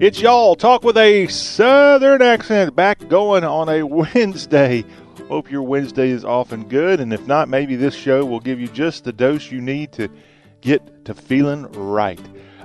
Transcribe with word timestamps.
It's 0.00 0.18
y'all 0.18 0.56
talk 0.56 0.82
with 0.82 0.96
a 0.96 1.26
southern 1.26 2.22
accent 2.22 2.74
back 2.74 3.06
going 3.08 3.44
on 3.44 3.68
a 3.68 3.82
Wednesday. 3.86 4.82
Hope 5.28 5.50
your 5.50 5.60
Wednesday 5.60 6.08
is 6.08 6.24
off 6.24 6.52
and 6.52 6.70
good, 6.70 7.00
and 7.00 7.12
if 7.12 7.26
not, 7.26 7.50
maybe 7.50 7.76
this 7.76 7.94
show 7.94 8.24
will 8.24 8.40
give 8.40 8.58
you 8.58 8.68
just 8.68 9.04
the 9.04 9.12
dose 9.12 9.50
you 9.50 9.60
need 9.60 9.92
to 9.92 10.08
get 10.62 11.04
to 11.04 11.12
feeling 11.12 11.70
right. 11.72 12.18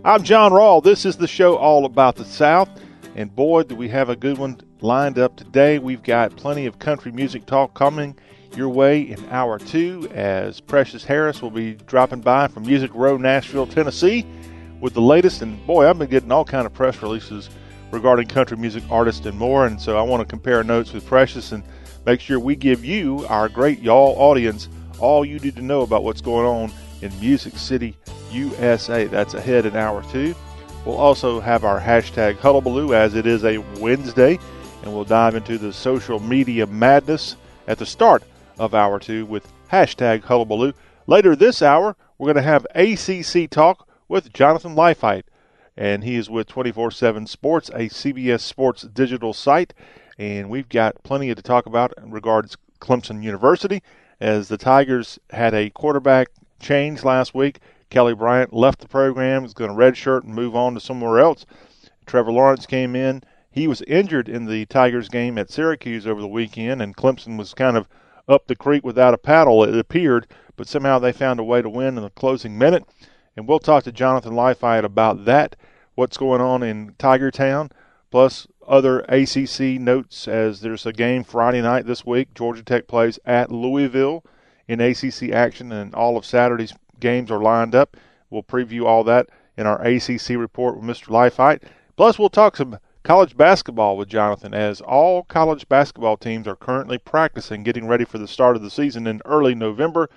I'm 0.05 0.23
John 0.23 0.53
Rawl. 0.53 0.81
This 0.81 1.03
is 1.03 1.17
the 1.17 1.27
show 1.27 1.57
all 1.57 1.83
about 1.83 2.15
the 2.15 2.23
South, 2.23 2.69
and 3.17 3.35
boy, 3.35 3.63
do 3.63 3.75
we 3.75 3.89
have 3.89 4.07
a 4.07 4.15
good 4.15 4.37
one 4.37 4.61
lined 4.79 5.19
up 5.19 5.35
today. 5.35 5.77
We've 5.77 6.03
got 6.03 6.37
plenty 6.37 6.65
of 6.67 6.79
country 6.79 7.11
music 7.11 7.45
talk 7.45 7.73
coming 7.73 8.17
your 8.55 8.69
way 8.69 9.01
in 9.01 9.21
hour 9.27 9.59
two 9.59 10.07
as 10.13 10.61
Precious 10.61 11.03
Harris 11.03 11.41
will 11.41 11.51
be 11.51 11.73
dropping 11.73 12.21
by 12.21 12.47
from 12.47 12.63
Music 12.63 12.91
Row, 12.93 13.17
Nashville, 13.17 13.67
Tennessee 13.67 14.25
with 14.85 14.93
the 14.93 15.01
latest. 15.01 15.41
And 15.41 15.65
boy, 15.65 15.89
I've 15.89 15.97
been 15.97 16.11
getting 16.11 16.31
all 16.31 16.45
kind 16.45 16.67
of 16.67 16.73
press 16.73 17.01
releases 17.01 17.49
regarding 17.89 18.27
country 18.27 18.55
music 18.55 18.83
artists 18.91 19.25
and 19.25 19.35
more. 19.37 19.65
And 19.65 19.81
so 19.81 19.97
I 19.97 20.03
want 20.03 20.21
to 20.21 20.25
compare 20.25 20.63
notes 20.63 20.93
with 20.93 21.05
Precious 21.07 21.51
and 21.51 21.63
make 22.05 22.21
sure 22.21 22.39
we 22.39 22.55
give 22.55 22.85
you, 22.85 23.25
our 23.27 23.49
great 23.49 23.81
y'all 23.81 24.15
audience, 24.19 24.69
all 24.99 25.25
you 25.25 25.39
need 25.39 25.55
to 25.55 25.63
know 25.63 25.81
about 25.81 26.03
what's 26.03 26.21
going 26.21 26.45
on 26.45 26.71
in 27.01 27.19
Music 27.19 27.57
City, 27.57 27.97
USA. 28.31 29.05
That's 29.05 29.33
ahead 29.33 29.65
in 29.65 29.75
hour 29.75 30.03
two. 30.11 30.35
We'll 30.85 30.97
also 30.97 31.39
have 31.39 31.65
our 31.65 31.81
hashtag 31.81 32.35
hullabaloo 32.35 32.93
as 32.93 33.15
it 33.15 33.25
is 33.25 33.43
a 33.43 33.57
Wednesday, 33.79 34.37
and 34.83 34.93
we'll 34.93 35.03
dive 35.03 35.33
into 35.33 35.57
the 35.57 35.73
social 35.73 36.19
media 36.19 36.67
madness 36.67 37.37
at 37.67 37.79
the 37.79 37.87
start 37.87 38.21
of 38.59 38.75
hour 38.75 38.99
two 38.99 39.25
with 39.25 39.51
hashtag 39.71 40.21
hullabaloo. 40.21 40.73
Later 41.07 41.35
this 41.35 41.63
hour, 41.63 41.95
we're 42.19 42.31
going 42.31 42.43
to 42.45 42.51
have 42.51 42.67
ACC 42.75 43.49
talk 43.49 43.87
with 44.07 44.33
Jonathan 44.33 44.75
Leifheit, 44.75 45.23
and 45.77 46.03
he 46.03 46.15
is 46.15 46.29
with 46.29 46.47
24 46.47 46.91
7 46.91 47.27
Sports, 47.27 47.69
a 47.69 47.89
CBS 47.89 48.41
Sports 48.41 48.83
digital 48.83 49.33
site. 49.33 49.73
And 50.17 50.49
we've 50.49 50.69
got 50.69 51.03
plenty 51.03 51.33
to 51.33 51.41
talk 51.41 51.65
about 51.65 51.93
in 51.97 52.11
regards 52.11 52.55
Clemson 52.79 53.23
University, 53.23 53.83
as 54.21 54.47
the 54.47 54.57
Tigers 54.57 55.19
had 55.31 55.53
a 55.53 55.69
quarterback 55.69 56.29
change 56.59 57.03
last 57.03 57.35
week. 57.35 57.59
Kelly 57.89 58.13
Bryant 58.13 58.53
left 58.53 58.79
the 58.79 58.87
program, 58.87 59.43
is 59.45 59.53
going 59.53 59.69
to 59.69 59.75
redshirt 59.75 60.23
and 60.23 60.33
move 60.33 60.55
on 60.55 60.73
to 60.73 60.79
somewhere 60.79 61.19
else. 61.19 61.45
Trevor 62.05 62.31
Lawrence 62.31 62.65
came 62.65 62.95
in. 62.95 63.23
He 63.51 63.67
was 63.67 63.81
injured 63.83 64.27
in 64.27 64.45
the 64.45 64.65
Tigers 64.65 65.09
game 65.09 65.37
at 65.37 65.49
Syracuse 65.49 66.05
over 66.05 66.21
the 66.21 66.27
weekend, 66.27 66.81
and 66.81 66.95
Clemson 66.95 67.37
was 67.37 67.53
kind 67.53 67.77
of 67.77 67.87
up 68.27 68.47
the 68.47 68.55
creek 68.55 68.83
without 68.83 69.13
a 69.13 69.17
paddle, 69.17 69.63
it 69.63 69.77
appeared, 69.77 70.27
but 70.55 70.67
somehow 70.67 70.99
they 70.99 71.11
found 71.11 71.39
a 71.39 71.43
way 71.43 71.61
to 71.61 71.69
win 71.69 71.97
in 71.97 72.03
the 72.03 72.09
closing 72.09 72.57
minute. 72.57 72.83
And 73.35 73.47
we'll 73.47 73.59
talk 73.59 73.83
to 73.83 73.91
Jonathan 73.91 74.33
Leifheit 74.33 74.83
about 74.83 75.25
that, 75.25 75.55
what's 75.95 76.17
going 76.17 76.41
on 76.41 76.63
in 76.63 76.95
Tiger 76.97 77.31
Town, 77.31 77.69
plus 78.09 78.47
other 78.65 79.01
ACC 79.01 79.79
notes 79.79 80.27
as 80.27 80.61
there's 80.61 80.85
a 80.85 80.93
game 80.93 81.23
Friday 81.23 81.61
night 81.61 81.85
this 81.85 82.05
week. 82.05 82.33
Georgia 82.33 82.63
Tech 82.63 82.87
plays 82.87 83.19
at 83.25 83.51
Louisville 83.51 84.23
in 84.67 84.79
ACC 84.79 85.31
action, 85.31 85.71
and 85.71 85.93
all 85.93 86.17
of 86.17 86.25
Saturday's 86.25 86.73
games 86.99 87.29
are 87.29 87.41
lined 87.41 87.75
up. 87.75 87.97
We'll 88.29 88.43
preview 88.43 88.85
all 88.85 89.03
that 89.03 89.27
in 89.57 89.67
our 89.67 89.81
ACC 89.81 90.29
report 90.29 90.77
with 90.77 90.85
Mr. 90.85 91.07
Leifheit. 91.07 91.63
Plus, 91.97 92.17
we'll 92.17 92.29
talk 92.29 92.55
some 92.55 92.79
college 93.03 93.37
basketball 93.37 93.97
with 93.97 94.07
Jonathan, 94.07 94.53
as 94.53 94.81
all 94.81 95.23
college 95.23 95.67
basketball 95.69 96.17
teams 96.17 96.47
are 96.47 96.55
currently 96.55 96.97
practicing, 96.97 97.63
getting 97.63 97.87
ready 97.87 98.05
for 98.05 98.17
the 98.17 98.27
start 98.27 98.55
of 98.55 98.61
the 98.61 98.71
season 98.71 99.05
in 99.07 99.21
early 99.25 99.53
November. 99.53 100.09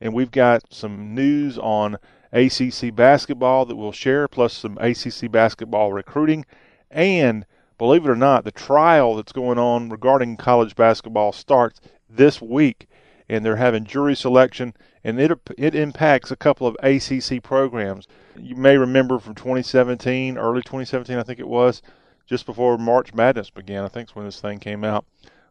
And 0.00 0.12
we've 0.12 0.32
got 0.32 0.62
some 0.72 1.14
news 1.14 1.56
on 1.58 1.98
ACC 2.32 2.94
basketball 2.94 3.66
that 3.66 3.76
we'll 3.76 3.92
share, 3.92 4.28
plus 4.28 4.54
some 4.54 4.78
ACC 4.78 5.30
basketball 5.30 5.92
recruiting. 5.92 6.44
And 6.90 7.46
believe 7.78 8.04
it 8.04 8.10
or 8.10 8.16
not, 8.16 8.44
the 8.44 8.52
trial 8.52 9.16
that's 9.16 9.32
going 9.32 9.58
on 9.58 9.88
regarding 9.88 10.36
college 10.36 10.74
basketball 10.74 11.32
starts 11.32 11.80
this 12.08 12.40
week. 12.40 12.88
And 13.28 13.44
they're 13.44 13.56
having 13.56 13.84
jury 13.84 14.14
selection, 14.14 14.74
and 15.04 15.18
it, 15.18 15.32
it 15.56 15.74
impacts 15.74 16.30
a 16.30 16.36
couple 16.36 16.66
of 16.66 16.76
ACC 16.82 17.42
programs. 17.42 18.06
You 18.36 18.56
may 18.56 18.76
remember 18.76 19.18
from 19.18 19.34
2017, 19.34 20.36
early 20.36 20.60
2017, 20.60 21.16
I 21.16 21.22
think 21.22 21.38
it 21.38 21.48
was, 21.48 21.80
just 22.26 22.46
before 22.46 22.76
March 22.76 23.14
Madness 23.14 23.50
began. 23.50 23.84
I 23.84 23.88
think 23.88 24.08
it's 24.08 24.16
when 24.16 24.26
this 24.26 24.40
thing 24.40 24.58
came 24.58 24.84
out, 24.84 25.06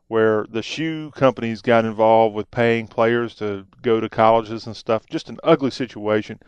where 0.08 0.46
the 0.50 0.62
shoe 0.62 1.12
companies 1.16 1.62
got 1.62 1.86
involved 1.86 2.36
with 2.36 2.52
paying 2.52 2.88
players 2.88 3.34
to 3.36 3.66
go 3.81 4.00
to 4.00 4.09
colleges 4.09 4.68
and 4.68 4.75
stuff. 4.75 5.06
Just 5.08 5.30
an 5.30 5.40
ugly 5.44 5.72
situation, 5.72 6.40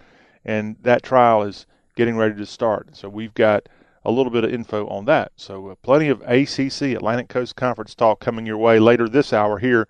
and 0.45 0.75
that 0.81 1.03
trial 1.03 1.43
is 1.43 1.65
getting 1.95 2.17
ready 2.17 2.35
to 2.35 2.45
start. 2.45 2.95
So 2.95 3.09
we've 3.09 3.33
got 3.33 3.67
a 4.05 4.11
little 4.11 4.31
bit 4.31 4.43
of 4.43 4.53
info 4.53 4.87
on 4.87 5.05
that. 5.05 5.31
So 5.35 5.69
uh, 5.69 5.75
plenty 5.75 6.09
of 6.09 6.21
ACC 6.21 6.93
Atlantic 6.95 7.29
Coast 7.29 7.55
Conference 7.55 7.95
talk 7.95 8.19
coming 8.19 8.45
your 8.45 8.57
way 8.57 8.79
later 8.79 9.07
this 9.07 9.31
hour 9.31 9.59
here 9.59 9.87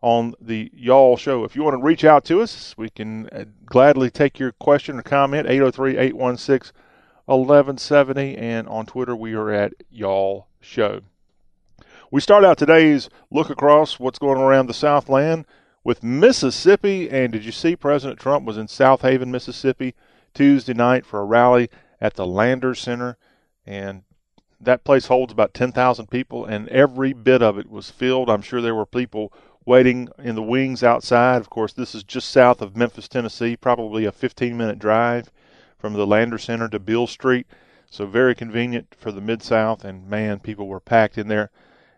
on 0.00 0.34
the 0.40 0.70
Y'all 0.74 1.16
Show. 1.16 1.44
If 1.44 1.54
you 1.54 1.62
want 1.62 1.74
to 1.74 1.82
reach 1.82 2.04
out 2.04 2.24
to 2.26 2.40
us, 2.40 2.74
we 2.78 2.88
can 2.88 3.28
uh, 3.28 3.44
gladly 3.66 4.10
take 4.10 4.38
your 4.38 4.52
question 4.52 4.98
or 4.98 5.02
comment. 5.02 5.46
803 5.46 5.98
816 5.98 6.72
1170, 7.26 8.36
and 8.36 8.66
on 8.66 8.86
Twitter 8.86 9.14
we 9.14 9.34
are 9.34 9.50
at 9.50 9.72
Y'all 9.90 10.48
Show. 10.60 11.02
We 12.10 12.20
start 12.20 12.44
out 12.44 12.58
today's 12.58 13.08
look 13.30 13.50
across 13.50 14.00
what's 14.00 14.18
going 14.18 14.40
around 14.40 14.66
the 14.66 14.74
Southland 14.74 15.44
with 15.84 16.02
Mississippi. 16.02 17.10
And 17.10 17.32
did 17.32 17.44
you 17.44 17.52
see 17.52 17.76
President 17.76 18.18
Trump 18.18 18.46
was 18.46 18.56
in 18.56 18.66
Southaven, 18.66 19.28
Mississippi 19.28 19.94
Tuesday 20.34 20.74
night 20.74 21.06
for 21.06 21.20
a 21.20 21.24
rally 21.24 21.68
at 22.00 22.14
the 22.14 22.26
Landers 22.26 22.80
Center? 22.80 23.16
And 23.66 24.02
that 24.60 24.84
place 24.84 25.06
holds 25.06 25.32
about 25.32 25.54
10,000 25.54 26.10
people, 26.10 26.44
and 26.44 26.68
every 26.68 27.12
bit 27.12 27.42
of 27.42 27.58
it 27.58 27.70
was 27.70 27.90
filled. 27.90 28.28
I'm 28.28 28.42
sure 28.42 28.60
there 28.60 28.74
were 28.74 28.86
people 28.86 29.32
waiting 29.64 30.08
in 30.18 30.34
the 30.34 30.42
wings 30.42 30.82
outside. 30.82 31.36
Of 31.36 31.50
course, 31.50 31.72
this 31.72 31.94
is 31.94 32.02
just 32.02 32.30
south 32.30 32.60
of 32.60 32.76
Memphis, 32.76 33.08
Tennessee, 33.08 33.56
probably 33.56 34.04
a 34.04 34.12
15 34.12 34.56
minute 34.56 34.78
drive 34.78 35.30
from 35.78 35.94
the 35.94 36.06
Lander 36.06 36.38
Center 36.38 36.68
to 36.68 36.78
Beale 36.78 37.06
Street. 37.06 37.46
So 37.90 38.06
very 38.06 38.34
convenient 38.34 38.94
for 38.96 39.10
the 39.10 39.20
Mid 39.20 39.42
South, 39.42 39.84
and 39.84 40.08
man, 40.08 40.40
people 40.40 40.68
were 40.68 40.80
packed 40.80 41.18
in 41.18 41.28
there. 41.28 41.50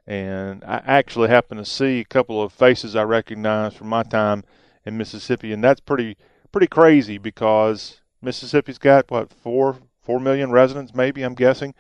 And 0.07 0.65
I 0.65 0.83
actually 0.85 1.29
happened 1.29 1.65
to 1.65 1.71
see 1.71 2.01
a 2.01 2.05
couple 2.05 2.43
of 2.43 2.53
faces 2.53 2.97
I 2.97 3.03
recognized 3.03 3.77
from 3.77 3.89
my 3.89 4.03
time 4.03 4.45
in 4.85 4.97
Mississippi, 4.97 5.53
and 5.53 5.63
that's 5.63 5.81
pretty 5.81 6.17
pretty 6.51 6.67
crazy 6.67 7.19
because 7.19 8.01
Mississippi's 8.21 8.79
got 8.79 9.11
what 9.11 9.33
four 9.33 9.79
four 10.01 10.19
million 10.19 10.51
residents, 10.51 10.95
maybe 10.95 11.23
I'm 11.23 11.35
guessing. 11.35 11.75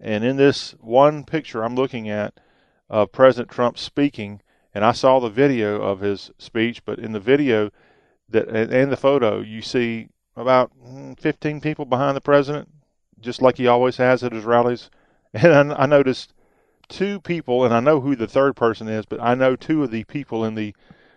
And 0.00 0.24
in 0.24 0.36
this 0.36 0.72
one 0.80 1.24
picture 1.24 1.64
I'm 1.64 1.74
looking 1.74 2.08
at 2.08 2.38
of 2.88 3.12
President 3.12 3.50
Trump 3.50 3.78
speaking, 3.78 4.40
and 4.72 4.84
I 4.84 4.92
saw 4.92 5.18
the 5.18 5.30
video 5.30 5.82
of 5.82 6.00
his 6.00 6.30
speech, 6.38 6.84
but 6.84 6.98
in 6.98 7.12
the 7.12 7.20
video 7.20 7.70
that 8.28 8.48
and 8.48 8.92
the 8.92 8.96
photo, 8.96 9.40
you 9.40 9.62
see 9.62 10.08
about 10.36 10.70
mm, 10.78 11.18
15 11.18 11.60
people 11.60 11.84
behind 11.84 12.16
the 12.16 12.20
president, 12.20 12.68
just 13.20 13.42
like 13.42 13.56
he 13.56 13.66
always 13.66 13.96
has 13.96 14.22
at 14.22 14.32
his 14.32 14.44
rallies. 14.44 14.90
And 15.36 15.72
I 15.72 15.86
noticed 15.86 16.32
two 16.88 17.20
people, 17.20 17.64
and 17.64 17.74
I 17.74 17.80
know 17.80 18.00
who 18.00 18.16
the 18.16 18.26
third 18.26 18.56
person 18.56 18.88
is, 18.88 19.06
but 19.06 19.20
I 19.20 19.34
know 19.34 19.56
two 19.56 19.82
of 19.82 19.90
the 19.90 20.04
people 20.04 20.44
in 20.44 20.54
the 20.54 20.74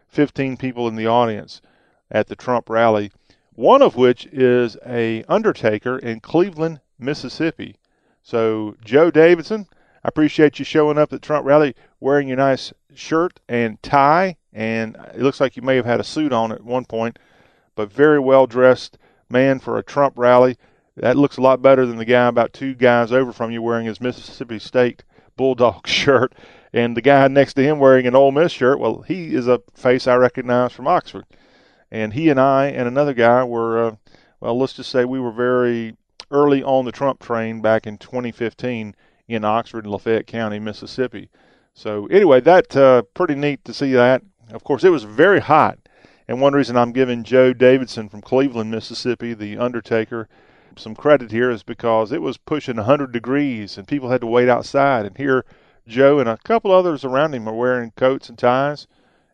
15 0.07 0.57
people 0.57 0.87
in 0.87 0.95
the 0.95 1.07
audience 1.07 1.61
at 2.09 2.27
the 2.27 2.35
Trump 2.35 2.69
rally. 2.69 3.11
One 3.53 3.81
of 3.81 3.95
which 3.95 4.25
is 4.27 4.77
a 4.85 5.23
undertaker 5.23 5.97
in 5.97 6.19
Cleveland, 6.19 6.79
Mississippi. 6.99 7.77
So 8.23 8.75
Joe 8.83 9.09
Davidson, 9.09 9.67
I 10.03 10.09
appreciate 10.09 10.59
you 10.59 10.65
showing 10.65 10.97
up 10.97 11.11
at 11.13 11.21
the 11.21 11.25
Trump 11.25 11.45
rally 11.45 11.75
wearing 11.99 12.27
your 12.27 12.37
nice 12.37 12.71
shirt 12.93 13.39
and 13.47 13.81
tie, 13.81 14.37
and 14.53 14.95
it 15.13 15.21
looks 15.21 15.39
like 15.39 15.55
you 15.55 15.63
may 15.63 15.75
have 15.75 15.85
had 15.85 15.99
a 15.99 16.03
suit 16.03 16.31
on 16.31 16.51
at 16.51 16.63
one 16.63 16.85
point, 16.85 17.19
but 17.75 17.91
very 17.91 18.19
well 18.19 18.47
dressed 18.47 18.97
man 19.29 19.59
for 19.59 19.77
a 19.77 19.83
Trump 19.83 20.17
rally. 20.17 20.57
That 20.95 21.17
looks 21.17 21.37
a 21.37 21.41
lot 21.41 21.61
better 21.61 21.85
than 21.85 21.97
the 21.97 22.05
guy 22.05 22.27
about 22.27 22.53
two 22.53 22.73
guys 22.73 23.11
over 23.11 23.31
from 23.31 23.51
you 23.51 23.61
wearing 23.61 23.85
his 23.85 24.01
Mississippi 24.01 24.59
State 24.59 25.03
Bulldog 25.37 25.87
shirt, 25.87 26.33
and 26.73 26.97
the 26.97 27.01
guy 27.01 27.27
next 27.27 27.53
to 27.53 27.63
him 27.63 27.79
wearing 27.79 28.05
an 28.05 28.15
Ole 28.15 28.31
Miss 28.31 28.51
shirt. 28.51 28.79
Well, 28.79 29.03
he 29.03 29.33
is 29.33 29.47
a 29.47 29.61
face 29.73 30.07
I 30.07 30.15
recognize 30.15 30.73
from 30.73 30.87
Oxford, 30.87 31.25
and 31.89 32.13
he 32.13 32.29
and 32.29 32.39
I 32.39 32.65
and 32.65 32.87
another 32.87 33.13
guy 33.13 33.43
were, 33.43 33.85
uh, 33.85 33.95
well, 34.41 34.59
let's 34.59 34.73
just 34.73 34.91
say 34.91 35.05
we 35.05 35.19
were 35.19 35.31
very 35.31 35.95
early 36.29 36.61
on 36.61 36.83
the 36.83 36.91
Trump 36.91 37.21
train 37.21 37.61
back 37.61 37.87
in 37.87 37.97
2015 37.97 38.95
in 39.29 39.45
Oxford 39.45 39.85
and 39.85 39.91
Lafayette 39.93 40.27
County, 40.27 40.59
Mississippi. 40.59 41.29
So 41.73 42.07
anyway, 42.07 42.41
that 42.41 42.75
uh, 42.75 43.03
pretty 43.13 43.35
neat 43.35 43.63
to 43.65 43.73
see 43.73 43.93
that. 43.93 44.23
Of 44.51 44.63
course, 44.63 44.83
it 44.83 44.89
was 44.89 45.03
very 45.03 45.39
hot 45.39 45.79
and 46.27 46.41
one 46.41 46.53
reason 46.53 46.75
I'm 46.75 46.91
giving 46.91 47.23
Joe 47.23 47.53
Davidson 47.53 48.09
from 48.09 48.21
Cleveland, 48.21 48.69
Mississippi, 48.69 49.33
the 49.33 49.57
Undertaker, 49.57 50.27
some 50.77 50.95
credit 50.95 51.31
here 51.31 51.49
is 51.49 51.63
because 51.63 52.11
it 52.11 52.21
was 52.21 52.37
pushing 52.37 52.77
100 52.77 53.11
degrees 53.11 53.77
and 53.77 53.87
people 53.87 54.09
had 54.09 54.21
to 54.21 54.27
wait 54.27 54.49
outside. 54.49 55.05
And 55.05 55.17
here, 55.17 55.45
Joe 55.87 56.19
and 56.19 56.29
a 56.29 56.37
couple 56.43 56.71
others 56.71 57.03
around 57.03 57.33
him 57.33 57.47
are 57.47 57.55
wearing 57.55 57.91
coats 57.95 58.29
and 58.29 58.37
ties 58.37 58.87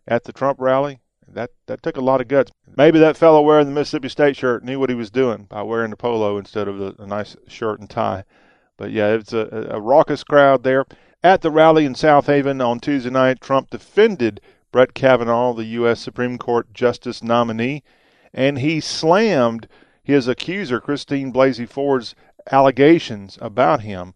at 0.08 0.24
the 0.24 0.34
Trump 0.34 0.60
rally. 0.60 1.00
That 1.28 1.52
that 1.66 1.82
took 1.82 1.98
a 1.98 2.02
lot 2.02 2.22
of 2.22 2.28
guts. 2.28 2.52
Maybe 2.76 3.00
that 3.00 3.18
fellow 3.18 3.42
wearing 3.42 3.66
the 3.66 3.72
Mississippi 3.74 4.10
State 4.10 4.36
shirt 4.36 4.64
knew 4.64 4.80
what 4.80 4.90
he 4.90 4.96
was 4.96 5.10
doing 5.10 5.44
by 5.44 5.64
wearing 5.64 5.90
the 5.90 5.98
polo 5.98 6.38
instead 6.38 6.68
of 6.68 6.78
the, 6.78 6.92
the 6.92 7.08
nice 7.08 7.36
shirt 7.48 7.80
and 7.80 7.90
tie. 7.90 8.24
But 8.78 8.92
yeah, 8.92 9.10
it's 9.10 9.34
a, 9.34 9.70
a 9.72 9.80
raucous 9.80 10.24
crowd 10.24 10.64
there. 10.64 10.86
At 11.24 11.42
the 11.42 11.52
rally 11.52 11.86
in 11.86 11.94
Southaven 11.94 12.64
on 12.66 12.80
Tuesday 12.80 13.10
night, 13.10 13.40
Trump 13.40 13.70
defended 13.70 14.42
Brett 14.72 14.94
Kavanaugh, 14.94 15.54
the 15.54 15.66
U.S. 15.66 16.02
Supreme 16.02 16.38
Court 16.38 16.74
Justice 16.74 17.24
nominee, 17.24 17.84
and 18.34 18.60
he 18.60 18.80
slammed 18.80 19.68
his 20.04 20.28
accuser, 20.28 20.82
Christine 20.82 21.32
Blasey 21.32 21.68
Ford's 21.68 22.14
allegations 22.52 23.38
about 23.42 23.82
him. 23.82 24.14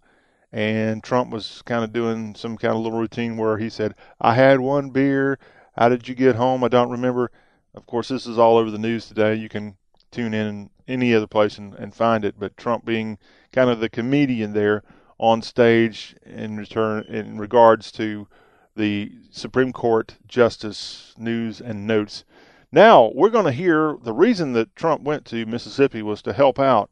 And 0.51 1.03
Trump 1.03 1.31
was 1.31 1.61
kind 1.65 1.83
of 1.83 1.93
doing 1.93 2.35
some 2.35 2.57
kind 2.57 2.73
of 2.73 2.81
little 2.81 2.99
routine 2.99 3.37
where 3.37 3.57
he 3.57 3.69
said, 3.69 3.95
I 4.19 4.33
had 4.33 4.59
one 4.59 4.89
beer. 4.89 5.39
How 5.77 5.89
did 5.89 6.07
you 6.07 6.15
get 6.15 6.35
home? 6.35 6.63
I 6.63 6.67
don't 6.67 6.89
remember. 6.89 7.31
Of 7.73 7.85
course, 7.85 8.07
this 8.07 8.25
is 8.25 8.37
all 8.37 8.57
over 8.57 8.71
the 8.71 8.77
news 8.77 9.07
today. 9.07 9.35
You 9.35 9.49
can 9.49 9.77
tune 10.11 10.33
in 10.33 10.69
any 10.87 11.13
other 11.13 11.27
place 11.27 11.57
and, 11.57 11.73
and 11.75 11.93
find 11.93 12.25
it. 12.25 12.35
But 12.39 12.57
Trump 12.57 12.85
being 12.85 13.17
kind 13.51 13.69
of 13.69 13.79
the 13.79 13.89
comedian 13.89 14.53
there 14.53 14.83
on 15.19 15.41
stage 15.41 16.15
in 16.25 16.57
return 16.57 17.03
in 17.07 17.37
regards 17.37 17.91
to 17.93 18.27
the 18.75 19.11
Supreme 19.31 19.73
Court 19.73 20.15
Justice 20.27 21.13
news 21.17 21.59
and 21.59 21.85
notes. 21.85 22.23
Now 22.71 23.11
we're 23.15 23.29
going 23.29 23.45
to 23.45 23.51
hear 23.51 23.97
the 24.03 24.13
reason 24.13 24.53
that 24.53 24.75
Trump 24.75 25.01
went 25.01 25.25
to 25.25 25.45
Mississippi 25.45 26.01
was 26.01 26.21
to 26.23 26.33
help 26.33 26.59
out 26.59 26.89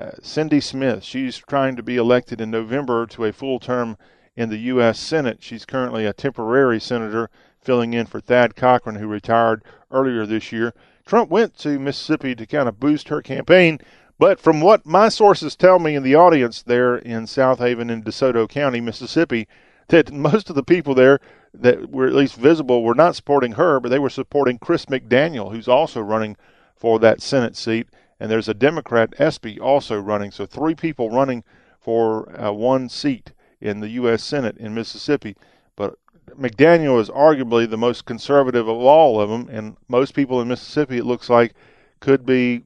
uh, 0.00 0.12
Cindy 0.22 0.60
Smith. 0.60 1.02
She's 1.02 1.38
trying 1.38 1.74
to 1.76 1.82
be 1.82 1.96
elected 1.96 2.40
in 2.40 2.50
November 2.50 3.06
to 3.06 3.24
a 3.24 3.32
full 3.32 3.58
term 3.58 3.96
in 4.36 4.48
the 4.48 4.58
U.S. 4.58 4.98
Senate. 5.00 5.38
She's 5.40 5.64
currently 5.64 6.06
a 6.06 6.12
temporary 6.12 6.78
senator 6.78 7.28
filling 7.60 7.92
in 7.94 8.06
for 8.06 8.20
Thad 8.20 8.54
Cochran, 8.54 8.96
who 8.96 9.08
retired 9.08 9.64
earlier 9.90 10.24
this 10.24 10.52
year. 10.52 10.72
Trump 11.04 11.30
went 11.30 11.58
to 11.58 11.80
Mississippi 11.80 12.36
to 12.36 12.46
kind 12.46 12.68
of 12.68 12.78
boost 12.78 13.08
her 13.08 13.20
campaign. 13.20 13.80
But 14.20 14.38
from 14.38 14.60
what 14.60 14.86
my 14.86 15.08
sources 15.08 15.56
tell 15.56 15.80
me 15.80 15.96
in 15.96 16.02
the 16.04 16.14
audience 16.14 16.62
there 16.62 16.96
in 16.96 17.24
Southaven 17.24 17.90
in 17.90 18.02
DeSoto 18.02 18.48
County, 18.48 18.80
Mississippi, 18.80 19.48
that 19.88 20.12
most 20.12 20.50
of 20.50 20.56
the 20.56 20.62
people 20.62 20.94
there 20.94 21.18
that 21.54 21.90
were 21.90 22.06
at 22.06 22.14
least 22.14 22.36
visible 22.36 22.82
were 22.82 22.94
not 22.94 23.16
supporting 23.16 23.52
her, 23.52 23.80
but 23.80 23.88
they 23.88 23.98
were 23.98 24.10
supporting 24.10 24.58
Chris 24.58 24.86
McDaniel, 24.86 25.52
who's 25.52 25.68
also 25.68 26.00
running 26.00 26.36
for 26.76 26.98
that 26.98 27.20
Senate 27.20 27.56
seat. 27.56 27.88
And 28.20 28.30
there's 28.30 28.48
a 28.48 28.54
Democrat, 28.54 29.14
Espy, 29.18 29.58
also 29.58 29.98
running. 29.98 30.30
So 30.30 30.46
three 30.46 30.74
people 30.74 31.10
running 31.10 31.44
for 31.80 32.28
uh, 32.38 32.52
one 32.52 32.88
seat 32.88 33.32
in 33.60 33.80
the 33.80 33.88
U.S. 33.90 34.22
Senate 34.22 34.56
in 34.58 34.74
Mississippi. 34.74 35.36
But 35.76 35.96
McDaniel 36.30 37.00
is 37.00 37.08
arguably 37.08 37.68
the 37.68 37.76
most 37.76 38.04
conservative 38.04 38.68
of 38.68 38.76
all 38.76 39.20
of 39.20 39.30
them, 39.30 39.48
and 39.50 39.76
most 39.88 40.14
people 40.14 40.40
in 40.40 40.48
Mississippi, 40.48 40.98
it 40.98 41.06
looks 41.06 41.30
like, 41.30 41.54
could 42.00 42.26
be 42.26 42.64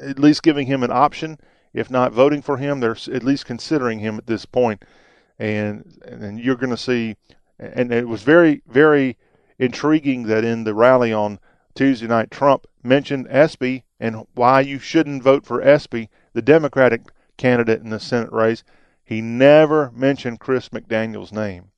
at 0.00 0.18
least 0.18 0.42
giving 0.42 0.66
him 0.66 0.82
an 0.82 0.90
option. 0.90 1.38
If 1.72 1.90
not 1.90 2.12
voting 2.12 2.42
for 2.42 2.58
him, 2.58 2.80
they're 2.80 2.96
at 3.12 3.22
least 3.22 3.46
considering 3.46 4.00
him 4.00 4.18
at 4.18 4.26
this 4.26 4.44
point. 4.44 4.84
And 5.38 6.00
and 6.04 6.38
you're 6.38 6.56
going 6.56 6.70
to 6.70 6.76
see, 6.76 7.16
and 7.74 7.92
it 7.92 8.08
was 8.08 8.22
very 8.22 8.62
very 8.66 9.16
intriguing 9.58 10.24
that 10.24 10.44
in 10.44 10.64
the 10.64 10.74
rally 10.74 11.12
on 11.12 11.38
Tuesday 11.74 12.06
night, 12.06 12.30
Trump 12.30 12.66
mentioned 12.82 13.26
Espy 13.30 13.84
and 14.00 14.26
why 14.34 14.60
you 14.60 14.78
shouldn't 14.78 15.22
vote 15.22 15.46
for 15.46 15.62
Espy, 15.62 16.08
the 16.32 16.42
Democratic 16.42 17.02
candidate 17.36 17.80
in 17.80 17.90
the 17.90 18.00
Senate 18.00 18.32
race. 18.32 18.64
He 19.04 19.20
never 19.20 19.90
mentioned 19.92 20.40
Chris 20.40 20.70
McDaniel's 20.70 21.32
name 21.32 21.72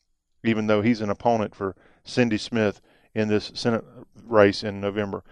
even 0.44 0.66
though 0.66 0.82
he's 0.82 1.00
an 1.00 1.10
opponent 1.10 1.54
for 1.54 1.74
Cindy 2.04 2.38
Smith 2.38 2.80
in 3.14 3.28
this 3.28 3.50
Senate 3.54 3.84
race 4.26 4.62
in 4.62 4.80
November. 4.80 5.24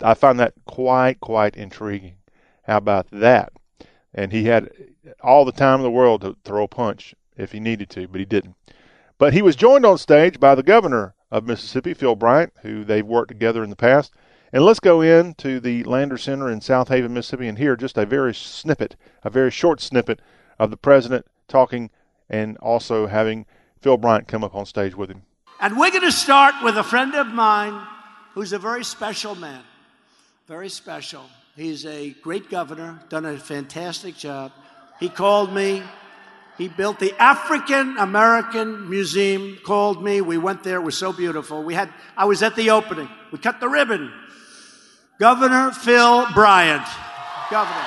I 0.00 0.14
find 0.14 0.40
that 0.40 0.54
quite, 0.66 1.20
quite 1.20 1.56
intriguing. 1.56 2.16
How 2.64 2.78
about 2.78 3.08
that? 3.10 3.52
And 4.14 4.32
he 4.32 4.44
had 4.44 4.70
all 5.20 5.44
the 5.44 5.52
time 5.52 5.80
in 5.80 5.82
the 5.82 5.90
world 5.90 6.22
to 6.22 6.36
throw 6.44 6.64
a 6.64 6.68
punch 6.68 7.14
if 7.36 7.52
he 7.52 7.60
needed 7.60 7.90
to, 7.90 8.08
but 8.08 8.18
he 8.18 8.24
didn't. 8.24 8.56
But 9.18 9.32
he 9.34 9.42
was 9.42 9.56
joined 9.56 9.84
on 9.84 9.98
stage 9.98 10.38
by 10.38 10.54
the 10.54 10.62
governor 10.62 11.14
of 11.30 11.44
Mississippi, 11.44 11.92
Phil 11.92 12.14
Bryant, 12.14 12.52
who 12.62 12.84
they've 12.84 13.04
worked 13.04 13.28
together 13.28 13.64
in 13.64 13.70
the 13.70 13.76
past. 13.76 14.12
And 14.52 14.64
let's 14.64 14.80
go 14.80 15.00
in 15.02 15.34
to 15.34 15.60
the 15.60 15.82
Lander 15.84 16.16
Center 16.16 16.50
in 16.50 16.60
Southaven, 16.60 17.10
Mississippi, 17.10 17.48
and 17.48 17.58
hear 17.58 17.76
just 17.76 17.98
a 17.98 18.06
very 18.06 18.34
snippet, 18.34 18.96
a 19.24 19.28
very 19.28 19.50
short 19.50 19.80
snippet 19.80 20.20
of 20.58 20.70
the 20.70 20.76
president 20.76 21.26
talking 21.48 21.90
and 22.30 22.56
also 22.58 23.06
having 23.06 23.44
Phil 23.80 23.96
Bryant 23.96 24.28
come 24.28 24.44
up 24.44 24.54
on 24.54 24.64
stage 24.64 24.96
with 24.96 25.10
him. 25.10 25.22
And 25.60 25.76
we're 25.76 25.90
going 25.90 26.02
to 26.02 26.12
start 26.12 26.54
with 26.62 26.76
a 26.76 26.84
friend 26.84 27.14
of 27.14 27.26
mine 27.26 27.86
who's 28.34 28.52
a 28.52 28.58
very 28.58 28.84
special 28.84 29.34
man. 29.34 29.62
Very 30.46 30.68
special. 30.68 31.24
He's 31.56 31.84
a 31.84 32.10
great 32.22 32.48
governor, 32.48 33.00
done 33.08 33.24
a 33.24 33.36
fantastic 33.36 34.16
job. 34.16 34.52
He 35.00 35.08
called 35.08 35.52
me. 35.52 35.82
He 36.58 36.66
built 36.66 36.98
the 36.98 37.14
African 37.22 37.96
American 37.98 38.90
Museum, 38.90 39.58
called 39.64 40.02
me. 40.02 40.20
We 40.20 40.38
went 40.38 40.64
there. 40.64 40.76
It 40.76 40.82
was 40.82 40.98
so 40.98 41.12
beautiful. 41.12 41.62
We 41.62 41.74
had 41.74 41.88
I 42.16 42.24
was 42.24 42.42
at 42.42 42.56
the 42.56 42.70
opening. 42.70 43.08
We 43.30 43.38
cut 43.38 43.60
the 43.60 43.68
ribbon. 43.68 44.12
Governor 45.20 45.70
Phil 45.70 46.26
Bryant. 46.34 46.86
Governor. 47.48 47.86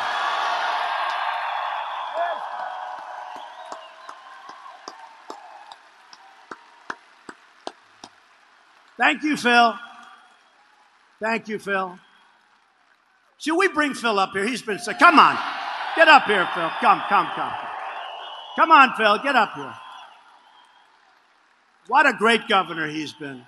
Thank 8.98 9.24
you, 9.24 9.36
Phil. 9.36 9.74
Thank 11.20 11.48
you, 11.50 11.60
Phil. 11.60 12.00
Should 13.38 13.58
we 13.58 13.68
bring 13.68 13.96
Phil 13.96 14.18
up 14.18 14.32
here? 14.32 14.46
He's 14.46 14.62
been 14.62 14.80
saying, 14.80 15.00
come 15.00 15.18
on, 15.18 15.38
get 15.96 16.08
up 16.08 16.26
here, 16.26 16.48
Phil. 16.54 16.70
Come, 16.80 17.02
come, 17.10 17.28
come. 17.36 17.71
Come 18.56 18.72
on, 18.72 18.94
Phil, 18.96 19.18
get 19.20 19.36
up 19.36 19.54
here. 19.56 19.74
What 21.88 22.06
a 22.06 22.14
great 22.14 22.48
governor 22.48 22.88
he's 22.88 23.14
been. 23.14 23.44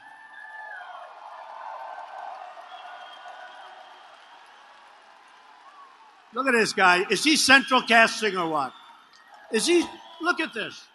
Look 6.33 6.47
at 6.47 6.53
this 6.53 6.73
guy. 6.73 7.05
Is 7.09 7.23
he 7.23 7.35
central 7.35 7.81
casting 7.81 8.35
or 8.35 8.49
what? 8.49 8.73
Is 9.51 9.67
he? 9.67 9.85
Look 10.21 10.39
at 10.39 10.53
this. 10.53 10.87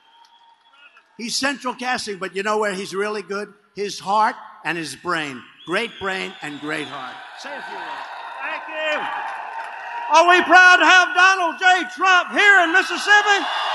He's 1.16 1.37
central 1.37 1.75
casting, 1.75 2.19
but 2.19 2.34
you 2.34 2.43
know 2.43 2.58
where 2.58 2.75
he's 2.75 2.94
really 2.94 3.22
good? 3.22 3.52
His 3.76 3.99
heart 3.99 4.34
and 4.64 4.76
his 4.76 4.96
brain. 4.96 5.43
Great 5.66 5.90
brain 6.00 6.32
and 6.43 6.60
great 6.60 6.87
heart. 6.87 7.14
Say 7.38 7.50
a 7.50 7.62
few 7.62 7.77
words. 7.77 7.86
Thank 8.43 8.62
you. 8.67 8.98
Are 10.17 10.29
we 10.29 10.43
proud 10.43 10.77
to 10.77 10.86
have 10.86 11.15
Donald 11.15 11.56
J. 11.60 11.84
Trump 11.94 12.31
here 12.32 12.60
in 12.65 12.72
Mississippi? 12.72 13.68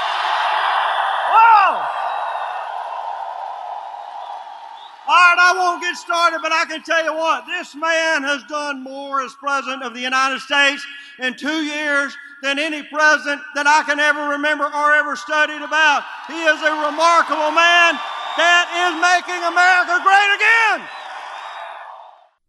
All 5.06 5.14
right, 5.14 5.36
I 5.38 5.54
won't 5.58 5.82
get 5.82 5.96
started, 5.98 6.40
but 6.42 6.54
I 6.54 6.64
can 6.66 6.82
tell 6.82 7.04
you 7.04 7.14
what, 7.14 7.46
this 7.46 7.76
man 7.76 8.24
has 8.24 8.42
done 8.46 8.82
more 8.82 9.22
as 9.22 9.34
President 9.34 9.84
of 9.84 9.94
the 9.94 10.00
United 10.00 10.40
States 10.40 10.86
in 11.20 11.36
two 11.36 11.64
years 11.64 12.16
than 12.42 12.58
any 12.58 12.84
president 12.84 13.42
that 13.56 13.68
I 13.68 13.84
can 13.84 14.00
ever 14.00 14.30
remember 14.36 14.64
or 14.64 14.94
ever 14.94 15.16
studied 15.16 15.62
about. 15.62 16.04
He 16.28 16.44
is 16.44 16.60
a 16.62 16.72
remarkable 16.88 17.52
man 17.52 18.00
that 18.40 18.68
is 18.72 18.96
making 19.00 19.44
America 19.44 20.00
great 20.04 20.32
again. 20.40 20.88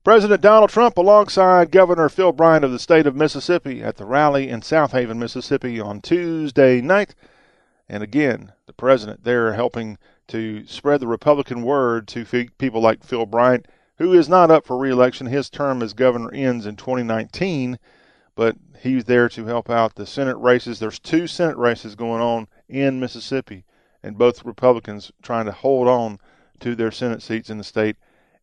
President 0.04 0.42
Donald 0.42 0.70
Trump, 0.70 0.98
alongside 0.98 1.70
Governor 1.70 2.08
Phil 2.08 2.32
Bryant 2.32 2.64
of 2.64 2.72
the 2.72 2.78
state 2.78 3.06
of 3.06 3.16
Mississippi, 3.16 3.82
at 3.82 3.96
the 3.96 4.04
rally 4.04 4.48
in 4.48 4.60
Southaven, 4.60 5.16
Mississippi 5.16 5.80
on 5.80 6.00
Tuesday 6.00 6.80
night. 6.80 7.14
And 7.88 8.02
again, 8.02 8.52
the 8.66 8.72
president 8.72 9.24
there 9.24 9.54
helping 9.54 9.98
to 10.34 10.66
spread 10.66 10.98
the 10.98 11.06
Republican 11.06 11.62
word 11.62 12.08
to 12.08 12.24
people 12.58 12.80
like 12.80 13.04
Phil 13.04 13.24
Bryant, 13.24 13.68
who 13.98 14.12
is 14.12 14.28
not 14.28 14.50
up 14.50 14.66
for 14.66 14.76
reelection. 14.76 15.28
His 15.28 15.48
term 15.48 15.80
as 15.80 15.94
governor 15.94 16.32
ends 16.32 16.66
in 16.66 16.74
2019, 16.74 17.78
but 18.34 18.56
he's 18.80 19.04
there 19.04 19.28
to 19.28 19.44
help 19.44 19.70
out 19.70 19.94
the 19.94 20.06
Senate 20.06 20.36
races. 20.38 20.80
There's 20.80 20.98
two 20.98 21.28
Senate 21.28 21.56
races 21.56 21.94
going 21.94 22.20
on 22.20 22.48
in 22.68 22.98
Mississippi 22.98 23.64
and 24.02 24.18
both 24.18 24.44
Republicans 24.44 25.12
trying 25.22 25.46
to 25.46 25.52
hold 25.52 25.86
on 25.86 26.18
to 26.58 26.74
their 26.74 26.90
Senate 26.90 27.22
seats 27.22 27.48
in 27.48 27.58
the 27.58 27.64
state, 27.64 27.96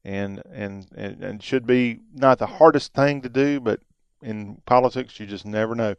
and 0.05 0.41
and 0.49 0.87
and, 0.95 1.21
and 1.21 1.43
should 1.43 1.67
be 1.67 1.99
not 2.13 2.39
the 2.39 2.47
hardest 2.47 2.93
thing 2.93 3.21
to 3.21 3.29
do, 3.29 3.59
but 3.59 3.81
in 4.21 4.61
politics 4.65 5.19
you 5.19 5.25
just 5.25 5.45
never 5.45 5.75
know. 5.75 5.95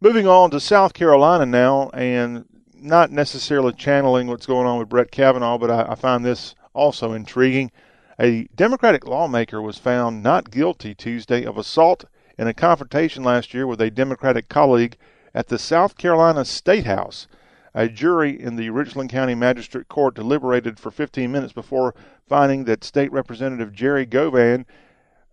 Moving 0.00 0.28
on 0.28 0.52
to 0.52 0.60
South 0.60 0.94
Carolina 0.94 1.44
now, 1.44 1.90
and 1.90 2.44
not 2.82 3.10
necessarily 3.10 3.72
channeling 3.72 4.26
what's 4.26 4.46
going 4.46 4.66
on 4.66 4.78
with 4.78 4.88
Brett 4.88 5.10
Kavanaugh, 5.10 5.58
but 5.58 5.70
I, 5.70 5.92
I 5.92 5.94
find 5.94 6.24
this 6.24 6.54
also 6.72 7.12
intriguing. 7.12 7.70
A 8.18 8.48
Democratic 8.54 9.06
lawmaker 9.06 9.62
was 9.62 9.78
found 9.78 10.22
not 10.22 10.50
guilty 10.50 10.94
Tuesday 10.94 11.44
of 11.44 11.56
assault 11.56 12.04
in 12.36 12.46
a 12.46 12.54
confrontation 12.54 13.22
last 13.22 13.52
year 13.52 13.66
with 13.66 13.80
a 13.80 13.90
Democratic 13.90 14.48
colleague 14.48 14.96
at 15.34 15.48
the 15.48 15.58
South 15.58 15.96
Carolina 15.96 16.44
State 16.44 16.86
House. 16.86 17.26
A 17.74 17.88
jury 17.88 18.40
in 18.40 18.56
the 18.56 18.70
Richland 18.70 19.10
County 19.10 19.34
Magistrate 19.34 19.88
Court 19.88 20.14
deliberated 20.14 20.78
for 20.78 20.90
15 20.90 21.30
minutes 21.30 21.52
before 21.52 21.94
finding 22.26 22.64
that 22.64 22.82
State 22.82 23.12
Representative 23.12 23.72
Jerry 23.72 24.06
Govan 24.06 24.66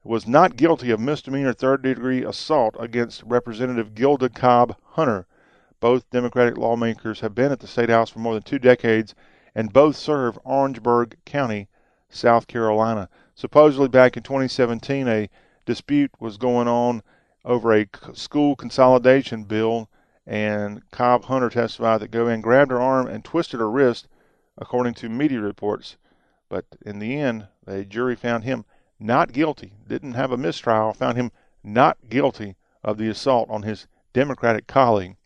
was 0.04 0.28
not 0.28 0.56
guilty 0.56 0.92
of 0.92 1.00
misdemeanor 1.00 1.54
third 1.54 1.82
degree 1.82 2.24
assault 2.24 2.76
against 2.80 3.24
Representative 3.24 3.96
Gilda 3.96 4.30
Cobb 4.30 4.76
Hunter. 4.92 5.26
Both 5.86 6.10
Democratic 6.10 6.58
lawmakers 6.58 7.20
have 7.20 7.36
been 7.36 7.52
at 7.52 7.60
the 7.60 7.68
State 7.68 7.92
House 7.92 8.10
for 8.10 8.18
more 8.18 8.34
than 8.34 8.42
two 8.42 8.58
decades, 8.58 9.14
and 9.54 9.72
both 9.72 9.96
serve 9.96 10.40
Orangeburg 10.44 11.16
County, 11.26 11.68
South 12.10 12.48
Carolina. 12.48 13.08
Supposedly, 13.36 13.88
back 13.88 14.18
in 14.18 14.24
2017, 14.24 15.08
a 15.08 15.30
dispute 15.64 16.10
was 16.20 16.38
going 16.38 16.68
on 16.68 17.04
over 17.46 17.72
a 17.72 17.88
school 18.14 18.56
consolidation 18.56 19.44
bill, 19.44 19.88
and 20.26 20.82
Cobb 20.90 21.26
Hunter 21.26 21.52
testified 21.52 22.02
that 22.02 22.10
Govan 22.10 22.42
grabbed 22.42 22.72
her 22.72 22.82
arm 22.82 23.06
and 23.06 23.24
twisted 23.24 23.60
her 23.60 23.70
wrist, 23.70 24.08
according 24.58 24.96
to 24.96 25.08
media 25.08 25.40
reports. 25.40 25.98
But 26.50 26.66
in 26.84 26.98
the 26.98 27.16
end, 27.20 27.48
the 27.64 27.86
jury 27.86 28.16
found 28.16 28.44
him 28.44 28.66
not 29.00 29.34
guilty, 29.34 29.74
didn't 29.88 30.14
have 30.14 30.32
a 30.32 30.36
mistrial, 30.36 30.94
found 30.94 31.16
him 31.16 31.32
not 31.64 32.10
guilty 32.10 32.56
of 32.84 32.98
the 32.98 33.08
assault 33.08 33.52
on 33.52 33.62
his 33.62 33.86
Democratic 34.14 34.66
colleague. 34.66 35.18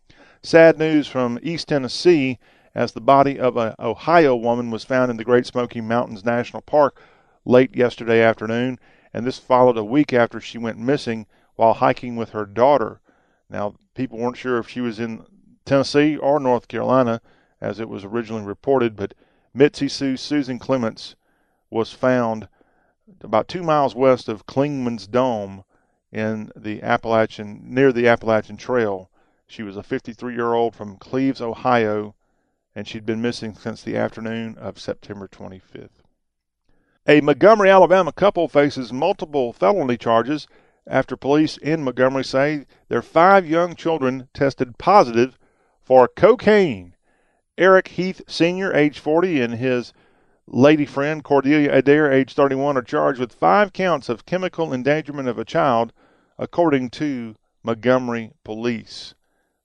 Sad 0.41 0.79
news 0.79 1.05
from 1.05 1.38
East 1.43 1.67
Tennessee 1.67 2.39
as 2.74 2.93
the 2.93 3.01
body 3.01 3.38
of 3.38 3.58
an 3.58 3.75
Ohio 3.77 4.38
woman 4.38 4.72
was 4.72 4.86
found 4.86 5.12
in 5.12 5.17
the 5.17 5.25
Great 5.25 5.46
Smoky 5.46 5.81
Mountains 5.81 6.24
National 6.24 6.62
Park 6.62 7.01
late 7.43 7.75
yesterday 7.75 8.22
afternoon, 8.22 8.79
and 9.13 9.25
this 9.25 9.38
followed 9.38 9.77
a 9.77 9.84
week 9.84 10.13
after 10.13 10.39
she 10.39 10.58
went 10.58 10.77
missing 10.77 11.25
while 11.55 11.74
hiking 11.74 12.15
with 12.15 12.29
her 12.29 12.46
daughter. 12.46 13.01
Now, 13.50 13.75
people 13.96 14.17
weren't 14.17 14.38
sure 14.38 14.58
if 14.58 14.69
she 14.69 14.79
was 14.79 14.98
in 14.98 15.25
Tennessee 15.65 16.15
or 16.15 16.39
North 16.39 16.69
Carolina, 16.69 17.19
as 17.60 17.81
it 17.81 17.89
was 17.89 18.05
originally 18.05 18.46
reported, 18.46 18.96
but 18.96 19.13
Mitzi 19.53 19.89
Sue 19.89 20.15
Susan 20.15 20.58
Clements 20.58 21.15
was 21.69 21.91
found 21.91 22.48
about 23.19 23.50
two 23.50 23.62
miles 23.62 23.93
west 23.93 24.29
of 24.29 24.46
Clingman's 24.46 25.05
Dome 25.05 25.65
in 26.13 26.50
the 26.55 26.81
Appalachian, 26.81 27.60
near 27.65 27.91
the 27.91 28.08
Appalachian 28.08 28.55
Trail. 28.55 29.08
She 29.51 29.63
was 29.63 29.77
a 29.77 29.81
53 29.81 30.35
year 30.35 30.53
old 30.53 30.75
from 30.75 30.97
Cleves, 30.97 31.41
Ohio, 31.41 32.13
and 32.75 32.87
she'd 32.87 33.05
been 33.05 33.19
missing 33.19 33.55
since 33.55 33.81
the 33.81 33.97
afternoon 33.97 34.55
of 34.59 34.79
September 34.79 35.27
25th. 35.27 36.03
A 37.07 37.21
Montgomery, 37.21 37.71
Alabama 37.71 38.11
couple 38.11 38.47
faces 38.47 38.93
multiple 38.93 39.51
felony 39.51 39.97
charges 39.97 40.47
after 40.85 41.17
police 41.17 41.57
in 41.57 41.83
Montgomery 41.83 42.23
say 42.23 42.67
their 42.89 43.01
five 43.01 43.47
young 43.49 43.73
children 43.73 44.29
tested 44.35 44.77
positive 44.77 45.39
for 45.81 46.07
cocaine. 46.07 46.93
Eric 47.57 47.87
Heath 47.87 48.21
Sr., 48.27 48.71
age 48.75 48.99
40, 48.99 49.41
and 49.41 49.55
his 49.55 49.93
lady 50.45 50.85
friend 50.85 51.23
Cordelia 51.23 51.73
Adair, 51.73 52.11
age 52.11 52.35
31, 52.35 52.77
are 52.77 52.83
charged 52.83 53.19
with 53.19 53.33
five 53.33 53.73
counts 53.73 54.09
of 54.09 54.27
chemical 54.27 54.71
endangerment 54.71 55.27
of 55.27 55.39
a 55.39 55.43
child, 55.43 55.91
according 56.37 56.91
to 56.91 57.35
Montgomery 57.63 58.33
police. 58.43 59.15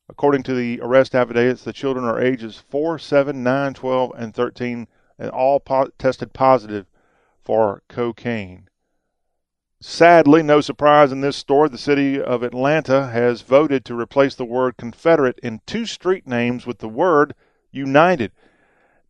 According 0.08 0.42
to 0.44 0.54
the 0.54 0.80
arrest 0.82 1.14
affidavits, 1.14 1.64
the 1.64 1.73
children 1.73 2.04
are 2.04 2.20
ages 2.20 2.62
4, 2.68 2.99
7, 2.99 3.42
9, 3.42 3.75
12, 3.75 4.12
and 4.16 4.34
13, 4.34 4.87
and 5.18 5.30
all 5.30 5.61
po- 5.61 5.90
tested 5.99 6.32
positive 6.32 6.87
for 7.42 7.82
cocaine. 7.88 8.68
Sadly, 9.80 10.42
no 10.42 10.61
surprise 10.61 11.12
in 11.12 11.20
this 11.20 11.37
story, 11.37 11.68
the 11.68 11.78
city 11.78 12.20
of 12.20 12.42
Atlanta 12.42 13.08
has 13.08 13.42
voted 13.42 13.84
to 13.84 13.99
replace 13.99 14.34
the 14.34 14.44
word 14.44 14.76
Confederate 14.76 15.38
in 15.42 15.61
two 15.66 15.84
street 15.84 16.26
names 16.26 16.66
with 16.66 16.78
the 16.78 16.88
word 16.88 17.34
United. 17.70 18.32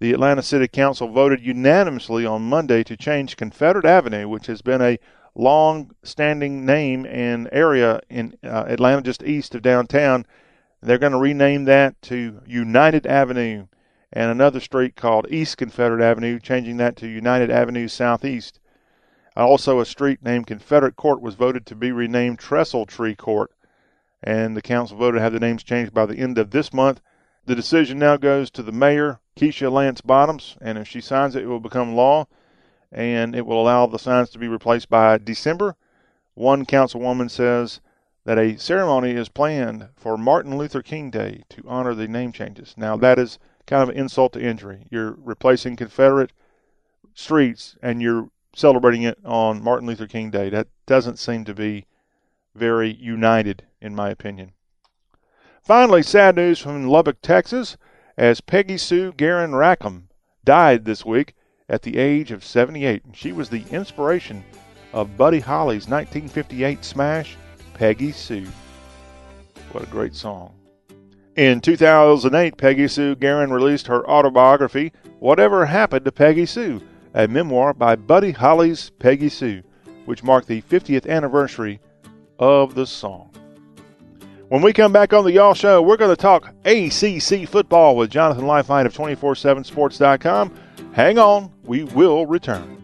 The 0.00 0.12
Atlanta 0.12 0.42
City 0.42 0.66
Council 0.68 1.08
voted 1.08 1.40
unanimously 1.40 2.26
on 2.26 2.42
Monday 2.48 2.82
to 2.84 2.96
change 2.96 3.36
Confederate 3.36 3.84
Avenue, 3.84 4.28
which 4.28 4.46
has 4.46 4.62
been 4.62 4.82
a 4.82 4.98
long 5.34 5.92
standing 6.02 6.66
name 6.66 7.06
and 7.06 7.48
area 7.52 8.00
in 8.10 8.36
uh, 8.44 8.64
Atlanta 8.66 9.02
just 9.02 9.22
east 9.22 9.54
of 9.54 9.62
downtown. 9.62 10.26
They're 10.84 10.98
going 10.98 11.12
to 11.12 11.18
rename 11.18 11.64
that 11.64 12.00
to 12.02 12.42
United 12.46 13.06
Avenue 13.06 13.68
and 14.12 14.30
another 14.30 14.60
street 14.60 14.96
called 14.96 15.26
East 15.30 15.56
Confederate 15.56 16.04
Avenue, 16.04 16.38
changing 16.38 16.76
that 16.76 16.94
to 16.96 17.08
United 17.08 17.50
Avenue 17.50 17.88
Southeast. 17.88 18.60
Also, 19.34 19.80
a 19.80 19.86
street 19.86 20.22
named 20.22 20.46
Confederate 20.46 20.94
Court 20.94 21.22
was 21.22 21.36
voted 21.36 21.64
to 21.66 21.74
be 21.74 21.90
renamed 21.90 22.38
Trestle 22.38 22.84
Tree 22.84 23.14
Court, 23.14 23.50
and 24.22 24.54
the 24.54 24.60
council 24.60 24.98
voted 24.98 25.20
to 25.20 25.22
have 25.22 25.32
the 25.32 25.40
names 25.40 25.62
changed 25.62 25.94
by 25.94 26.04
the 26.04 26.18
end 26.18 26.36
of 26.36 26.50
this 26.50 26.70
month. 26.70 27.00
The 27.46 27.54
decision 27.54 27.98
now 27.98 28.18
goes 28.18 28.50
to 28.50 28.62
the 28.62 28.70
mayor, 28.70 29.20
Keisha 29.36 29.72
Lance 29.72 30.02
Bottoms, 30.02 30.58
and 30.60 30.76
if 30.76 30.86
she 30.86 31.00
signs 31.00 31.34
it, 31.34 31.44
it 31.44 31.48
will 31.48 31.60
become 31.60 31.96
law, 31.96 32.26
and 32.92 33.34
it 33.34 33.46
will 33.46 33.60
allow 33.60 33.86
the 33.86 33.98
signs 33.98 34.28
to 34.30 34.38
be 34.38 34.48
replaced 34.48 34.90
by 34.90 35.16
December. 35.16 35.76
One 36.34 36.66
councilwoman 36.66 37.30
says 37.30 37.80
that 38.24 38.38
a 38.38 38.58
ceremony 38.58 39.12
is 39.12 39.28
planned 39.28 39.88
for 39.96 40.16
Martin 40.16 40.56
Luther 40.56 40.82
King 40.82 41.10
Day 41.10 41.42
to 41.50 41.62
honor 41.66 41.94
the 41.94 42.08
name 42.08 42.32
changes. 42.32 42.74
Now, 42.76 42.96
that 42.96 43.18
is 43.18 43.38
kind 43.66 43.82
of 43.82 43.90
an 43.90 43.96
insult 43.96 44.32
to 44.32 44.42
injury. 44.42 44.86
You're 44.90 45.16
replacing 45.18 45.76
Confederate 45.76 46.32
streets 47.14 47.76
and 47.82 48.00
you're 48.00 48.30
celebrating 48.54 49.02
it 49.02 49.18
on 49.24 49.62
Martin 49.62 49.86
Luther 49.86 50.06
King 50.06 50.30
Day. 50.30 50.48
That 50.48 50.68
doesn't 50.86 51.18
seem 51.18 51.44
to 51.44 51.54
be 51.54 51.86
very 52.54 52.94
united, 52.94 53.64
in 53.80 53.94
my 53.94 54.10
opinion. 54.10 54.52
Finally, 55.62 56.02
sad 56.02 56.36
news 56.36 56.58
from 56.58 56.86
Lubbock, 56.86 57.20
Texas, 57.20 57.76
as 58.16 58.40
Peggy 58.40 58.78
Sue 58.78 59.12
Gerron 59.12 59.58
Rackham 59.58 60.08
died 60.44 60.84
this 60.84 61.04
week 61.04 61.34
at 61.68 61.82
the 61.82 61.98
age 61.98 62.30
of 62.30 62.44
78. 62.44 63.02
She 63.12 63.32
was 63.32 63.48
the 63.48 63.64
inspiration 63.70 64.44
of 64.92 65.16
Buddy 65.16 65.40
Holly's 65.40 65.88
1958 65.88 66.84
smash, 66.84 67.36
Peggy 67.74 68.12
Sue. 68.12 68.46
What 69.72 69.84
a 69.84 69.86
great 69.88 70.14
song. 70.14 70.54
In 71.36 71.60
2008, 71.60 72.56
Peggy 72.56 72.86
Sue 72.86 73.16
Gerron 73.16 73.50
released 73.50 73.88
her 73.88 74.08
autobiography, 74.08 74.92
Whatever 75.18 75.66
Happened 75.66 76.04
to 76.04 76.12
Peggy 76.12 76.46
Sue, 76.46 76.80
a 77.12 77.26
memoir 77.26 77.74
by 77.74 77.96
Buddy 77.96 78.30
Holly's 78.30 78.90
Peggy 79.00 79.28
Sue, 79.28 79.62
which 80.04 80.22
marked 80.22 80.46
the 80.46 80.62
50th 80.62 81.08
anniversary 81.08 81.80
of 82.38 82.74
the 82.74 82.86
song. 82.86 83.30
When 84.48 84.62
we 84.62 84.72
come 84.72 84.92
back 84.92 85.12
on 85.12 85.24
the 85.24 85.32
Y'all 85.32 85.54
Show, 85.54 85.82
we're 85.82 85.96
going 85.96 86.14
to 86.14 86.16
talk 86.16 86.54
ACC 86.64 87.48
football 87.48 87.96
with 87.96 88.10
Jonathan 88.10 88.44
Leifheit 88.44 88.86
of 88.86 88.94
247sports.com. 88.94 90.54
Hang 90.92 91.18
on, 91.18 91.52
we 91.64 91.82
will 91.82 92.26
return. 92.26 92.83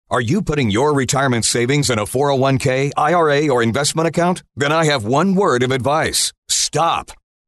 Are 0.11 0.19
you 0.19 0.41
putting 0.41 0.69
your 0.69 0.93
retirement 0.93 1.45
savings 1.45 1.89
in 1.89 1.97
a 1.97 2.01
401k, 2.01 2.91
IRA, 2.97 3.47
or 3.47 3.63
investment 3.63 4.09
account? 4.09 4.43
Then 4.57 4.73
I 4.73 4.83
have 4.83 5.05
one 5.05 5.35
word 5.35 5.63
of 5.63 5.71
advice 5.71 6.33
stop. 6.49 7.11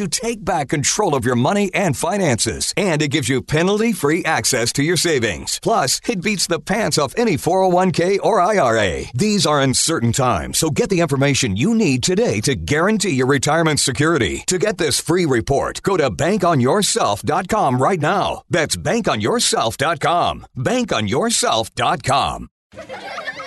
take 0.07 0.45
back 0.45 0.69
control 0.69 1.15
of 1.15 1.25
your 1.25 1.35
money 1.35 1.69
and 1.73 1.97
finances, 1.97 2.73
and 2.77 3.01
it 3.01 3.09
gives 3.09 3.29
you 3.29 3.41
penalty 3.41 3.91
free 3.93 4.23
access 4.25 4.71
to 4.73 4.83
your 4.83 4.97
savings. 4.97 5.59
Plus, 5.61 5.99
it 6.07 6.21
beats 6.21 6.47
the 6.47 6.59
pants 6.59 6.97
off 6.97 7.13
any 7.17 7.37
401k 7.37 8.19
or 8.23 8.39
IRA. 8.39 9.03
These 9.13 9.45
are 9.45 9.61
uncertain 9.61 10.11
times, 10.11 10.59
so 10.59 10.69
get 10.69 10.89
the 10.89 11.01
information 11.01 11.57
you 11.57 11.75
need 11.75 12.03
today 12.03 12.41
to 12.41 12.55
guarantee 12.55 13.11
your 13.11 13.27
retirement 13.27 13.79
security. 13.79 14.43
To 14.47 14.57
get 14.57 14.77
this 14.77 14.99
free 14.99 15.25
report, 15.25 15.81
go 15.81 15.97
to 15.97 16.09
bankonyourself.com 16.09 17.81
right 17.81 17.99
now. 17.99 18.43
That's 18.49 18.77
bankonyourself.com. 18.77 20.45
Bankonyourself.com. 20.57 22.47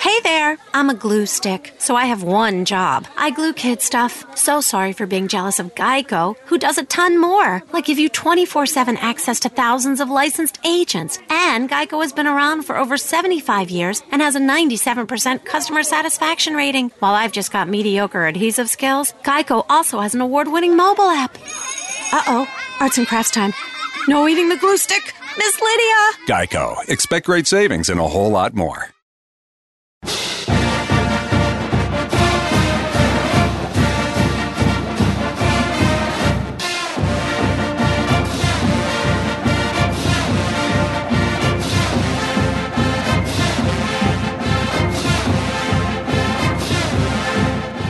Hey 0.04 0.21
there, 0.23 0.59
I'm 0.75 0.90
a 0.90 0.95
glue 0.95 1.25
stick, 1.25 1.73
so 1.78 1.97
I 1.97 2.04
have 2.04 2.23
one 2.23 2.66
job. 2.66 3.07
I 3.16 3.31
glue 3.31 3.54
kid 3.54 3.81
stuff. 3.81 4.23
So 4.37 4.61
sorry 4.61 4.93
for 4.93 5.07
being 5.07 5.28
jealous 5.28 5.59
of 5.59 5.75
Geico, 5.75 6.37
who 6.45 6.59
does 6.59 6.76
a 6.76 6.85
ton 6.85 7.19
more, 7.19 7.62
like 7.73 7.87
give 7.87 7.99
you 7.99 8.11
24 8.11 8.66
7 8.66 8.99
access 8.99 9.40
to 9.40 9.49
thousands 9.49 10.00
of 10.00 10.11
licensed 10.11 10.59
agents. 10.62 11.19
And 11.31 11.71
Geico 11.71 12.02
has 12.02 12.12
been 12.12 12.26
around 12.26 12.64
for 12.64 12.76
over 12.76 12.99
75 12.99 13.71
years 13.71 14.02
and 14.12 14.21
has 14.21 14.37
a 14.37 14.40
97% 14.40 15.45
customer 15.47 15.83
satisfaction 15.83 16.54
rating. 16.54 16.90
While 16.99 17.14
I've 17.14 17.33
just 17.33 17.50
got 17.50 17.66
mediocre 17.69 18.26
adhesive 18.26 18.69
skills, 18.69 19.14
Geico 19.23 19.64
also 19.71 20.00
has 20.00 20.14
an 20.14 20.21
award 20.21 20.49
winning 20.49 20.76
mobile 20.76 21.09
app. 21.09 21.38
Uh 22.12 22.23
oh, 22.26 22.47
arts 22.78 22.99
and 22.99 23.07
crafts 23.07 23.31
time. 23.31 23.54
No 24.07 24.28
eating 24.28 24.50
the 24.50 24.59
glue 24.59 24.76
stick. 24.76 25.14
Miss 25.38 25.61
Lydia! 25.61 26.26
Geico. 26.28 26.88
Expect 26.90 27.25
great 27.26 27.47
savings 27.47 27.88
and 27.88 27.99
a 27.99 28.07
whole 28.07 28.31
lot 28.31 28.54
more. 28.54 28.95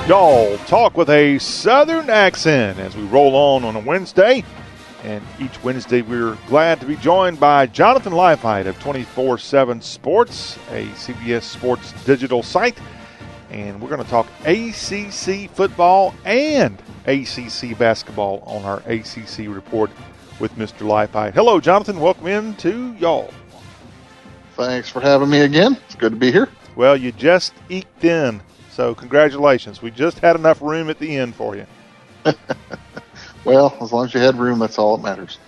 Y'all 0.07 0.59
talk 0.67 0.99
with 0.99 1.09
a 1.09 1.39
southern 1.39 2.11
accent 2.11 2.79
as 2.79 2.95
we 2.95 3.03
roll 3.05 3.35
on 3.35 3.65
on 3.65 3.75
a 3.75 3.81
Wednesday. 3.81 4.45
And 5.05 5.23
each 5.39 5.63
Wednesday, 5.63 6.03
we're 6.03 6.37
glad 6.49 6.81
to 6.81 6.87
be 6.87 6.97
joined 6.97 7.39
by 7.39 7.67
Jonathan 7.67 8.15
Leifheit 8.15 8.67
of 8.67 8.79
24 8.81 9.39
7 9.39 9.81
Sports, 9.83 10.57
a 10.71 10.87
CBS 10.89 11.43
Sports 11.43 11.93
digital 12.05 12.43
site. 12.43 12.79
And 13.51 13.81
we're 13.81 13.91
going 13.91 14.03
to 14.03 14.11
talk 14.11 14.27
ACC 14.47 15.51
football 15.51 16.15
and 16.25 16.83
ACC 17.07 17.79
basketball 17.79 18.43
on 18.47 18.65
our 18.65 18.79
ACC 18.87 19.47
report 19.47 19.91
with 20.41 20.53
Mr. 20.57 20.87
Leifheit. 20.87 21.35
Hello, 21.35 21.61
Jonathan. 21.61 22.01
Welcome 22.01 22.27
in 22.27 22.55
to 22.57 22.95
y'all. 22.95 23.33
Thanks 24.57 24.89
for 24.89 25.01
having 25.01 25.29
me 25.29 25.43
again. 25.43 25.77
It's 25.87 25.95
good 25.95 26.13
to 26.13 26.19
be 26.19 26.33
here. 26.33 26.49
Well, 26.75 26.97
you 26.97 27.13
just 27.13 27.53
eked 27.69 28.05
in 28.05 28.41
so 28.75 28.93
congratulations. 28.93 29.81
We 29.81 29.93
just 29.93 30.19
had 30.19 30.35
enough 30.35 30.61
room 30.61 30.91
at 30.91 30.99
the 30.99 31.17
end 31.17 31.37
for 31.37 31.55
you. 31.55 31.65
well, 33.45 33.77
as 33.81 33.93
long 33.93 34.07
as 34.07 34.15
you 34.15 34.21
had 34.21 34.37
room, 34.37 34.59
that's 34.59 34.79
all 34.79 34.97
that 34.97 35.03
matters. 35.03 35.39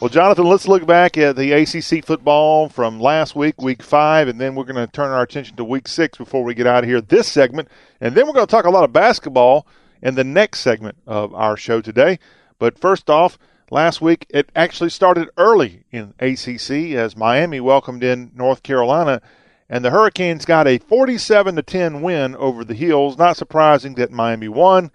Well, 0.00 0.08
Jonathan, 0.08 0.46
let's 0.46 0.66
look 0.68 0.86
back 0.86 1.16
at 1.16 1.36
the 1.36 1.52
ACC 1.52 2.04
football 2.04 2.68
from 2.68 3.00
last 3.00 3.36
week, 3.36 3.60
week 3.60 3.82
five, 3.82 4.28
and 4.28 4.40
then 4.40 4.54
we're 4.54 4.64
going 4.64 4.84
to 4.84 4.90
turn 4.90 5.10
our 5.10 5.22
attention 5.22 5.56
to 5.56 5.64
week 5.64 5.88
six 5.88 6.18
before 6.18 6.44
we 6.44 6.54
get 6.54 6.66
out 6.66 6.84
of 6.84 6.90
here 6.90 7.00
this 7.00 7.28
segment. 7.28 7.68
And 8.00 8.14
then 8.14 8.26
we're 8.26 8.32
going 8.32 8.46
to 8.46 8.50
talk 8.50 8.64
a 8.64 8.70
lot 8.70 8.84
of 8.84 8.92
basketball 8.92 9.66
in 10.02 10.14
the 10.14 10.24
next 10.24 10.60
segment 10.60 10.96
of 11.06 11.32
our 11.34 11.56
show 11.56 11.80
today. 11.80 12.18
But 12.58 12.78
first 12.78 13.08
off, 13.08 13.38
last 13.70 14.00
week 14.00 14.26
it 14.30 14.50
actually 14.54 14.90
started 14.90 15.30
early 15.36 15.84
in 15.90 16.12
ACC 16.18 16.96
as 16.96 17.16
Miami 17.16 17.60
welcomed 17.60 18.04
in 18.04 18.32
North 18.34 18.62
Carolina 18.62 19.22
and 19.68 19.84
the 19.84 19.90
Hurricanes 19.90 20.44
got 20.44 20.66
a 20.66 20.78
47 20.78 21.56
to 21.56 21.62
10 21.62 22.02
win 22.02 22.36
over 22.36 22.64
the 22.64 22.74
Heels. 22.74 23.16
Not 23.16 23.36
surprising 23.36 23.94
that 23.94 24.10
Miami 24.10 24.48
won. 24.48 24.90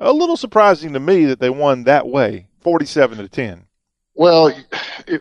A 0.00 0.12
little 0.12 0.36
surprising 0.36 0.94
to 0.94 1.00
me 1.00 1.26
that 1.26 1.40
they 1.40 1.50
won 1.50 1.84
that 1.84 2.08
way, 2.08 2.46
47 2.62 3.18
to 3.18 3.28
10. 3.28 3.66
Well, 4.14 4.52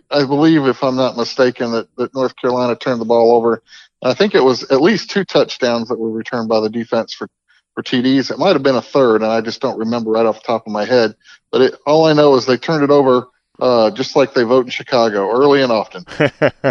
I 0.10 0.26
believe, 0.26 0.66
if 0.66 0.84
I'm 0.84 0.96
not 0.96 1.18
mistaken, 1.18 1.72
that, 1.72 1.94
that 1.98 2.16
North 2.16 2.36
Carolina 2.38 2.76
turned 2.76 3.02
the 3.02 3.06
ball 3.06 3.36
over. 3.36 3.62
I 4.02 4.14
think 4.14 4.34
it 4.34 4.44
was 4.44 4.64
at 4.72 4.82
least 4.82 5.10
two 5.10 5.26
touchdowns 5.26 5.90
that 5.90 6.00
were 6.00 6.10
returned 6.10 6.48
by 6.48 6.62
the 6.62 6.70
defense 6.70 7.14
for, 7.14 7.30
for 7.76 7.84
TDs. 7.84 8.32
It 8.32 8.40
might 8.40 8.54
have 8.54 8.64
been 8.64 8.76
a 8.76 8.82
third, 8.82 9.22
and 9.22 9.32
I 9.32 9.42
just 9.42 9.62
don't 9.62 9.78
remember 9.78 10.12
right 10.12 10.26
off 10.26 10.42
the 10.42 10.48
top 10.48 10.66
of 10.66 10.72
my 10.72 10.86
head. 10.86 11.16
But 11.52 11.62
it, 11.62 11.76
all 11.86 12.06
I 12.06 12.14
know 12.14 12.36
is 12.36 12.46
they 12.46 12.58
turned 12.58 12.84
it 12.84 12.90
over 12.90 13.28
uh, 13.60 13.92
just 13.92 14.16
like 14.16 14.34
they 14.34 14.44
vote 14.44 14.66
in 14.66 14.72
Chicago, 14.72 15.30
early 15.30 15.62
and 15.62 15.72
often. 15.72 16.06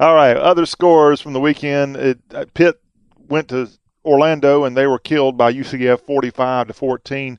All 0.00 0.14
right, 0.14 0.36
other 0.36 0.66
scores 0.66 1.20
from 1.20 1.32
the 1.32 1.40
weekend. 1.40 1.96
It, 1.96 2.18
uh, 2.32 2.44
Pitt 2.54 2.80
went 3.28 3.48
to 3.48 3.68
Orlando 4.04 4.64
and 4.64 4.76
they 4.76 4.86
were 4.86 4.98
killed 4.98 5.36
by 5.36 5.52
UCF 5.52 6.00
45 6.00 6.68
to 6.68 6.72
14. 6.72 7.38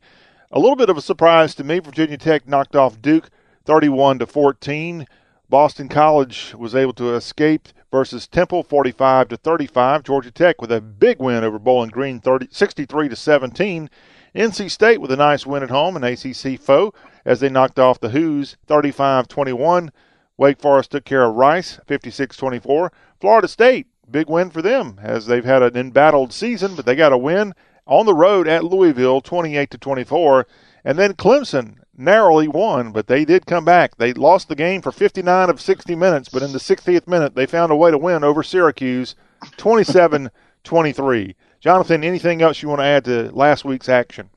A 0.52 0.60
little 0.60 0.76
bit 0.76 0.90
of 0.90 0.98
a 0.98 1.02
surprise 1.02 1.56
to 1.56 1.64
me. 1.64 1.80
Virginia 1.80 2.18
Tech 2.18 2.48
knocked 2.48 2.76
off 2.76 3.02
Duke 3.02 3.30
31 3.66 4.20
to 4.20 4.26
14. 4.26 5.06
Boston 5.50 5.88
College 5.88 6.56
was 6.56 6.76
able 6.76 6.94
to 6.94 7.14
escape 7.14 7.70
versus 7.92 8.28
Temple 8.28 8.64
45 8.64 9.30
to 9.30 9.38
35. 9.38 10.04
Georgia 10.04 10.32
Tech 10.32 10.60
with 10.62 10.72
a 10.72 10.82
big 10.82 11.20
win 11.20 11.44
over 11.44 11.60
Bowling 11.60 11.90
Green 11.90 12.20
30, 12.20 12.48
63 12.52 13.10
to 13.10 13.16
17. 13.16 13.90
NC 14.36 14.70
State 14.70 15.00
with 15.00 15.12
a 15.12 15.16
nice 15.16 15.46
win 15.46 15.64
at 15.64 15.70
home, 15.70 15.96
an 15.96 16.04
ACC 16.04 16.60
foe, 16.60 16.94
as 17.24 17.40
they 17.40 17.50
knocked 17.50 17.80
off 17.80 18.00
the 18.00 18.10
Hoos 18.10 18.58
35 18.66 19.28
21. 19.28 19.92
Wake 20.38 20.60
Forest 20.60 20.92
took 20.92 21.06
care 21.06 21.24
of 21.24 21.36
Rice 21.36 21.80
56 21.88 22.36
24. 22.36 22.92
Florida 23.22 23.48
State, 23.48 23.88
big 24.10 24.30
win 24.30 24.50
for 24.50 24.62
them 24.62 25.00
as 25.02 25.26
they've 25.26 25.46
had 25.46 25.64
an 25.64 25.78
embattled 25.78 26.34
season, 26.34 26.76
but 26.76 26.86
they 26.86 26.96
got 26.96 27.14
a 27.14 27.18
win 27.18 27.54
on 27.88 28.06
the 28.06 28.14
road 28.14 28.48
at 28.48 28.64
Louisville 28.64 29.22
28 29.22 29.70
to 29.72 29.78
24. 29.78 30.48
And 30.84 30.98
then 30.98 31.14
Clemson 31.14 31.78
narrowly 31.98 32.48
won, 32.48 32.92
but 32.92 33.08
they 33.08 33.26
did 33.26 33.46
come 33.46 33.66
back. 33.66 33.98
They 33.98 34.14
lost 34.14 34.48
the 34.48 34.56
game 34.56 34.82
for 34.82 34.92
59 34.92 35.50
of 35.50 35.62
60 35.62 35.96
minutes, 35.96 36.30
but 36.30 36.44
in 36.44 36.52
the 36.52 36.60
60th 36.60 37.08
minute, 37.08 37.36
they 37.36 37.46
found 37.46 37.72
a 37.72 37.76
way 37.76 37.92
to 37.92 37.98
win 37.98 38.24
over 38.24 38.44
Syracuse 38.44 39.16
27 39.58 40.30
23. 40.64 41.36
Jonathan, 41.60 42.04
anything 42.04 42.42
else 42.42 42.62
you 42.62 42.70
want 42.70 42.80
to 42.80 42.86
add 42.86 43.06
to 43.06 43.32
last 43.32 43.66
week's 43.66 43.90
action? 43.90 44.30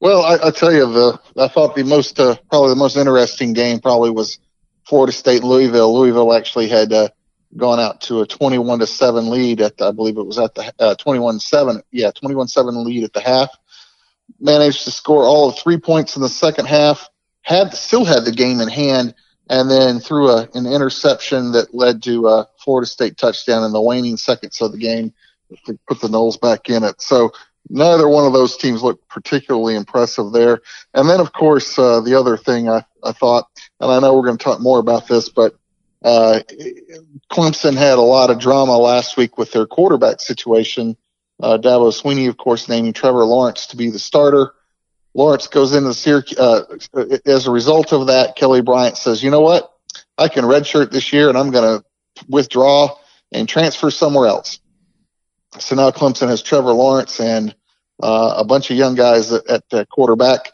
Well, 0.00 0.22
I, 0.22 0.48
I 0.48 0.50
tell 0.50 0.72
you, 0.72 0.90
the 0.92 1.20
I 1.38 1.48
thought 1.48 1.74
the 1.74 1.84
most 1.84 2.20
uh, 2.20 2.36
probably 2.50 2.70
the 2.70 2.76
most 2.76 2.96
interesting 2.96 3.54
game 3.54 3.80
probably 3.80 4.10
was 4.10 4.38
Florida 4.86 5.12
State 5.12 5.42
Louisville. 5.42 5.94
Louisville 5.94 6.34
actually 6.34 6.68
had 6.68 6.92
uh, 6.92 7.08
gone 7.56 7.80
out 7.80 8.00
to 8.02 8.20
a 8.20 8.26
21 8.26 8.80
to 8.80 8.86
7 8.86 9.30
lead 9.30 9.60
at 9.60 9.76
the, 9.76 9.86
I 9.86 9.92
believe 9.92 10.18
it 10.18 10.26
was 10.26 10.38
at 10.38 10.54
the 10.54 10.72
uh, 10.78 10.94
21 10.96 11.40
7 11.40 11.82
yeah 11.90 12.10
21 12.10 12.48
7 12.48 12.84
lead 12.84 13.04
at 13.04 13.12
the 13.12 13.20
half 13.20 13.50
managed 14.40 14.84
to 14.84 14.90
score 14.90 15.24
all 15.24 15.48
of 15.48 15.58
three 15.58 15.78
points 15.78 16.16
in 16.16 16.22
the 16.22 16.28
second 16.28 16.66
half 16.66 17.08
had 17.42 17.72
still 17.74 18.04
had 18.04 18.24
the 18.24 18.32
game 18.32 18.60
in 18.60 18.68
hand 18.68 19.14
and 19.48 19.70
then 19.70 20.00
threw 20.00 20.28
a, 20.30 20.48
an 20.54 20.66
interception 20.66 21.52
that 21.52 21.72
led 21.72 22.02
to 22.02 22.26
a 22.26 22.48
Florida 22.58 22.86
State 22.86 23.16
touchdown 23.16 23.64
in 23.64 23.72
the 23.72 23.80
waning 23.80 24.16
seconds 24.16 24.60
of 24.60 24.72
the 24.72 24.78
game 24.78 25.12
to 25.64 25.78
put 25.86 26.00
the 26.00 26.08
Noles 26.08 26.40
back 26.40 26.68
in 26.68 26.82
it 26.82 27.00
so 27.00 27.30
neither 27.68 28.08
one 28.08 28.26
of 28.26 28.32
those 28.32 28.56
teams 28.56 28.82
looked 28.82 29.08
particularly 29.08 29.74
impressive 29.74 30.32
there. 30.32 30.60
And 30.94 31.08
then, 31.08 31.20
of 31.20 31.32
course, 31.32 31.78
uh, 31.78 32.00
the 32.00 32.14
other 32.14 32.36
thing 32.36 32.68
I, 32.68 32.84
I 33.02 33.12
thought, 33.12 33.48
and 33.80 33.90
I 33.90 33.98
know 34.00 34.14
we're 34.14 34.26
going 34.26 34.38
to 34.38 34.44
talk 34.44 34.60
more 34.60 34.78
about 34.78 35.08
this, 35.08 35.28
but 35.28 35.56
uh, 36.06 36.40
Clemson 37.32 37.74
had 37.74 37.98
a 37.98 38.02
lot 38.02 38.30
of 38.30 38.38
drama 38.38 38.78
last 38.78 39.16
week 39.16 39.36
with 39.36 39.50
their 39.50 39.66
quarterback 39.66 40.20
situation. 40.20 40.96
Uh, 41.42 41.58
Dabo 41.58 41.90
Swinney, 41.90 42.28
of 42.28 42.36
course, 42.36 42.68
naming 42.68 42.92
Trevor 42.92 43.24
Lawrence 43.24 43.66
to 43.66 43.76
be 43.76 43.90
the 43.90 43.98
starter. 43.98 44.52
Lawrence 45.14 45.48
goes 45.48 45.74
into 45.74 45.88
the 45.88 45.94
Syracuse. 45.94 46.38
Uh, 46.38 46.78
as 47.26 47.48
a 47.48 47.50
result 47.50 47.92
of 47.92 48.06
that, 48.06 48.36
Kelly 48.36 48.62
Bryant 48.62 48.96
says, 48.96 49.20
"You 49.20 49.32
know 49.32 49.40
what? 49.40 49.72
I 50.16 50.28
can 50.28 50.44
redshirt 50.44 50.92
this 50.92 51.12
year, 51.12 51.28
and 51.28 51.36
I'm 51.36 51.50
going 51.50 51.80
to 51.80 51.84
withdraw 52.28 52.96
and 53.32 53.48
transfer 53.48 53.90
somewhere 53.90 54.28
else." 54.28 54.60
So 55.58 55.74
now 55.74 55.90
Clemson 55.90 56.28
has 56.28 56.40
Trevor 56.40 56.72
Lawrence 56.72 57.18
and 57.18 57.52
uh, 58.00 58.34
a 58.36 58.44
bunch 58.44 58.70
of 58.70 58.76
young 58.76 58.94
guys 58.94 59.32
at, 59.32 59.64
at 59.72 59.88
quarterback. 59.88 60.52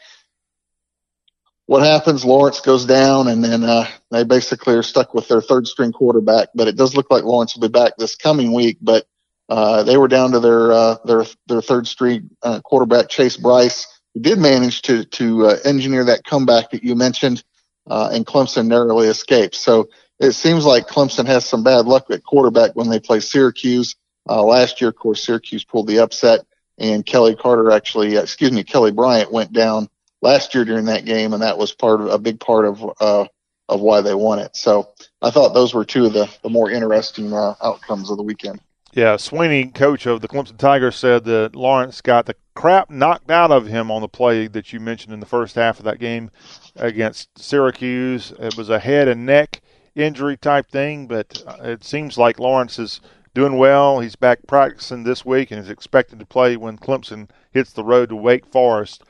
What 1.65 1.83
happens? 1.83 2.25
Lawrence 2.25 2.59
goes 2.59 2.85
down, 2.85 3.29
and 3.29 3.43
then 3.43 3.63
uh, 3.63 3.87
they 4.11 4.23
basically 4.25 4.75
are 4.75 4.83
stuck 4.83 5.13
with 5.13 5.27
their 5.29 5.41
third 5.41 5.65
string 5.65 5.93
quarterback. 5.93 6.49
But 6.53 6.67
it 6.67 6.75
does 6.75 6.95
look 6.95 7.09
like 7.09 7.23
Lawrence 7.23 7.55
will 7.55 7.67
be 7.67 7.71
back 7.71 7.93
this 7.97 8.15
coming 8.15 8.51
week. 8.51 8.77
But 8.81 9.05
uh, 9.47 9.83
they 9.83 9.97
were 9.97 10.09
down 10.09 10.31
to 10.31 10.39
their 10.39 10.71
uh, 10.73 10.97
their 11.05 11.25
their 11.47 11.61
third 11.61 11.87
string 11.87 12.29
uh, 12.41 12.59
quarterback 12.61 13.07
Chase 13.07 13.37
Brice, 13.37 13.87
who 14.13 14.19
did 14.19 14.39
manage 14.39 14.81
to 14.83 15.05
to 15.05 15.47
uh, 15.47 15.57
engineer 15.63 16.03
that 16.05 16.25
comeback 16.25 16.71
that 16.71 16.83
you 16.83 16.95
mentioned, 16.95 17.43
uh, 17.89 18.09
and 18.11 18.25
Clemson 18.25 18.67
narrowly 18.67 19.07
escaped. 19.07 19.55
So 19.55 19.89
it 20.19 20.33
seems 20.33 20.65
like 20.65 20.87
Clemson 20.87 21.27
has 21.27 21.45
some 21.45 21.63
bad 21.63 21.85
luck 21.85 22.07
at 22.11 22.23
quarterback 22.23 22.75
when 22.75 22.89
they 22.89 22.99
play 22.99 23.21
Syracuse. 23.21 23.95
Uh, 24.29 24.43
last 24.43 24.81
year, 24.81 24.89
of 24.89 24.95
course, 24.95 25.23
Syracuse 25.23 25.63
pulled 25.63 25.87
the 25.87 25.99
upset, 25.99 26.41
and 26.77 27.05
Kelly 27.05 27.35
Carter 27.35 27.71
actually, 27.71 28.17
excuse 28.17 28.51
me, 28.51 28.63
Kelly 28.63 28.91
Bryant 28.91 29.31
went 29.31 29.53
down 29.53 29.89
last 30.23 30.55
year 30.55 30.65
during 30.65 30.85
that 30.85 31.05
game, 31.05 31.33
and 31.33 31.43
that 31.43 31.57
was 31.57 31.73
part 31.73 32.01
of 32.01 32.07
a 32.07 32.17
big 32.17 32.39
part 32.39 32.65
of 32.65 32.83
uh, 32.99 33.25
of 33.69 33.81
why 33.81 34.01
they 34.01 34.15
won 34.15 34.39
it. 34.39 34.55
So 34.55 34.89
I 35.21 35.29
thought 35.29 35.53
those 35.53 35.73
were 35.73 35.85
two 35.85 36.05
of 36.05 36.13
the, 36.13 36.29
the 36.41 36.49
more 36.49 36.71
interesting 36.71 37.33
uh, 37.33 37.55
outcomes 37.61 38.09
of 38.09 38.17
the 38.17 38.23
weekend. 38.23 38.59
Yeah, 38.93 39.15
Swinney, 39.15 39.73
coach 39.73 40.05
of 40.05 40.21
the 40.21 40.27
Clemson 40.27 40.57
Tigers, 40.57 40.95
said 40.95 41.23
that 41.25 41.55
Lawrence 41.55 42.01
got 42.01 42.25
the 42.25 42.35
crap 42.53 42.91
knocked 42.91 43.31
out 43.31 43.51
of 43.51 43.65
him 43.65 43.89
on 43.89 44.01
the 44.01 44.07
play 44.07 44.47
that 44.47 44.71
you 44.71 44.79
mentioned 44.79 45.13
in 45.13 45.19
the 45.19 45.25
first 45.25 45.55
half 45.55 45.79
of 45.79 45.85
that 45.85 45.99
game 45.99 46.29
against 46.75 47.39
Syracuse. 47.39 48.31
It 48.39 48.55
was 48.55 48.69
a 48.69 48.79
head 48.79 49.07
and 49.07 49.25
neck 49.25 49.61
injury 49.95 50.37
type 50.37 50.67
thing, 50.69 51.07
but 51.07 51.43
uh, 51.47 51.57
it 51.63 51.83
seems 51.83 52.17
like 52.17 52.39
Lawrence 52.39 52.77
is 52.77 53.01
doing 53.33 53.57
well. 53.57 53.99
He's 53.99 54.15
back 54.15 54.39
practicing 54.47 55.03
this 55.03 55.25
week 55.25 55.49
and 55.49 55.59
is 55.59 55.69
expected 55.69 56.19
to 56.19 56.25
play 56.25 56.55
when 56.55 56.77
Clemson 56.77 57.29
hits 57.51 57.73
the 57.73 57.83
road 57.83 58.09
to 58.09 58.15
Wake 58.15 58.45
Forest 58.45 59.03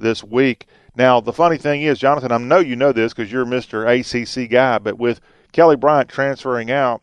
this 0.00 0.24
week. 0.24 0.66
Now, 0.96 1.20
the 1.20 1.32
funny 1.32 1.58
thing 1.58 1.82
is, 1.82 1.98
Jonathan, 1.98 2.32
I 2.32 2.38
know 2.38 2.58
you 2.58 2.76
know 2.76 2.92
this 2.92 3.12
because 3.12 3.30
you're 3.30 3.44
Mr. 3.44 3.84
ACC 3.86 4.50
guy, 4.50 4.78
but 4.78 4.98
with 4.98 5.20
Kelly 5.52 5.76
Bryant 5.76 6.08
transferring 6.08 6.70
out, 6.70 7.02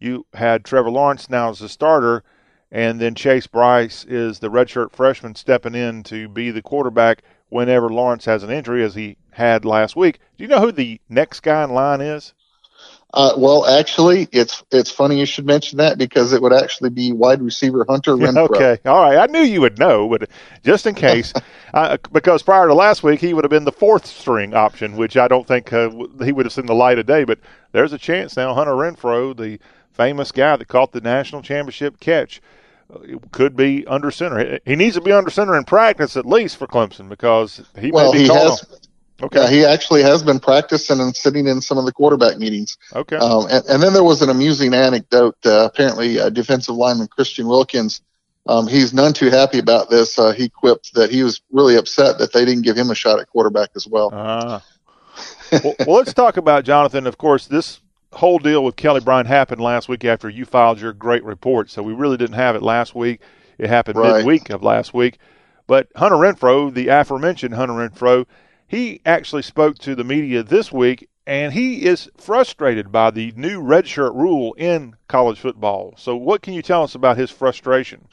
you 0.00 0.26
had 0.34 0.64
Trevor 0.64 0.90
Lawrence 0.90 1.30
now 1.30 1.50
as 1.50 1.60
the 1.60 1.68
starter, 1.68 2.22
and 2.70 3.00
then 3.00 3.14
Chase 3.14 3.46
Brice 3.46 4.04
is 4.04 4.40
the 4.40 4.50
redshirt 4.50 4.92
freshman 4.92 5.34
stepping 5.34 5.74
in 5.74 6.02
to 6.04 6.28
be 6.28 6.50
the 6.50 6.62
quarterback 6.62 7.22
whenever 7.48 7.88
Lawrence 7.88 8.24
has 8.24 8.42
an 8.42 8.50
injury, 8.50 8.82
as 8.82 8.94
he 8.94 9.16
had 9.30 9.64
last 9.64 9.96
week. 9.96 10.18
Do 10.36 10.44
you 10.44 10.48
know 10.48 10.60
who 10.60 10.72
the 10.72 11.00
next 11.08 11.40
guy 11.40 11.64
in 11.64 11.70
line 11.70 12.00
is? 12.00 12.34
Uh, 13.16 13.32
well, 13.38 13.64
actually, 13.64 14.28
it's 14.30 14.62
it's 14.70 14.90
funny 14.90 15.18
you 15.18 15.24
should 15.24 15.46
mention 15.46 15.78
that 15.78 15.96
because 15.96 16.34
it 16.34 16.42
would 16.42 16.52
actually 16.52 16.90
be 16.90 17.12
wide 17.12 17.40
receiver 17.40 17.86
Hunter 17.88 18.12
Renfrow. 18.16 18.50
okay, 18.50 18.78
all 18.84 19.00
right. 19.00 19.16
I 19.16 19.24
knew 19.32 19.40
you 19.40 19.62
would 19.62 19.78
know, 19.78 20.06
but 20.06 20.28
just 20.62 20.86
in 20.86 20.94
case, 20.94 21.32
uh, 21.74 21.96
because 22.12 22.42
prior 22.42 22.66
to 22.66 22.74
last 22.74 23.02
week 23.02 23.20
he 23.20 23.32
would 23.32 23.42
have 23.42 23.50
been 23.50 23.64
the 23.64 23.72
fourth 23.72 24.04
string 24.04 24.52
option, 24.52 24.98
which 24.98 25.16
I 25.16 25.28
don't 25.28 25.48
think 25.48 25.72
uh, 25.72 25.88
he 26.22 26.30
would 26.30 26.44
have 26.44 26.52
seen 26.52 26.66
the 26.66 26.74
light 26.74 26.98
of 26.98 27.06
day. 27.06 27.24
But 27.24 27.38
there's 27.72 27.94
a 27.94 27.98
chance 27.98 28.36
now. 28.36 28.52
Hunter 28.52 28.72
Renfrow, 28.72 29.34
the 29.34 29.60
famous 29.92 30.30
guy 30.30 30.56
that 30.56 30.68
caught 30.68 30.92
the 30.92 31.00
national 31.00 31.40
championship 31.40 31.98
catch, 32.00 32.42
uh, 32.94 32.98
could 33.32 33.56
be 33.56 33.86
under 33.86 34.10
center. 34.10 34.60
He 34.66 34.76
needs 34.76 34.94
to 34.96 35.00
be 35.00 35.12
under 35.12 35.30
center 35.30 35.56
in 35.56 35.64
practice 35.64 36.18
at 36.18 36.26
least 36.26 36.58
for 36.58 36.66
Clemson 36.66 37.08
because 37.08 37.62
he 37.80 37.90
well, 37.90 38.12
may 38.12 38.18
be 38.18 38.22
he 38.24 38.28
called 38.28 38.60
has. 38.60 38.85
Okay. 39.22 39.40
Yeah, 39.40 39.48
he 39.50 39.64
actually 39.64 40.02
has 40.02 40.22
been 40.22 40.38
practicing 40.38 41.00
and 41.00 41.16
sitting 41.16 41.46
in 41.46 41.62
some 41.62 41.78
of 41.78 41.86
the 41.86 41.92
quarterback 41.92 42.36
meetings. 42.38 42.76
Okay. 42.94 43.16
Um, 43.16 43.46
and, 43.50 43.64
and 43.66 43.82
then 43.82 43.94
there 43.94 44.04
was 44.04 44.20
an 44.20 44.28
amusing 44.28 44.74
anecdote. 44.74 45.36
Uh, 45.44 45.64
apparently, 45.72 46.20
uh, 46.20 46.28
defensive 46.28 46.74
lineman 46.74 47.08
Christian 47.08 47.46
Wilkins, 47.46 48.02
um, 48.46 48.66
he's 48.66 48.92
none 48.92 49.12
too 49.14 49.30
happy 49.30 49.58
about 49.58 49.88
this. 49.88 50.18
Uh, 50.18 50.32
he 50.32 50.48
quipped 50.48 50.94
that 50.94 51.10
he 51.10 51.22
was 51.22 51.40
really 51.50 51.76
upset 51.76 52.18
that 52.18 52.32
they 52.32 52.44
didn't 52.44 52.62
give 52.62 52.76
him 52.76 52.90
a 52.90 52.94
shot 52.94 53.18
at 53.18 53.28
quarterback 53.28 53.70
as 53.74 53.86
well. 53.86 54.10
Ah. 54.12 54.62
well, 55.50 55.74
well, 55.86 55.96
let's 55.96 56.12
talk 56.12 56.36
about 56.36 56.64
Jonathan. 56.64 57.06
Of 57.06 57.16
course, 57.16 57.46
this 57.46 57.80
whole 58.12 58.38
deal 58.38 58.62
with 58.62 58.76
Kelly 58.76 59.00
Bryant 59.00 59.28
happened 59.28 59.60
last 59.60 59.88
week 59.88 60.04
after 60.04 60.28
you 60.28 60.44
filed 60.44 60.80
your 60.80 60.92
great 60.92 61.24
report, 61.24 61.70
so 61.70 61.82
we 61.82 61.92
really 61.92 62.16
didn't 62.16 62.34
have 62.36 62.54
it 62.54 62.62
last 62.62 62.94
week. 62.94 63.20
It 63.58 63.68
happened 63.68 63.96
Right. 63.96 64.16
midweek 64.18 64.50
of 64.50 64.62
last 64.62 64.92
week. 64.92 65.18
But 65.66 65.88
Hunter 65.96 66.16
Renfrow, 66.16 66.72
the 66.72 66.88
aforementioned 66.88 67.54
Hunter 67.54 67.74
Renfrow, 67.74 68.26
he 68.66 69.00
actually 69.06 69.42
spoke 69.42 69.78
to 69.78 69.94
the 69.94 70.04
media 70.04 70.42
this 70.42 70.72
week, 70.72 71.08
and 71.26 71.52
he 71.52 71.84
is 71.84 72.10
frustrated 72.16 72.92
by 72.92 73.10
the 73.10 73.32
new 73.36 73.60
redshirt 73.60 74.14
rule 74.14 74.54
in 74.54 74.96
college 75.08 75.38
football. 75.38 75.94
So, 75.96 76.16
what 76.16 76.42
can 76.42 76.54
you 76.54 76.62
tell 76.62 76.82
us 76.82 76.94
about 76.94 77.16
his 77.16 77.30
frustration? 77.30 78.06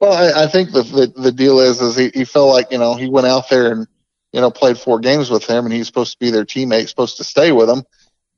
Well, 0.00 0.12
I, 0.12 0.44
I 0.44 0.46
think 0.48 0.72
the, 0.72 0.82
the 0.82 1.12
the 1.20 1.32
deal 1.32 1.60
is 1.60 1.80
is 1.80 1.96
he, 1.96 2.10
he 2.12 2.24
felt 2.24 2.54
like 2.54 2.70
you 2.70 2.78
know 2.78 2.94
he 2.94 3.08
went 3.08 3.26
out 3.26 3.48
there 3.48 3.72
and 3.72 3.86
you 4.32 4.40
know 4.40 4.50
played 4.50 4.78
four 4.78 4.98
games 5.00 5.30
with 5.30 5.46
him, 5.46 5.64
and 5.64 5.72
he's 5.72 5.86
supposed 5.86 6.12
to 6.12 6.18
be 6.18 6.30
their 6.30 6.44
teammate, 6.44 6.88
supposed 6.88 7.16
to 7.18 7.24
stay 7.24 7.52
with 7.52 7.70
him, 7.70 7.84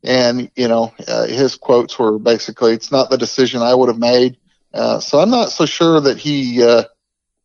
and 0.05 0.51
you 0.57 0.69
know 0.69 0.93
uh, 1.09 1.27
his 1.27 1.57
quotes 1.57 1.99
were 1.99 2.19
basically, 2.19 2.73
"It's 2.73 2.93
not 2.93 3.11
the 3.11 3.19
decision 3.19 3.63
I 3.63 3.75
would 3.75 3.89
have 3.89 3.99
made." 3.99 4.37
Uh, 4.75 5.01
so 5.01 5.19
I'm 5.21 5.31
not 5.31 5.51
so 5.51 5.67
sure 5.67 6.01
that 6.01 6.19
he. 6.19 6.63
Uh, 6.63 6.85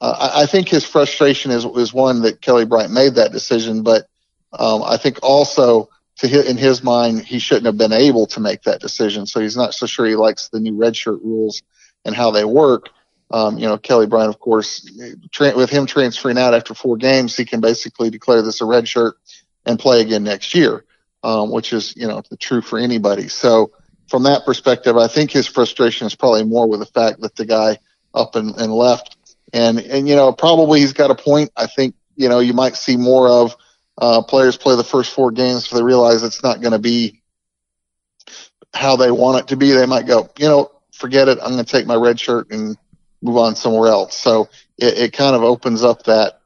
uh, 0.02 0.32
I, 0.34 0.44
I 0.44 0.46
think 0.48 0.68
his 0.68 0.84
frustration 0.84 1.52
is 1.52 1.64
is 1.64 1.94
one 1.94 2.24
that 2.24 2.42
Kelly 2.42 2.66
Bryant 2.66 2.92
made 2.92 3.16
that 3.16 3.32
decision, 3.32 3.84
but 3.84 4.08
um, 4.52 4.84
I 4.84 4.98
think 4.98 5.20
also 5.24 5.90
to 6.18 6.28
hit 6.28 6.48
in 6.48 6.58
his 6.58 6.84
mind 6.84 7.24
he 7.24 7.40
shouldn't 7.40 7.68
have 7.68 7.78
been 7.78 7.94
able 7.94 8.26
to 8.28 8.40
make 8.40 8.64
that 8.64 8.82
decision. 8.82 9.26
So 9.26 9.40
he's 9.40 9.56
not 9.56 9.74
so 9.74 9.86
sure 9.86 10.06
he 10.06 10.16
likes 10.16 10.50
the 10.50 10.60
new 10.60 10.74
redshirt 10.74 11.24
rules 11.24 11.62
and 12.04 12.16
how 12.16 12.32
they 12.32 12.44
work. 12.44 12.90
Um, 13.30 13.58
you 13.58 13.66
know, 13.66 13.78
Kelly 13.78 14.08
Bryant, 14.08 14.34
of 14.34 14.40
course, 14.40 14.90
tra- 15.32 15.56
with 15.56 15.70
him 15.70 15.86
transferring 15.86 16.38
out 16.38 16.54
after 16.54 16.74
four 16.74 16.98
games, 16.98 17.38
he 17.38 17.46
can 17.46 17.62
basically 17.62 18.10
declare 18.10 18.42
this 18.42 18.60
a 18.60 18.66
red 18.66 18.88
shirt 18.88 19.16
and 19.66 19.80
play 19.80 20.02
again 20.02 20.24
next 20.24 20.54
year, 20.54 20.84
um, 21.24 21.50
which 21.50 21.72
is, 21.72 21.96
you 21.96 22.08
know, 22.08 22.22
true 22.40 22.62
for 22.62 22.78
anybody. 22.78 23.30
So 23.30 23.72
from 24.10 24.24
that 24.24 24.46
perspective, 24.46 24.98
I 24.98 25.08
think 25.08 25.32
his 25.32 25.48
frustration 25.48 26.08
is 26.08 26.16
probably 26.16 26.44
more 26.44 26.68
with 26.68 26.82
the 26.82 26.86
fact 26.88 27.22
that 27.22 27.36
the 27.36 27.46
guy 27.46 27.78
up 28.14 28.36
and, 28.36 28.54
and 28.58 28.74
left. 28.74 29.16
And, 29.54 29.80
and, 29.80 30.08
you 30.08 30.16
know, 30.16 30.32
probably 30.32 30.80
he's 30.80 30.94
got 30.94 31.12
a 31.12 31.16
point. 31.16 31.52
I 31.58 31.68
think, 31.68 31.96
you 32.16 32.30
know, 32.30 32.40
you 32.40 32.54
might 32.54 32.76
see 32.76 32.98
more 32.98 33.28
of, 33.28 33.56
uh, 33.98 34.22
players 34.24 34.58
play 34.58 34.76
the 34.76 34.84
first 34.84 35.14
four 35.14 35.32
games 35.32 35.68
so 35.68 35.76
they 35.76 35.84
realize 35.84 36.24
it's 36.24 36.44
not 36.44 36.62
going 36.62 36.72
to 36.72 36.80
be 36.80 37.22
how 38.74 38.96
they 38.96 39.12
want 39.12 39.40
it 39.40 39.48
to 39.50 39.58
be. 39.58 39.72
They 39.72 39.86
might 39.86 40.08
go, 40.08 40.30
you 40.38 40.48
know, 40.48 40.72
forget 40.94 41.28
it. 41.28 41.40
I'm 41.42 41.52
going 41.52 41.66
to 41.66 41.72
take 41.72 41.86
my 41.86 41.96
red 41.96 42.20
shirt 42.20 42.52
and 42.52 42.78
move 43.22 43.38
on 43.38 43.56
somewhere 43.56 43.90
else. 43.90 44.16
So 44.16 44.50
it, 44.78 44.98
it 44.98 45.14
kind 45.14 45.36
of 45.36 45.44
opens 45.44 45.84
up 45.84 46.04
that 46.04 46.42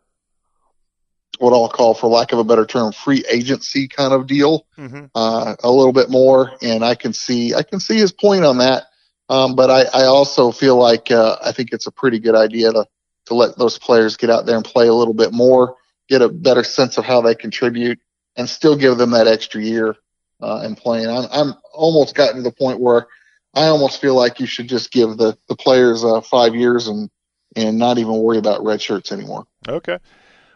what 1.37 1.53
I'll 1.53 1.69
call, 1.69 1.93
for 1.93 2.07
lack 2.07 2.31
of 2.31 2.39
a 2.39 2.43
better 2.43 2.65
term, 2.65 2.91
free 2.91 3.23
agency 3.29 3.87
kind 3.87 4.13
of 4.13 4.27
deal 4.27 4.65
Mm-hmm. 4.77 5.05
uh, 5.13 5.55
a 5.63 5.71
little 5.71 5.93
bit 5.93 6.09
more. 6.09 6.51
And 6.61 6.83
I 6.83 6.95
can 6.95 7.13
see 7.13 7.53
I 7.53 7.63
can 7.63 7.79
see 7.79 7.97
his 7.97 8.11
point 8.11 8.43
on 8.43 8.57
that. 8.59 8.85
Um, 9.29 9.55
but 9.55 9.69
I, 9.69 9.83
I 10.01 10.05
also 10.05 10.51
feel 10.51 10.77
like 10.77 11.11
uh, 11.11 11.37
I 11.43 11.51
think 11.51 11.71
it's 11.71 11.87
a 11.87 11.91
pretty 11.91 12.19
good 12.19 12.35
idea 12.35 12.71
to 12.71 12.85
to 13.25 13.33
let 13.33 13.57
those 13.57 13.79
players 13.79 14.17
get 14.17 14.29
out 14.29 14.45
there 14.45 14.55
and 14.55 14.63
play 14.63 14.87
a 14.87 14.93
little 14.93 15.13
bit 15.13 15.33
more, 15.33 15.77
get 16.07 16.21
a 16.21 16.29
better 16.29 16.63
sense 16.63 16.99
of 16.99 17.05
how 17.05 17.21
they 17.21 17.33
contribute, 17.33 17.99
and 18.35 18.47
still 18.47 18.75
give 18.75 18.97
them 18.97 19.11
that 19.11 19.27
extra 19.27 19.61
year 19.61 19.95
uh, 20.43 20.61
in 20.63 20.75
playing. 20.75 21.07
I'm, 21.07 21.25
I'm 21.31 21.53
almost 21.73 22.13
gotten 22.13 22.37
to 22.37 22.43
the 22.43 22.51
point 22.51 22.79
where 22.79 23.07
I 23.55 23.67
almost 23.67 23.99
feel 23.99 24.13
like 24.13 24.39
you 24.39 24.45
should 24.45 24.67
just 24.67 24.91
give 24.91 25.17
the 25.17 25.37
the 25.47 25.55
players 25.55 26.03
uh, 26.03 26.21
five 26.21 26.55
years 26.55 26.87
and 26.87 27.09
and 27.55 27.77
not 27.77 27.97
even 27.97 28.17
worry 28.17 28.37
about 28.37 28.63
red 28.63 28.81
shirts 28.81 29.11
anymore. 29.11 29.47
Okay. 29.67 29.97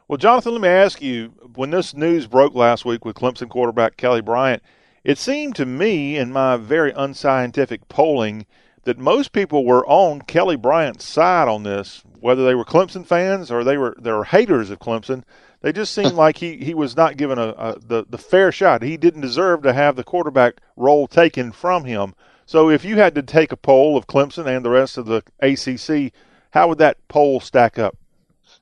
Well, 0.08 0.18
Jonathan, 0.18 0.54
let 0.54 0.62
me 0.62 0.68
ask 0.68 1.02
you 1.02 1.28
when 1.56 1.70
this 1.70 1.94
news 1.94 2.28
broke 2.28 2.56
last 2.56 2.84
week 2.84 3.06
with 3.06 3.16
Clemson 3.16 3.48
quarterback 3.48 3.96
Kelly 3.96 4.22
Bryant, 4.22 4.64
it 5.10 5.18
seemed 5.18 5.56
to 5.56 5.66
me, 5.66 6.18
in 6.18 6.32
my 6.32 6.56
very 6.56 6.94
unscientific 6.96 7.88
polling, 7.88 8.46
that 8.84 9.00
most 9.00 9.32
people 9.32 9.66
were 9.66 9.84
on 9.88 10.22
Kelly 10.22 10.56
Bryant's 10.56 11.04
side 11.04 11.48
on 11.48 11.64
this, 11.64 12.04
whether 12.20 12.46
they 12.46 12.54
were 12.54 12.64
Clemson 12.64 13.04
fans 13.04 13.50
or 13.50 13.64
they 13.64 13.76
were 13.76 13.98
they 14.00 14.12
were 14.12 14.26
haters 14.26 14.70
of 14.70 14.78
Clemson. 14.78 15.24
They 15.62 15.74
just 15.74 15.96
seemed 15.96 16.14
like 16.26 16.38
he, 16.38 16.58
he 16.58 16.76
was 16.76 16.96
not 16.96 17.18
given 17.18 17.40
a, 17.40 17.48
a 17.58 17.80
the 17.80 18.06
the 18.08 18.20
fair 18.20 18.52
shot. 18.52 18.84
He 18.84 18.98
didn't 18.98 19.22
deserve 19.22 19.64
to 19.64 19.74
have 19.74 19.96
the 19.96 20.04
quarterback 20.04 20.62
role 20.76 21.08
taken 21.08 21.52
from 21.54 21.86
him. 21.86 22.14
So, 22.46 22.70
if 22.70 22.86
you 22.86 22.98
had 22.98 23.16
to 23.16 23.24
take 23.24 23.52
a 23.52 23.58
poll 23.58 23.98
of 23.98 24.06
Clemson 24.06 24.46
and 24.46 24.64
the 24.64 24.70
rest 24.70 25.00
of 25.00 25.08
the 25.08 25.24
ACC, 25.40 26.14
how 26.52 26.68
would 26.68 26.78
that 26.78 27.00
poll 27.08 27.40
stack 27.40 27.80
up? 27.80 27.98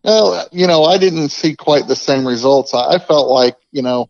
No, 0.06 0.46
you 0.54 0.66
know, 0.68 0.86
I 0.86 0.98
didn't 0.98 1.30
see 1.30 1.58
quite 1.58 1.90
the 1.90 1.96
same 1.98 2.26
results. 2.26 2.74
I, 2.74 2.94
I 2.94 3.00
felt 3.00 3.28
like, 3.28 3.58
you 3.74 3.82
know, 3.82 4.10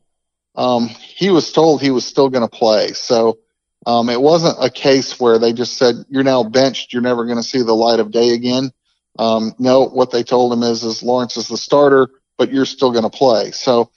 um, 0.58 0.88
he 0.88 1.30
was 1.30 1.54
told 1.54 1.82
he 1.82 1.92
was 1.92 2.06
still 2.06 2.30
going 2.30 2.48
to 2.48 2.58
play. 2.58 2.90
So 2.94 3.38
um, 3.86 4.10
it 4.10 4.20
wasn't 4.20 4.58
a 4.60 4.70
case 4.70 5.20
where 5.20 5.38
they 5.38 5.54
just 5.54 5.78
said, 5.78 5.96
you're 6.10 6.24
now 6.24 6.44
benched. 6.44 6.92
You're 6.92 7.04
never 7.04 7.26
going 7.26 7.38
to 7.38 7.44
see 7.44 7.62
the 7.62 7.76
light 7.76 8.00
of 8.00 8.12
day 8.12 8.32
again. 8.32 8.72
Um, 9.20 9.54
no, 9.60 9.88
what 9.88 10.12
they 10.12 10.24
told 10.24 10.52
him 10.52 10.64
is, 10.64 10.84
is 10.84 11.04
Lawrence 11.04 11.38
is 11.38 11.48
the 11.48 11.58
starter, 11.58 12.10
but 12.38 12.52
you're 12.52 12.66
still 12.66 12.92
going 12.92 13.04
to 13.04 13.10
play. 13.10 13.52
So, 13.52 13.92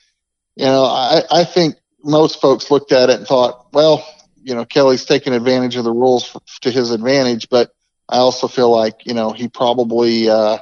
you 0.54 0.66
know, 0.66 0.84
I, 0.84 1.22
I 1.30 1.44
think 1.44 1.76
most 2.04 2.40
folks 2.40 2.70
looked 2.70 2.92
at 2.92 3.10
it 3.10 3.18
and 3.18 3.26
thought, 3.26 3.72
well, 3.72 4.06
you 4.42 4.54
know, 4.54 4.64
Kelly's 4.64 5.04
taking 5.04 5.34
advantage 5.34 5.76
of 5.76 5.84
the 5.84 5.92
rules 5.92 6.26
for, 6.26 6.40
to 6.62 6.70
his 6.70 6.90
advantage, 6.90 7.48
but 7.48 7.70
I 8.08 8.18
also 8.18 8.48
feel 8.48 8.70
like, 8.70 9.06
you 9.06 9.14
know, 9.14 9.32
he 9.32 9.48
probably, 9.48 10.28
uh, 10.28 10.58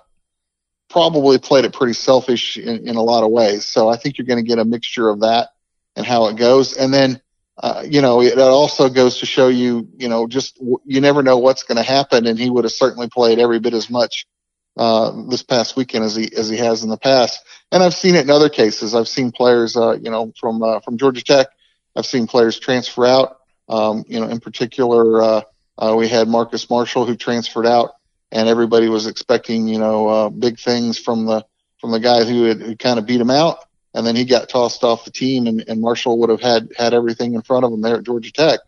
probably 0.90 1.38
played 1.38 1.64
it 1.64 1.72
pretty 1.72 1.92
selfish 1.92 2.56
in, 2.56 2.88
in 2.88 2.96
a 2.96 3.02
lot 3.02 3.24
of 3.24 3.30
ways. 3.30 3.66
So 3.66 3.88
I 3.88 3.96
think 3.96 4.18
you're 4.18 4.26
going 4.26 4.42
to 4.42 4.48
get 4.48 4.58
a 4.58 4.64
mixture 4.64 5.08
of 5.08 5.20
that 5.20 5.50
and 5.98 6.06
how 6.06 6.28
it 6.28 6.36
goes. 6.36 6.76
And 6.76 6.94
then, 6.94 7.20
uh, 7.58 7.82
you 7.86 8.00
know, 8.00 8.22
it 8.22 8.38
also 8.38 8.88
goes 8.88 9.18
to 9.18 9.26
show 9.26 9.48
you, 9.48 9.88
you 9.98 10.08
know, 10.08 10.26
just 10.26 10.58
you 10.86 11.00
never 11.00 11.22
know 11.22 11.38
what's 11.38 11.64
going 11.64 11.76
to 11.76 11.82
happen. 11.82 12.26
And 12.26 12.38
he 12.38 12.48
would 12.48 12.64
have 12.64 12.72
certainly 12.72 13.08
played 13.08 13.38
every 13.38 13.58
bit 13.58 13.74
as 13.74 13.90
much 13.90 14.26
uh, 14.76 15.12
this 15.28 15.42
past 15.42 15.76
weekend 15.76 16.04
as 16.04 16.14
he 16.14 16.30
as 16.34 16.48
he 16.48 16.56
has 16.56 16.84
in 16.84 16.88
the 16.88 16.96
past. 16.96 17.44
And 17.72 17.82
I've 17.82 17.94
seen 17.94 18.14
it 18.14 18.22
in 18.22 18.30
other 18.30 18.48
cases. 18.48 18.94
I've 18.94 19.08
seen 19.08 19.32
players, 19.32 19.76
uh, 19.76 19.98
you 20.00 20.10
know, 20.10 20.32
from 20.40 20.62
uh, 20.62 20.80
from 20.80 20.96
Georgia 20.96 21.22
Tech. 21.22 21.48
I've 21.96 22.06
seen 22.06 22.28
players 22.28 22.58
transfer 22.58 23.04
out. 23.04 23.38
Um, 23.68 24.04
you 24.06 24.20
know, 24.20 24.28
in 24.28 24.40
particular, 24.40 25.20
uh, 25.20 25.40
uh, 25.76 25.94
we 25.98 26.08
had 26.08 26.28
Marcus 26.28 26.70
Marshall 26.70 27.04
who 27.04 27.16
transferred 27.16 27.66
out 27.66 27.90
and 28.30 28.48
everybody 28.48 28.88
was 28.88 29.06
expecting, 29.06 29.68
you 29.68 29.78
know, 29.78 30.08
uh, 30.08 30.28
big 30.28 30.58
things 30.58 30.98
from 30.98 31.26
the 31.26 31.44
from 31.80 31.92
the 31.92 32.00
guy 32.00 32.24
who 32.24 32.44
had 32.44 32.60
who 32.60 32.76
kind 32.76 32.98
of 32.98 33.06
beat 33.06 33.20
him 33.20 33.30
out, 33.30 33.58
and 33.98 34.06
then 34.06 34.14
he 34.14 34.24
got 34.24 34.48
tossed 34.48 34.84
off 34.84 35.04
the 35.04 35.10
team, 35.10 35.48
and, 35.48 35.64
and 35.66 35.80
Marshall 35.80 36.20
would 36.20 36.30
have 36.30 36.40
had 36.40 36.72
had 36.78 36.94
everything 36.94 37.34
in 37.34 37.42
front 37.42 37.64
of 37.64 37.72
him 37.72 37.80
there 37.80 37.96
at 37.96 38.04
Georgia 38.04 38.32
Tech. 38.32 38.60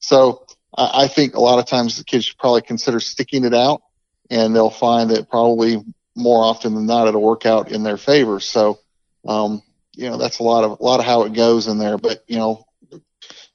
So 0.00 0.44
I, 0.76 1.04
I 1.04 1.06
think 1.06 1.36
a 1.36 1.40
lot 1.40 1.60
of 1.60 1.66
times 1.66 1.96
the 1.96 2.04
kids 2.04 2.24
should 2.24 2.36
probably 2.36 2.62
consider 2.62 2.98
sticking 2.98 3.44
it 3.44 3.54
out, 3.54 3.82
and 4.28 4.56
they'll 4.56 4.70
find 4.70 5.10
that 5.10 5.30
probably 5.30 5.80
more 6.16 6.42
often 6.42 6.74
than 6.74 6.86
not 6.86 7.06
it'll 7.06 7.22
work 7.22 7.46
out 7.46 7.70
in 7.70 7.84
their 7.84 7.96
favor. 7.96 8.40
So, 8.40 8.80
um, 9.24 9.62
you 9.94 10.10
know, 10.10 10.18
that's 10.18 10.40
a 10.40 10.42
lot 10.42 10.64
of 10.64 10.80
a 10.80 10.82
lot 10.82 10.98
of 10.98 11.06
how 11.06 11.22
it 11.22 11.32
goes 11.32 11.68
in 11.68 11.78
there. 11.78 11.96
But 11.96 12.24
you 12.26 12.38
know, 12.38 12.64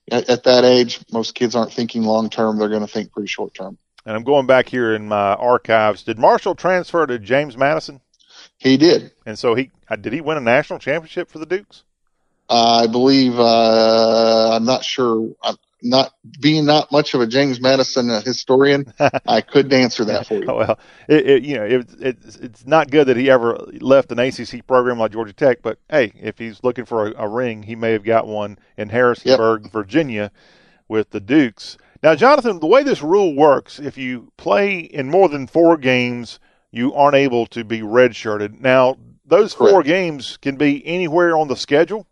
at, 0.10 0.30
at 0.30 0.44
that 0.46 0.64
age, 0.64 1.02
most 1.12 1.36
kids 1.36 1.56
aren't 1.56 1.74
thinking 1.74 2.04
long 2.04 2.30
term; 2.30 2.58
they're 2.58 2.70
going 2.70 2.88
to 2.88 2.88
think 2.88 3.12
pretty 3.12 3.28
short 3.28 3.54
term. 3.54 3.78
and 4.06 4.16
I'm 4.16 4.24
going 4.24 4.48
back 4.48 4.70
here 4.70 4.96
in 4.96 5.10
my 5.10 5.34
archives. 5.34 6.04
Did 6.04 6.20
Marshall 6.20 6.56
transfer 6.56 7.06
to 7.06 7.20
James 7.20 7.58
Madison? 7.58 8.00
He 8.58 8.78
did. 8.78 9.12
And 9.26 9.38
so 9.38 9.56
he 9.56 9.72
uh, 9.90 9.96
did 9.96 10.14
he 10.14 10.22
win 10.22 10.38
a 10.38 10.42
national 10.42 10.80
championship 10.80 11.30
for 11.30 11.40
the 11.40 11.46
Dukes? 11.46 11.84
I 12.50 12.88
believe 12.88 13.38
uh, 13.40 14.56
I'm 14.56 14.66
not 14.66 14.86
sure. 14.86 15.30
I'm 15.44 15.58
not 15.82 16.14
being 16.40 16.66
not 16.66 16.92
much 16.92 17.14
of 17.14 17.22
a 17.22 17.28
James 17.28 17.62
Madison 17.62 18.10
historian, 18.24 18.92
I 19.26 19.42
couldn't 19.42 19.74
answer 19.74 20.06
that 20.06 20.28
for 20.28 20.36
you. 20.36 20.46
well, 20.48 20.80
it, 21.08 21.28
it, 21.28 21.44
you 21.44 21.56
know, 21.56 21.66
it, 21.66 21.88
it, 22.00 22.18
it's 22.42 22.66
not 22.66 22.90
good 22.90 23.08
that 23.08 23.18
he 23.18 23.30
ever 23.30 23.56
left 23.80 24.12
an 24.12 24.20
ACC 24.20 24.66
program 24.66 25.00
like 25.00 25.12
Georgia 25.12 25.34
Tech. 25.34 25.62
But 25.62 25.80
hey, 25.90 26.14
if 26.20 26.38
he's 26.38 26.64
looking 26.64 26.86
for 26.86 27.08
a, 27.08 27.26
a 27.26 27.28
ring, 27.28 27.64
he 27.64 27.76
may 27.76 27.92
have 27.92 28.04
got 28.04 28.28
one 28.28 28.58
in 28.76 28.90
Harrisonburg, 28.90 29.64
yep. 29.64 29.72
Virginia, 29.72 30.32
with 30.88 31.12
the 31.12 31.20
Dukes. 31.20 31.78
Now, 32.04 32.16
Jonathan, 32.16 32.60
the 32.60 32.68
way 32.68 32.84
this 32.84 33.02
rule 33.02 33.36
works, 33.36 33.80
if 33.80 33.98
you 33.98 34.32
play 34.38 34.80
in 34.80 35.10
more 35.10 35.30
than 35.30 35.48
four 35.48 35.78
games, 35.78 36.40
you 36.72 36.94
aren't 36.94 37.16
able 37.16 37.46
to 37.48 37.64
be 37.64 37.82
redshirted. 37.82 38.60
Now, 38.60 38.98
those 39.26 39.54
Correct. 39.54 39.72
four 39.72 39.84
games 39.84 40.38
can 40.42 40.56
be 40.56 40.86
anywhere 40.86 41.38
on 41.38 41.48
the 41.48 41.56
schedule. 41.56 42.08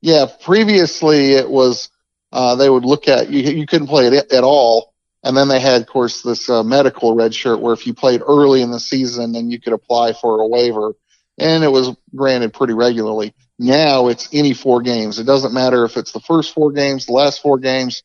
Yeah, 0.00 0.26
previously 0.42 1.32
it 1.32 1.48
was 1.48 1.88
uh, 2.32 2.56
they 2.56 2.68
would 2.68 2.84
look 2.84 3.08
at 3.08 3.30
you. 3.30 3.40
You 3.40 3.66
couldn't 3.66 3.88
play 3.88 4.06
it 4.08 4.32
at 4.32 4.44
all, 4.44 4.92
and 5.22 5.36
then 5.36 5.48
they 5.48 5.60
had, 5.60 5.82
of 5.82 5.86
course, 5.86 6.22
this 6.22 6.48
uh, 6.50 6.62
medical 6.62 7.14
red 7.14 7.34
shirt 7.34 7.60
where 7.60 7.74
if 7.74 7.86
you 7.86 7.94
played 7.94 8.22
early 8.26 8.62
in 8.62 8.70
the 8.70 8.80
season, 8.80 9.32
then 9.32 9.50
you 9.50 9.60
could 9.60 9.72
apply 9.72 10.14
for 10.14 10.40
a 10.40 10.46
waiver, 10.46 10.94
and 11.38 11.62
it 11.62 11.70
was 11.70 11.94
granted 12.14 12.52
pretty 12.52 12.72
regularly. 12.72 13.34
Now 13.58 14.08
it's 14.08 14.28
any 14.32 14.54
four 14.54 14.82
games. 14.82 15.18
It 15.18 15.24
doesn't 15.24 15.54
matter 15.54 15.84
if 15.84 15.96
it's 15.96 16.12
the 16.12 16.20
first 16.20 16.52
four 16.52 16.72
games, 16.72 17.06
the 17.06 17.12
last 17.12 17.40
four 17.40 17.58
games, 17.58 18.02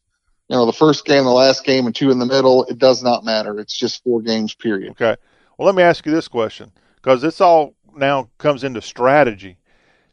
you 0.50 0.56
know, 0.56 0.66
the 0.66 0.74
first 0.74 1.04
game, 1.06 1.24
the 1.24 1.32
last 1.32 1.64
game, 1.64 1.88
and 1.88 1.96
two 1.96 2.12
in 2.12 2.20
the 2.20 2.26
middle. 2.26 2.66
It 2.66 2.78
does 2.78 3.02
not 3.02 3.26
matter. 3.26 3.60
It's 3.60 3.76
just 3.76 4.04
four 4.04 4.22
games, 4.22 4.54
period. 4.54 4.92
Okay. 4.92 5.16
Well, 5.58 5.66
let 5.66 5.76
me 5.76 5.84
ask 5.84 6.06
you 6.06 6.12
this 6.12 6.28
question 6.28 6.72
because 6.96 7.22
this 7.22 7.42
all 7.42 7.76
now 7.96 8.30
comes 8.38 8.64
into 8.64 8.82
strategy. 8.82 9.58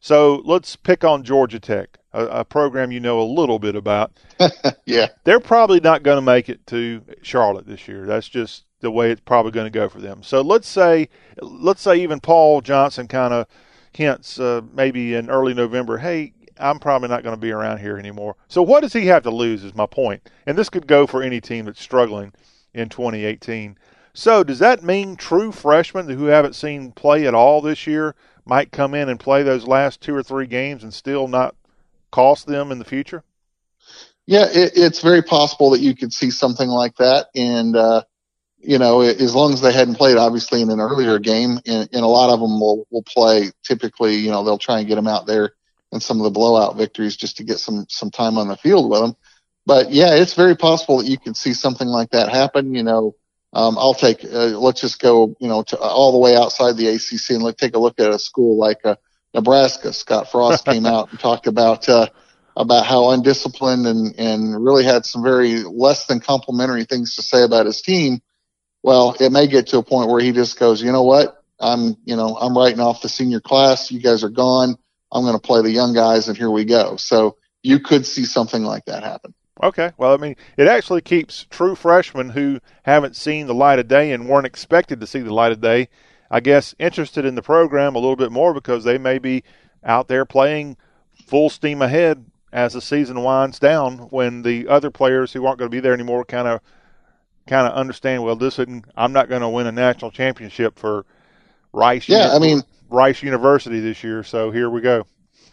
So 0.00 0.42
let's 0.44 0.76
pick 0.76 1.04
on 1.04 1.22
Georgia 1.22 1.58
Tech, 1.58 1.98
a, 2.12 2.26
a 2.26 2.44
program 2.44 2.92
you 2.92 3.00
know 3.00 3.20
a 3.20 3.24
little 3.24 3.58
bit 3.58 3.74
about. 3.74 4.12
yeah. 4.86 5.08
They're 5.24 5.40
probably 5.40 5.80
not 5.80 6.02
going 6.02 6.16
to 6.18 6.22
make 6.22 6.48
it 6.48 6.66
to 6.68 7.02
Charlotte 7.22 7.66
this 7.66 7.88
year. 7.88 8.06
That's 8.06 8.28
just 8.28 8.64
the 8.80 8.90
way 8.90 9.10
it's 9.10 9.22
probably 9.22 9.52
going 9.52 9.64
to 9.64 9.70
go 9.70 9.88
for 9.88 10.00
them. 10.00 10.22
So 10.22 10.42
let's 10.42 10.68
say, 10.68 11.08
let's 11.40 11.80
say 11.80 11.96
even 11.96 12.20
Paul 12.20 12.60
Johnson 12.60 13.08
kind 13.08 13.32
of 13.32 13.46
hints 13.94 14.38
uh, 14.38 14.60
maybe 14.74 15.14
in 15.14 15.30
early 15.30 15.54
November, 15.54 15.96
hey, 15.96 16.34
I'm 16.58 16.78
probably 16.78 17.08
not 17.08 17.22
going 17.22 17.34
to 17.34 17.40
be 17.40 17.50
around 17.50 17.78
here 17.78 17.98
anymore. 17.98 18.36
So 18.48 18.62
what 18.62 18.80
does 18.80 18.92
he 18.92 19.06
have 19.06 19.22
to 19.24 19.30
lose? 19.30 19.64
Is 19.64 19.74
my 19.74 19.86
point. 19.86 20.22
point, 20.22 20.30
and 20.46 20.58
this 20.58 20.68
could 20.68 20.86
go 20.86 21.06
for 21.06 21.22
any 21.22 21.40
team 21.40 21.64
that's 21.64 21.80
struggling 21.80 22.32
in 22.74 22.88
2018. 22.88 23.76
So 24.14 24.44
does 24.44 24.60
that 24.60 24.84
mean 24.84 25.16
true 25.16 25.50
freshmen 25.50 26.08
who 26.08 26.26
haven't 26.26 26.54
seen 26.54 26.92
play 26.92 27.26
at 27.26 27.34
all 27.34 27.60
this 27.60 27.86
year 27.86 28.14
might 28.46 28.70
come 28.70 28.94
in 28.94 29.08
and 29.08 29.18
play 29.18 29.42
those 29.42 29.66
last 29.66 30.00
two 30.00 30.14
or 30.14 30.22
three 30.22 30.46
games 30.46 30.84
and 30.84 30.94
still 30.94 31.26
not 31.26 31.56
cost 32.12 32.46
them 32.46 32.70
in 32.70 32.78
the 32.78 32.84
future? 32.84 33.24
Yeah, 34.26 34.46
it, 34.50 34.72
it's 34.76 35.02
very 35.02 35.22
possible 35.22 35.70
that 35.70 35.80
you 35.80 35.96
could 35.96 36.12
see 36.12 36.30
something 36.30 36.68
like 36.68 36.96
that. 36.96 37.26
And, 37.34 37.74
uh, 37.76 38.04
you 38.58 38.78
know, 38.78 39.00
as 39.00 39.34
long 39.34 39.52
as 39.52 39.60
they 39.60 39.72
hadn't 39.72 39.96
played, 39.96 40.16
obviously, 40.16 40.62
in 40.62 40.70
an 40.70 40.80
earlier 40.80 41.18
game, 41.18 41.58
and, 41.66 41.88
and 41.92 42.04
a 42.04 42.06
lot 42.06 42.32
of 42.32 42.40
them 42.40 42.60
will, 42.60 42.86
will 42.90 43.02
play 43.02 43.50
typically, 43.62 44.14
you 44.14 44.30
know, 44.30 44.44
they'll 44.44 44.58
try 44.58 44.78
and 44.78 44.88
get 44.88 44.94
them 44.94 45.08
out 45.08 45.26
there 45.26 45.54
in 45.92 46.00
some 46.00 46.18
of 46.18 46.24
the 46.24 46.30
blowout 46.30 46.76
victories 46.76 47.16
just 47.16 47.36
to 47.38 47.44
get 47.44 47.58
some, 47.58 47.84
some 47.88 48.10
time 48.10 48.38
on 48.38 48.48
the 48.48 48.56
field 48.56 48.90
with 48.90 49.00
them. 49.00 49.16
But 49.66 49.90
yeah, 49.90 50.14
it's 50.14 50.34
very 50.34 50.56
possible 50.56 50.98
that 50.98 51.08
you 51.08 51.18
could 51.18 51.36
see 51.36 51.52
something 51.52 51.88
like 51.88 52.10
that 52.10 52.28
happen. 52.28 52.74
You 52.74 52.84
know, 52.84 53.16
um, 53.54 53.78
I'll 53.78 53.94
take, 53.94 54.24
uh, 54.24 54.58
let's 54.58 54.80
just 54.80 55.00
go, 55.00 55.36
you 55.38 55.48
know, 55.48 55.62
to, 55.62 55.78
uh, 55.78 55.82
all 55.82 56.12
the 56.12 56.18
way 56.18 56.36
outside 56.36 56.76
the 56.76 56.88
ACC 56.88 57.30
and 57.30 57.42
let's 57.42 57.60
take 57.60 57.76
a 57.76 57.78
look 57.78 58.00
at 58.00 58.10
a 58.10 58.18
school 58.18 58.58
like 58.58 58.84
uh, 58.84 58.96
Nebraska. 59.32 59.92
Scott 59.92 60.30
Frost 60.30 60.64
came 60.66 60.86
out 60.86 61.10
and 61.10 61.20
talked 61.20 61.46
about 61.46 61.88
uh, 61.88 62.08
about 62.56 62.84
how 62.84 63.10
undisciplined 63.10 63.86
and 63.86 64.14
and 64.18 64.64
really 64.64 64.84
had 64.84 65.06
some 65.06 65.22
very 65.22 65.62
less 65.62 66.06
than 66.06 66.20
complimentary 66.20 66.84
things 66.84 67.16
to 67.16 67.22
say 67.22 67.44
about 67.44 67.66
his 67.66 67.80
team. 67.80 68.20
Well, 68.82 69.16
it 69.18 69.32
may 69.32 69.46
get 69.46 69.68
to 69.68 69.78
a 69.78 69.82
point 69.82 70.10
where 70.10 70.20
he 70.20 70.32
just 70.32 70.58
goes, 70.58 70.82
you 70.82 70.92
know 70.92 71.04
what, 71.04 71.42
I'm, 71.58 71.96
you 72.04 72.16
know, 72.16 72.36
I'm 72.36 72.56
writing 72.56 72.80
off 72.80 73.02
the 73.02 73.08
senior 73.08 73.40
class. 73.40 73.90
You 73.90 74.00
guys 74.00 74.24
are 74.24 74.30
gone. 74.30 74.76
I'm 75.10 75.22
going 75.22 75.38
to 75.38 75.40
play 75.40 75.62
the 75.62 75.70
young 75.70 75.94
guys, 75.94 76.28
and 76.28 76.36
here 76.36 76.50
we 76.50 76.64
go. 76.64 76.96
So 76.96 77.38
you 77.62 77.78
could 77.80 78.04
see 78.04 78.24
something 78.24 78.62
like 78.62 78.84
that 78.86 79.04
happen. 79.04 79.32
Okay. 79.62 79.92
Well, 79.96 80.12
I 80.12 80.16
mean, 80.16 80.36
it 80.56 80.66
actually 80.66 81.00
keeps 81.00 81.46
true 81.50 81.74
freshmen 81.74 82.30
who 82.30 82.60
haven't 82.82 83.16
seen 83.16 83.46
the 83.46 83.54
light 83.54 83.78
of 83.78 83.88
day 83.88 84.12
and 84.12 84.28
weren't 84.28 84.46
expected 84.46 85.00
to 85.00 85.06
see 85.06 85.20
the 85.20 85.32
light 85.32 85.52
of 85.52 85.60
day, 85.60 85.88
I 86.30 86.40
guess, 86.40 86.74
interested 86.78 87.24
in 87.24 87.34
the 87.34 87.42
program 87.42 87.94
a 87.94 87.98
little 87.98 88.16
bit 88.16 88.32
more 88.32 88.52
because 88.52 88.84
they 88.84 88.98
may 88.98 89.18
be 89.18 89.44
out 89.84 90.08
there 90.08 90.24
playing 90.24 90.76
full 91.26 91.48
steam 91.50 91.82
ahead 91.82 92.24
as 92.52 92.72
the 92.72 92.80
season 92.80 93.22
winds 93.22 93.58
down 93.58 93.98
when 94.10 94.42
the 94.42 94.68
other 94.68 94.90
players 94.90 95.32
who 95.32 95.44
aren't 95.44 95.58
going 95.58 95.70
to 95.70 95.74
be 95.74 95.80
there 95.80 95.92
anymore 95.92 96.24
kind 96.24 96.48
of 96.48 96.60
kind 97.46 97.66
of 97.66 97.74
understand 97.74 98.22
well 98.22 98.36
this 98.36 98.58
isn't 98.58 98.84
I'm 98.96 99.12
not 99.12 99.28
going 99.28 99.42
to 99.42 99.48
win 99.48 99.66
a 99.66 99.72
national 99.72 100.12
championship 100.12 100.78
for 100.78 101.04
Rice 101.72 102.08
yeah 102.08 102.32
Uni- 102.32 102.36
I 102.36 102.38
mean 102.38 102.62
Rice 102.88 103.22
University 103.22 103.80
this 103.80 104.02
year 104.04 104.22
so 104.22 104.50
here 104.50 104.70
we 104.70 104.80
go 104.80 105.04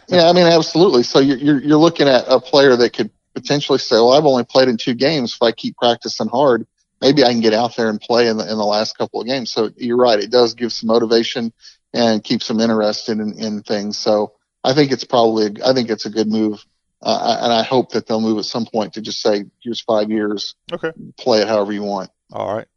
yeah 0.07 0.29
I 0.29 0.33
mean 0.33 0.45
absolutely 0.47 1.03
so 1.03 1.19
you're 1.19 1.37
you're, 1.37 1.59
you're 1.61 1.77
looking 1.79 2.07
at 2.07 2.23
a 2.27 2.39
player 2.39 2.75
that 2.77 2.93
could 2.93 3.09
potentially 3.33 3.79
say, 3.79 3.95
well, 3.95 4.13
I've 4.13 4.25
only 4.25 4.43
played 4.43 4.67
in 4.67 4.77
two 4.77 4.93
games. 4.93 5.33
If 5.33 5.41
I 5.41 5.51
keep 5.51 5.77
practicing 5.77 6.27
hard, 6.27 6.65
maybe 6.99 7.23
I 7.23 7.31
can 7.31 7.41
get 7.41 7.53
out 7.53 7.75
there 7.75 7.89
and 7.89 7.99
play 7.99 8.27
in 8.27 8.37
the, 8.37 8.43
in 8.43 8.57
the 8.57 8.65
last 8.65 8.97
couple 8.97 9.21
of 9.21 9.27
games. 9.27 9.51
So 9.51 9.69
you're 9.75 9.97
right. 9.97 10.19
It 10.19 10.31
does 10.31 10.53
give 10.53 10.71
some 10.71 10.87
motivation 10.87 11.53
and 11.93 12.23
keeps 12.23 12.47
them 12.47 12.59
interested 12.59 13.19
in, 13.19 13.33
in 13.39 13.63
things. 13.63 13.97
So 13.97 14.33
I 14.63 14.73
think 14.73 14.91
it's 14.91 15.03
probably, 15.03 15.61
I 15.63 15.73
think 15.73 15.89
it's 15.89 16.05
a 16.05 16.09
good 16.09 16.27
move. 16.27 16.63
Uh, 17.01 17.39
and 17.41 17.51
I 17.51 17.63
hope 17.63 17.93
that 17.93 18.05
they'll 18.05 18.21
move 18.21 18.37
at 18.37 18.45
some 18.45 18.67
point 18.67 18.93
to 18.93 19.01
just 19.01 19.21
say, 19.21 19.45
here's 19.59 19.81
five 19.81 20.11
years. 20.11 20.53
Okay. 20.71 20.91
Play 21.17 21.41
it 21.41 21.47
however 21.47 21.73
you 21.73 21.81
want. 21.81 22.11
All 22.31 22.55
right. 22.55 22.67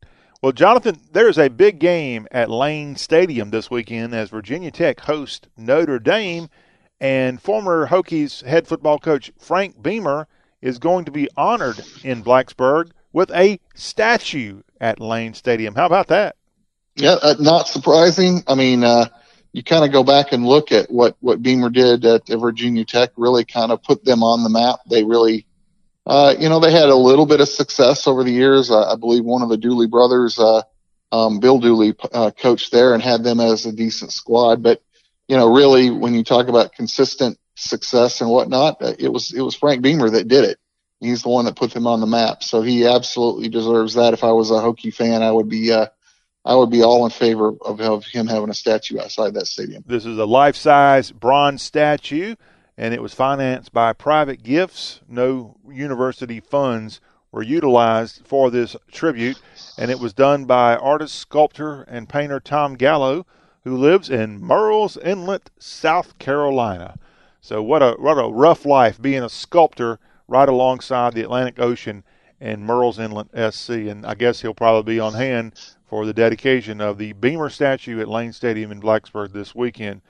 Well, 0.42 0.52
Jonathan, 0.52 0.98
there's 1.12 1.38
a 1.38 1.48
big 1.48 1.78
game 1.78 2.26
at 2.30 2.50
Lane 2.50 2.96
Stadium 2.96 3.50
this 3.50 3.70
weekend 3.70 4.14
as 4.14 4.30
Virginia 4.30 4.70
Tech 4.70 5.00
hosts 5.00 5.48
Notre 5.56 5.98
Dame, 5.98 6.48
and 7.00 7.40
former 7.40 7.88
Hokies 7.88 8.44
head 8.44 8.66
football 8.66 8.98
coach 8.98 9.32
Frank 9.38 9.82
Beamer 9.82 10.26
is 10.64 10.79
going 10.79 11.05
to 11.05 11.11
be 11.11 11.29
honored 11.37 11.79
in 12.03 12.24
Blacksburg 12.24 12.90
with 13.12 13.31
a 13.33 13.61
statue 13.74 14.62
at 14.81 14.98
Lane 14.98 15.35
Stadium. 15.35 15.74
How 15.74 15.85
about 15.85 16.09
that? 16.09 16.37
Yeah, 16.96 17.16
uh, 17.20 17.35
not 17.38 17.68
surprising. 17.68 18.42
I 18.46 18.55
mean, 18.55 18.83
uh, 18.83 19.09
you 19.53 19.62
kind 19.62 19.85
of 19.85 19.92
go 19.92 20.03
back 20.03 20.33
and 20.33 20.46
look 20.46 20.72
at 20.72 20.90
what, 20.90 21.16
what 21.20 21.42
Beamer 21.42 21.68
did 21.68 22.07
at 22.07 22.27
Virginia 22.29 22.87
Tech, 22.87 23.11
really 23.16 23.44
kind 23.44 23.72
of 23.72 23.83
put 23.83 24.07
them 24.07 24.22
on 24.22 24.42
the 24.42 24.48
map. 24.48 24.81
They 24.88 25.05
really, 25.05 25.46
uh, 26.07 26.35
you 26.38 26.48
know, 26.48 26.61
they 26.61 26.72
had 26.72 26.88
a 26.88 26.96
little 26.96 27.27
bit 27.27 27.42
of 27.42 27.48
success 27.48 28.07
over 28.07 28.24
the 28.24 28.33
years. 28.33 28.70
I 28.70 28.96
believe 28.96 29.24
one 29.24 29.42
of 29.42 29.50
the 29.50 29.59
Dooley 29.59 29.87
brothers, 29.87 30.38
uh, 30.38 30.62
um, 31.12 31.40
Bill 31.40 31.59
Dooley, 31.59 31.94
uh, 32.11 32.31
coached 32.31 32.72
there 32.72 32.94
and 32.94 33.03
had 33.03 33.22
them 33.22 33.38
as 33.38 33.66
a 33.66 33.72
decent 33.72 34.12
squad. 34.12 34.62
But, 34.62 34.83
you 35.29 35.37
know, 35.37 35.55
really, 35.55 35.90
when 35.90 36.14
you 36.14 36.24
talk 36.24 36.48
about 36.48 36.72
consistent 36.72 37.38
success 37.54 38.20
and 38.20 38.30
whatnot. 38.30 38.82
Uh, 38.82 38.94
it 38.98 39.08
was 39.08 39.32
it 39.32 39.40
was 39.40 39.54
Frank 39.54 39.82
Beamer 39.82 40.10
that 40.10 40.28
did 40.28 40.44
it. 40.44 40.58
He's 41.00 41.22
the 41.22 41.28
one 41.28 41.44
that 41.44 41.56
put 41.56 41.72
them 41.72 41.86
on 41.86 42.00
the 42.00 42.06
map. 42.06 42.42
So 42.42 42.62
he 42.62 42.86
absolutely 42.86 43.48
deserves 43.48 43.94
that. 43.94 44.14
If 44.14 44.24
I 44.24 44.32
was 44.32 44.50
a 44.50 44.54
Hokie 44.54 44.94
fan, 44.94 45.22
I 45.22 45.30
would 45.30 45.48
be 45.48 45.72
uh, 45.72 45.86
I 46.44 46.54
would 46.54 46.70
be 46.70 46.82
all 46.82 47.04
in 47.04 47.10
favor 47.10 47.52
of, 47.64 47.80
of 47.80 48.04
him 48.04 48.26
having 48.26 48.50
a 48.50 48.54
statue 48.54 48.98
outside 49.00 49.34
that 49.34 49.46
stadium. 49.46 49.84
This 49.86 50.06
is 50.06 50.18
a 50.18 50.26
life 50.26 50.56
size 50.56 51.10
bronze 51.10 51.62
statue, 51.62 52.36
and 52.76 52.92
it 52.92 53.02
was 53.02 53.14
financed 53.14 53.72
by 53.72 53.92
private 53.92 54.42
gifts. 54.42 55.00
No 55.08 55.56
university 55.70 56.40
funds 56.40 57.00
were 57.32 57.42
utilized 57.42 58.22
for 58.24 58.50
this 58.50 58.76
tribute, 58.92 59.40
and 59.76 59.90
it 59.90 59.98
was 59.98 60.12
done 60.12 60.44
by 60.44 60.76
artist, 60.76 61.16
sculptor, 61.16 61.82
and 61.82 62.08
painter 62.08 62.40
Tom 62.40 62.74
Gallo, 62.74 63.26
who 63.64 63.76
lives 63.76 64.08
in 64.08 64.40
Murrells 64.40 64.96
Inlet, 65.02 65.50
South 65.58 66.18
Carolina. 66.18 66.96
So 67.44 67.62
what 67.62 67.83
a 67.83 67.94
what 67.98 68.14
a 68.14 68.33
rough 68.33 68.64
life 68.64 69.02
being 69.02 69.22
a 69.22 69.28
sculptor 69.28 69.98
right 70.26 70.48
alongside 70.48 71.12
the 71.12 71.20
Atlantic 71.20 71.61
Ocean 71.61 72.02
and 72.40 72.66
Murrells 72.66 72.98
Inlet 72.98 73.52
SC. 73.52 73.68
And 73.68 74.07
I 74.07 74.14
guess 74.14 74.40
he'll 74.40 74.54
probably 74.54 74.94
be 74.94 74.98
on 74.98 75.12
hand 75.12 75.52
for 75.85 76.07
the 76.07 76.14
dedication 76.14 76.80
of 76.80 76.96
the 76.96 77.12
Beamer 77.12 77.50
statue 77.50 78.00
at 78.00 78.09
Lane 78.09 78.33
Stadium 78.33 78.72
in 78.72 78.80
Blacksburg 78.80 79.35
this 79.35 79.54
weekend. 79.54 80.00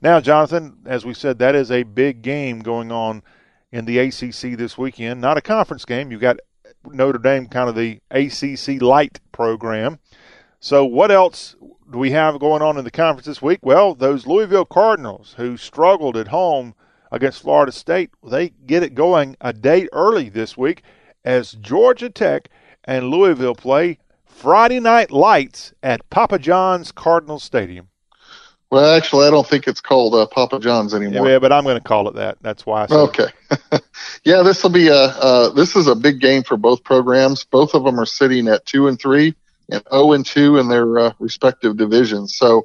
Now, 0.00 0.18
Jonathan, 0.18 0.78
as 0.86 1.04
we 1.04 1.12
said, 1.12 1.38
that 1.40 1.54
is 1.54 1.70
a 1.70 1.82
big 1.82 2.22
game 2.22 2.60
going 2.60 2.90
on 2.90 3.22
in 3.70 3.84
the 3.84 3.98
ACC 3.98 4.56
this 4.56 4.78
weekend. 4.78 5.20
Not 5.20 5.36
a 5.36 5.42
conference 5.42 5.84
game. 5.84 6.10
You've 6.10 6.22
got 6.22 6.38
Notre 6.86 7.18
Dame, 7.18 7.48
kind 7.48 7.68
of 7.68 7.74
the 7.74 8.00
ACC 8.10 8.80
light 8.80 9.20
program. 9.30 9.98
So, 10.58 10.86
what 10.86 11.10
else 11.10 11.54
do 11.90 11.98
we 11.98 12.10
have 12.10 12.38
going 12.38 12.62
on 12.62 12.76
in 12.76 12.84
the 12.84 12.90
conference 12.90 13.26
this 13.26 13.42
week? 13.42 13.60
Well, 13.62 13.94
those 13.94 14.26
Louisville 14.26 14.64
Cardinals 14.64 15.34
who 15.36 15.56
struggled 15.56 16.16
at 16.16 16.28
home 16.28 16.74
against 17.10 17.42
Florida 17.42 17.72
State, 17.72 18.10
they 18.22 18.50
get 18.50 18.82
it 18.82 18.94
going 18.94 19.36
a 19.40 19.52
day 19.52 19.88
early 19.92 20.28
this 20.28 20.56
week 20.56 20.82
as 21.24 21.52
Georgia 21.52 22.10
Tech 22.10 22.48
and 22.84 23.08
Louisville 23.08 23.54
play 23.54 23.98
Friday 24.26 24.80
Night 24.80 25.10
Lights 25.10 25.72
at 25.82 26.08
Papa 26.10 26.38
John's 26.38 26.92
Cardinal 26.92 27.38
Stadium. 27.38 27.88
Well, 28.70 28.94
actually, 28.94 29.26
I 29.26 29.30
don't 29.30 29.46
think 29.46 29.66
it's 29.66 29.80
called 29.80 30.14
uh, 30.14 30.26
Papa 30.26 30.60
John's 30.60 30.92
anymore. 30.92 31.26
Yeah, 31.26 31.38
but 31.38 31.52
I'm 31.52 31.64
going 31.64 31.78
to 31.78 31.82
call 31.82 32.06
it 32.06 32.14
that. 32.16 32.36
That's 32.42 32.66
why. 32.66 32.82
I 32.82 32.86
said 32.86 32.96
Okay. 32.96 33.26
yeah, 34.24 34.42
this 34.42 34.62
will 34.62 34.70
be 34.70 34.88
a 34.88 34.94
uh, 34.94 35.48
this 35.50 35.74
is 35.74 35.86
a 35.86 35.94
big 35.94 36.20
game 36.20 36.42
for 36.42 36.58
both 36.58 36.84
programs. 36.84 37.44
Both 37.44 37.72
of 37.72 37.84
them 37.84 37.98
are 37.98 38.04
sitting 38.04 38.46
at 38.46 38.66
two 38.66 38.86
and 38.86 39.00
three 39.00 39.34
and 39.70 39.82
zero 39.92 40.12
and 40.12 40.24
two 40.26 40.58
in 40.58 40.68
their 40.68 40.98
uh, 40.98 41.12
respective 41.18 41.76
divisions. 41.76 42.36
So 42.36 42.64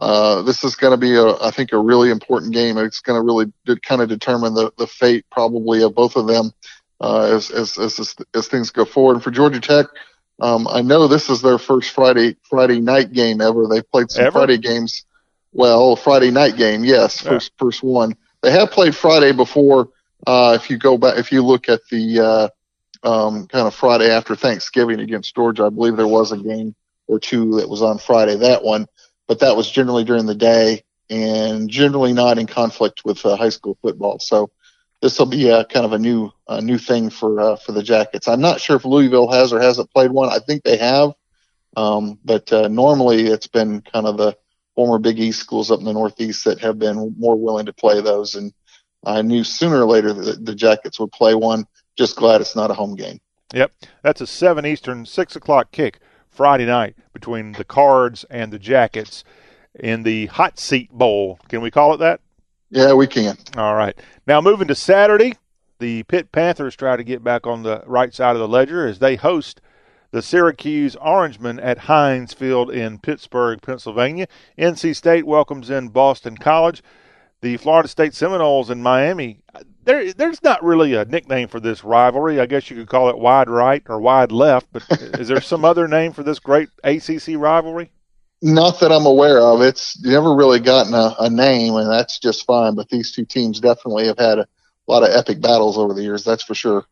uh, 0.00 0.42
this 0.42 0.64
is 0.64 0.76
going 0.76 0.92
to 0.92 0.96
be 0.96 1.14
a 1.16 1.34
I 1.42 1.50
think 1.50 1.72
a 1.72 1.78
really 1.78 2.10
important 2.10 2.52
game. 2.52 2.78
It's 2.78 3.00
going 3.00 3.20
to 3.20 3.24
really 3.24 3.52
de- 3.66 3.80
kind 3.80 4.00
of 4.02 4.08
determine 4.08 4.54
the 4.54 4.72
the 4.78 4.86
fate 4.86 5.24
probably 5.30 5.82
of 5.82 5.94
both 5.94 6.16
of 6.16 6.26
them 6.26 6.52
uh, 7.00 7.30
as, 7.34 7.50
as 7.50 7.78
as 7.78 8.14
as 8.34 8.48
things 8.48 8.70
go 8.70 8.84
forward. 8.84 9.14
And 9.14 9.22
for 9.22 9.30
Georgia 9.30 9.60
Tech. 9.60 9.86
Um, 10.42 10.66
I 10.68 10.80
know 10.80 11.06
this 11.06 11.28
is 11.28 11.42
their 11.42 11.58
first 11.58 11.90
Friday 11.90 12.36
Friday 12.48 12.80
night 12.80 13.12
game 13.12 13.40
ever. 13.42 13.66
They've 13.66 13.88
played 13.90 14.10
some 14.10 14.24
Ever? 14.26 14.32
Friday 14.32 14.56
games. 14.58 15.04
Well, 15.52 15.96
Friday 15.96 16.30
night 16.30 16.56
game, 16.56 16.84
yes, 16.84 17.22
Yeah. 17.22 17.32
first 17.32 17.52
first 17.58 17.82
one. 17.82 18.16
They 18.42 18.50
have 18.52 18.70
played 18.70 18.94
Friday 18.94 19.32
before. 19.32 19.88
Uh, 20.26 20.56
if 20.60 20.70
you 20.70 20.78
go 20.78 20.96
back, 20.96 21.18
if 21.18 21.30
you 21.32 21.42
look 21.44 21.68
at 21.68 21.80
the 21.90 22.20
uh, 22.20 22.48
um, 23.02 23.46
kind 23.46 23.66
of 23.66 23.74
Friday 23.74 24.10
after 24.10 24.36
Thanksgiving 24.36 25.00
against 25.00 25.34
Georgia, 25.34 25.64
I 25.64 25.70
believe 25.70 25.96
there 25.96 26.06
was 26.06 26.32
a 26.32 26.36
game 26.36 26.74
or 27.06 27.18
two 27.18 27.56
that 27.56 27.68
was 27.68 27.82
on 27.82 27.98
Friday. 27.98 28.36
That 28.36 28.62
one, 28.62 28.86
but 29.26 29.40
that 29.40 29.56
was 29.56 29.70
generally 29.70 30.04
during 30.04 30.26
the 30.26 30.34
day 30.34 30.84
and 31.08 31.68
generally 31.68 32.12
not 32.12 32.38
in 32.38 32.46
conflict 32.46 33.02
with 33.04 33.24
uh, 33.26 33.36
high 33.36 33.48
school 33.48 33.76
football. 33.82 34.18
So 34.20 34.50
this 35.02 35.18
will 35.18 35.26
be 35.26 35.48
a 35.48 35.64
kind 35.64 35.86
of 35.86 35.92
a 35.92 35.98
new 35.98 36.30
a 36.46 36.60
new 36.60 36.78
thing 36.78 37.10
for 37.10 37.40
uh, 37.40 37.56
for 37.56 37.72
the 37.72 37.82
Jackets. 37.82 38.28
I'm 38.28 38.40
not 38.40 38.60
sure 38.60 38.76
if 38.76 38.84
Louisville 38.84 39.30
has 39.30 39.52
or 39.52 39.60
hasn't 39.60 39.92
played 39.92 40.10
one. 40.10 40.28
I 40.30 40.38
think 40.38 40.62
they 40.62 40.76
have, 40.76 41.12
um, 41.76 42.18
but 42.24 42.52
uh, 42.52 42.68
normally 42.68 43.26
it's 43.26 43.46
been 43.48 43.80
kind 43.80 44.06
of 44.06 44.16
the 44.16 44.36
former 44.74 44.98
Big 44.98 45.18
East 45.18 45.40
schools 45.40 45.70
up 45.70 45.80
in 45.80 45.84
the 45.84 45.92
Northeast 45.92 46.44
that 46.44 46.60
have 46.60 46.78
been 46.78 47.14
more 47.18 47.36
willing 47.36 47.66
to 47.66 47.72
play 47.72 48.00
those. 48.00 48.34
And 48.34 48.52
I 49.04 49.22
knew 49.22 49.42
sooner 49.42 49.82
or 49.82 49.86
later 49.86 50.12
that 50.12 50.44
the 50.44 50.54
Jackets 50.54 51.00
would 51.00 51.12
play 51.12 51.34
one. 51.34 51.66
Just 52.00 52.16
glad 52.16 52.40
it's 52.40 52.56
not 52.56 52.70
a 52.70 52.74
home 52.74 52.94
game. 52.94 53.20
Yep, 53.52 53.72
that's 54.02 54.22
a 54.22 54.26
seven 54.26 54.64
Eastern, 54.64 55.04
six 55.04 55.36
o'clock 55.36 55.70
kick 55.70 55.98
Friday 56.30 56.64
night 56.64 56.96
between 57.12 57.52
the 57.52 57.62
Cards 57.62 58.24
and 58.30 58.50
the 58.50 58.58
Jackets 58.58 59.22
in 59.78 60.02
the 60.02 60.24
Hot 60.28 60.58
Seat 60.58 60.90
Bowl. 60.90 61.38
Can 61.50 61.60
we 61.60 61.70
call 61.70 61.92
it 61.92 61.98
that? 61.98 62.22
Yeah, 62.70 62.94
we 62.94 63.06
can. 63.06 63.36
All 63.54 63.74
right. 63.74 63.94
Now 64.26 64.40
moving 64.40 64.66
to 64.68 64.74
Saturday, 64.74 65.34
the 65.78 66.04
Pitt 66.04 66.32
Panthers 66.32 66.74
try 66.74 66.96
to 66.96 67.04
get 67.04 67.22
back 67.22 67.46
on 67.46 67.64
the 67.64 67.82
right 67.84 68.14
side 68.14 68.34
of 68.34 68.40
the 68.40 68.48
ledger 68.48 68.86
as 68.86 69.00
they 69.00 69.16
host 69.16 69.60
the 70.10 70.22
Syracuse 70.22 70.96
Orangemen 70.96 71.60
at 71.60 71.80
Heinz 71.80 72.32
Field 72.32 72.70
in 72.70 72.98
Pittsburgh, 72.98 73.60
Pennsylvania. 73.60 74.26
NC 74.56 74.96
State 74.96 75.26
welcomes 75.26 75.68
in 75.68 75.88
Boston 75.88 76.38
College. 76.38 76.82
The 77.42 77.58
Florida 77.58 77.90
State 77.90 78.14
Seminoles 78.14 78.70
in 78.70 78.82
Miami. 78.82 79.40
There, 79.90 80.12
there's 80.12 80.40
not 80.44 80.62
really 80.62 80.94
a 80.94 81.04
nickname 81.04 81.48
for 81.48 81.58
this 81.58 81.82
rivalry. 81.82 82.38
I 82.38 82.46
guess 82.46 82.70
you 82.70 82.76
could 82.76 82.86
call 82.86 83.08
it 83.08 83.18
wide 83.18 83.50
right 83.50 83.82
or 83.88 84.00
wide 84.00 84.30
left. 84.30 84.68
But 84.70 84.84
is 85.18 85.26
there 85.26 85.40
some 85.40 85.64
other 85.64 85.88
name 85.88 86.12
for 86.12 86.22
this 86.22 86.38
great 86.38 86.68
ACC 86.84 87.30
rivalry? 87.34 87.90
Not 88.40 88.78
that 88.78 88.92
I'm 88.92 89.04
aware 89.04 89.40
of. 89.40 89.62
It's 89.62 90.00
never 90.04 90.32
really 90.32 90.60
gotten 90.60 90.94
a, 90.94 91.16
a 91.18 91.28
name, 91.28 91.74
and 91.74 91.90
that's 91.90 92.20
just 92.20 92.46
fine. 92.46 92.76
But 92.76 92.88
these 92.88 93.10
two 93.10 93.24
teams 93.24 93.58
definitely 93.58 94.06
have 94.06 94.18
had 94.20 94.38
a 94.38 94.46
lot 94.86 95.02
of 95.02 95.10
epic 95.10 95.40
battles 95.40 95.76
over 95.76 95.92
the 95.92 96.04
years. 96.04 96.22
That's 96.22 96.44
for 96.44 96.54
sure. 96.54 96.84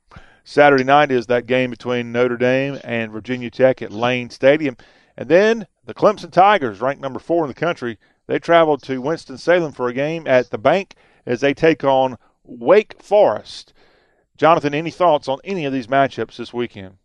Saturday 0.42 0.82
night 0.82 1.12
is 1.12 1.26
that 1.26 1.46
game 1.46 1.70
between 1.70 2.10
Notre 2.10 2.36
Dame 2.36 2.80
and 2.82 3.12
Virginia 3.12 3.48
Tech 3.48 3.80
at 3.80 3.92
Lane 3.92 4.28
Stadium. 4.28 4.76
And 5.16 5.28
then 5.28 5.68
the 5.84 5.94
Clemson 5.94 6.32
Tigers, 6.32 6.80
ranked 6.80 7.00
number 7.00 7.20
four 7.20 7.44
in 7.44 7.48
the 7.48 7.54
country, 7.54 7.96
they 8.26 8.40
travel 8.40 8.76
to 8.78 9.00
Winston-Salem 9.00 9.70
for 9.70 9.86
a 9.86 9.94
game 9.94 10.26
at 10.26 10.50
the 10.50 10.58
bank 10.58 10.96
as 11.24 11.40
they 11.40 11.54
take 11.54 11.84
on 11.84 12.18
Wake 12.48 13.02
Forest. 13.02 13.72
Jonathan, 14.36 14.74
any 14.74 14.90
thoughts 14.90 15.28
on 15.28 15.38
any 15.44 15.64
of 15.64 15.72
these 15.72 15.88
matchups 15.88 16.36
this 16.36 16.52
weekend? 16.52 16.96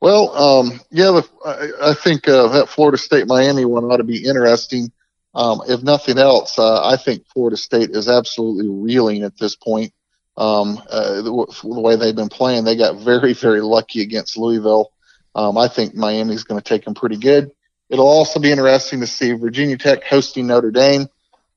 Well, 0.00 0.36
um, 0.36 0.80
yeah, 0.90 1.10
the, 1.12 1.28
I, 1.44 1.90
I 1.90 1.94
think 1.94 2.26
uh, 2.28 2.48
that 2.48 2.68
Florida 2.68 2.98
State 2.98 3.26
Miami 3.28 3.64
one 3.64 3.84
ought 3.84 3.98
to 3.98 4.04
be 4.04 4.24
interesting. 4.24 4.90
Um, 5.34 5.62
if 5.68 5.82
nothing 5.82 6.18
else, 6.18 6.58
uh, 6.58 6.86
I 6.86 6.96
think 6.96 7.26
Florida 7.28 7.56
State 7.56 7.90
is 7.90 8.08
absolutely 8.08 8.68
reeling 8.68 9.22
at 9.22 9.38
this 9.38 9.56
point. 9.56 9.92
Um, 10.36 10.80
uh, 10.90 11.22
the, 11.22 11.60
the 11.62 11.80
way 11.80 11.96
they've 11.96 12.16
been 12.16 12.28
playing, 12.28 12.64
they 12.64 12.76
got 12.76 12.98
very, 12.98 13.32
very 13.32 13.60
lucky 13.60 14.02
against 14.02 14.36
Louisville. 14.36 14.92
Um, 15.34 15.56
I 15.56 15.68
think 15.68 15.94
Miami's 15.94 16.44
going 16.44 16.60
to 16.60 16.68
take 16.68 16.84
them 16.84 16.94
pretty 16.94 17.16
good. 17.16 17.50
It'll 17.88 18.06
also 18.06 18.40
be 18.40 18.50
interesting 18.50 19.00
to 19.00 19.06
see 19.06 19.32
Virginia 19.32 19.76
Tech 19.76 20.04
hosting 20.04 20.46
Notre 20.46 20.70
Dame 20.70 21.08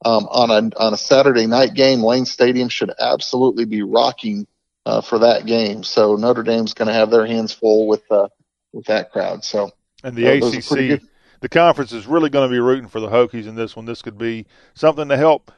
um, 0.04 0.26
on 0.30 0.50
a 0.52 0.76
on 0.78 0.94
a 0.94 0.98
Saturday 0.98 1.48
night 1.48 1.74
game. 1.74 2.02
Lane 2.04 2.26
Stadium 2.26 2.70
should 2.70 2.92
absolutely 3.00 3.66
be 3.66 3.82
rocking 3.82 4.46
uh, 4.86 5.02
for 5.02 5.20
that 5.20 5.46
game. 5.46 5.84
So 5.84 6.16
Notre 6.16 6.44
Dame's 6.44 6.74
going 6.74 6.88
to 6.88 6.94
have 6.94 7.10
their 7.12 7.26
hands 7.26 7.54
full 7.54 7.88
with 7.88 8.04
uh, 8.12 8.28
with 8.74 8.86
that 8.86 9.12
crowd. 9.12 9.44
So 9.44 9.72
And 10.04 10.16
the 10.16 10.28
Uh, 10.28 10.40
those 10.40 10.58
are 10.58 10.62
pretty 10.76 10.94
ACC, 10.94 11.00
good. 11.02 11.10
the 11.42 11.50
conference 11.50 11.92
is 11.94 12.06
really 12.08 12.30
going 12.30 12.48
to 12.48 12.54
be 12.54 12.60
rooting 12.60 12.88
for 12.90 13.00
the 13.00 13.10
Hokies 13.10 13.48
in 13.48 13.56
this 13.56 13.76
one. 13.76 13.86
This 13.86 14.02
could 14.02 14.18
be 14.18 14.46
something 14.74 15.08
to 15.10 15.18
help, 15.18 15.52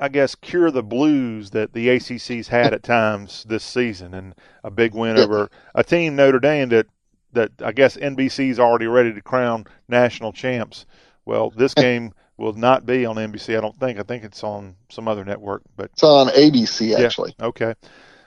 I 0.00 0.08
guess, 0.08 0.34
cure 0.34 0.70
the 0.70 0.82
blues 0.82 1.50
that 1.50 1.72
the 1.74 1.88
ACC's 1.90 2.48
had 2.48 2.72
at 2.72 2.82
times 2.82 3.44
this 3.48 3.62
season, 3.62 4.14
and 4.14 4.34
a 4.64 4.70
big 4.70 4.94
win 4.94 5.16
Yeah. 5.16 5.24
over 5.24 5.50
a 5.74 5.84
team 5.84 6.16
Notre 6.16 6.40
Dame 6.40 6.70
that 6.70 6.86
that 7.32 7.52
I 7.62 7.70
guess 7.70 7.96
NBC's 7.96 8.58
already 8.58 8.86
ready 8.88 9.12
to 9.12 9.20
crown 9.22 9.64
national 9.86 10.32
champs. 10.32 10.84
Well, 11.24 11.50
this 11.50 11.74
game 11.74 12.12
will 12.40 12.54
not 12.54 12.86
be 12.86 13.06
on 13.06 13.16
NBC. 13.16 13.56
I 13.56 13.60
don't 13.60 13.78
think. 13.78 13.98
I 13.98 14.02
think 14.02 14.24
it's 14.24 14.42
on 14.42 14.74
some 14.88 15.06
other 15.06 15.24
network, 15.24 15.62
but 15.76 15.90
it's 15.92 16.02
on 16.02 16.28
ABC 16.28 16.98
actually. 16.98 17.34
Okay. 17.40 17.74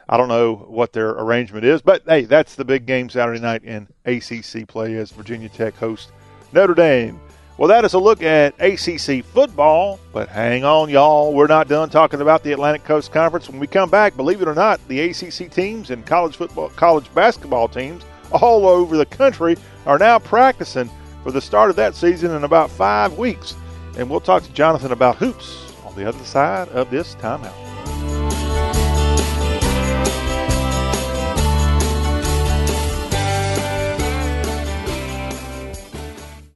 I 0.08 0.17
don't 0.17 0.28
know 0.28 0.56
what 0.56 0.93
their 0.93 1.10
arrangement 1.10 1.65
is, 1.65 1.82
but 1.82 2.04
hey, 2.06 2.26
that's 2.26 2.56
the 2.56 2.65
big 2.65 2.86
game 2.86 3.10
Saturday 3.10 3.39
night 3.39 3.63
in 3.63 3.88
ACC 4.06 4.67
play 4.67 4.95
as 4.95 5.12
Virginia 5.12 5.49
Tech 5.49 5.76
hosts 5.76 6.12
Notre 6.52 6.73
Dame. 6.73 7.19
Well, 7.58 7.69
that 7.69 7.86
is 7.86 7.93
a 7.93 7.99
look 7.99 8.23
at 8.23 8.56
ACC 8.60 9.23
football, 9.23 9.99
but 10.12 10.28
hang 10.28 10.65
on, 10.65 10.89
y'all. 10.89 11.34
We're 11.34 11.47
not 11.47 11.67
done 11.67 11.89
talking 11.89 12.19
about 12.19 12.43
the 12.43 12.52
Atlantic 12.52 12.84
Coast 12.84 13.12
Conference. 13.12 13.47
When 13.47 13.60
we 13.60 13.67
come 13.67 13.89
back, 13.89 14.15
believe 14.17 14.41
it 14.41 14.47
or 14.47 14.56
not, 14.56 14.86
the 14.88 14.99
ACC 15.02 15.52
teams 15.52 15.91
and 15.91 16.06
college 16.06 16.36
football, 16.36 16.69
college 16.69 17.13
basketball 17.13 17.67
teams 17.67 18.04
all 18.32 18.67
over 18.67 18.97
the 18.97 19.06
country 19.06 19.56
are 19.86 19.99
now 19.99 20.17
practicing 20.17 20.89
for 21.23 21.32
the 21.32 21.41
start 21.41 21.69
of 21.69 21.76
that 21.76 21.95
season 21.95 22.32
in 22.32 22.43
about 22.43 22.69
five 22.69 23.17
weeks. 23.17 23.56
And 23.97 24.10
we'll 24.10 24.21
talk 24.21 24.43
to 24.43 24.53
Jonathan 24.53 24.91
about 24.91 25.17
hoops 25.17 25.73
on 25.86 25.95
the 25.95 26.08
other 26.08 26.23
side 26.23 26.69
of 26.69 26.89
this 26.89 27.15
timeout. 27.15 27.53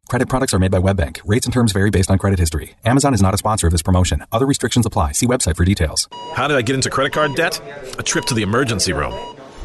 Credit 0.10 0.30
products 0.30 0.54
are 0.54 0.60
made 0.60 0.72
by 0.72 0.80
WebBank. 0.80 1.20
Rates 1.26 1.46
and 1.46 1.54
terms 1.54 1.74
vary 1.74 1.90
based 1.90 2.10
on 2.10 2.18
credit 2.18 2.40
history. 2.40 2.76
Amazon 2.86 3.14
is 3.14 3.22
not 3.22 3.34
a 3.34 3.38
sponsor 3.38 3.68
of 3.68 3.74
this 3.74 3.82
promotion. 3.82 4.24
Other 4.32 4.46
restrictions 4.46 4.86
apply. 4.86 5.12
See 5.12 5.28
website 5.28 5.58
for 5.58 5.66
details. 5.66 6.08
How 6.34 6.48
did 6.48 6.56
I 6.56 6.62
get 6.62 6.76
into 6.76 6.90
credit 6.90 7.12
card 7.12 7.36
debt? 7.36 7.60
A 8.00 8.04
trip 8.04 8.24
to 8.26 8.34
the 8.34 8.42
emergency 8.42 8.94
room. 8.94 9.14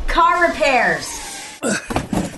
Car 0.08 0.48
repairs. 0.48 1.06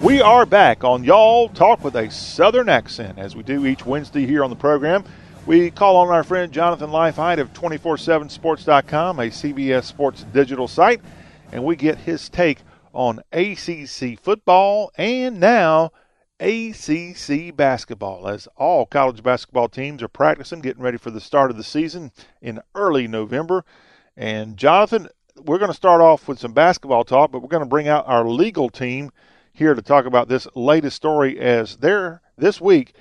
We 0.00 0.22
are 0.22 0.46
back 0.46 0.82
on 0.82 1.04
Y'all 1.04 1.50
Talk 1.50 1.84
with 1.84 1.94
a 1.94 2.10
Southern 2.10 2.70
Accent, 2.70 3.18
as 3.18 3.36
we 3.36 3.42
do 3.42 3.66
each 3.66 3.84
Wednesday 3.84 4.24
here 4.24 4.42
on 4.42 4.48
the 4.48 4.56
program. 4.56 5.04
We 5.44 5.70
call 5.70 5.96
on 5.96 6.08
our 6.08 6.24
friend 6.24 6.50
Jonathan 6.50 6.88
Leifheit 6.88 7.38
of 7.38 7.52
247sports.com, 7.52 9.18
a 9.18 9.24
CBS 9.24 9.84
Sports 9.84 10.24
digital 10.32 10.68
site, 10.68 11.02
and 11.52 11.64
we 11.64 11.76
get 11.76 11.98
his 11.98 12.30
take 12.30 12.60
on 12.94 13.20
ACC 13.30 14.18
football 14.18 14.90
and 14.96 15.38
now 15.38 15.92
ACC 16.40 17.54
basketball, 17.54 18.26
as 18.26 18.48
all 18.56 18.86
college 18.86 19.22
basketball 19.22 19.68
teams 19.68 20.02
are 20.02 20.08
practicing, 20.08 20.62
getting 20.62 20.82
ready 20.82 20.96
for 20.96 21.10
the 21.10 21.20
start 21.20 21.50
of 21.50 21.58
the 21.58 21.62
season 21.62 22.10
in 22.40 22.62
early 22.74 23.06
November. 23.06 23.66
And 24.16 24.56
Jonathan, 24.56 25.08
we're 25.36 25.58
going 25.58 25.70
to 25.70 25.76
start 25.76 26.00
off 26.00 26.26
with 26.26 26.38
some 26.38 26.54
basketball 26.54 27.04
talk, 27.04 27.30
but 27.30 27.42
we're 27.42 27.48
going 27.48 27.62
to 27.62 27.68
bring 27.68 27.86
out 27.86 28.08
our 28.08 28.26
legal 28.26 28.70
team 28.70 29.10
here 29.60 29.74
to 29.74 29.82
talk 29.82 30.06
about 30.06 30.26
this 30.26 30.48
latest 30.54 30.96
story 30.96 31.38
as 31.38 31.76
there 31.76 32.22
this 32.38 32.62
week 32.62 32.94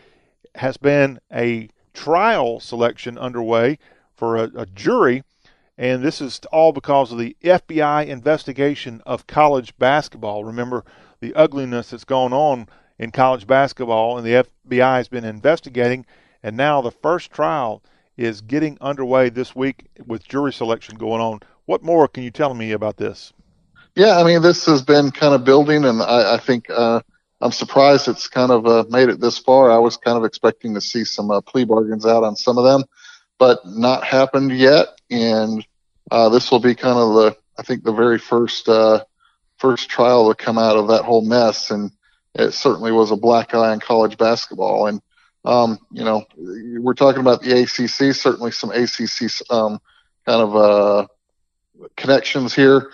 has 0.56 0.76
been 0.76 1.18
a 1.32 1.70
trial 1.94 2.60
selection 2.60 3.18
underway 3.18 3.80
for 4.14 4.36
a, 4.36 4.52
a 4.54 4.66
jury 4.66 5.24
and 5.78 6.04
this 6.04 6.20
is 6.20 6.42
all 6.52 6.74
because 6.74 7.14
of 7.14 7.18
the 7.18 7.38
FBI 7.42 8.08
investigation 8.08 9.02
of 9.06 9.26
college 9.26 9.74
basketball. 9.78 10.44
Remember 10.44 10.84
the 11.22 11.34
ugliness 11.34 11.92
that's 11.92 12.04
gone 12.04 12.34
on 12.34 12.68
in 12.98 13.12
college 13.12 13.48
basketball, 13.48 14.18
and 14.18 14.28
the 14.28 14.44
FBI 14.68 14.98
has 14.98 15.08
been 15.08 15.24
investigating, 15.24 16.06
and 16.44 16.58
now 16.58 16.82
the 16.82 16.92
first 16.92 17.32
trial 17.32 17.82
is 18.18 18.42
getting 18.42 18.78
underway 18.82 19.30
this 19.30 19.56
week 19.56 19.86
with 20.06 20.28
jury 20.28 20.52
selection 20.52 20.98
going 20.98 21.22
on. 21.22 21.40
What 21.64 21.84
more 21.84 22.10
can 22.10 22.24
you 22.24 22.32
tell 22.32 22.54
me 22.54 22.74
about 22.74 22.98
this? 22.98 23.32
Yeah, 23.96 24.18
I 24.18 24.24
mean, 24.24 24.42
this 24.42 24.66
has 24.66 24.82
been 24.82 25.12
kind 25.12 25.34
of 25.34 25.44
building, 25.44 25.86
and 25.86 26.02
I, 26.02 26.36
I 26.36 26.38
think 26.38 26.70
uh, 26.70 27.02
I'm 27.42 27.52
surprised 27.52 28.08
it's 28.08 28.28
kind 28.28 28.52
of 28.52 28.66
uh, 28.66 28.86
made 28.90 29.10
it 29.10 29.20
this 29.20 29.38
far. 29.38 29.72
I 29.72 29.78
was 29.78 29.98
kind 29.98 30.18
of 30.18 30.24
expecting 30.24 30.74
to 30.76 30.82
see 30.82 31.04
some 31.04 31.32
uh, 31.32 31.42
plea 31.42 31.66
bargains 31.66 32.06
out 32.06 32.24
on 32.24 32.36
some 32.36 32.58
of 32.58 32.64
them, 32.64 32.84
but 33.38 33.60
not 33.66 34.04
happened 34.04 34.52
yet. 34.58 34.88
And 35.10 35.66
uh, 36.12 36.30
this 36.30 36.52
will 36.52 36.60
be 36.60 36.76
kind 36.76 36.98
of 36.98 37.14
the, 37.16 37.38
I 37.58 37.64
think, 37.64 37.84
the 37.84 37.92
very 37.94 38.20
first 38.20 38.70
uh, 38.70 39.04
first 39.58 39.90
trial 39.90 40.30
to 40.30 40.36
come 40.36 40.58
out 40.58 40.78
of 40.78 40.88
that 40.88 41.04
whole 41.04 41.26
mess, 41.26 41.72
and 41.72 41.92
it 42.36 42.52
certainly 42.52 42.92
was 42.92 43.12
a 43.12 43.18
black 43.18 43.54
eye 43.54 43.72
on 43.72 43.80
college 43.80 44.18
basketball. 44.18 44.88
And 44.88 45.02
um, 45.46 45.80
you 45.92 46.04
know, 46.04 46.26
we're 46.38 46.94
talking 46.94 47.22
about 47.22 47.42
the 47.42 47.62
ACC, 47.64 48.14
certainly 48.16 48.52
some 48.52 48.72
ACC 48.72 49.30
um, 49.50 49.80
kind 50.26 50.42
of 50.42 50.56
uh, 50.56 51.08
connections 51.96 52.54
here. 52.54 52.92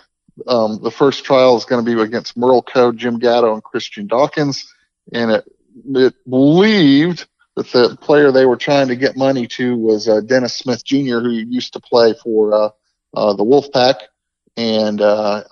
Um, 0.47 0.79
the 0.81 0.91
first 0.91 1.23
trial 1.23 1.55
is 1.57 1.65
going 1.65 1.83
to 1.83 1.95
be 1.95 1.99
against 2.01 2.38
Merl 2.38 2.61
Code, 2.65 2.97
Jim 2.97 3.19
Gatto, 3.19 3.53
and 3.53 3.63
Christian 3.63 4.07
Dawkins, 4.07 4.73
and 5.13 5.31
it, 5.31 5.45
it 5.88 6.29
believed 6.29 7.27
that 7.55 7.71
the 7.71 7.97
player 8.01 8.31
they 8.31 8.45
were 8.45 8.57
trying 8.57 8.89
to 8.89 8.95
get 8.95 9.15
money 9.15 9.47
to 9.47 9.77
was 9.77 10.07
uh, 10.09 10.21
Dennis 10.21 10.55
Smith 10.55 10.83
Jr., 10.83 11.19
who 11.19 11.29
used 11.29 11.73
to 11.73 11.79
play 11.79 12.13
for 12.21 12.53
uh, 12.53 12.69
uh, 13.13 13.33
the 13.33 13.45
Wolfpack. 13.45 13.95
And 14.57 15.01
uh, 15.01 15.43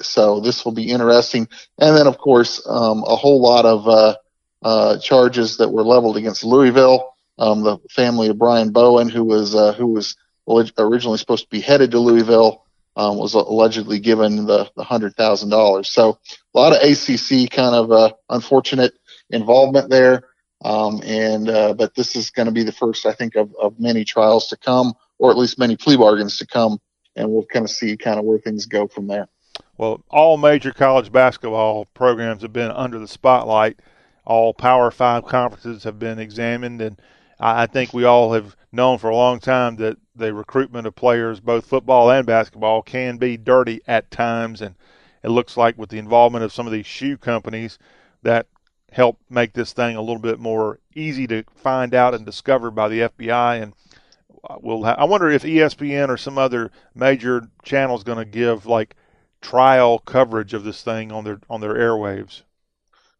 so 0.00 0.40
this 0.40 0.64
will 0.64 0.72
be 0.72 0.90
interesting. 0.90 1.48
And 1.78 1.96
then, 1.96 2.06
of 2.06 2.18
course, 2.18 2.66
um, 2.66 3.04
a 3.06 3.16
whole 3.16 3.40
lot 3.40 3.64
of 3.64 3.88
uh, 3.88 4.16
uh, 4.62 4.98
charges 4.98 5.58
that 5.58 5.70
were 5.70 5.82
leveled 5.82 6.16
against 6.16 6.44
Louisville. 6.44 7.14
Um, 7.38 7.62
the 7.62 7.78
family 7.90 8.28
of 8.28 8.38
Brian 8.38 8.70
Bowen, 8.70 9.08
who 9.08 9.24
was 9.24 9.52
who 9.76 9.86
was 9.86 10.16
originally 10.76 11.16
supposed 11.16 11.44
to 11.44 11.50
be 11.50 11.60
headed 11.60 11.92
to 11.92 11.98
Louisville, 11.98 12.66
um, 12.96 13.16
was 13.16 13.34
allegedly 13.34 13.98
given 13.98 14.46
the, 14.46 14.70
the 14.76 14.84
hundred 14.84 15.16
thousand 15.16 15.50
dollars. 15.50 15.88
So 15.88 16.18
a 16.54 16.58
lot 16.58 16.72
of 16.72 16.82
ACC 16.82 17.50
kind 17.50 17.74
of 17.74 17.92
uh, 17.92 18.12
unfortunate 18.28 18.94
involvement 19.30 19.90
there. 19.90 20.24
Um, 20.62 21.00
and 21.04 21.48
uh, 21.48 21.72
but 21.74 21.94
this 21.94 22.16
is 22.16 22.30
going 22.30 22.46
to 22.46 22.52
be 22.52 22.64
the 22.64 22.72
first, 22.72 23.06
I 23.06 23.12
think, 23.12 23.34
of, 23.34 23.54
of 23.60 23.80
many 23.80 24.04
trials 24.04 24.48
to 24.48 24.56
come, 24.56 24.92
or 25.18 25.30
at 25.30 25.38
least 25.38 25.58
many 25.58 25.76
plea 25.76 25.96
bargains 25.96 26.36
to 26.38 26.46
come 26.46 26.78
and 27.16 27.30
we'll 27.30 27.44
kind 27.44 27.64
of 27.64 27.70
see 27.70 27.96
kind 27.96 28.18
of 28.18 28.24
where 28.24 28.38
things 28.38 28.66
go 28.66 28.86
from 28.86 29.06
there. 29.06 29.28
Well, 29.76 30.02
all 30.10 30.36
major 30.36 30.72
college 30.72 31.10
basketball 31.10 31.86
programs 31.86 32.42
have 32.42 32.52
been 32.52 32.70
under 32.70 32.98
the 32.98 33.08
spotlight. 33.08 33.80
All 34.24 34.52
Power 34.54 34.90
Five 34.90 35.24
conferences 35.26 35.84
have 35.84 35.98
been 35.98 36.18
examined, 36.18 36.82
and 36.82 37.00
I 37.40 37.66
think 37.66 37.94
we 37.94 38.04
all 38.04 38.34
have 38.34 38.54
known 38.70 38.98
for 38.98 39.08
a 39.08 39.16
long 39.16 39.40
time 39.40 39.76
that 39.76 39.96
the 40.14 40.34
recruitment 40.34 40.86
of 40.86 40.94
players, 40.94 41.40
both 41.40 41.64
football 41.64 42.10
and 42.10 42.26
basketball, 42.26 42.82
can 42.82 43.16
be 43.16 43.38
dirty 43.38 43.80
at 43.86 44.10
times. 44.10 44.60
And 44.60 44.74
it 45.22 45.30
looks 45.30 45.56
like 45.56 45.78
with 45.78 45.88
the 45.88 45.98
involvement 45.98 46.44
of 46.44 46.52
some 46.52 46.66
of 46.66 46.72
these 46.72 46.86
shoe 46.86 47.16
companies, 47.16 47.78
that 48.22 48.46
help 48.92 49.18
make 49.30 49.54
this 49.54 49.72
thing 49.72 49.96
a 49.96 50.00
little 50.02 50.18
bit 50.18 50.38
more 50.38 50.78
easy 50.94 51.26
to 51.28 51.44
find 51.54 51.94
out 51.94 52.14
and 52.14 52.26
discover 52.26 52.70
by 52.70 52.88
the 52.88 53.00
FBI. 53.00 53.62
And 53.62 53.72
uh, 54.48 54.56
we'll 54.60 54.84
ha- 54.84 54.96
I 54.98 55.04
wonder 55.04 55.30
if 55.30 55.42
ESPN 55.42 56.10
or 56.10 56.18
some 56.18 56.36
other 56.36 56.70
major 56.94 57.48
channel 57.64 57.96
is 57.96 58.04
going 58.04 58.18
to 58.18 58.24
give 58.26 58.66
like 58.66 58.96
trial 59.40 59.98
coverage 59.98 60.52
of 60.52 60.64
this 60.64 60.82
thing 60.82 61.10
on 61.10 61.24
their 61.24 61.40
on 61.48 61.62
their 61.62 61.74
airwaves. 61.74 62.42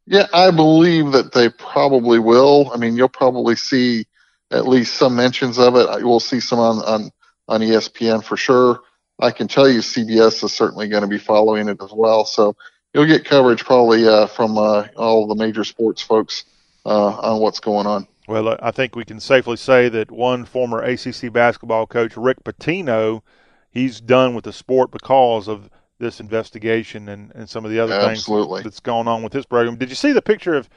Yeah, 0.06 0.26
I 0.34 0.50
believe 0.50 1.12
that 1.12 1.32
they 1.32 1.48
probably 1.50 2.18
will. 2.18 2.70
I 2.74 2.76
mean, 2.76 2.96
you'll 2.96 3.08
probably 3.08 3.54
see 3.56 4.06
at 4.50 4.66
least 4.66 4.94
some 4.94 5.16
mentions 5.16 5.58
of 5.58 5.76
it. 5.76 6.04
We'll 6.04 6.20
see 6.20 6.40
some 6.40 6.58
on 6.58 6.78
on 6.78 7.10
on 7.48 7.60
ESPN 7.60 8.24
for 8.24 8.36
sure. 8.36 8.80
I 9.18 9.30
can 9.30 9.48
tell 9.48 9.68
you 9.68 9.80
CBS 9.80 10.42
is 10.42 10.52
certainly 10.52 10.88
going 10.88 11.02
to 11.02 11.08
be 11.08 11.18
following 11.18 11.68
it 11.68 11.82
as 11.82 11.92
well. 11.92 12.24
So 12.24 12.56
you'll 12.94 13.06
get 13.06 13.24
coverage 13.24 13.64
probably 13.64 14.08
uh, 14.08 14.26
from 14.26 14.56
uh, 14.56 14.86
all 14.96 15.26
the 15.26 15.34
major 15.34 15.64
sports 15.64 16.00
folks 16.00 16.44
uh, 16.86 17.16
on 17.18 17.40
what's 17.40 17.60
going 17.60 17.86
on. 17.86 18.06
Well, 18.28 18.56
I 18.62 18.70
think 18.70 18.94
we 18.94 19.04
can 19.04 19.20
safely 19.20 19.56
say 19.56 19.88
that 19.88 20.10
one 20.10 20.44
former 20.44 20.80
ACC 20.82 21.32
basketball 21.32 21.86
coach, 21.86 22.16
Rick 22.16 22.44
Pitino, 22.44 23.22
he's 23.70 24.00
done 24.00 24.34
with 24.34 24.44
the 24.44 24.52
sport 24.52 24.90
because 24.90 25.48
of 25.48 25.68
this 25.98 26.20
investigation 26.20 27.08
and, 27.08 27.32
and 27.34 27.48
some 27.48 27.64
of 27.64 27.70
the 27.70 27.80
other 27.80 27.92
Absolutely. 27.92 28.62
things 28.62 28.64
that's 28.64 28.80
going 28.80 29.08
on 29.08 29.22
with 29.22 29.32
his 29.32 29.46
program. 29.46 29.76
Did 29.76 29.90
you 29.90 29.96
see 29.96 30.12
the 30.12 30.22
picture 30.22 30.54
of, 30.54 30.68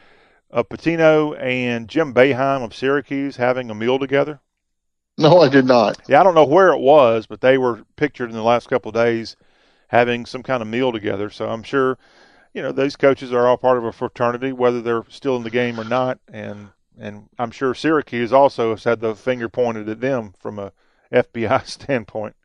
of 0.53 0.69
Pitino 0.69 1.35
and 1.41 1.89
Jim 1.89 2.13
Boeheim 2.13 2.63
of 2.63 2.75
Syracuse 2.75 3.35
having 3.37 3.71
a 3.71 3.75
meal 3.75 3.97
together? 3.97 4.39
No, 5.17 5.41
I 5.41 5.49
did 5.49 5.65
not. 5.65 5.99
Yeah, 6.07 6.21
I 6.21 6.23
don't 6.23 6.35
know 6.35 6.45
where 6.45 6.69
it 6.69 6.79
was, 6.79 7.25
but 7.25 7.41
they 7.41 7.57
were 7.57 7.83
pictured 7.95 8.29
in 8.29 8.35
the 8.35 8.43
last 8.43 8.69
couple 8.69 8.89
of 8.89 8.95
days 8.95 9.35
having 9.87 10.25
some 10.25 10.43
kind 10.43 10.61
of 10.61 10.67
meal 10.67 10.91
together. 10.91 11.29
So 11.29 11.49
I'm 11.49 11.63
sure, 11.63 11.97
you 12.53 12.61
know, 12.61 12.71
these 12.71 12.95
coaches 12.95 13.33
are 13.33 13.47
all 13.47 13.57
part 13.57 13.79
of 13.79 13.83
a 13.83 13.91
fraternity, 13.91 14.53
whether 14.53 14.81
they're 14.81 15.03
still 15.09 15.35
in 15.35 15.43
the 15.43 15.49
game 15.49 15.79
or 15.79 15.83
not. 15.83 16.19
And 16.31 16.69
and 16.99 17.27
I'm 17.39 17.51
sure 17.51 17.73
Syracuse 17.73 18.31
also 18.31 18.71
has 18.71 18.83
had 18.83 18.99
the 18.99 19.15
finger 19.15 19.49
pointed 19.49 19.89
at 19.89 20.01
them 20.01 20.33
from 20.39 20.59
a 20.59 20.71
FBI 21.11 21.65
standpoint. 21.65 22.35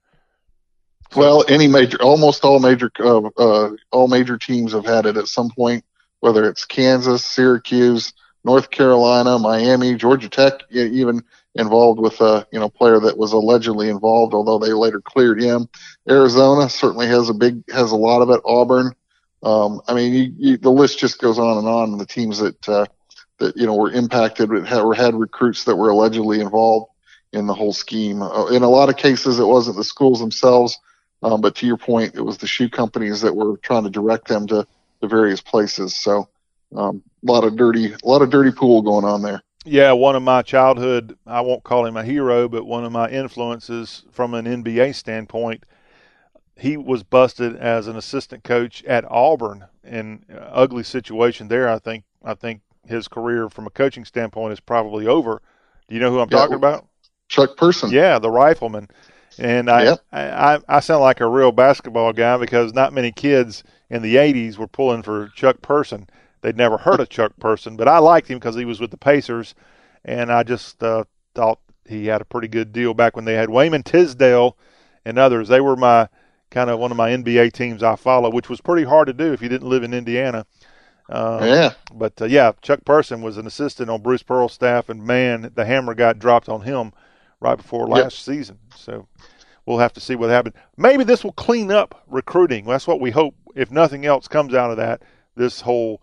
So, 1.10 1.20
well, 1.20 1.44
any 1.48 1.68
major, 1.68 2.00
almost 2.02 2.44
all 2.44 2.58
major, 2.58 2.90
uh, 3.00 3.22
uh, 3.38 3.70
all 3.92 4.08
major 4.08 4.36
teams 4.36 4.72
have 4.72 4.84
had 4.84 5.06
it 5.06 5.16
at 5.16 5.26
some 5.26 5.50
point, 5.50 5.84
whether 6.20 6.48
it's 6.48 6.64
Kansas, 6.64 7.24
Syracuse, 7.24 8.12
North 8.44 8.70
Carolina, 8.70 9.38
Miami, 9.38 9.94
Georgia 9.94 10.28
Tech, 10.28 10.62
even 10.70 11.22
involved 11.54 12.00
with 12.00 12.20
a 12.20 12.46
you 12.52 12.58
know 12.58 12.68
player 12.68 13.00
that 13.00 13.18
was 13.18 13.32
allegedly 13.32 13.88
involved, 13.88 14.34
although 14.34 14.58
they 14.58 14.72
later 14.72 15.00
cleared 15.00 15.42
him. 15.42 15.68
Arizona 16.08 16.68
certainly 16.68 17.06
has 17.08 17.28
a 17.28 17.34
big 17.34 17.62
has 17.70 17.92
a 17.92 17.96
lot 17.96 18.22
of 18.22 18.30
it. 18.30 18.40
Auburn, 18.44 18.94
um, 19.42 19.80
I 19.88 19.94
mean, 19.94 20.12
you, 20.12 20.32
you, 20.36 20.56
the 20.56 20.70
list 20.70 20.98
just 20.98 21.20
goes 21.20 21.38
on 21.38 21.58
and 21.58 21.68
on. 21.68 21.98
The 21.98 22.06
teams 22.06 22.38
that 22.38 22.68
uh, 22.68 22.86
that 23.38 23.56
you 23.56 23.66
know 23.66 23.76
were 23.76 23.90
impacted 23.90 24.50
or 24.50 24.94
had 24.94 25.14
recruits 25.14 25.64
that 25.64 25.76
were 25.76 25.90
allegedly 25.90 26.40
involved 26.40 26.90
in 27.32 27.46
the 27.46 27.54
whole 27.54 27.72
scheme. 27.72 28.22
Uh, 28.22 28.46
in 28.46 28.62
a 28.62 28.68
lot 28.68 28.88
of 28.88 28.96
cases, 28.96 29.38
it 29.38 29.44
wasn't 29.44 29.76
the 29.76 29.84
schools 29.84 30.20
themselves, 30.20 30.78
um, 31.22 31.40
but 31.40 31.54
to 31.56 31.66
your 31.66 31.76
point, 31.76 32.14
it 32.14 32.22
was 32.22 32.38
the 32.38 32.46
shoe 32.46 32.68
companies 32.68 33.20
that 33.20 33.34
were 33.34 33.56
trying 33.58 33.84
to 33.84 33.90
direct 33.90 34.28
them 34.28 34.46
to 34.46 34.66
the 35.00 35.08
various 35.08 35.40
places. 35.40 35.94
So 35.94 36.28
um, 36.74 37.02
a 37.26 37.32
lot 37.32 37.44
of 37.44 37.56
dirty, 37.56 37.92
a 37.92 37.98
lot 38.04 38.22
of 38.22 38.30
dirty 38.30 38.50
pool 38.50 38.82
going 38.82 39.04
on 39.04 39.22
there. 39.22 39.42
Yeah, 39.64 39.92
one 39.92 40.16
of 40.16 40.22
my 40.22 40.42
childhood, 40.42 41.18
I 41.26 41.40
won't 41.40 41.64
call 41.64 41.84
him 41.84 41.96
a 41.96 42.04
hero, 42.04 42.48
but 42.48 42.64
one 42.64 42.84
of 42.84 42.92
my 42.92 43.08
influences 43.10 44.04
from 44.10 44.34
an 44.34 44.46
NBA 44.46 44.94
standpoint, 44.94 45.64
he 46.56 46.76
was 46.76 47.02
busted 47.02 47.56
as 47.56 47.86
an 47.86 47.96
assistant 47.96 48.44
coach 48.44 48.82
at 48.84 49.04
Auburn 49.10 49.66
in 49.84 50.24
ugly 50.30 50.82
situation 50.82 51.48
there. 51.48 51.68
I 51.68 51.78
think 51.78 52.04
I 52.24 52.34
think 52.34 52.62
his 52.86 53.08
career 53.08 53.48
from 53.48 53.66
a 53.66 53.70
coaching 53.70 54.04
standpoint 54.04 54.52
is 54.52 54.60
probably 54.60 55.06
over. 55.06 55.42
Do 55.88 55.94
you 55.94 56.00
know 56.00 56.10
who 56.10 56.20
I'm 56.20 56.28
yeah, 56.30 56.38
talking 56.38 56.56
about? 56.56 56.86
Chuck 57.28 57.56
Person. 57.56 57.90
Yeah, 57.90 58.18
the 58.18 58.30
rifleman. 58.30 58.88
And 59.38 59.70
I, 59.70 59.84
yep. 59.84 60.00
I, 60.12 60.58
I 60.68 60.80
sound 60.80 61.02
like 61.02 61.20
a 61.20 61.28
real 61.28 61.52
basketball 61.52 62.12
guy 62.12 62.36
because 62.38 62.72
not 62.72 62.92
many 62.92 63.12
kids 63.12 63.62
in 63.90 64.02
the 64.02 64.16
'80s 64.16 64.56
were 64.58 64.66
pulling 64.68 65.02
for 65.02 65.28
Chuck 65.34 65.62
Person. 65.62 66.08
They'd 66.40 66.56
never 66.56 66.78
heard 66.78 67.00
of 67.00 67.08
Chuck 67.08 67.32
Person, 67.40 67.76
but 67.76 67.88
I 67.88 67.98
liked 67.98 68.28
him 68.28 68.38
because 68.38 68.54
he 68.56 68.64
was 68.64 68.80
with 68.80 68.90
the 68.90 68.96
Pacers, 68.96 69.54
and 70.04 70.30
I 70.32 70.42
just 70.44 70.82
uh, 70.82 71.04
thought 71.34 71.58
he 71.86 72.06
had 72.06 72.20
a 72.20 72.24
pretty 72.26 72.48
good 72.48 72.72
deal 72.72 72.94
back 72.94 73.16
when 73.16 73.24
they 73.24 73.34
had 73.34 73.50
Wayman 73.50 73.82
Tisdale 73.82 74.56
and 75.04 75.18
others. 75.18 75.48
They 75.48 75.60
were 75.60 75.76
my 75.76 76.08
kind 76.50 76.70
of 76.70 76.78
one 76.78 76.90
of 76.90 76.96
my 76.96 77.10
NBA 77.10 77.52
teams 77.52 77.82
I 77.82 77.96
follow, 77.96 78.30
which 78.30 78.48
was 78.48 78.60
pretty 78.60 78.84
hard 78.84 79.06
to 79.08 79.12
do 79.12 79.32
if 79.32 79.42
you 79.42 79.48
didn't 79.48 79.68
live 79.68 79.82
in 79.82 79.92
Indiana 79.94 80.46
Uh, 81.10 81.40
yeah. 81.44 81.72
But 81.92 82.20
uh, 82.20 82.26
yeah, 82.26 82.52
Chuck 82.62 82.84
Person 82.84 83.22
was 83.22 83.38
an 83.38 83.46
assistant 83.46 83.88
on 83.90 84.02
Bruce 84.02 84.22
Pearl's 84.22 84.52
staff, 84.52 84.88
and 84.90 85.02
man, 85.04 85.50
the 85.54 85.64
hammer 85.64 85.94
got 85.94 86.18
dropped 86.18 86.48
on 86.48 86.62
him 86.62 86.92
right 87.40 87.56
before 87.56 87.86
last 87.88 88.26
Yep. 88.26 88.36
season. 88.36 88.58
So 88.76 89.08
we'll 89.64 89.78
have 89.78 89.94
to 89.94 90.00
see 90.00 90.14
what 90.16 90.30
happens. 90.30 90.54
Maybe 90.76 91.04
this 91.04 91.24
will 91.24 91.32
clean 91.32 91.70
up 91.70 92.04
recruiting. 92.06 92.66
That's 92.66 92.86
what 92.86 93.00
we 93.00 93.10
hope. 93.10 93.34
If 93.58 93.72
nothing 93.72 94.06
else 94.06 94.28
comes 94.28 94.54
out 94.54 94.70
of 94.70 94.76
that, 94.76 95.02
this 95.34 95.62
whole 95.62 96.00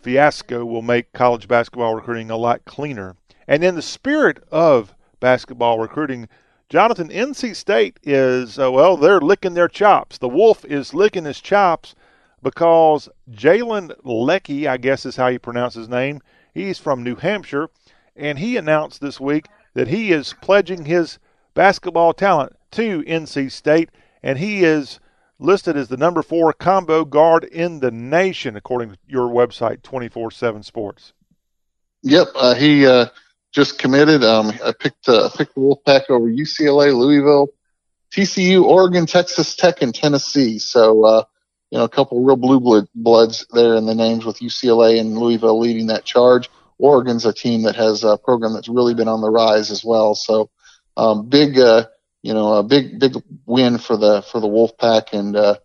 fiasco 0.00 0.64
will 0.64 0.80
make 0.80 1.12
college 1.12 1.48
basketball 1.48 1.96
recruiting 1.96 2.30
a 2.30 2.36
lot 2.36 2.64
cleaner. 2.66 3.16
And 3.48 3.64
in 3.64 3.74
the 3.74 3.82
spirit 3.82 4.38
of 4.52 4.94
basketball 5.18 5.80
recruiting, 5.80 6.28
Jonathan, 6.68 7.08
NC 7.08 7.56
State 7.56 7.98
is, 8.04 8.60
uh, 8.60 8.70
well, 8.70 8.96
they're 8.96 9.20
licking 9.20 9.54
their 9.54 9.66
chops. 9.66 10.18
The 10.18 10.28
Wolf 10.28 10.64
is 10.64 10.94
licking 10.94 11.24
his 11.24 11.40
chops 11.40 11.96
because 12.44 13.08
Jalen 13.28 13.96
Lecque, 14.04 14.64
I 14.68 14.76
guess 14.76 15.04
is 15.04 15.16
how 15.16 15.26
you 15.26 15.40
pronounce 15.40 15.74
his 15.74 15.88
name, 15.88 16.20
he's 16.52 16.78
from 16.78 17.02
New 17.02 17.16
Hampshire, 17.16 17.70
and 18.14 18.38
he 18.38 18.56
announced 18.56 19.00
this 19.00 19.18
week 19.18 19.46
that 19.72 19.88
he 19.88 20.12
is 20.12 20.36
pledging 20.40 20.84
his 20.84 21.18
basketball 21.54 22.12
talent 22.12 22.54
to 22.70 23.02
NC 23.02 23.50
State, 23.50 23.90
and 24.22 24.38
he 24.38 24.62
is 24.62 25.00
listed 25.38 25.76
as 25.76 25.88
the 25.88 25.96
number 25.96 26.22
four 26.22 26.52
combo 26.52 27.04
guard 27.04 27.44
in 27.44 27.80
the 27.80 27.90
nation, 27.90 28.56
according 28.56 28.90
to 28.90 28.98
your 29.06 29.28
website, 29.28 29.82
24 29.82 30.30
7 30.30 30.62
Sports. 30.62 31.12
Yep, 32.02 32.28
uh, 32.34 32.54
he 32.54 32.86
uh, 32.86 33.06
just 33.52 33.78
committed. 33.78 34.22
Um, 34.22 34.52
I 34.64 34.72
picked 34.72 35.08
uh, 35.08 35.30
picked 35.30 35.54
the 35.54 35.60
Wolfpack 35.60 36.10
over 36.10 36.26
UCLA, 36.26 36.94
Louisville, 36.94 37.48
TCU, 38.10 38.62
Oregon, 38.62 39.06
Texas 39.06 39.56
Tech, 39.56 39.80
and 39.80 39.94
Tennessee. 39.94 40.58
So 40.58 41.04
uh, 41.04 41.24
you 41.70 41.78
know, 41.78 41.84
a 41.84 41.88
couple 41.88 42.22
real 42.22 42.36
blue 42.36 42.60
blood, 42.60 42.86
bloods 42.94 43.46
there 43.52 43.74
in 43.74 43.86
the 43.86 43.94
names 43.94 44.24
with 44.24 44.38
UCLA 44.38 45.00
and 45.00 45.18
Louisville 45.18 45.58
leading 45.58 45.88
that 45.88 46.04
charge. 46.04 46.48
Oregon's 46.78 47.24
a 47.26 47.32
team 47.32 47.62
that 47.62 47.76
has 47.76 48.04
a 48.04 48.16
program 48.16 48.52
that's 48.52 48.68
really 48.68 48.94
been 48.94 49.08
on 49.08 49.20
the 49.20 49.30
rise 49.30 49.70
as 49.70 49.84
well. 49.84 50.14
So 50.14 50.50
um, 50.96 51.28
big, 51.28 51.58
uh, 51.58 51.86
you 52.24 52.32
know, 52.32 52.54
a 52.54 52.62
big 52.62 52.98
big 52.98 53.14
win 53.44 53.76
for 53.76 53.98
the 53.98 54.22
for 54.22 54.40
the 54.40 54.46
Wolfpack, 54.48 55.12
and 55.12 55.36
uh, 55.36 55.56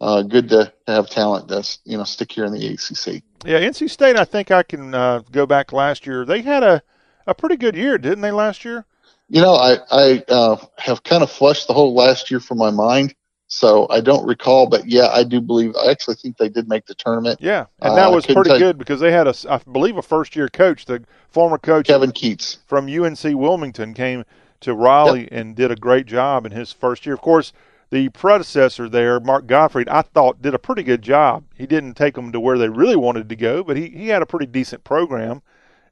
uh, 0.00 0.22
good 0.22 0.48
to 0.48 0.72
have 0.88 1.08
talent 1.08 1.46
that's 1.46 1.78
you 1.84 1.96
know 1.96 2.02
stick 2.02 2.32
here 2.32 2.44
in 2.44 2.52
the 2.52 2.66
ACC. 2.66 3.22
Yeah, 3.46 3.60
NC 3.60 3.88
State, 3.88 4.16
I 4.16 4.24
think 4.24 4.50
I 4.50 4.64
can 4.64 4.96
uh, 4.96 5.22
go 5.30 5.46
back 5.46 5.72
last 5.72 6.06
year. 6.08 6.24
They 6.24 6.42
had 6.42 6.64
a, 6.64 6.82
a 7.28 7.34
pretty 7.34 7.56
good 7.56 7.76
year, 7.76 7.98
didn't 7.98 8.22
they, 8.22 8.32
last 8.32 8.64
year? 8.64 8.84
You 9.28 9.40
know, 9.40 9.54
I 9.54 9.76
I 9.92 10.24
uh, 10.28 10.56
have 10.76 11.04
kind 11.04 11.22
of 11.22 11.30
flushed 11.30 11.68
the 11.68 11.72
whole 11.72 11.94
last 11.94 12.32
year 12.32 12.40
from 12.40 12.58
my 12.58 12.72
mind, 12.72 13.14
so 13.46 13.86
I 13.88 14.00
don't 14.00 14.26
recall. 14.26 14.66
But 14.66 14.88
yeah, 14.88 15.06
I 15.12 15.22
do 15.22 15.40
believe. 15.40 15.76
I 15.76 15.88
actually 15.88 16.16
think 16.16 16.36
they 16.36 16.48
did 16.48 16.68
make 16.68 16.86
the 16.86 16.96
tournament. 16.96 17.38
Yeah, 17.40 17.66
and 17.80 17.96
that 17.96 18.08
Uh, 18.08 18.12
was 18.16 18.26
pretty 18.26 18.58
good 18.58 18.76
because 18.76 18.98
they 18.98 19.12
had 19.12 19.28
a, 19.28 19.34
I 19.48 19.58
believe, 19.70 19.96
a 19.96 20.02
first 20.02 20.34
year 20.34 20.48
coach, 20.48 20.86
the 20.86 21.04
former 21.28 21.58
coach 21.58 21.86
Kevin 21.86 22.10
Keatts. 22.10 22.56
from 22.66 22.88
UNC 22.88 23.22
Wilmington, 23.22 23.94
came 23.94 24.24
to 24.60 24.74
Raleigh 24.74 25.28
and 25.30 25.54
did 25.56 25.70
a 25.70 25.76
great 25.76 26.06
job 26.06 26.44
in 26.46 26.52
his 26.52 26.72
first 26.72 27.06
year. 27.06 27.14
Of 27.14 27.20
course, 27.20 27.52
the 27.90 28.08
predecessor 28.10 28.88
there, 28.88 29.18
Mark 29.20 29.46
Gottfried, 29.46 29.88
I 29.88 30.02
thought 30.02 30.42
did 30.42 30.54
a 30.54 30.58
pretty 30.58 30.82
good 30.82 31.02
job. 31.02 31.44
He 31.56 31.66
didn't 31.66 31.94
take 31.94 32.14
them 32.14 32.32
to 32.32 32.40
where 32.40 32.58
they 32.58 32.68
really 32.68 32.96
wanted 32.96 33.28
to 33.28 33.36
go, 33.36 33.62
but 33.64 33.76
he, 33.76 33.88
he 33.88 34.08
had 34.08 34.22
a 34.22 34.26
pretty 34.26 34.46
decent 34.46 34.84
program 34.84 35.42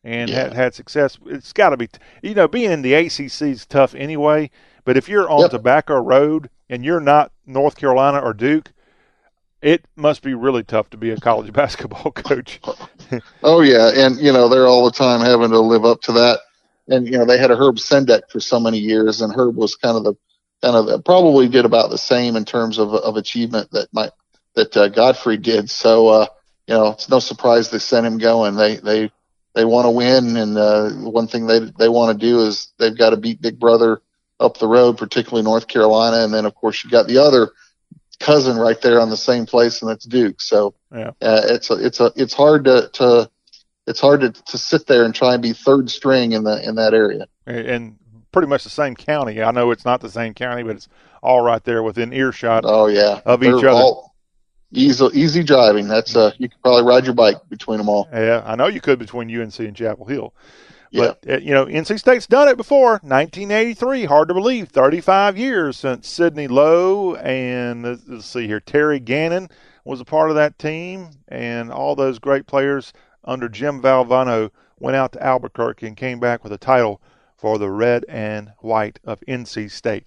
and 0.05 0.31
had, 0.31 0.53
had 0.53 0.75
success. 0.75 1.19
It's 1.27 1.53
got 1.53 1.71
to 1.71 1.77
be, 1.77 1.89
you 2.23 2.35
know, 2.35 2.49
being 2.49 2.71
in 2.71 2.83
the 2.83 2.95
ACC 2.95 3.43
is 3.43 3.67
tough 3.67 3.95
anyway. 3.95 4.51
But 4.85 4.97
if 4.97 5.09
you're 5.09 5.29
on 5.29 5.41
Yep. 5.43 5.51
Tobacco 5.51 5.99
Road 6.01 6.51
and 6.69 6.85
you're 6.85 7.01
not 7.01 7.33
North 7.47 7.77
Carolina 7.77 8.19
or 8.21 8.33
Duke, 8.35 8.73
it 9.63 9.85
must 9.97 10.23
be 10.23 10.35
really 10.35 10.63
tough 10.63 10.91
to 10.91 10.97
be 10.97 11.11
a 11.11 11.17
college 11.17 11.53
basketball 11.55 12.13
coach. 12.13 12.61
Oh 13.43 13.63
yeah, 13.63 13.91
and 13.95 14.17
you 14.19 14.33
know 14.33 14.49
they're 14.49 14.67
all 14.67 14.85
the 14.85 14.93
time 14.93 15.21
having 15.21 15.51
to 15.51 15.61
live 15.61 15.85
up 15.85 16.03
to 16.03 16.13
that. 16.13 16.41
And 16.89 17.07
you 17.07 17.19
know 17.19 17.25
they 17.25 17.39
had 17.39 17.51
a 17.51 17.57
Herb 17.57 17.77
Sendek 17.77 18.31
for 18.31 18.41
so 18.41 18.61
many 18.61 18.79
years, 18.79 19.21
and 19.21 19.35
Herb 19.35 19.57
was 19.57 19.75
kind 19.75 19.97
of 19.97 20.05
the 20.05 20.15
kind 20.63 20.77
of 20.77 20.87
the, 20.87 21.01
probably 21.01 21.49
did 21.49 21.65
about 21.65 21.91
the 21.91 21.99
same 21.99 22.37
in 22.37 22.45
terms 22.45 22.79
of 22.79 22.95
of 22.95 23.17
achievement 23.17 23.71
that 23.73 23.89
my 23.93 24.11
that 24.55 24.77
uh, 24.77 24.89
Gottfried 24.89 25.43
did. 25.43 25.69
So 25.69 26.09
uh, 26.09 26.27
you 26.67 26.75
know 26.75 26.89
it's 26.89 27.09
no 27.09 27.19
surprise 27.19 27.71
they 27.71 27.79
sent 27.79 28.07
him 28.07 28.19
going. 28.19 28.57
They 28.57 28.77
they 28.77 29.11
they 29.55 29.65
want 29.65 29.87
to 29.87 29.91
win, 29.91 30.37
and 30.37 30.57
uh, 30.57 30.91
one 30.91 31.27
thing 31.27 31.47
they 31.47 31.61
they 31.79 31.89
want 31.89 32.19
to 32.19 32.27
do 32.27 32.41
is 32.43 32.73
they've 32.79 32.97
got 32.97 33.11
to 33.11 33.17
beat 33.17 33.41
Big 33.41 33.59
Brother 33.59 34.01
up 34.39 34.59
the 34.59 34.69
road, 34.69 34.99
particularly 34.99 35.43
North 35.43 35.67
Carolina, 35.67 36.23
and 36.25 36.33
then 36.33 36.45
of 36.45 36.55
course 36.55 36.85
you 36.85 36.91
got 36.91 37.09
the 37.09 37.19
other 37.19 37.51
cousin 38.21 38.57
right 38.57 38.81
there 38.81 39.01
on 39.01 39.11
the 39.11 39.17
same 39.17 39.47
place, 39.47 39.83
and 39.83 39.91
that's 39.91 40.05
Duke. 40.05 40.41
So 40.41 40.75
Yeah. 40.93 41.11
uh, 41.21 41.43
it's 41.45 41.71
a, 41.71 41.75
it's 41.85 42.01
a 42.01 42.13
it's 42.17 42.35
hard 42.35 42.65
to 42.65 42.91
to 42.95 43.31
it's 43.87 44.01
hard 44.01 44.21
to, 44.23 44.31
to 44.33 44.59
sit 44.59 44.87
there 44.87 45.05
and 45.05 45.15
try 45.15 45.35
and 45.35 45.43
be 45.43 45.53
third 45.53 45.91
string 45.91 46.33
in 46.33 46.45
the 46.45 46.67
in 46.67 46.75
that 46.77 46.95
area. 46.95 47.27
and 47.47 47.97
pretty 48.33 48.49
much 48.49 48.65
the 48.65 48.71
same 48.71 48.95
county. 48.95 49.43
I 49.43 49.51
know 49.51 49.71
it's 49.71 49.85
not 49.85 50.01
the 50.01 50.11
same 50.11 50.35
county, 50.35 50.63
but 50.63 50.77
it's 50.77 50.89
all 51.23 51.41
right 51.41 51.63
there 51.65 51.83
within 51.83 52.13
earshot 52.13 52.65
Oh 52.67 52.87
yeah, 52.87 53.21
of 53.25 53.43
each 53.43 53.49
They're 53.49 53.71
other. 53.71 53.71
all 53.71 54.15
easy 54.73 55.07
easy 55.15 55.43
driving. 55.43 55.89
That's 55.89 56.15
uh 56.17 56.33
you 56.39 56.49
could 56.49 56.61
probably 56.63 56.83
ride 56.85 57.05
your 57.05 57.15
bike 57.15 57.37
between 57.49 57.79
them 57.79 57.89
all. 57.89 58.09
Yeah, 58.13 58.43
I 58.45 58.57
know 58.57 58.67
you 58.67 58.81
could 58.81 58.99
between 58.99 59.35
UNC 59.35 59.59
and 59.61 59.77
Chapel 59.77 60.07
Hill. 60.07 60.35
Yeah. 60.93 61.15
But, 61.23 61.31
uh, 61.31 61.39
you 61.39 61.53
know, 61.53 61.67
NC 61.67 61.99
State's 61.99 62.27
done 62.29 62.49
it 62.49 62.57
before. 62.57 62.93
1983, 63.03 64.05
hard 64.05 64.29
to 64.29 64.35
believe. 64.35 64.69
35 64.69 65.37
years 65.37 65.77
since 65.77 66.09
Sidney 66.09 66.47
Lowe 66.47 67.17
and, 67.17 67.83
let's 68.07 68.25
see 68.27 68.47
here, 68.47 68.61
Terry 68.61 69.01
Gannon 69.01 69.49
was 69.85 70.01
a 70.01 70.05
part 70.05 70.31
of 70.31 70.37
that 70.37 70.59
team. 70.61 71.11
And 71.29 71.73
all 71.73 71.97
those 71.97 72.21
great 72.21 72.47
players 72.47 72.93
under 73.27 73.49
Jim 73.49 73.81
Valvano 73.83 74.51
went 74.79 74.97
out 74.97 75.13
to 75.13 75.23
Albuquerque 75.23 75.87
and 75.87 75.97
came 75.97 76.21
back 76.21 76.43
with 76.43 76.53
a 76.53 76.59
title 76.59 77.01
for 77.37 77.59
the 77.59 77.71
red 77.71 78.05
and 78.09 78.53
white 78.59 78.99
of 79.05 79.21
NC 79.29 79.71
State. 79.71 80.05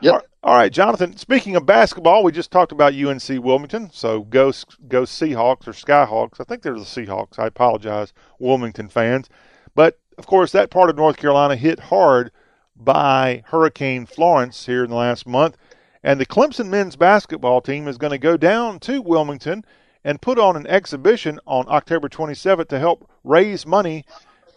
Yep. 0.00 0.26
All 0.44 0.56
right, 0.56 0.72
Jonathan. 0.72 1.16
Speaking 1.16 1.56
of 1.56 1.66
basketball, 1.66 2.22
we 2.22 2.30
just 2.30 2.52
talked 2.52 2.70
about 2.70 2.94
UNC 2.94 3.28
Wilmington. 3.44 3.90
So 3.92 4.22
go 4.22 4.52
go 4.86 5.02
Seahawks 5.02 5.66
or 5.66 5.72
Skyhawks. 5.72 6.40
I 6.40 6.44
think 6.44 6.62
they're 6.62 6.74
the 6.74 6.80
Seahawks. 6.80 7.38
I 7.38 7.46
apologize, 7.46 8.12
Wilmington 8.38 8.88
fans. 8.88 9.28
But 9.74 9.98
of 10.16 10.26
course, 10.26 10.52
that 10.52 10.70
part 10.70 10.90
of 10.90 10.96
North 10.96 11.16
Carolina 11.16 11.56
hit 11.56 11.80
hard 11.80 12.30
by 12.76 13.42
Hurricane 13.46 14.06
Florence 14.06 14.66
here 14.66 14.84
in 14.84 14.90
the 14.90 14.96
last 14.96 15.26
month, 15.26 15.56
and 16.04 16.20
the 16.20 16.26
Clemson 16.26 16.68
men's 16.68 16.94
basketball 16.94 17.60
team 17.60 17.88
is 17.88 17.98
going 17.98 18.12
to 18.12 18.18
go 18.18 18.36
down 18.36 18.78
to 18.80 19.02
Wilmington 19.02 19.64
and 20.08 20.22
put 20.22 20.38
on 20.38 20.56
an 20.56 20.66
exhibition 20.66 21.38
on 21.46 21.66
October 21.68 22.08
27th 22.08 22.68
to 22.68 22.78
help 22.78 23.10
raise 23.24 23.66
money 23.66 24.06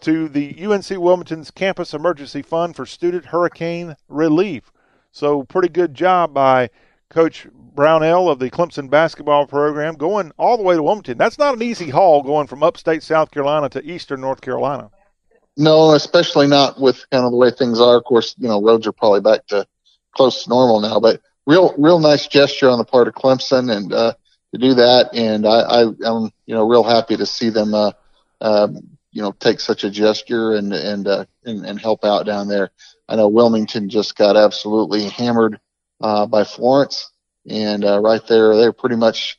to 0.00 0.26
the 0.30 0.64
UNC 0.64 0.88
Wilmington's 0.88 1.50
Campus 1.50 1.92
Emergency 1.92 2.40
Fund 2.40 2.74
for 2.74 2.86
Student 2.86 3.26
Hurricane 3.26 3.94
Relief. 4.08 4.72
So, 5.10 5.42
pretty 5.42 5.68
good 5.68 5.92
job 5.92 6.32
by 6.32 6.70
Coach 7.10 7.46
Brownell 7.52 8.30
of 8.30 8.38
the 8.38 8.50
Clemson 8.50 8.88
basketball 8.88 9.46
program 9.46 9.96
going 9.96 10.32
all 10.38 10.56
the 10.56 10.62
way 10.62 10.74
to 10.74 10.82
Wilmington. 10.82 11.18
That's 11.18 11.38
not 11.38 11.54
an 11.54 11.62
easy 11.62 11.90
haul 11.90 12.22
going 12.22 12.46
from 12.46 12.62
upstate 12.62 13.02
South 13.02 13.30
Carolina 13.30 13.68
to 13.68 13.84
eastern 13.84 14.22
North 14.22 14.40
Carolina. 14.40 14.90
No, 15.58 15.92
especially 15.92 16.46
not 16.46 16.80
with 16.80 17.04
kind 17.10 17.26
of 17.26 17.30
the 17.30 17.36
way 17.36 17.50
things 17.50 17.78
are. 17.78 17.98
Of 17.98 18.04
course, 18.04 18.34
you 18.38 18.48
know 18.48 18.62
roads 18.62 18.86
are 18.86 18.92
probably 18.92 19.20
back 19.20 19.46
to 19.48 19.66
close 20.16 20.44
to 20.44 20.48
normal 20.48 20.80
now, 20.80 20.98
but 20.98 21.20
real 21.46 21.74
real 21.76 21.98
nice 21.98 22.26
gesture 22.26 22.70
on 22.70 22.78
the 22.78 22.84
part 22.86 23.06
of 23.06 23.12
Clemson 23.12 23.70
and 23.70 23.92
uh, 23.92 24.14
to 24.52 24.58
do 24.58 24.74
that. 24.74 25.10
And 25.14 25.46
I, 25.46 25.60
I 25.60 25.82
I'm 25.82 26.30
you 26.46 26.54
know 26.54 26.68
real 26.68 26.84
happy 26.84 27.16
to 27.16 27.26
see 27.26 27.50
them 27.50 27.74
uh, 27.74 27.92
um, 28.40 28.98
you 29.10 29.22
know 29.22 29.32
take 29.32 29.60
such 29.60 29.84
a 29.84 29.90
gesture 29.90 30.54
and 30.54 30.72
and, 30.72 31.08
uh, 31.08 31.24
and 31.44 31.64
and 31.64 31.80
help 31.80 32.04
out 32.04 32.26
down 32.26 32.48
there. 32.48 32.70
I 33.08 33.16
know 33.16 33.28
Wilmington 33.28 33.88
just 33.88 34.16
got 34.16 34.36
absolutely 34.36 35.08
hammered 35.08 35.60
uh, 36.00 36.26
by 36.26 36.44
Florence, 36.44 37.10
and 37.48 37.84
uh, 37.84 38.00
right 38.00 38.26
there 38.26 38.56
they're 38.56 38.72
pretty 38.72 38.96
much. 38.96 39.38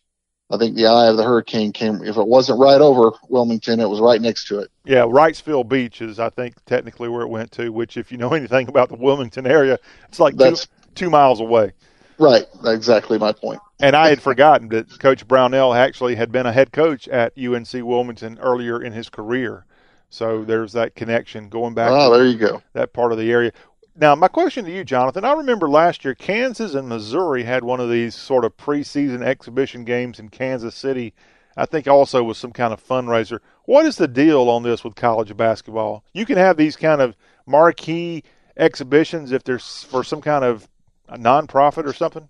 I 0.52 0.58
think 0.58 0.76
the 0.76 0.86
eye 0.86 1.08
of 1.08 1.18
the 1.18 1.24
hurricane 1.24 1.72
came. 1.72 2.04
If 2.04 2.18
it 2.18 2.28
wasn't 2.28 2.60
right 2.60 2.80
over 2.80 3.12
Wilmington, 3.28 3.80
it 3.80 3.90
was 3.90 4.00
right 4.00 4.22
next 4.22 4.48
to 4.50 4.60
it. 4.60 4.70
Yeah, 4.86 5.02
Wrightsville 5.02 5.68
Beach 5.68 6.00
is, 6.02 6.20
I 6.20 6.30
think, 6.30 6.54
technically 6.66 7.10
where 7.10 7.24
it 7.24 7.30
went 7.30 7.52
to. 7.54 7.70
Which, 7.72 7.98
if 7.98 8.12
you 8.12 8.20
know 8.20 8.34
anything 8.34 8.68
about 8.68 8.90
the 8.90 8.96
Wilmington 8.96 9.48
area, 9.48 9.80
it's 10.10 10.20
like 10.20 10.38
two, 10.38 10.56
two 10.94 11.10
miles 11.10 11.40
away. 11.40 11.72
Right, 12.20 12.46
exactly 12.66 13.18
my 13.18 13.32
point. 13.32 13.62
And 13.84 13.98
I 13.98 14.08
had 14.08 14.22
forgotten 14.22 14.70
that 14.70 14.98
Coach 15.00 15.28
Brownell 15.28 15.74
actually 15.74 16.16
had 16.16 16.32
been 16.32 16.46
a 16.46 16.54
head 16.54 16.72
coach 16.72 17.10
at 17.10 17.38
UNC 17.38 17.74
Wilmington 17.74 18.40
earlier 18.40 18.82
in 18.82 18.94
his 18.94 19.10
career. 19.10 19.66
So 20.10 20.46
there's 20.46 20.72
that 20.72 20.96
connection 20.96 21.50
going 21.50 21.74
back. 21.74 21.92
Oh, 21.92 22.16
there 22.16 22.26
you 22.26 22.38
go. 22.38 22.62
That 22.72 22.94
part 22.94 23.12
of 23.12 23.18
the 23.18 23.30
area. 23.30 23.52
Now, 23.94 24.16
my 24.16 24.30
question 24.30 24.64
to 24.64 24.72
you, 24.72 24.86
Jonathan. 24.86 25.26
I 25.26 25.34
remember 25.34 25.68
last 25.68 26.06
year 26.06 26.16
Kansas 26.16 26.76
and 26.76 26.88
Missouri 26.88 27.44
had 27.44 27.66
one 27.66 27.82
of 27.82 27.90
these 27.90 28.16
sort 28.16 28.46
of 28.46 28.56
preseason 28.56 29.22
exhibition 29.22 29.84
games 29.84 30.18
in 30.18 30.30
Kansas 30.30 30.76
City. 30.76 31.14
I 31.58 31.66
think 31.66 31.86
also 31.86 32.24
was 32.24 32.38
some 32.38 32.54
kind 32.54 32.72
of 32.72 32.82
fundraiser. 32.82 33.40
What 33.66 33.86
is 33.86 33.98
the 33.98 34.08
deal 34.08 34.50
on 34.50 34.64
this 34.64 34.86
with 34.86 34.96
college 34.96 35.36
basketball? 35.36 36.06
You 36.14 36.26
can 36.26 36.38
have 36.38 36.56
these 36.56 36.78
kind 36.78 37.02
of 37.02 37.18
marquee 37.46 38.24
exhibitions 38.56 39.34
if 39.34 39.44
there's 39.44 39.84
for 39.84 40.06
some 40.06 40.22
kind 40.22 40.46
of 40.46 40.70
a 41.10 41.18
nonprofit 41.18 41.86
or 41.86 41.92
something. 41.92 42.30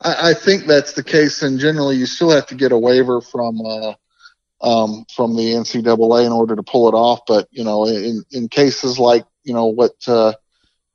I, 0.00 0.30
I 0.30 0.34
think 0.34 0.66
that's 0.66 0.92
the 0.92 1.02
case, 1.02 1.42
and 1.42 1.58
generally 1.58 1.96
you 1.96 2.06
still 2.06 2.30
have 2.30 2.46
to 2.46 2.54
get 2.54 2.72
a 2.72 2.78
waiver 2.78 3.20
from 3.20 3.60
uh, 3.64 3.94
um, 4.62 5.06
from 5.14 5.36
the 5.36 5.54
NCAA 5.54 6.26
in 6.26 6.32
order 6.32 6.56
to 6.56 6.62
pull 6.62 6.88
it 6.88 6.94
off. 6.94 7.20
But 7.26 7.48
you 7.50 7.64
know, 7.64 7.86
in 7.86 8.24
in 8.30 8.48
cases 8.48 8.98
like 8.98 9.24
you 9.44 9.54
know 9.54 9.66
what 9.66 9.92
uh, 10.06 10.34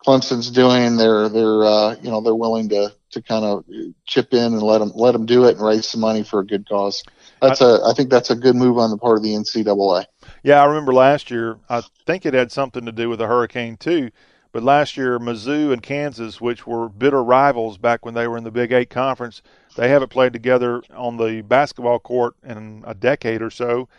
Clemson's 0.06 0.52
doing, 0.52 0.98
they're 0.98 1.30
they're 1.30 1.64
uh, 1.64 1.96
you 2.02 2.10
know 2.10 2.22
they're 2.22 2.36
willing 2.36 2.70
to 2.70 2.94
to 3.12 3.22
kind 3.22 3.46
of 3.46 3.66
chip 4.06 4.34
in 4.34 4.54
and 4.54 4.62
let 4.62 4.80
them 4.80 4.92
let 4.96 5.14
them 5.14 5.26
do 5.26 5.46
it 5.46 5.56
and 5.56 5.66
raise 5.66 5.88
some 5.88 6.02
money 6.02 6.24
for 6.24 6.42
a 6.42 6.46
good 6.46 6.68
cause. 6.68 7.04
That's 7.42 7.62
a 7.62 7.80
I 7.86 7.94
think 7.96 8.10
that's 8.10 8.30
a 8.30 8.36
good 8.36 8.56
move 8.56 8.78
on 8.78 8.92
the 8.92 8.98
part 8.98 9.18
of 9.18 9.24
the 9.24 9.34
NCAA. 9.34 10.06
Yeah, 10.44 10.62
I 10.62 10.66
remember 10.66 10.94
last 10.94 11.32
year. 11.32 11.58
I 11.70 11.82
think 12.06 12.26
it 12.26 12.34
had 12.34 12.52
something 12.52 12.86
to 12.86 12.92
do 12.92 13.10
with 13.10 13.20
the 13.20 13.28
hurricane 13.28 13.78
too. 13.78 14.12
But 14.56 14.64
last 14.64 14.96
year, 14.96 15.20
Mizzou 15.20 15.74
and 15.74 15.84
Kansas, 15.84 16.40
which 16.40 16.66
were 16.66 16.88
bitter 16.88 17.22
rivals 17.22 17.78
back 17.78 18.06
when 18.06 18.14
they 18.14 18.26
were 18.26 18.38
in 18.38 18.46
the 18.46 18.52
Big 18.52 18.72
Eight 18.72 18.90
conference, 18.90 19.42
they 19.76 19.90
haven't 19.90 20.12
played 20.12 20.32
together 20.32 20.82
on 20.96 21.18
the 21.18 21.42
basketball 21.42 22.00
court 22.00 22.38
in 22.42 22.82
a 22.88 22.94
decade 22.94 23.42
or 23.42 23.50
so. 23.50 23.90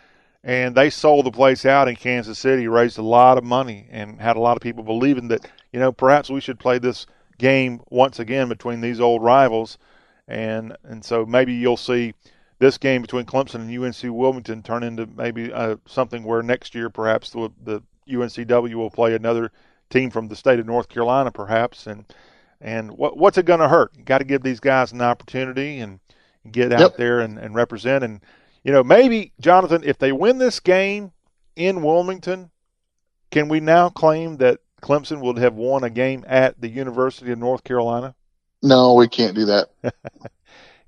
And 0.43 0.73
they 0.73 0.89
sold 0.89 1.27
the 1.27 1.31
place 1.31 1.63
out 1.63 1.87
in 1.87 1.95
Kansas 1.95 2.39
City, 2.39 2.67
raised 2.67 2.97
a 2.97 3.03
lot 3.03 3.37
of 3.37 3.43
money, 3.43 3.87
and 3.91 4.19
had 4.19 4.35
a 4.35 4.39
lot 4.39 4.57
of 4.57 4.63
people 4.63 4.83
believing 4.83 5.27
that, 5.27 5.47
you 5.71 5.79
know, 5.79 5.91
perhaps 5.91 6.27
we 6.27 6.41
should 6.41 6.57
play 6.57 6.79
this 6.79 7.05
game 7.37 7.79
once 7.91 8.17
again 8.17 8.49
between 8.49 8.81
these 8.81 8.99
old 8.99 9.21
rivals. 9.21 9.77
And 10.27 10.75
and 10.83 11.05
so 11.05 11.23
maybe 11.23 11.53
you'll 11.53 11.77
see 11.77 12.15
this 12.57 12.79
game 12.79 13.03
between 13.03 13.25
Clemson 13.25 13.61
and 13.61 13.77
UNC 13.77 14.01
Wilmington 14.05 14.63
turn 14.63 14.81
into 14.81 15.05
maybe 15.05 15.53
uh, 15.53 15.75
something 15.85 16.23
where 16.23 16.41
next 16.41 16.73
year 16.73 16.89
perhaps 16.89 17.29
the, 17.29 17.51
the 17.63 17.83
UNCW 18.09 18.73
will 18.73 18.89
play 18.89 19.13
another 19.13 19.51
team 19.89 20.09
from 20.09 20.27
the 20.27 20.35
state 20.35 20.59
of 20.59 20.65
North 20.65 20.89
Carolina, 20.89 21.31
perhaps. 21.31 21.87
And 21.87 22.05
and 22.59 22.91
what 22.91 23.17
what's 23.17 23.37
it 23.37 23.45
going 23.45 23.59
to 23.59 23.67
hurt? 23.67 23.91
You 23.97 24.03
got 24.03 24.19
to 24.19 24.25
give 24.25 24.43
these 24.43 24.59
guys 24.59 24.91
an 24.91 25.01
opportunity 25.01 25.79
and 25.79 25.99
get 26.51 26.73
out 26.73 26.79
yep. 26.79 26.97
there 26.97 27.19
and, 27.19 27.37
and 27.37 27.55
represent. 27.55 28.03
And 28.03 28.21
you 28.63 28.71
know, 28.71 28.83
maybe 28.83 29.33
Jonathan, 29.39 29.83
if 29.83 29.97
they 29.97 30.11
win 30.11 30.37
this 30.37 30.59
game 30.59 31.11
in 31.55 31.81
Wilmington, 31.83 32.51
can 33.31 33.49
we 33.49 33.59
now 33.59 33.89
claim 33.89 34.37
that 34.37 34.59
Clemson 34.81 35.21
would 35.21 35.37
have 35.37 35.55
won 35.55 35.83
a 35.83 35.89
game 35.89 36.23
at 36.27 36.59
the 36.61 36.69
University 36.69 37.31
of 37.31 37.39
North 37.39 37.63
Carolina? 37.63 38.15
No, 38.61 38.93
we 38.93 39.07
can't 39.07 39.35
do 39.35 39.45
that. 39.45 39.69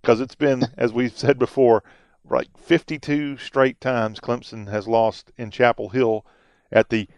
Because 0.01 0.21
it's 0.21 0.35
been, 0.35 0.63
as 0.77 0.93
we've 0.93 1.17
said 1.17 1.37
before, 1.37 1.83
like 2.23 2.47
52 2.57 3.37
straight 3.37 3.81
times 3.81 4.21
Clemson 4.21 4.69
has 4.69 4.87
lost 4.87 5.31
in 5.37 5.51
Chapel 5.51 5.89
Hill 5.89 6.25
at 6.71 6.89
the 6.89 7.09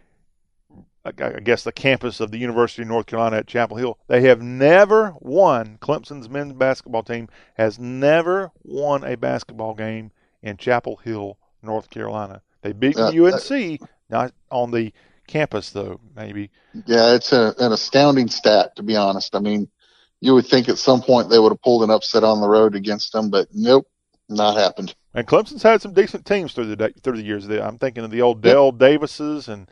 I 1.04 1.10
guess 1.10 1.64
the 1.64 1.72
campus 1.72 2.20
of 2.20 2.30
the 2.30 2.38
University 2.38 2.82
of 2.82 2.88
North 2.88 3.06
Carolina 3.06 3.38
at 3.38 3.48
Chapel 3.48 3.76
Hill. 3.76 3.98
They 4.06 4.20
have 4.22 4.40
never 4.40 5.14
won. 5.20 5.78
Clemson's 5.80 6.28
men's 6.28 6.52
basketball 6.52 7.02
team 7.02 7.28
has 7.54 7.78
never 7.78 8.52
won 8.62 9.02
a 9.02 9.16
basketball 9.16 9.74
game 9.74 10.12
in 10.42 10.56
Chapel 10.56 10.96
Hill, 10.98 11.38
North 11.60 11.90
Carolina. 11.90 12.42
They 12.62 12.72
beat 12.72 12.96
uh, 12.96 13.08
UNC, 13.08 13.80
not 14.10 14.32
on 14.50 14.70
the 14.70 14.92
campus 15.26 15.70
though. 15.70 16.00
Maybe. 16.14 16.50
Yeah, 16.86 17.14
it's 17.14 17.32
a, 17.32 17.54
an 17.58 17.72
astounding 17.72 18.28
stat 18.28 18.76
to 18.76 18.82
be 18.84 18.94
honest. 18.94 19.34
I 19.34 19.40
mean, 19.40 19.68
you 20.20 20.34
would 20.34 20.46
think 20.46 20.68
at 20.68 20.78
some 20.78 21.02
point 21.02 21.30
they 21.30 21.38
would 21.38 21.50
have 21.50 21.62
pulled 21.62 21.82
an 21.82 21.90
upset 21.90 22.22
on 22.22 22.40
the 22.40 22.48
road 22.48 22.76
against 22.76 23.12
them, 23.12 23.28
but 23.28 23.48
nope, 23.52 23.88
not 24.28 24.56
happened. 24.56 24.94
And 25.14 25.26
Clemson's 25.26 25.64
had 25.64 25.82
some 25.82 25.94
decent 25.94 26.24
teams 26.24 26.52
through 26.52 26.74
the 26.74 26.94
through 27.02 27.16
the 27.16 27.24
years. 27.24 27.48
I'm 27.48 27.78
thinking 27.78 28.04
of 28.04 28.12
the 28.12 28.22
old 28.22 28.44
yep. 28.44 28.78
Davises 28.78 29.48
and 29.48 29.68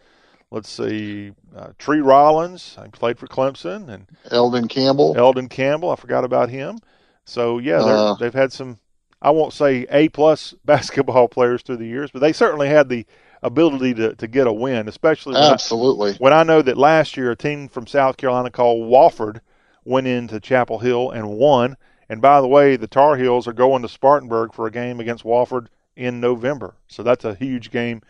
let's 0.51 0.69
see, 0.69 1.33
uh, 1.55 1.69
Tree 1.79 2.01
Rollins. 2.01 2.77
I 2.79 2.89
played 2.89 3.19
for 3.19 3.27
Clemson 3.27 3.89
and 3.89 4.07
Elden 4.31 4.69
Campbell. 4.69 5.15
Elden 5.17 5.49
Campbell. 5.49 5.91
I 5.91 5.97
forgot 5.97 6.25
about 6.25 6.51
him. 6.51 6.79
So 7.25 7.59
yeah, 7.59 7.81
uh, 7.81 8.15
they've 8.15 8.35
had 8.35 8.53
some. 8.53 8.79
I 9.23 9.31
won't 9.31 9.53
say 9.53 9.87
A 9.91 10.09
plus 10.09 10.55
basketball 10.65 11.29
players 11.29 11.63
through 11.63 11.77
the 11.77 11.87
years, 11.87 12.11
but 12.11 12.21
they 12.21 12.33
certainly 12.33 12.69
had 12.69 12.89
the 12.89 13.07
ability 13.43 13.95
to, 13.95 14.15
to 14.17 14.27
get 14.27 14.47
a 14.47 14.53
win, 14.53 14.89
especially 14.89 15.35
when 15.35 15.53
absolutely 15.53 16.13
I, 16.13 16.17
when 16.19 16.33
I 16.33 16.43
know 16.43 16.61
that 16.63 16.77
last 16.77 17.17
year 17.17 17.31
a 17.31 17.37
team 17.37 17.69
from 17.69 17.87
South 17.87 18.17
Carolina 18.17 18.51
called 18.51 18.91
Wofford 18.91 19.41
went 19.85 20.07
into 20.07 20.41
Chapel 20.41 20.79
Hill 20.79 21.11
and 21.11 21.31
won. 21.31 21.77
And 22.09 22.21
by 22.21 22.41
the 22.41 22.49
way, 22.49 22.77
the 22.77 22.89
Tar 22.89 23.17
Heels 23.17 23.47
are 23.47 23.53
going 23.53 23.83
to 23.83 23.89
Spartanburg 23.89 24.53
for 24.53 24.67
a 24.67 24.71
game 24.71 25.01
against 25.01 25.25
Wofford 25.25 25.69
in 25.97 26.21
November, 26.21 26.75
so 26.87 27.03
that's 27.03 27.25
a 27.25 27.35
huge 27.35 27.71
game 27.71 28.03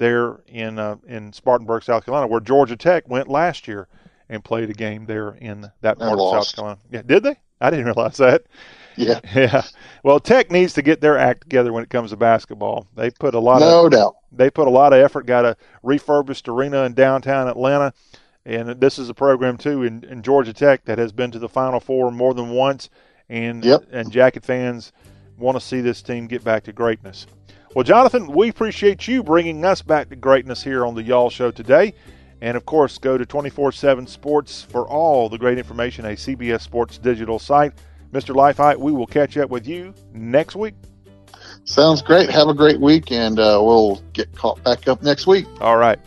there 0.00 0.40
in 0.48 0.78
uh, 0.78 0.96
in 1.06 1.32
Spartanburg, 1.32 1.84
South 1.84 2.04
Carolina, 2.04 2.26
where 2.26 2.40
Georgia 2.40 2.74
Tech 2.74 3.08
went 3.08 3.28
last 3.28 3.68
year 3.68 3.86
and 4.28 4.42
played 4.42 4.70
a 4.70 4.72
game 4.72 5.06
there 5.06 5.36
in 5.40 5.70
that 5.82 5.98
part 5.98 6.18
of 6.18 6.30
South 6.44 6.56
Carolina. 6.56 6.80
Yeah, 6.90 7.02
did 7.02 7.22
they? 7.22 7.36
I 7.60 7.70
didn't 7.70 7.84
realize 7.84 8.16
that. 8.16 8.42
Yeah. 8.96 9.20
Yeah. 9.34 9.62
Well, 10.02 10.18
Tech 10.18 10.50
needs 10.50 10.74
to 10.74 10.82
get 10.82 11.00
their 11.00 11.16
act 11.16 11.42
together 11.42 11.72
when 11.72 11.84
it 11.84 11.90
comes 11.90 12.10
to 12.10 12.16
basketball. 12.16 12.86
They 12.96 13.10
put 13.10 13.34
a 13.34 13.38
lot 13.38 13.60
no 13.60 13.86
of 13.86 13.92
doubt. 13.92 14.16
They 14.32 14.50
put 14.50 14.66
a 14.66 14.70
lot 14.70 14.92
of 14.92 14.98
effort. 14.98 15.26
Got 15.26 15.44
a 15.44 15.56
refurbished 15.82 16.48
arena 16.48 16.84
in 16.84 16.94
downtown 16.94 17.46
Atlanta, 17.46 17.92
and 18.44 18.80
this 18.80 18.98
is 18.98 19.08
a 19.08 19.14
program 19.14 19.56
too 19.56 19.84
in, 19.84 20.04
in 20.04 20.22
Georgia 20.22 20.52
Tech 20.52 20.84
that 20.86 20.98
has 20.98 21.12
been 21.12 21.30
to 21.30 21.38
the 21.38 21.48
Final 21.48 21.78
Four 21.78 22.10
more 22.10 22.34
than 22.34 22.50
once, 22.50 22.90
and 23.28 23.64
yep. 23.64 23.84
and 23.92 24.10
Jacket 24.10 24.44
fans 24.44 24.92
want 25.38 25.56
to 25.56 25.60
see 25.64 25.80
this 25.80 26.02
team 26.02 26.26
get 26.26 26.42
back 26.42 26.64
to 26.64 26.72
greatness. 26.72 27.26
Well, 27.72 27.84
Jonathan, 27.84 28.26
we 28.26 28.48
appreciate 28.48 29.06
you 29.06 29.22
bringing 29.22 29.64
us 29.64 29.80
back 29.80 30.08
to 30.08 30.16
greatness 30.16 30.60
here 30.60 30.84
on 30.84 30.96
the 30.96 31.04
Y'all 31.04 31.30
Show 31.30 31.52
today. 31.52 31.94
And 32.40 32.56
of 32.56 32.66
course, 32.66 32.98
go 32.98 33.16
to 33.16 33.24
24 33.24 33.70
7 33.70 34.08
Sports 34.08 34.62
for 34.62 34.88
all 34.88 35.28
the 35.28 35.38
great 35.38 35.56
information, 35.56 36.04
a 36.04 36.16
CBS 36.16 36.62
Sports 36.62 36.98
digital 36.98 37.38
site. 37.38 37.72
Mr. 38.12 38.34
Leifheit, 38.34 38.76
we 38.76 38.90
will 38.90 39.06
catch 39.06 39.36
up 39.36 39.50
with 39.50 39.68
you 39.68 39.94
next 40.12 40.56
week. 40.56 40.74
Sounds 41.62 42.02
great. 42.02 42.28
Have 42.28 42.48
a 42.48 42.54
great 42.54 42.80
week, 42.80 43.12
and 43.12 43.38
uh, 43.38 43.60
we'll 43.62 44.02
get 44.14 44.34
caught 44.34 44.60
back 44.64 44.88
up 44.88 45.04
next 45.04 45.28
week. 45.28 45.46
All 45.60 45.76
right. 45.76 46.00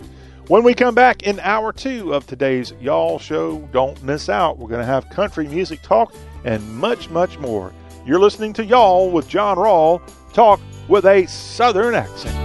When 0.50 0.64
we 0.64 0.74
come 0.74 0.94
back 0.94 1.24
in 1.24 1.40
hour 1.40 1.72
two 1.72 2.14
of 2.14 2.28
today's 2.28 2.74
Y'all 2.82 3.20
Show, 3.20 3.60
don't 3.72 4.04
miss 4.04 4.28
out. 4.28 4.58
We're 4.58 4.68
going 4.68 4.82
to 4.82 4.86
have 4.86 5.10
country 5.10 5.48
music 5.48 5.82
talk 5.82 6.14
and 6.44 6.76
much, 6.76 7.10
much 7.10 7.40
more. 7.40 7.72
You're 8.06 8.20
listening 8.20 8.52
to 8.54 8.66
Y'all 8.66 9.10
with 9.10 9.30
John 9.30 9.56
Rawl. 9.56 10.02
Talk 10.34 10.60
with 10.88 11.06
a 11.06 11.26
Southern 11.28 11.96
accent. 11.96 12.44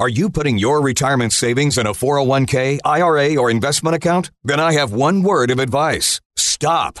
Are 0.00 0.08
you 0.08 0.30
putting 0.30 0.56
your 0.56 0.80
retirement 0.80 1.34
savings 1.34 1.76
in 1.76 1.86
a 1.86 1.92
401k, 1.92 2.78
IRA, 2.86 3.36
or 3.36 3.50
investment 3.50 3.94
account? 3.94 4.30
Then 4.42 4.58
I 4.58 4.72
have 4.72 4.94
one 4.94 5.22
word 5.22 5.50
of 5.50 5.58
advice 5.58 6.22
stop. 6.36 7.00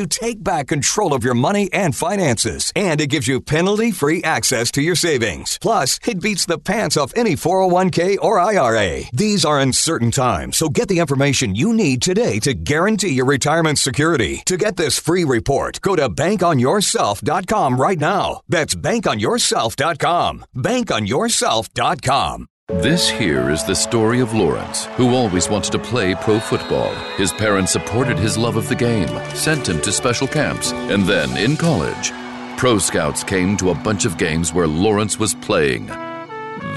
you 0.01 0.07
take 0.07 0.43
back 0.43 0.67
control 0.67 1.13
of 1.13 1.23
your 1.23 1.35
money 1.35 1.69
and 1.71 1.95
finances, 1.95 2.73
and 2.75 2.99
it 2.99 3.07
gives 3.07 3.27
you 3.27 3.39
penalty 3.39 3.91
free 3.91 4.23
access 4.23 4.71
to 4.71 4.81
your 4.81 4.95
savings. 4.95 5.59
Plus, 5.61 5.99
it 6.07 6.19
beats 6.19 6.47
the 6.47 6.57
pants 6.57 6.97
off 6.97 7.13
any 7.15 7.35
401k 7.35 8.17
or 8.19 8.39
IRA. 8.39 9.03
These 9.13 9.45
are 9.45 9.59
uncertain 9.59 10.09
times, 10.09 10.57
so 10.57 10.69
get 10.69 10.87
the 10.87 10.97
information 10.99 11.53
you 11.53 11.71
need 11.73 12.01
today 12.01 12.39
to 12.39 12.55
guarantee 12.55 13.13
your 13.13 13.27
retirement 13.27 13.77
security. 13.77 14.41
To 14.45 14.57
get 14.57 14.75
this 14.75 14.97
free 14.97 15.23
report, 15.23 15.79
go 15.81 15.95
to 15.95 16.09
bankonyourself.com 16.09 17.79
right 17.79 17.99
now. 17.99 18.41
That's 18.49 18.73
bankonyourself.com. 18.73 20.45
Bankonyourself.com. 20.55 22.50
This 22.75 23.09
here 23.09 23.49
is 23.49 23.65
the 23.65 23.75
story 23.75 24.21
of 24.21 24.33
Lawrence, 24.33 24.85
who 24.95 25.13
always 25.13 25.49
wanted 25.49 25.73
to 25.73 25.77
play 25.77 26.15
pro 26.15 26.39
football. 26.39 26.95
His 27.17 27.33
parents 27.33 27.73
supported 27.73 28.17
his 28.17 28.37
love 28.37 28.55
of 28.55 28.69
the 28.69 28.75
game, 28.75 29.09
sent 29.35 29.67
him 29.67 29.81
to 29.81 29.91
special 29.91 30.25
camps, 30.25 30.71
and 30.71 31.03
then, 31.03 31.35
in 31.35 31.57
college, 31.57 32.13
pro 32.57 32.77
scouts 32.77 33.25
came 33.25 33.57
to 33.57 33.71
a 33.71 33.75
bunch 33.75 34.05
of 34.05 34.17
games 34.17 34.53
where 34.53 34.67
Lawrence 34.67 35.19
was 35.19 35.35
playing 35.35 35.87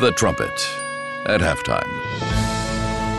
the 0.00 0.12
trumpet 0.16 0.50
at 1.26 1.40
halftime. 1.40 1.88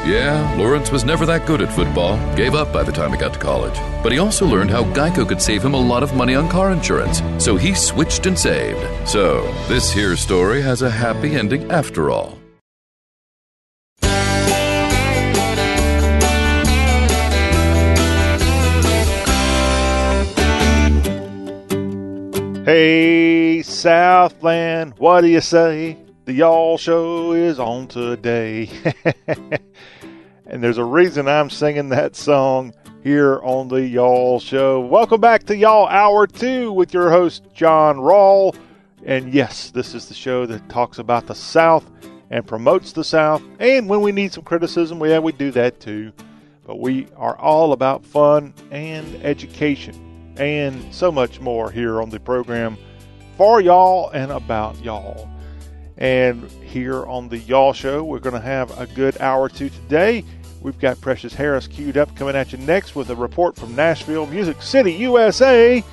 Yeah, 0.05 0.53
Lawrence 0.57 0.91
was 0.91 1.05
never 1.05 1.25
that 1.25 1.47
good 1.47 1.61
at 1.61 1.73
football, 1.73 2.17
gave 2.35 2.55
up 2.55 2.73
by 2.73 2.83
the 2.83 2.91
time 2.91 3.11
he 3.11 3.17
got 3.17 3.33
to 3.33 3.39
college. 3.39 3.79
But 4.03 4.11
he 4.11 4.19
also 4.19 4.45
learned 4.45 4.69
how 4.69 4.83
Geico 4.83 5.27
could 5.27 5.41
save 5.41 5.63
him 5.63 5.73
a 5.75 5.79
lot 5.79 6.03
of 6.03 6.13
money 6.13 6.35
on 6.35 6.49
car 6.49 6.71
insurance, 6.71 7.23
so 7.43 7.55
he 7.55 7.73
switched 7.73 8.25
and 8.25 8.37
saved. 8.37 9.07
So, 9.07 9.43
this 9.69 9.91
here 9.91 10.17
story 10.17 10.61
has 10.61 10.81
a 10.81 10.91
happy 10.91 11.35
ending 11.35 11.71
after 11.71 12.11
all. 12.11 12.37
Hey, 22.65 23.61
Southland, 23.61 24.95
what 24.97 25.21
do 25.21 25.27
you 25.27 25.39
say? 25.39 25.99
The 26.25 26.33
Y'all 26.33 26.79
Show 26.79 27.33
is 27.33 27.59
on 27.59 27.87
today. 27.87 28.71
and 30.47 30.63
there's 30.63 30.79
a 30.79 30.83
reason 30.83 31.27
I'm 31.27 31.51
singing 31.51 31.89
that 31.89 32.15
song 32.15 32.73
here 33.03 33.39
on 33.43 33.67
the 33.67 33.85
Y'all 33.87 34.39
Show. 34.39 34.79
Welcome 34.79 35.21
back 35.21 35.43
to 35.43 35.55
Y'all 35.55 35.85
Hour 35.89 36.25
2 36.25 36.71
with 36.71 36.91
your 36.91 37.11
host, 37.11 37.43
John 37.53 37.97
Rawl. 37.97 38.55
And 39.05 39.31
yes, 39.31 39.69
this 39.69 39.93
is 39.93 40.07
the 40.07 40.15
show 40.15 40.47
that 40.47 40.67
talks 40.67 40.97
about 40.97 41.27
the 41.27 41.35
South 41.35 41.87
and 42.31 42.47
promotes 42.47 42.93
the 42.93 43.03
South. 43.03 43.43
And 43.59 43.87
when 43.87 44.01
we 44.01 44.11
need 44.11 44.33
some 44.33 44.43
criticism, 44.43 45.05
yeah, 45.05 45.19
we 45.19 45.33
do 45.33 45.51
that 45.51 45.79
too. 45.79 46.11
But 46.65 46.79
we 46.79 47.09
are 47.15 47.37
all 47.37 47.73
about 47.73 48.03
fun 48.03 48.55
and 48.71 49.23
education 49.23 50.14
and 50.37 50.93
so 50.93 51.11
much 51.11 51.39
more 51.39 51.71
here 51.71 52.01
on 52.01 52.09
the 52.09 52.19
program 52.19 52.77
for 53.37 53.61
y'all 53.61 54.09
and 54.09 54.31
about 54.31 54.81
y'all. 54.83 55.29
And 55.97 56.49
here 56.61 57.05
on 57.05 57.29
the 57.29 57.37
Y'all 57.37 57.73
Show, 57.73 58.03
we're 58.03 58.19
going 58.19 58.35
to 58.35 58.41
have 58.41 58.77
a 58.79 58.85
good 58.85 59.19
hour 59.21 59.47
two 59.47 59.69
today. 59.69 60.25
We've 60.61 60.77
got 60.77 60.99
Precious 60.99 61.33
Harris 61.33 61.67
queued 61.67 61.97
up 61.97 62.13
coming 62.15 62.35
at 62.35 62.51
you 62.51 62.57
next 62.57 62.95
with 62.95 63.09
a 63.11 63.15
report 63.15 63.55
from 63.55 63.75
Nashville, 63.75 64.25
Music 64.25 64.61
City, 64.61 64.91
USA. 64.93 65.83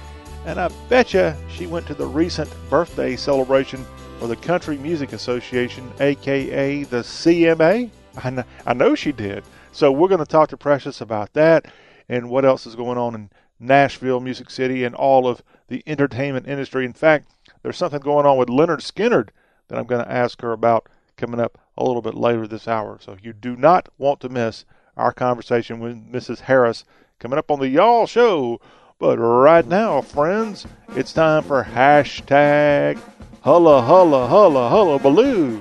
And 0.45 0.59
I 0.59 0.69
betcha 0.89 1.37
she 1.49 1.67
went 1.67 1.87
to 1.87 1.95
the 1.95 2.07
recent 2.07 2.51
birthday 2.69 3.15
celebration 3.15 3.85
for 4.19 4.27
the 4.27 4.37
Country 4.37 4.77
Music 4.79 5.13
Association, 5.13 5.93
aka 6.01 6.83
the 6.85 6.99
CMA. 6.99 7.91
I 8.25 8.31
know, 8.31 8.45
I 8.67 8.75
know 8.75 8.95
she 8.95 9.13
did. 9.13 9.45
So 9.71 9.93
we're 9.93 10.09
going 10.09 10.19
to 10.19 10.27
talk 10.27 10.49
to 10.49 10.57
Precious 10.57 11.01
about 11.01 11.33
that 11.35 11.67
and 12.09 12.29
what 12.29 12.45
else 12.45 12.67
is 12.67 12.75
going 12.75 12.99
on 12.99 13.15
in 13.15 13.31
Nashville, 13.63 14.21
Music 14.21 14.51
City, 14.51 14.85
and 14.85 14.95
all 14.95 15.27
of 15.27 15.43
the 15.69 15.83
entertainment 15.87 16.47
industry. 16.47 16.85
In 16.85 16.93
fact, 16.93 17.31
there's 17.63 17.77
something 17.77 18.01
going 18.01 18.27
on 18.27 18.37
with 18.37 18.49
Lynyrd 18.49 18.81
Skynyrd 18.81 19.29
that 19.69 19.79
I'm 19.79 19.87
going 19.87 20.05
to 20.05 20.13
ask 20.13 20.41
her 20.43 20.53
about 20.53 20.89
coming 21.17 21.41
up 21.41 21.59
a 21.79 21.85
little 21.85 22.03
bit 22.03 22.15
later 22.15 22.47
this 22.47 22.69
hour. 22.69 22.99
So 23.01 23.17
you 23.23 23.33
do 23.33 23.57
not 23.57 23.89
want 23.99 24.21
to 24.21 24.29
miss 24.29 24.65
our 24.97 25.13
conversation 25.13 25.81
with 25.81 26.13
Mrs. 26.13 26.41
Harris 26.41 26.85
coming 27.19 27.39
up 27.39 27.51
on 27.51 27.61
the 27.61 27.69
Y'all 27.69 28.07
Show. 28.07 28.61
But 28.99 29.19
right 29.19 29.67
now, 29.67 30.01
friends, 30.01 30.67
it's 30.91 31.13
time 31.13 31.43
for 31.43 31.65
hashtag 31.65 33.01
Hulla 33.43 33.83
Hulla 33.83 34.29
Hulla 34.29 34.69
Hulla 34.69 34.99
Baloo, 34.99 35.57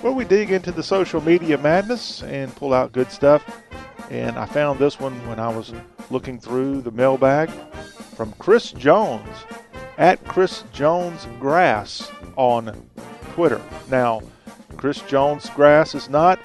where 0.00 0.12
we 0.12 0.24
dig 0.24 0.50
into 0.50 0.72
the 0.72 0.82
social 0.82 1.20
media 1.20 1.58
madness 1.58 2.22
and 2.22 2.54
pull 2.56 2.72
out 2.72 2.92
good 2.92 3.10
stuff. 3.10 3.44
And 4.10 4.38
I 4.38 4.46
found 4.46 4.78
this 4.78 5.00
one 5.00 5.14
when 5.28 5.40
I 5.40 5.48
was 5.48 5.72
looking 6.10 6.38
through 6.38 6.82
the 6.82 6.90
mailbag 6.90 7.50
from 8.14 8.32
Chris 8.38 8.72
Jones 8.72 9.28
at 9.98 10.22
Chris 10.24 10.64
Jones 10.72 11.26
Grass 11.40 12.10
on 12.36 12.88
Twitter. 13.34 13.60
Now, 13.90 14.22
Chris 14.76 15.00
Jones 15.02 15.50
Grass 15.50 15.94
is 15.94 16.08
not 16.08 16.38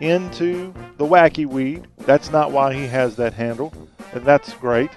into 0.00 0.74
the 0.98 1.04
wacky 1.04 1.46
weed. 1.46 1.86
That's 1.98 2.30
not 2.30 2.52
why 2.52 2.74
he 2.74 2.86
has 2.86 3.16
that 3.16 3.32
handle, 3.32 3.72
and 4.12 4.24
that's 4.24 4.52
great. 4.54 4.90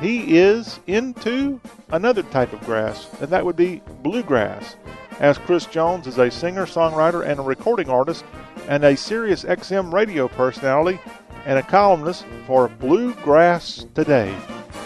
He 0.00 0.36
is 0.38 0.80
into 0.86 1.60
another 1.90 2.22
type 2.22 2.52
of 2.52 2.60
grass, 2.60 3.08
and 3.20 3.30
that 3.30 3.44
would 3.44 3.56
be 3.56 3.82
bluegrass. 4.02 4.76
As 5.20 5.38
Chris 5.38 5.66
Jones 5.66 6.06
is 6.06 6.18
a 6.18 6.30
singer, 6.30 6.66
songwriter, 6.66 7.26
and 7.26 7.40
a 7.40 7.42
recording 7.42 7.88
artist, 7.88 8.24
and 8.68 8.84
a 8.84 8.96
Sirius 8.96 9.44
XM 9.44 9.92
radio 9.92 10.28
personality, 10.28 11.00
and 11.44 11.58
a 11.58 11.62
columnist 11.62 12.24
for 12.46 12.68
Bluegrass 12.68 13.86
Today. 13.94 14.34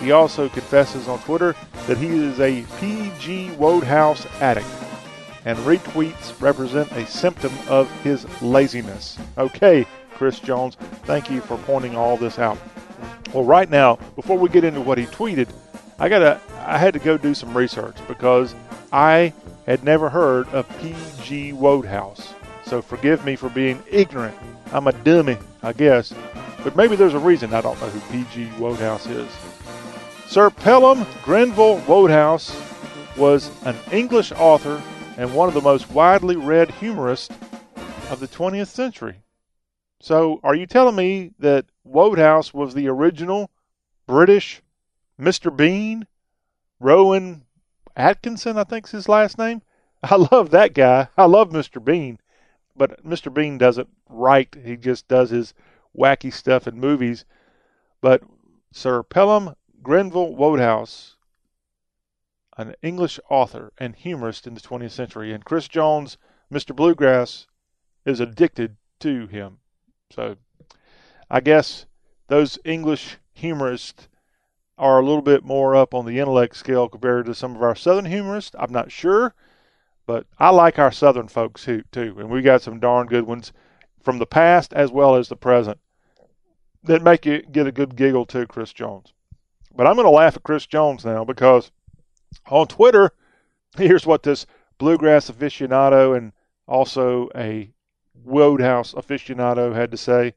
He 0.01 0.13
also 0.13 0.49
confesses 0.49 1.09
on 1.09 1.19
Twitter 1.21 1.55
that 1.87 1.99
he 1.99 2.09
is 2.09 2.41
a 2.41 2.65
P.G. 2.81 3.51
Wodehouse 3.57 4.27
addict, 4.41 4.67
and 5.45 5.59
retweets 5.61 6.41
represent 6.41 6.91
a 6.93 7.07
symptom 7.07 7.53
of 7.69 7.91
his 8.03 8.27
laziness. 8.43 9.19
Okay, 9.39 9.87
Chris 10.13 10.39
Jones, 10.39 10.77
thank 11.05 11.31
you 11.31 11.41
for 11.41 11.57
pointing 11.59 11.97
all 11.97 12.17
this 12.17 12.39
out. 12.39 12.59
Well, 13.33 13.45
right 13.45 13.71
now, 13.71 13.97
before 14.17 14.39
we 14.39 14.49
get 14.49 14.65
into 14.65 14.81
what 14.81 14.99
he 14.99 15.07
tweeted, 15.07 15.49
I 15.99 16.09
gotta 16.09 16.41
I 16.59 16.79
had 16.79 16.95
to 16.95 17.01
go 17.01 17.17
do 17.17 17.35
some 17.35 17.57
research 17.57 17.97
because 18.09 18.55
I 18.93 19.33
had 19.67 19.85
never 19.85 20.09
heard 20.09 20.49
of 20.49 20.69
P.G. 20.81 21.53
Wodehouse. 21.53 22.35
So 22.65 22.83
forgive 22.83 23.25
me 23.25 23.37
for 23.37 23.49
being 23.49 23.83
ignorant. 23.91 24.37
I'm 24.73 24.87
a 24.87 24.93
dummy, 24.93 25.39
I 25.63 25.73
guess. 25.73 26.13
But 26.65 26.77
maybe 26.77 26.97
there's 26.97 27.15
a 27.15 27.19
reason 27.19 27.55
I 27.55 27.61
don't 27.61 27.81
know 27.81 27.89
who 27.89 28.13
P.G. 28.13 28.51
Wodehouse 28.59 29.07
is. 29.07 29.31
Sir 30.27 30.51
Pelham 30.51 31.07
Grenville 31.23 31.79
Wodehouse 31.87 32.55
was 33.17 33.51
an 33.65 33.77
English 33.91 34.33
author 34.33 34.83
and 35.17 35.35
one 35.35 35.49
of 35.49 35.55
the 35.55 35.61
most 35.61 35.91
widely 35.91 36.37
read 36.37 36.71
humorists 36.71 37.35
of 38.11 38.21
the 38.21 38.29
20th 38.29 38.69
century. 38.69 39.23
So, 40.01 40.41
are 40.43 40.55
you 40.55 40.67
telling 40.67 40.97
me 40.97 41.33
that 41.39 41.67
Wodehouse 41.85 42.53
was 42.53 42.75
the 42.75 42.89
original 42.89 43.51
British 44.07 44.63
Mr. 45.21 45.55
Bean? 45.55 46.07
Rowan 46.81 47.45
Atkinson, 47.95 48.59
I 48.59 48.65
think's 48.65 48.91
his 48.91 49.09
last 49.09 49.39
name. 49.39 49.63
I 50.03 50.17
love 50.33 50.51
that 50.51 50.75
guy. 50.75 51.09
I 51.17 51.27
love 51.27 51.51
Mr. 51.51 51.83
Bean. 51.83 52.19
But 52.75 53.05
Mr. 53.05 53.33
Bean 53.33 53.59
doesn't 53.59 53.89
write, 54.09 54.57
he 54.65 54.77
just 54.77 55.07
does 55.09 55.31
his 55.31 55.55
wacky 55.97 56.33
stuff 56.33 56.67
in 56.67 56.81
movies. 56.81 57.25
But 58.01 58.23
Sir 58.73 59.03
Pelham 59.03 59.55
Grenville 59.83 60.35
Wodehouse, 60.35 61.17
an 62.57 62.75
English 62.83 63.19
author 63.29 63.73
and 63.79 63.97
humorist 63.97 64.47
in 64.47 64.55
the 64.55 64.61
20th 64.61 64.93
century, 64.93 65.33
and 65.33 65.45
Chris 65.45 65.69
Jones, 65.69 66.19
Mr. 66.53 66.75
Bluegrass, 66.75 67.47
is 68.05 68.21
addicted 68.21 68.77
to 69.01 69.27
him. 69.27 69.59
So 70.11 70.37
I 71.31 71.41
guess 71.41 71.87
those 72.29 72.59
English 72.65 73.19
humorists 73.33 74.09
are 74.79 74.99
a 74.99 75.05
little 75.05 75.23
bit 75.23 75.45
more 75.45 75.77
up 75.77 75.95
on 75.95 76.07
the 76.07 76.19
intellect 76.19 76.57
scale 76.57 76.89
compared 76.89 77.27
to 77.27 77.35
some 77.35 77.57
of 77.57 77.63
our 77.63 77.75
Southern 77.75 78.05
humorists. 78.07 78.55
I'm 78.59 78.73
not 78.73 78.91
sure, 78.91 79.35
but 80.07 80.27
I 80.39 80.51
like 80.51 80.79
our 80.79 80.93
Southern 80.93 81.29
folks 81.29 81.65
too, 81.65 81.85
and 81.93 82.29
we 82.29 82.43
got 82.43 82.63
some 82.63 82.81
darn 82.81 83.07
good 83.07 83.25
ones 83.25 83.53
from 84.03 84.19
the 84.19 84.27
past 84.27 84.73
as 84.73 84.91
well 84.91 85.15
as 85.15 85.29
the 85.29 85.37
present 85.37 85.79
that 86.85 87.03
make 87.03 87.25
you 87.25 87.43
get 87.43 87.67
a 87.67 87.73
good 87.73 87.97
giggle 87.97 88.27
too, 88.27 88.47
Chris 88.47 88.73
Jones. 88.73 89.13
But 89.75 89.87
I'm 89.87 89.95
going 89.95 90.07
to 90.07 90.11
laugh 90.11 90.37
at 90.37 90.43
Chris 90.43 90.67
Jones 90.67 91.05
now 91.05 91.25
because 91.25 91.71
on 92.49 92.67
Twitter, 92.67 93.13
here's 93.77 94.07
what 94.07 94.23
this 94.23 94.47
bluegrass 94.79 95.31
aficionado 95.31 96.17
and 96.17 96.33
also 96.67 97.29
a 97.35 97.71
Wodehouse 98.25 98.95
aficionado 98.95 99.75
had 99.75 99.91
to 99.91 99.97
say. 99.97 100.35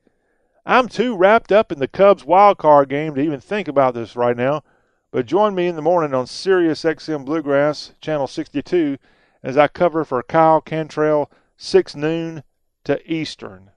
I'm 0.65 0.87
too 0.87 1.15
wrapped 1.15 1.51
up 1.51 1.71
in 1.71 1.79
the 1.79 1.87
Cubs 1.87 2.25
wild 2.25 2.57
card 2.57 2.89
game 2.89 3.15
to 3.15 3.21
even 3.21 3.39
think 3.39 3.67
about 3.67 3.93
this 3.93 4.15
right 4.15 4.35
now. 4.35 4.63
But 5.11 5.27
join 5.27 5.55
me 5.55 5.67
in 5.67 5.75
the 5.75 5.81
morning 5.81 6.13
on 6.13 6.27
Sirius 6.27 6.83
XM 6.83 7.23
Bluegrass, 7.23 7.93
Channel 8.01 8.27
62, 8.27 8.97
as 9.45 9.57
I 9.57 9.67
cover 9.67 10.03
for 10.03 10.23
Kyle 10.23 10.59
Cantrell 10.59 11.31
6 11.55 11.95
noon 11.95 12.43
to 12.83 12.99
Eastern. 13.11 13.69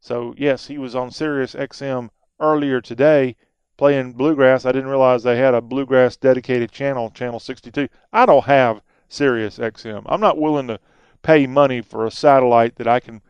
So, 0.00 0.34
yes, 0.36 0.66
he 0.66 0.76
was 0.76 0.96
on 0.96 1.12
Sirius 1.12 1.54
XM 1.54 2.10
earlier 2.40 2.80
today 2.80 3.36
playing 3.76 4.14
bluegrass. 4.14 4.66
I 4.66 4.72
didn't 4.72 4.90
realize 4.90 5.22
they 5.22 5.38
had 5.38 5.54
a 5.54 5.60
bluegrass 5.60 6.16
dedicated 6.16 6.72
channel, 6.72 7.10
Channel 7.10 7.38
62. 7.38 7.88
I 8.12 8.26
don't 8.26 8.46
have 8.46 8.82
Sirius 9.08 9.58
XM. 9.58 10.02
I'm 10.06 10.20
not 10.20 10.36
willing 10.36 10.66
to 10.66 10.80
pay 11.22 11.46
money 11.46 11.80
for 11.80 12.04
a 12.04 12.10
satellite 12.10 12.74
that 12.76 12.88
I 12.88 12.98
can 12.98 13.22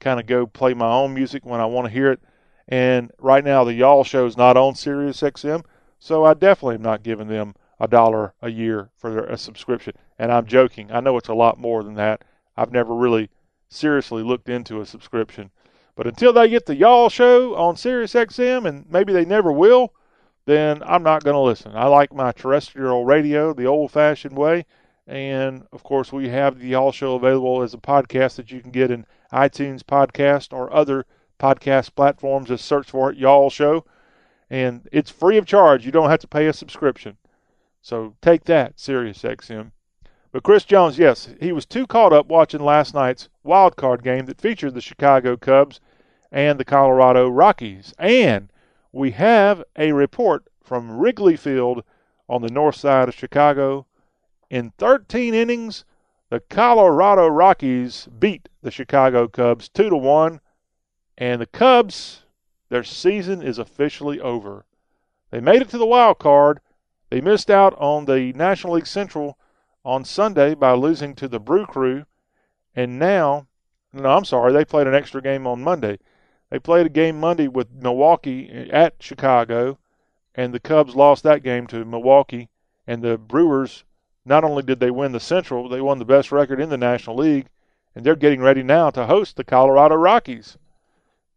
kind 0.00 0.18
of 0.18 0.26
go 0.26 0.48
play 0.48 0.74
my 0.74 0.90
own 0.90 1.14
music 1.14 1.46
when 1.46 1.60
I 1.60 1.66
want 1.66 1.86
to 1.86 1.92
hear 1.92 2.10
it. 2.10 2.20
And 2.66 3.12
right 3.20 3.44
now, 3.44 3.62
the 3.62 3.74
Y'all 3.74 4.02
Show 4.02 4.26
is 4.26 4.36
not 4.36 4.56
on 4.56 4.74
Sirius 4.74 5.20
XM, 5.20 5.64
so 6.00 6.24
I 6.24 6.34
definitely 6.34 6.74
am 6.74 6.82
not 6.82 7.04
giving 7.04 7.28
them 7.28 7.54
a 7.84 7.88
dollar 7.88 8.32
a 8.40 8.48
year 8.48 8.90
for 8.96 9.12
their, 9.12 9.24
a 9.24 9.36
subscription. 9.36 9.94
And 10.18 10.32
I'm 10.32 10.46
joking. 10.46 10.90
I 10.90 11.00
know 11.00 11.16
it's 11.18 11.28
a 11.28 11.34
lot 11.34 11.58
more 11.58 11.82
than 11.82 11.94
that. 11.94 12.22
I've 12.56 12.72
never 12.72 12.94
really 12.94 13.30
seriously 13.68 14.22
looked 14.22 14.48
into 14.48 14.80
a 14.80 14.86
subscription. 14.86 15.50
But 15.94 16.06
until 16.06 16.32
they 16.32 16.48
get 16.48 16.66
the 16.66 16.76
Y'all 16.76 17.08
Show 17.08 17.54
on 17.54 17.76
Sirius 17.76 18.14
XM, 18.14 18.66
and 18.66 18.90
maybe 18.90 19.12
they 19.12 19.24
never 19.24 19.52
will, 19.52 19.92
then 20.46 20.82
I'm 20.84 21.02
not 21.02 21.24
going 21.24 21.34
to 21.34 21.40
listen. 21.40 21.72
I 21.74 21.86
like 21.86 22.12
my 22.12 22.32
terrestrial 22.32 23.04
radio 23.04 23.52
the 23.52 23.66
old 23.66 23.90
fashioned 23.90 24.36
way. 24.36 24.64
And 25.06 25.66
of 25.72 25.82
course, 25.82 26.12
we 26.12 26.28
have 26.30 26.58
the 26.58 26.68
Y'all 26.68 26.90
Show 26.90 27.14
available 27.14 27.62
as 27.62 27.74
a 27.74 27.78
podcast 27.78 28.36
that 28.36 28.50
you 28.50 28.60
can 28.60 28.70
get 28.70 28.90
in 28.90 29.06
iTunes 29.32 29.82
Podcast 29.82 30.52
or 30.52 30.72
other 30.72 31.04
podcast 31.38 31.94
platforms. 31.94 32.48
Just 32.48 32.64
search 32.64 32.90
for 32.90 33.10
it, 33.10 33.18
Y'all 33.18 33.50
Show. 33.50 33.84
And 34.48 34.88
it's 34.90 35.10
free 35.10 35.36
of 35.36 35.46
charge. 35.46 35.84
You 35.84 35.92
don't 35.92 36.10
have 36.10 36.20
to 36.20 36.28
pay 36.28 36.46
a 36.46 36.52
subscription. 36.52 37.18
So 37.84 38.16
take 38.22 38.44
that, 38.44 38.80
Sirius 38.80 39.22
XM. 39.22 39.72
But 40.32 40.42
Chris 40.42 40.64
Jones, 40.64 40.98
yes, 40.98 41.28
he 41.38 41.52
was 41.52 41.66
too 41.66 41.86
caught 41.86 42.14
up 42.14 42.28
watching 42.28 42.64
last 42.64 42.94
night's 42.94 43.28
wild 43.42 43.76
card 43.76 44.02
game 44.02 44.24
that 44.24 44.40
featured 44.40 44.72
the 44.72 44.80
Chicago 44.80 45.36
Cubs 45.36 45.80
and 46.32 46.58
the 46.58 46.64
Colorado 46.64 47.28
Rockies. 47.28 47.92
And 47.98 48.50
we 48.90 49.10
have 49.10 49.62
a 49.76 49.92
report 49.92 50.44
from 50.62 50.96
Wrigley 50.96 51.36
Field 51.36 51.84
on 52.26 52.40
the 52.40 52.48
north 52.48 52.76
side 52.76 53.10
of 53.10 53.14
Chicago 53.14 53.84
In 54.48 54.70
13 54.78 55.34
innings, 55.34 55.84
the 56.30 56.40
Colorado 56.40 57.28
Rockies 57.28 58.08
beat 58.18 58.48
the 58.62 58.70
Chicago 58.70 59.28
Cubs 59.28 59.68
2 59.68 59.90
to 59.90 59.96
1, 59.96 60.40
and 61.18 61.38
the 61.38 61.46
Cubs, 61.46 62.22
their 62.70 62.82
season 62.82 63.42
is 63.42 63.58
officially 63.58 64.22
over. 64.22 64.64
They 65.30 65.40
made 65.40 65.60
it 65.60 65.68
to 65.68 65.78
the 65.78 65.84
wild 65.84 66.18
card. 66.18 66.60
They 67.10 67.20
missed 67.20 67.50
out 67.50 67.74
on 67.78 68.06
the 68.06 68.32
National 68.32 68.74
League 68.74 68.86
Central 68.86 69.38
on 69.84 70.04
Sunday 70.04 70.54
by 70.54 70.72
losing 70.72 71.14
to 71.16 71.28
the 71.28 71.38
Brew 71.38 71.66
Crew, 71.66 72.06
and 72.74 72.98
now, 72.98 73.46
no, 73.92 74.08
I'm 74.08 74.24
sorry, 74.24 74.52
they 74.52 74.64
played 74.64 74.86
an 74.86 74.94
extra 74.94 75.22
game 75.22 75.46
on 75.46 75.62
Monday. 75.62 75.98
They 76.50 76.58
played 76.58 76.86
a 76.86 76.90
game 76.90 77.20
Monday 77.20 77.48
with 77.48 77.70
Milwaukee 77.72 78.68
at 78.70 79.02
Chicago, 79.02 79.78
and 80.34 80.52
the 80.52 80.60
Cubs 80.60 80.96
lost 80.96 81.22
that 81.22 81.42
game 81.42 81.66
to 81.68 81.84
Milwaukee. 81.84 82.48
And 82.86 83.02
the 83.02 83.18
Brewers, 83.18 83.84
not 84.24 84.44
only 84.44 84.62
did 84.62 84.80
they 84.80 84.90
win 84.90 85.12
the 85.12 85.20
Central, 85.20 85.68
they 85.68 85.80
won 85.80 85.98
the 85.98 86.04
best 86.04 86.32
record 86.32 86.60
in 86.60 86.68
the 86.68 86.78
National 86.78 87.16
League, 87.16 87.48
and 87.94 88.04
they're 88.04 88.16
getting 88.16 88.40
ready 88.40 88.62
now 88.62 88.90
to 88.90 89.06
host 89.06 89.36
the 89.36 89.44
Colorado 89.44 89.94
Rockies 89.94 90.56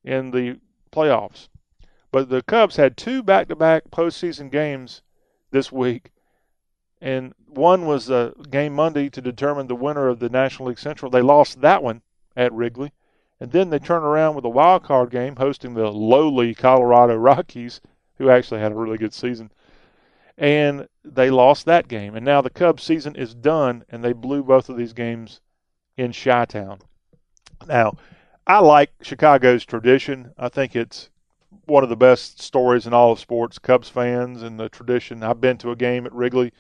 in 0.03 0.32
the 0.32 0.59
playoffs. 0.91 1.49
But 2.11 2.30
the 2.30 2.41
Cubs 2.41 2.78
had 2.78 2.97
two 2.97 3.22
back 3.22 3.47
to 3.49 3.55
back 3.55 3.91
postseason 3.91 4.51
games 4.51 5.01
this 5.51 5.71
week, 5.71 6.11
and 7.01 7.33
one 7.47 7.85
was 7.85 8.09
a 8.09 8.33
game 8.49 8.73
Monday 8.73 9.09
to 9.09 9.21
determine 9.21 9.67
the 9.67 9.75
winner 9.75 10.07
of 10.07 10.19
the 10.19 10.29
National 10.29 10.69
League 10.69 10.79
Central. 10.79 11.11
They 11.11 11.21
lost 11.21 11.61
that 11.61 11.83
one 11.83 12.01
at 12.35 12.53
Wrigley. 12.53 12.91
And 13.39 13.51
then 13.51 13.69
they 13.69 13.77
turn 13.77 14.03
around 14.03 14.35
with 14.35 14.45
a 14.45 14.49
wild 14.49 14.83
card 14.83 15.11
game 15.11 15.35
hosting 15.35 15.73
the 15.73 15.91
lowly 15.91 16.55
Colorado 16.55 17.15
Rockies, 17.17 17.81
who 18.15 18.29
actually 18.29 18.61
had 18.61 18.71
a 18.71 18.75
really 18.75 18.97
good 18.97 19.13
season. 19.13 19.51
And 20.37 20.87
they 21.03 21.29
lost 21.29 21.65
that 21.65 21.87
game. 21.87 22.15
And 22.15 22.25
now 22.25 22.41
the 22.41 22.49
Cubs 22.49 22.83
season 22.83 23.15
is 23.15 23.35
done, 23.35 23.83
and 23.89 24.03
they 24.03 24.13
blew 24.13 24.43
both 24.43 24.69
of 24.69 24.77
these 24.77 24.93
games 24.93 25.41
in 25.97 26.13
Chi 26.13 26.45
Town. 26.45 26.79
Now, 27.67 27.93
I 28.45 28.59
like 28.59 28.91
Chicago's 29.01 29.65
tradition. 29.65 30.33
I 30.37 30.49
think 30.49 30.75
it's 30.75 31.09
one 31.68 31.84
of 31.84 31.89
the 31.89 31.95
best 31.95 32.41
stories 32.41 32.88
in 32.88 32.93
all 32.93 33.11
of 33.11 33.20
sports. 33.20 33.59
Cubs 33.59 33.89
fans 33.89 34.41
and 34.41 34.59
the 34.59 34.70
tradition. 34.70 35.24
I've 35.24 35.41
been 35.41 35.57
to 35.59 35.72
a 35.72 35.76
game 35.76 36.05
at 36.05 36.13
Wrigley, 36.13 36.53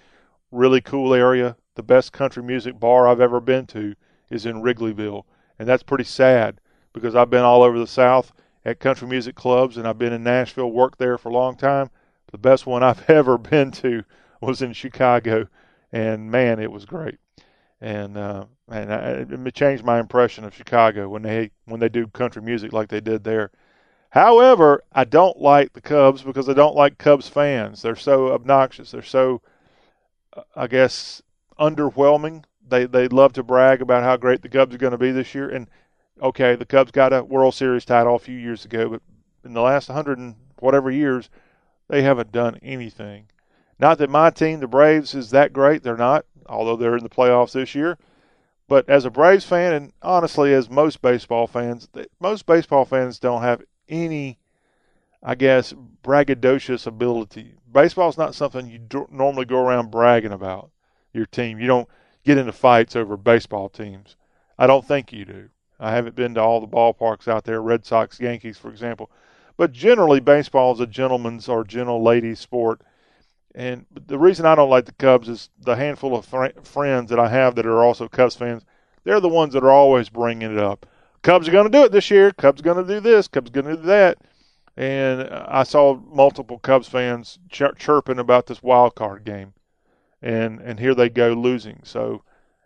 really 0.51 0.81
cool 0.81 1.13
area. 1.13 1.55
The 1.75 1.83
best 1.83 2.11
country 2.11 2.43
music 2.43 2.79
bar 2.79 3.07
I've 3.07 3.21
ever 3.21 3.39
been 3.39 3.65
to 3.67 3.95
is 4.29 4.45
in 4.45 4.61
Wrigleyville, 4.61 5.23
and 5.57 5.67
that's 5.67 5.83
pretty 5.83 6.03
sad 6.03 6.59
because 6.93 7.15
I've 7.15 7.29
been 7.29 7.43
all 7.43 7.63
over 7.63 7.79
the 7.79 7.87
South 7.87 8.33
at 8.65 8.79
country 8.79 9.07
music 9.07 9.35
clubs, 9.35 9.77
and 9.77 9.87
I've 9.87 9.97
been 9.97 10.13
in 10.13 10.23
Nashville, 10.23 10.71
worked 10.71 10.99
there 10.99 11.17
for 11.17 11.29
a 11.29 11.33
long 11.33 11.55
time. 11.55 11.89
The 12.31 12.37
best 12.37 12.65
one 12.65 12.83
I've 12.83 13.09
ever 13.09 13.37
been 13.37 13.71
to 13.71 14.03
was 14.41 14.61
in 14.61 14.73
Chicago, 14.73 15.47
and 15.91 16.29
man, 16.29 16.59
it 16.59 16.71
was 16.71 16.85
great. 16.85 17.17
And 17.79 18.17
uh, 18.17 18.45
and 18.69 18.91
I, 18.91 19.25
it 19.29 19.53
changed 19.53 19.83
my 19.83 19.99
impression 19.99 20.43
of 20.43 20.53
Chicago 20.55 21.07
when 21.07 21.21
they 21.21 21.51
when 21.65 21.79
they 21.79 21.89
do 21.89 22.07
country 22.07 22.41
music 22.41 22.73
like 22.73 22.89
they 22.89 22.99
did 22.99 23.23
there. 23.23 23.51
However, 24.11 24.83
I 24.93 25.03
don't 25.03 25.39
like 25.39 25.73
the 25.73 25.81
Cubs 25.81 26.23
because 26.23 26.47
I 26.47 26.53
don't 26.53 26.75
like 26.75 26.97
Cubs 26.97 27.27
fans. 27.27 27.81
They're 27.81 27.95
so 27.95 28.33
obnoxious. 28.33 28.91
They're 28.91 29.01
so, 29.01 29.41
uh, 30.35 30.43
I 30.55 30.67
guess, 30.67 31.21
underwhelming. 31.59 32.45
They 32.67 32.85
they 32.85 33.07
love 33.07 33.33
to 33.33 33.43
brag 33.43 33.81
about 33.81 34.03
how 34.03 34.17
great 34.17 34.41
the 34.41 34.49
Cubs 34.49 34.73
are 34.75 34.79
going 34.79 34.91
to 34.91 34.97
be 34.97 35.11
this 35.11 35.35
year, 35.35 35.49
and 35.49 35.67
okay, 36.21 36.55
the 36.55 36.65
Cubs 36.65 36.91
got 36.91 37.13
a 37.13 37.23
World 37.23 37.53
Series 37.53 37.85
title 37.85 38.15
a 38.15 38.19
few 38.19 38.37
years 38.37 38.65
ago, 38.65 38.89
but 38.89 39.01
in 39.43 39.53
the 39.53 39.61
last 39.61 39.87
hundred 39.87 40.17
and 40.17 40.35
whatever 40.59 40.89
years, 40.89 41.29
they 41.87 42.01
haven't 42.01 42.31
done 42.31 42.59
anything. 42.61 43.27
Not 43.79 43.99
that 43.99 44.09
my 44.09 44.29
team, 44.31 44.59
the 44.59 44.67
Braves, 44.67 45.13
is 45.13 45.29
that 45.31 45.53
great. 45.53 45.83
They're 45.83 45.95
not, 45.95 46.25
although 46.47 46.75
they're 46.75 46.97
in 46.97 47.03
the 47.03 47.09
playoffs 47.09 47.51
this 47.51 47.75
year. 47.75 47.97
But 48.67 48.89
as 48.89 49.05
a 49.05 49.11
Braves 49.11 49.45
fan, 49.45 49.73
and 49.73 49.93
honestly, 50.01 50.53
as 50.53 50.69
most 50.69 51.01
baseball 51.01 51.47
fans, 51.47 51.87
most 52.19 52.45
baseball 52.45 52.83
fans 52.83 53.19
don't 53.19 53.41
have 53.41 53.61
any, 53.89 54.39
I 55.21 55.35
guess, 55.35 55.73
braggadocious 56.03 56.87
ability. 56.87 57.55
Baseball 57.71 58.09
is 58.09 58.17
not 58.17 58.35
something 58.35 58.69
you 58.69 59.07
normally 59.11 59.45
go 59.45 59.59
around 59.59 59.91
bragging 59.91 60.31
about 60.31 60.71
your 61.13 61.25
team. 61.25 61.59
You 61.59 61.67
don't 61.67 61.89
get 62.23 62.37
into 62.37 62.51
fights 62.51 62.95
over 62.95 63.17
baseball 63.17 63.69
teams. 63.69 64.15
I 64.57 64.67
don't 64.67 64.85
think 64.85 65.13
you 65.13 65.25
do. 65.25 65.49
I 65.79 65.91
haven't 65.91 66.15
been 66.15 66.33
to 66.35 66.41
all 66.41 66.59
the 66.59 66.67
ballparks 66.67 67.27
out 67.27 67.43
there, 67.43 67.61
Red 67.61 67.85
Sox, 67.85 68.19
Yankees, 68.19 68.57
for 68.57 68.69
example. 68.69 69.11
But 69.57 69.71
generally, 69.71 70.19
baseball 70.19 70.73
is 70.73 70.79
a 70.79 70.87
gentleman's 70.87 71.47
or 71.47 71.63
gentle 71.63 72.03
ladies' 72.03 72.39
sport. 72.39 72.81
And 73.53 73.85
the 73.91 74.19
reason 74.19 74.45
I 74.45 74.55
don't 74.55 74.69
like 74.69 74.85
the 74.85 74.91
Cubs 74.93 75.27
is 75.29 75.49
the 75.59 75.75
handful 75.75 76.15
of 76.15 76.25
fr- 76.25 76.59
friends 76.63 77.09
that 77.09 77.19
I 77.19 77.29
have 77.29 77.55
that 77.55 77.65
are 77.65 77.83
also 77.83 78.07
Cubs 78.07 78.35
fans. 78.35 78.63
They're 79.03 79.19
the 79.19 79.29
ones 79.29 79.53
that 79.53 79.63
are 79.63 79.71
always 79.71 80.09
bringing 80.09 80.51
it 80.51 80.59
up. 80.59 80.85
Cubs 81.27 81.49
are 81.49 81.51
going 81.51 81.69
to 81.69 81.77
do 81.77 81.83
it 81.83 81.91
this 81.91 82.09
year. 82.09 82.31
Cubs 82.31 82.61
are 82.61 82.63
going 82.63 82.87
to 82.87 82.93
do 82.93 83.01
this. 83.01 83.27
Cubs 83.27 83.49
going 83.49 83.65
to 83.65 83.75
do 83.75 83.81
that. 83.81 84.17
And 84.77 85.23
I 85.23 85.63
saw 85.63 85.97
multiple 85.97 86.57
Cubs 86.57 86.87
fans 86.87 87.37
chir- 87.49 87.77
chirping 87.77 88.17
about 88.17 88.45
this 88.45 88.63
wild 88.63 88.95
card 88.95 89.25
game, 89.25 89.53
and 90.21 90.61
and 90.61 90.79
here 90.79 90.95
they 90.95 91.09
go 91.09 91.33
losing. 91.33 91.81
So, 91.83 92.23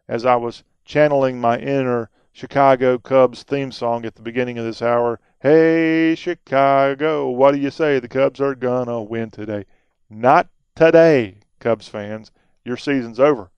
as 0.08 0.28
I 0.28 0.36
was 0.36 0.64
channeling 0.86 1.42
my 1.42 1.58
inner 1.58 2.12
Chicago 2.34 3.00
Cubs 3.00 3.42
theme 3.42 3.72
song 3.72 4.06
at 4.06 4.14
the 4.14 4.22
beginning 4.22 4.60
of 4.60 4.66
this 4.66 4.84
hour. 4.84 5.20
Hey, 5.40 6.14
Chicago, 6.14 7.32
what 7.32 7.56
do 7.56 7.60
you 7.60 7.72
say? 7.72 7.98
The 7.98 8.08
Cubs 8.08 8.40
are 8.40 8.54
to 8.54 9.02
win 9.02 9.32
today. 9.32 9.66
Not 10.08 10.50
today, 10.76 11.38
Cubs 11.60 11.88
fans. 11.88 12.32
Your 12.64 12.78
season's 12.78 13.20
over. 13.20 13.50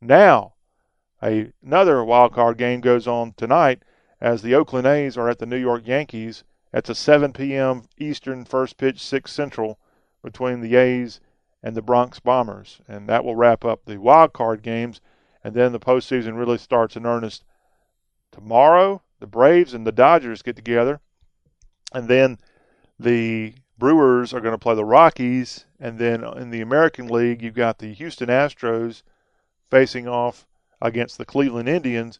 Now, 0.00 0.54
a, 1.22 1.52
another 1.62 2.02
wild 2.02 2.32
card 2.32 2.56
game 2.56 2.80
goes 2.80 3.06
on 3.06 3.34
tonight 3.36 3.82
as 4.26 4.42
the 4.42 4.56
Oakland 4.56 4.88
A's 4.88 5.16
are 5.16 5.28
at 5.28 5.38
the 5.38 5.46
New 5.46 5.56
York 5.56 5.86
Yankees. 5.86 6.42
It's 6.72 6.90
a 6.90 6.96
7 6.96 7.32
p.m. 7.32 7.84
Eastern 7.96 8.44
first 8.44 8.76
pitch, 8.76 8.98
6 8.98 9.30
Central 9.30 9.78
between 10.20 10.60
the 10.60 10.74
A's 10.74 11.20
and 11.62 11.76
the 11.76 11.82
Bronx 11.82 12.18
Bombers. 12.18 12.80
And 12.88 13.08
that 13.08 13.24
will 13.24 13.36
wrap 13.36 13.64
up 13.64 13.84
the 13.84 14.00
wild 14.00 14.32
card 14.32 14.62
games. 14.62 15.00
And 15.44 15.54
then 15.54 15.70
the 15.70 15.78
postseason 15.78 16.36
really 16.36 16.58
starts 16.58 16.96
in 16.96 17.06
earnest 17.06 17.44
Tomorrow, 18.32 19.00
the 19.20 19.28
Braves 19.28 19.72
and 19.72 19.86
the 19.86 19.92
Dodgers 19.92 20.42
get 20.42 20.56
together, 20.56 21.00
and 21.94 22.08
then 22.08 22.38
the 22.98 23.54
Brewers 23.78 24.34
are 24.34 24.40
going 24.40 24.54
to 24.54 24.58
play 24.58 24.74
the 24.74 24.84
Rockies, 24.84 25.66
and 25.78 26.00
then 26.00 26.24
in 26.36 26.50
the 26.50 26.62
American 26.62 27.06
League, 27.06 27.42
you've 27.42 27.54
got 27.54 27.78
the 27.78 27.94
Houston 27.94 28.28
Astros 28.28 29.04
facing 29.70 30.08
off 30.08 30.48
against 30.82 31.16
the 31.16 31.24
Cleveland 31.24 31.68
Indians, 31.68 32.18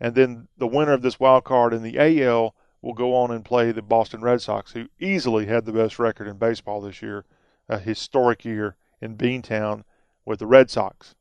and 0.00 0.14
then 0.14 0.48
the 0.56 0.66
winner 0.66 0.92
of 0.92 1.02
this 1.02 1.20
wild 1.20 1.44
card 1.44 1.72
in 1.72 1.82
the 1.82 1.98
AL 1.98 2.54
will 2.82 2.94
go 2.94 3.14
on 3.14 3.30
and 3.30 3.44
play 3.44 3.72
the 3.72 3.82
Boston 3.82 4.20
Red 4.20 4.42
Sox, 4.42 4.72
who 4.72 4.88
easily 5.00 5.46
had 5.46 5.64
the 5.64 5.72
best 5.72 5.98
record 5.98 6.28
in 6.28 6.36
baseball 6.36 6.80
this 6.80 7.00
year, 7.00 7.24
a 7.68 7.78
historic 7.78 8.44
year 8.44 8.76
in 9.00 9.16
Beantown 9.16 9.84
with 10.24 10.38
the 10.38 10.46
Red 10.46 10.70
Sox. 10.70 11.14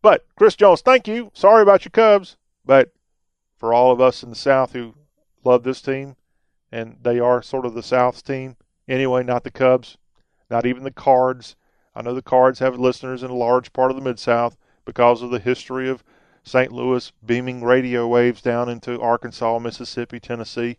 But 0.00 0.26
Chris 0.36 0.56
Jones, 0.56 0.80
thank 0.80 1.06
you. 1.06 1.30
Sorry 1.34 1.62
about 1.62 1.84
your 1.84 1.90
Cubs, 1.90 2.36
but 2.64 2.92
for 3.56 3.72
all 3.72 3.92
of 3.92 4.00
us 4.00 4.22
in 4.22 4.30
the 4.30 4.36
South 4.36 4.72
who 4.72 4.94
love 5.44 5.62
this 5.62 5.82
team, 5.82 6.16
and 6.70 6.96
they 7.02 7.20
are 7.20 7.42
sort 7.42 7.66
of 7.66 7.74
the 7.74 7.82
South's 7.82 8.22
team. 8.22 8.56
Anyway, 8.88 9.22
not 9.22 9.44
the 9.44 9.50
Cubs, 9.50 9.98
not 10.50 10.66
even 10.66 10.82
the 10.82 10.90
Cards. 10.90 11.56
I 11.94 12.02
know 12.02 12.14
the 12.14 12.22
Cards 12.22 12.58
have 12.58 12.78
listeners 12.78 13.22
in 13.22 13.30
a 13.30 13.34
large 13.34 13.72
part 13.72 13.90
of 13.90 13.96
the 13.96 14.02
Mid 14.02 14.18
South 14.18 14.56
because 14.84 15.22
of 15.22 15.30
the 15.30 15.38
history 15.38 15.88
of 15.88 16.02
St. 16.44 16.72
Louis 16.72 17.12
beaming 17.24 17.62
radio 17.62 18.06
waves 18.08 18.42
down 18.42 18.68
into 18.68 19.00
Arkansas, 19.00 19.58
Mississippi, 19.58 20.18
Tennessee. 20.18 20.78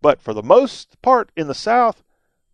But 0.00 0.20
for 0.20 0.34
the 0.34 0.42
most 0.42 1.00
part 1.02 1.30
in 1.36 1.46
the 1.46 1.54
South, 1.54 2.02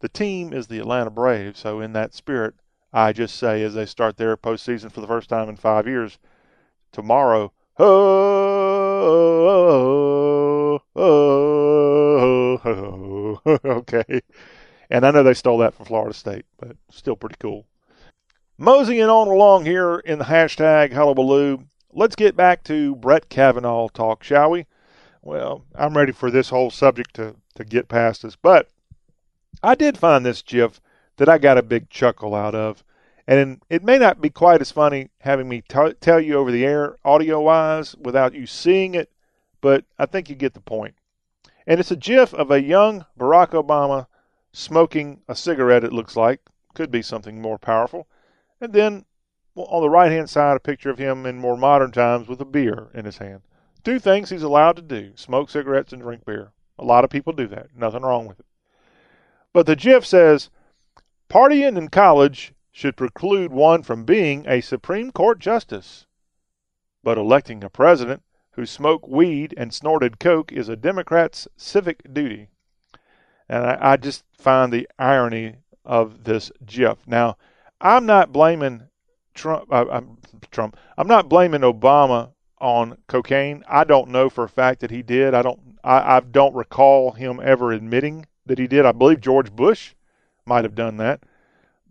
the 0.00 0.08
team 0.08 0.52
is 0.52 0.66
the 0.66 0.78
Atlanta 0.78 1.10
Braves. 1.10 1.60
So, 1.60 1.80
in 1.80 1.92
that 1.94 2.14
spirit, 2.14 2.54
I 2.92 3.12
just 3.12 3.36
say 3.36 3.62
as 3.62 3.74
they 3.74 3.86
start 3.86 4.16
their 4.16 4.36
postseason 4.36 4.92
for 4.92 5.00
the 5.00 5.06
first 5.06 5.28
time 5.28 5.48
in 5.48 5.56
five 5.56 5.86
years, 5.86 6.18
tomorrow, 6.92 7.52
oh, 7.78 8.58
oh, 10.94 12.40
oh, 13.44 13.58
okay. 13.64 14.20
And 14.90 15.04
I 15.06 15.10
know 15.10 15.22
they 15.22 15.34
stole 15.34 15.58
that 15.58 15.74
from 15.74 15.86
Florida 15.86 16.14
State, 16.14 16.46
but 16.58 16.76
still 16.90 17.16
pretty 17.16 17.36
cool. 17.38 17.66
Moseying 18.56 19.02
on 19.02 19.28
along 19.28 19.66
here 19.66 19.98
in 19.98 20.18
the 20.18 20.24
hashtag 20.24 20.92
hullabaloo, 20.92 21.64
let's 21.92 22.16
get 22.16 22.36
back 22.36 22.64
to 22.64 22.96
Brett 22.96 23.28
Kavanaugh 23.28 23.88
talk, 23.88 24.22
shall 24.22 24.50
we? 24.50 24.66
Well, 25.22 25.64
I'm 25.74 25.96
ready 25.96 26.12
for 26.12 26.30
this 26.30 26.50
whole 26.50 26.70
subject 26.70 27.14
to, 27.14 27.36
to 27.54 27.64
get 27.64 27.88
past 27.88 28.24
us, 28.24 28.36
but 28.36 28.68
I 29.62 29.74
did 29.74 29.98
find 29.98 30.24
this 30.24 30.42
GIF 30.42 30.80
that 31.16 31.28
I 31.28 31.38
got 31.38 31.58
a 31.58 31.62
big 31.62 31.90
chuckle 31.90 32.34
out 32.34 32.54
of. 32.54 32.84
And 33.26 33.60
it 33.68 33.84
may 33.84 33.98
not 33.98 34.22
be 34.22 34.30
quite 34.30 34.62
as 34.62 34.72
funny 34.72 35.10
having 35.20 35.48
me 35.48 35.62
t- 35.68 35.92
tell 36.00 36.20
you 36.20 36.36
over 36.36 36.50
the 36.50 36.64
air, 36.64 36.96
audio 37.04 37.40
wise, 37.42 37.94
without 37.96 38.34
you 38.34 38.46
seeing 38.46 38.94
it, 38.94 39.10
but 39.60 39.84
I 39.98 40.06
think 40.06 40.30
you 40.30 40.34
get 40.34 40.54
the 40.54 40.60
point. 40.60 40.94
And 41.66 41.78
it's 41.78 41.90
a 41.90 41.96
gif 41.96 42.32
of 42.32 42.50
a 42.50 42.62
young 42.62 43.04
Barack 43.18 43.50
Obama 43.50 44.06
smoking 44.52 45.20
a 45.28 45.34
cigarette, 45.34 45.84
it 45.84 45.92
looks 45.92 46.16
like. 46.16 46.40
Could 46.74 46.90
be 46.90 47.02
something 47.02 47.42
more 47.42 47.58
powerful. 47.58 48.08
And 48.60 48.72
then 48.72 49.04
on 49.64 49.82
the 49.82 49.90
right 49.90 50.12
hand 50.12 50.30
side, 50.30 50.56
a 50.56 50.60
picture 50.60 50.90
of 50.90 50.98
him 50.98 51.26
in 51.26 51.38
more 51.38 51.56
modern 51.56 51.90
times 51.90 52.28
with 52.28 52.40
a 52.40 52.44
beer 52.44 52.88
in 52.94 53.04
his 53.04 53.18
hand. 53.18 53.42
Two 53.84 53.98
things 53.98 54.30
he's 54.30 54.42
allowed 54.42 54.76
to 54.76 54.82
do 54.82 55.12
smoke 55.14 55.50
cigarettes 55.50 55.92
and 55.92 56.02
drink 56.02 56.24
beer. 56.24 56.52
A 56.78 56.84
lot 56.84 57.04
of 57.04 57.10
people 57.10 57.32
do 57.32 57.46
that. 57.48 57.68
Nothing 57.76 58.02
wrong 58.02 58.26
with 58.26 58.40
it. 58.40 58.46
But 59.52 59.66
the 59.66 59.76
GIF 59.76 60.06
says 60.06 60.50
partying 61.28 61.76
in 61.76 61.88
college 61.88 62.52
should 62.70 62.96
preclude 62.96 63.50
one 63.50 63.82
from 63.82 64.04
being 64.04 64.46
a 64.46 64.60
Supreme 64.60 65.10
Court 65.10 65.38
justice. 65.38 66.06
But 67.02 67.18
electing 67.18 67.64
a 67.64 67.70
president 67.70 68.22
who 68.52 68.66
smoked 68.66 69.08
weed 69.08 69.54
and 69.56 69.72
snorted 69.72 70.18
coke 70.18 70.52
is 70.52 70.68
a 70.68 70.76
Democrat's 70.76 71.48
civic 71.56 72.12
duty. 72.12 72.48
And 73.48 73.64
I, 73.64 73.78
I 73.80 73.96
just 73.96 74.24
find 74.32 74.72
the 74.72 74.88
irony 74.98 75.56
of 75.84 76.24
this 76.24 76.52
GIF. 76.66 76.98
Now, 77.06 77.36
I'm 77.80 78.04
not 78.04 78.32
blaming 78.32 78.87
Trump. 79.38 79.72
Uh, 79.72 79.86
I'm, 79.90 80.18
Trump. 80.50 80.76
I'm 80.96 81.08
not 81.08 81.28
blaming 81.28 81.62
Obama 81.62 82.32
on 82.58 82.98
cocaine. 83.06 83.64
I 83.68 83.84
don't 83.84 84.10
know 84.10 84.28
for 84.28 84.44
a 84.44 84.48
fact 84.48 84.80
that 84.80 84.90
he 84.90 85.02
did. 85.02 85.34
I 85.34 85.42
don't. 85.42 85.60
I, 85.84 86.16
I 86.16 86.20
don't 86.20 86.54
recall 86.54 87.12
him 87.12 87.40
ever 87.42 87.72
admitting 87.72 88.26
that 88.46 88.58
he 88.58 88.66
did. 88.66 88.84
I 88.84 88.92
believe 88.92 89.20
George 89.20 89.54
Bush 89.54 89.94
might 90.44 90.64
have 90.64 90.74
done 90.74 90.96
that, 90.96 91.22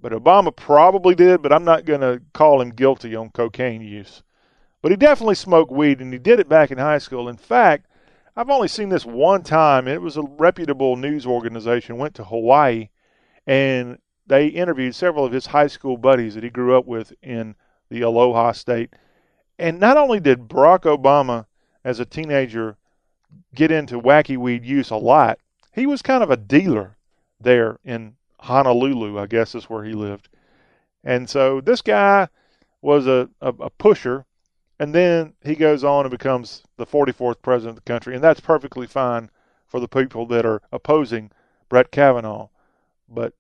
but 0.02 0.12
Obama 0.12 0.56
probably 0.56 1.16
did. 1.16 1.42
But 1.42 1.54
I'm 1.54 1.64
not 1.64 1.86
going 1.86 2.02
to 2.02 2.22
call 2.34 2.62
him 2.62 2.70
guilty 2.70 3.16
on 3.16 3.30
cocaine 3.30 3.82
use. 3.82 4.24
But 4.82 4.92
he 4.92 4.98
definitely 4.98 5.36
smoked 5.36 5.72
weed, 5.72 6.02
and 6.02 6.14
he 6.14 6.20
did 6.20 6.40
it 6.40 6.50
back 6.50 6.70
in 6.70 6.78
high 6.78 7.00
school. 7.00 7.28
In 7.30 7.38
fact, 7.38 7.88
I've 8.36 8.50
only 8.50 8.68
seen 8.68 8.90
this 8.90 9.06
one 9.06 9.42
time. 9.42 9.88
It 9.88 10.02
was 10.02 10.18
a 10.18 10.22
reputable 10.22 10.96
news 10.96 11.26
organization 11.26 11.98
went 11.98 12.14
to 12.16 12.24
Hawaii, 12.24 12.90
and 13.48 13.98
they 14.28 14.48
interviewed 14.48 14.94
several 14.94 15.26
of 15.26 15.32
his 15.32 15.48
high 15.48 15.68
school 15.68 15.98
buddies 15.98 16.36
that 16.36 16.44
he 16.44 16.50
grew 16.50 16.78
up 16.78 16.86
with 16.86 17.14
in 17.22 17.56
the 17.90 18.02
Aloha 18.02 18.52
State. 18.52 18.92
And 19.58 19.80
not 19.80 19.98
only 19.98 20.20
did 20.20 20.48
Barack 20.48 20.82
Obama, 20.82 21.46
as 21.84 22.00
a 22.00 22.06
teenager, 22.06 22.78
get 23.56 23.72
into 23.72 24.00
wacky 24.00 24.38
weed 24.38 24.66
use 24.66 24.90
a 24.90 24.98
lot, 24.98 25.40
he 25.74 25.86
was 25.86 26.02
kind 26.02 26.24
of 26.24 26.30
a 26.30 26.38
dealer 26.38 26.98
there 27.40 27.80
in 27.84 28.16
Honolulu, 28.42 29.18
I 29.18 29.26
guess 29.28 29.56
is 29.56 29.70
where 29.70 29.84
he 29.84 29.94
lived. 29.94 30.30
And 31.04 31.30
so 31.30 31.62
this 31.62 31.82
guy 31.82 32.28
was 32.82 33.08
a, 33.08 33.30
a, 33.42 33.54
a 33.60 33.70
pusher, 33.70 34.26
and 34.80 34.94
then 34.94 35.34
he 35.44 35.56
goes 35.56 35.84
on 35.84 36.06
and 36.06 36.12
becomes 36.12 36.64
the 36.78 36.86
44th 36.86 37.42
president 37.42 37.78
of 37.78 37.84
the 37.84 37.92
country, 37.92 38.14
and 38.14 38.24
that's 38.24 38.40
perfectly 38.40 38.88
fine 38.88 39.30
for 39.66 39.80
the 39.80 39.88
people 39.88 40.26
that 40.28 40.46
are 40.46 40.62
opposing 40.72 41.32
Brett 41.70 41.92
Kavanaugh. 41.92 42.50
But 43.10 43.34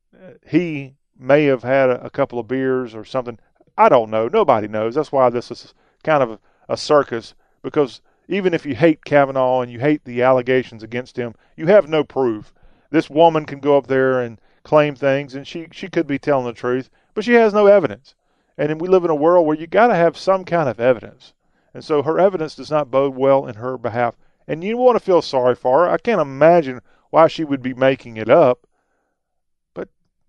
he 0.47 0.95
may 1.17 1.45
have 1.45 1.63
had 1.63 1.89
a, 1.89 2.05
a 2.05 2.09
couple 2.09 2.39
of 2.39 2.47
beers 2.47 2.93
or 2.95 3.05
something. 3.05 3.39
I 3.77 3.89
don't 3.89 4.09
know. 4.09 4.27
Nobody 4.27 4.67
knows. 4.67 4.95
That's 4.95 5.11
why 5.11 5.29
this 5.29 5.51
is 5.51 5.73
kind 6.03 6.23
of 6.23 6.39
a 6.69 6.77
circus 6.77 7.33
because 7.61 8.01
even 8.27 8.53
if 8.53 8.65
you 8.65 8.75
hate 8.75 9.05
Kavanaugh 9.05 9.61
and 9.61 9.71
you 9.71 9.79
hate 9.79 10.03
the 10.03 10.21
allegations 10.21 10.83
against 10.83 11.17
him, 11.17 11.35
you 11.55 11.67
have 11.67 11.87
no 11.87 12.03
proof. 12.03 12.53
This 12.89 13.09
woman 13.09 13.45
can 13.45 13.59
go 13.59 13.77
up 13.77 13.87
there 13.87 14.19
and 14.21 14.39
claim 14.63 14.95
things, 14.95 15.33
and 15.33 15.47
she 15.47 15.67
she 15.71 15.87
could 15.87 16.07
be 16.07 16.19
telling 16.19 16.45
the 16.45 16.53
truth, 16.53 16.89
but 17.13 17.23
she 17.23 17.33
has 17.33 17.53
no 17.53 17.67
evidence. 17.67 18.15
And 18.57 18.81
we 18.81 18.87
live 18.87 19.05
in 19.05 19.09
a 19.09 19.15
world 19.15 19.45
where 19.45 19.55
you 19.55 19.65
got 19.65 19.87
to 19.87 19.95
have 19.95 20.17
some 20.17 20.43
kind 20.43 20.67
of 20.67 20.79
evidence, 20.79 21.33
and 21.73 21.83
so 21.83 22.03
her 22.03 22.19
evidence 22.19 22.55
does 22.55 22.69
not 22.69 22.91
bode 22.91 23.15
well 23.15 23.45
in 23.47 23.55
her 23.55 23.77
behalf. 23.77 24.15
And 24.47 24.63
you 24.63 24.77
want 24.77 24.97
to 24.97 25.03
feel 25.03 25.21
sorry 25.21 25.55
for 25.55 25.79
her. 25.79 25.89
I 25.89 25.97
can't 25.97 26.21
imagine 26.21 26.81
why 27.09 27.27
she 27.27 27.45
would 27.45 27.61
be 27.61 27.73
making 27.73 28.17
it 28.17 28.29
up, 28.29 28.66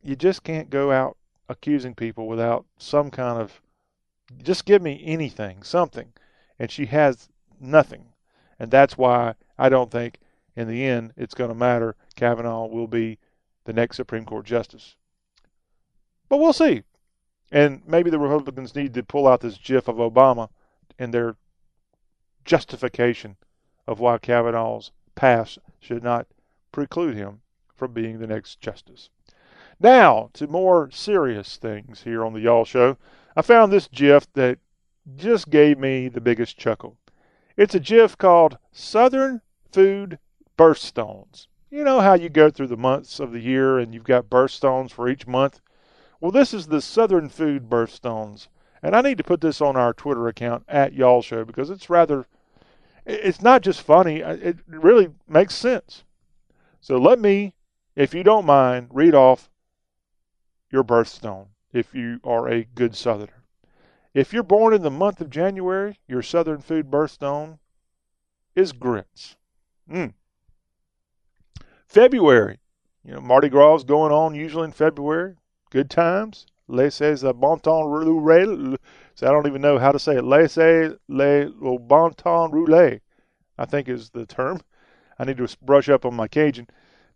you 0.03 0.16
just 0.16 0.42
can't 0.42 0.70
go 0.70 0.90
out 0.92 1.16
accusing 1.49 1.94
people 1.94 2.28
without 2.28 2.66
some 2.78 3.11
kind 3.11 3.40
of 3.40 3.61
just 4.42 4.64
give 4.64 4.82
me 4.82 5.03
anything, 5.05 5.62
something. 5.62 6.12
And 6.59 6.70
she 6.70 6.86
has 6.86 7.28
nothing. 7.61 8.07
And 8.59 8.70
that's 8.70 8.99
why 8.99 9.34
I 9.59 9.68
don't 9.68 9.90
think 9.90 10.18
in 10.57 10.68
the 10.68 10.84
end 10.84 11.12
it's 11.16 11.34
going 11.34 11.51
to 11.51 11.55
matter. 11.55 11.96
Kavanaugh 12.16 12.66
will 12.66 12.88
be 12.88 13.18
the 13.64 13.72
next 13.72 13.96
Supreme 13.96 14.24
Court 14.24 14.44
justice. 14.44 14.96
But 16.28 16.38
we'll 16.38 16.53
see. 16.53 16.82
And 17.51 17.82
maybe 17.86 18.11
the 18.11 18.18
Republicans 18.18 18.74
need 18.74 18.92
to 18.94 19.03
pull 19.03 19.26
out 19.26 19.40
this 19.40 19.57
gif 19.57 19.88
of 19.88 19.96
Obama 19.96 20.51
in 20.99 21.11
their 21.11 21.36
justification 22.44 23.36
of 23.86 24.01
why 24.01 24.18
Kavanaugh's 24.18 24.90
past 25.14 25.59
should 25.80 26.03
not 26.03 26.26
preclude 26.72 27.16
him 27.16 27.40
from 27.74 27.92
being 27.92 28.18
the 28.18 28.26
next 28.26 28.61
justice. 28.61 29.09
Now, 29.81 30.31
to 30.33 30.49
more 30.49 30.91
serious 30.91 31.57
things 31.57 32.03
here 32.03 32.24
on 32.24 32.33
the 32.33 32.41
Y'all 32.41 32.64
Show. 32.64 32.99
I 33.37 33.43
found 33.43 33.72
this 33.72 33.87
GIF 33.87 34.26
that 34.33 34.59
just 35.14 35.51
gave 35.51 35.79
me 35.79 36.09
the 36.09 36.20
biggest 36.20 36.59
chuckle. 36.59 36.97
It's 37.57 37.76
a 37.76 37.81
GIF 37.81 38.18
called 38.18 38.59
Southern 38.72 39.41
Food 39.70 40.18
Birthstones. 40.59 41.47
You 41.70 41.85
know 41.85 42.01
how 42.01 42.14
you 42.14 42.29
go 42.29 42.51
through 42.51 42.66
the 42.66 42.76
months 42.76 43.20
of 43.20 43.31
the 43.31 43.39
year 43.39 43.79
and 43.79 43.95
you've 43.95 44.03
got 44.03 44.29
birthstones 44.29 44.91
for 44.91 45.09
each 45.09 45.29
month? 45.29 45.61
Well, 46.20 46.33
this 46.33 46.53
is 46.53 46.66
the 46.66 46.83
Southern 46.83 47.29
Food 47.29 47.70
Birthstones. 47.70 48.49
And 48.83 48.97
I 48.97 49.01
need 49.01 49.18
to 49.18 49.24
put 49.24 49.41
this 49.41 49.61
on 49.61 49.76
our 49.76 49.93
Twitter 49.93 50.26
account 50.26 50.64
at 50.66 50.93
Y'all 50.93 51.22
Show 51.22 51.45
because 51.45 51.70
it's 51.70 51.89
rather, 51.89 52.26
it's 53.07 53.43
not 53.43 53.62
just 53.62 53.83
funny, 53.83 54.24
uh, 54.24 54.35
it 54.35 54.57
really 54.66 55.11
makes 55.29 55.55
sense. 55.55 56.03
So 56.81 56.97
let 56.97 57.20
me, 57.20 57.55
if 57.95 58.12
you 58.12 58.24
don't 58.24 58.45
mind, 58.45 58.89
read 58.91 59.14
off 59.14 59.51
your 60.71 60.85
birthstone 60.85 61.49
if 61.73 61.95
you 61.95 62.21
are 62.25 62.49
a 62.49 62.64
good 62.64 62.95
Southerner. 62.95 63.45
If 64.14 64.33
you're 64.33 64.43
born 64.43 64.75
in 64.75 64.83
the 64.83 64.91
month 64.91 65.21
of 65.21 65.31
January, 65.31 65.99
your 66.07 66.23
Southern 66.23 66.61
food 66.61 66.91
birthstone 66.91 67.59
is 68.55 68.73
grits. 68.73 69.37
Mm. 69.91 70.14
February, 71.87 72.59
you 73.05 73.14
know, 73.14 73.21
Mardi 73.21 73.49
Gras 73.49 73.77
is 73.77 73.85
going 73.85 74.12
on 74.12 74.35
usually 74.35 74.64
in 74.64 74.73
February. 74.73 75.37
Good 75.71 75.91
times. 75.91 76.47
Laissez 76.66 77.23
le 77.23 77.33
bon 77.33 77.59
temps 77.59 77.87
rouler. 77.87 78.77
So 79.14 79.27
I 79.27 79.33
don't 79.33 79.47
even 79.47 79.62
know 79.62 79.79
how 79.79 79.93
to 79.93 79.99
say 79.99 80.16
it. 80.16 80.25
Laissez 80.25 80.95
le 81.09 81.79
bon 81.79 82.12
temps 82.12 82.53
rouler, 82.53 83.01
I 83.57 83.64
think 83.64 83.89
is 83.89 84.11
the 84.11 84.27
term. 84.27 84.61
I 85.19 85.25
need 85.25 85.39
to 85.39 85.49
brush 85.62 85.89
up 85.89 86.05
on 86.05 86.14
my 86.14 86.29
Cajun. 86.29 86.69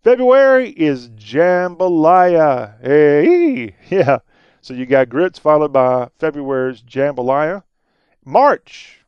February 0.02 0.70
is 0.70 1.08
jambalaya. 1.10 2.80
Hey, 2.82 3.76
yeah. 3.88 4.18
So 4.60 4.74
you 4.74 4.86
got 4.86 5.08
grits 5.08 5.38
followed 5.38 5.72
by 5.72 6.08
February's 6.18 6.82
jambalaya. 6.82 7.62
March, 8.24 9.04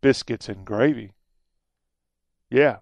biscuits 0.00 0.48
and 0.48 0.64
gravy. 0.64 1.12
Yeah, 2.50 2.78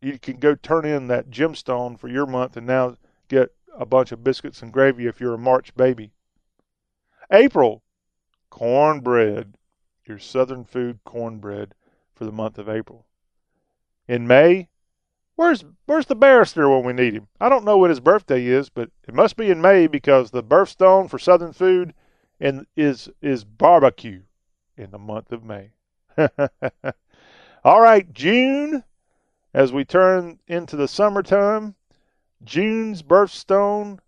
you 0.00 0.18
can 0.18 0.38
go 0.38 0.54
turn 0.54 0.84
in 0.84 1.08
that 1.08 1.30
gemstone 1.30 1.98
for 1.98 2.08
your 2.08 2.26
month 2.26 2.56
and 2.56 2.66
now 2.66 2.96
get 3.28 3.54
a 3.76 3.86
bunch 3.86 4.12
of 4.12 4.24
biscuits 4.24 4.62
and 4.62 4.72
gravy 4.72 5.06
if 5.06 5.20
you're 5.20 5.34
a 5.34 5.38
March 5.38 5.74
baby. 5.74 6.12
April, 7.30 7.82
cornbread, 8.50 9.56
your 10.06 10.18
southern 10.18 10.64
food 10.64 11.00
cornbread 11.04 11.74
for 12.14 12.24
the 12.24 12.32
month 12.32 12.58
of 12.58 12.68
April. 12.68 13.06
In 14.08 14.26
May, 14.26 14.68
Where's 15.34 15.64
where's 15.86 16.06
the 16.06 16.14
barrister 16.14 16.68
when 16.68 16.84
we 16.84 16.92
need 16.92 17.14
him? 17.14 17.28
I 17.40 17.48
don't 17.48 17.64
know 17.64 17.78
what 17.78 17.90
his 17.90 18.00
birthday 18.00 18.44
is, 18.44 18.68
but 18.68 18.90
it 19.08 19.14
must 19.14 19.36
be 19.36 19.50
in 19.50 19.62
May 19.62 19.86
because 19.86 20.30
the 20.30 20.42
birthstone 20.42 21.08
for 21.08 21.18
Southern 21.18 21.52
food 21.52 21.94
in, 22.38 22.66
is 22.76 23.08
is 23.22 23.44
barbecue 23.44 24.22
in 24.76 24.90
the 24.90 24.98
month 24.98 25.32
of 25.32 25.44
May. 25.44 25.72
All 27.64 27.80
right, 27.80 28.12
June, 28.12 28.84
as 29.54 29.72
we 29.72 29.84
turn 29.84 30.38
into 30.48 30.76
the 30.76 30.88
summertime, 30.88 31.76
June's 32.44 33.02
birthstone, 33.02 34.00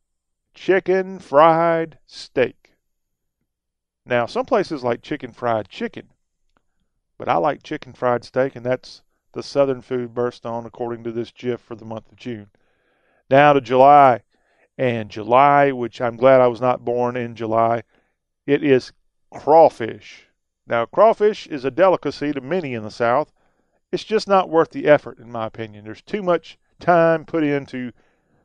chicken 0.53 1.19
fried 1.19 1.99
steak. 2.07 2.73
Now, 4.05 4.27
some 4.27 4.45
places 4.45 4.85
like 4.85 5.01
chicken 5.01 5.33
fried 5.33 5.69
chicken, 5.69 6.11
but 7.17 7.29
I 7.29 7.37
like 7.37 7.63
chicken 7.63 7.95
fried 7.95 8.25
steak, 8.25 8.55
and 8.57 8.67
that's 8.67 9.03
the 9.35 9.43
Southern 9.43 9.83
food 9.83 10.15
burst 10.15 10.47
on, 10.47 10.65
according 10.65 11.05
to 11.05 11.13
this 11.13 11.31
GIF 11.31 11.61
for 11.61 11.75
the 11.75 11.85
month 11.85 12.11
of 12.11 12.17
June. 12.17 12.49
Now 13.29 13.53
to 13.53 13.61
July. 13.61 14.23
And 14.77 15.09
July, 15.09 15.71
which 15.71 16.01
I'm 16.01 16.17
glad 16.17 16.41
I 16.41 16.49
was 16.49 16.61
not 16.61 16.85
born 16.85 17.17
in 17.17 17.37
July, 17.37 17.85
it 18.47 18.65
is 18.65 18.93
crawfish. 19.31 20.29
Now, 20.67 20.87
crawfish 20.87 21.47
is 21.47 21.65
a 21.65 21.71
delicacy 21.71 22.33
to 22.33 22.41
many 22.41 22.75
in 22.75 22.83
the 22.83 22.91
South. 22.91 23.33
It's 23.93 24.03
just 24.03 24.27
not 24.27 24.49
worth 24.49 24.71
the 24.71 24.87
effort, 24.87 25.19
in 25.19 25.31
my 25.31 25.47
opinion. 25.47 25.85
There's 25.85 26.03
too 26.03 26.23
much 26.23 26.59
time 26.81 27.25
put 27.25 27.45
into 27.45 27.93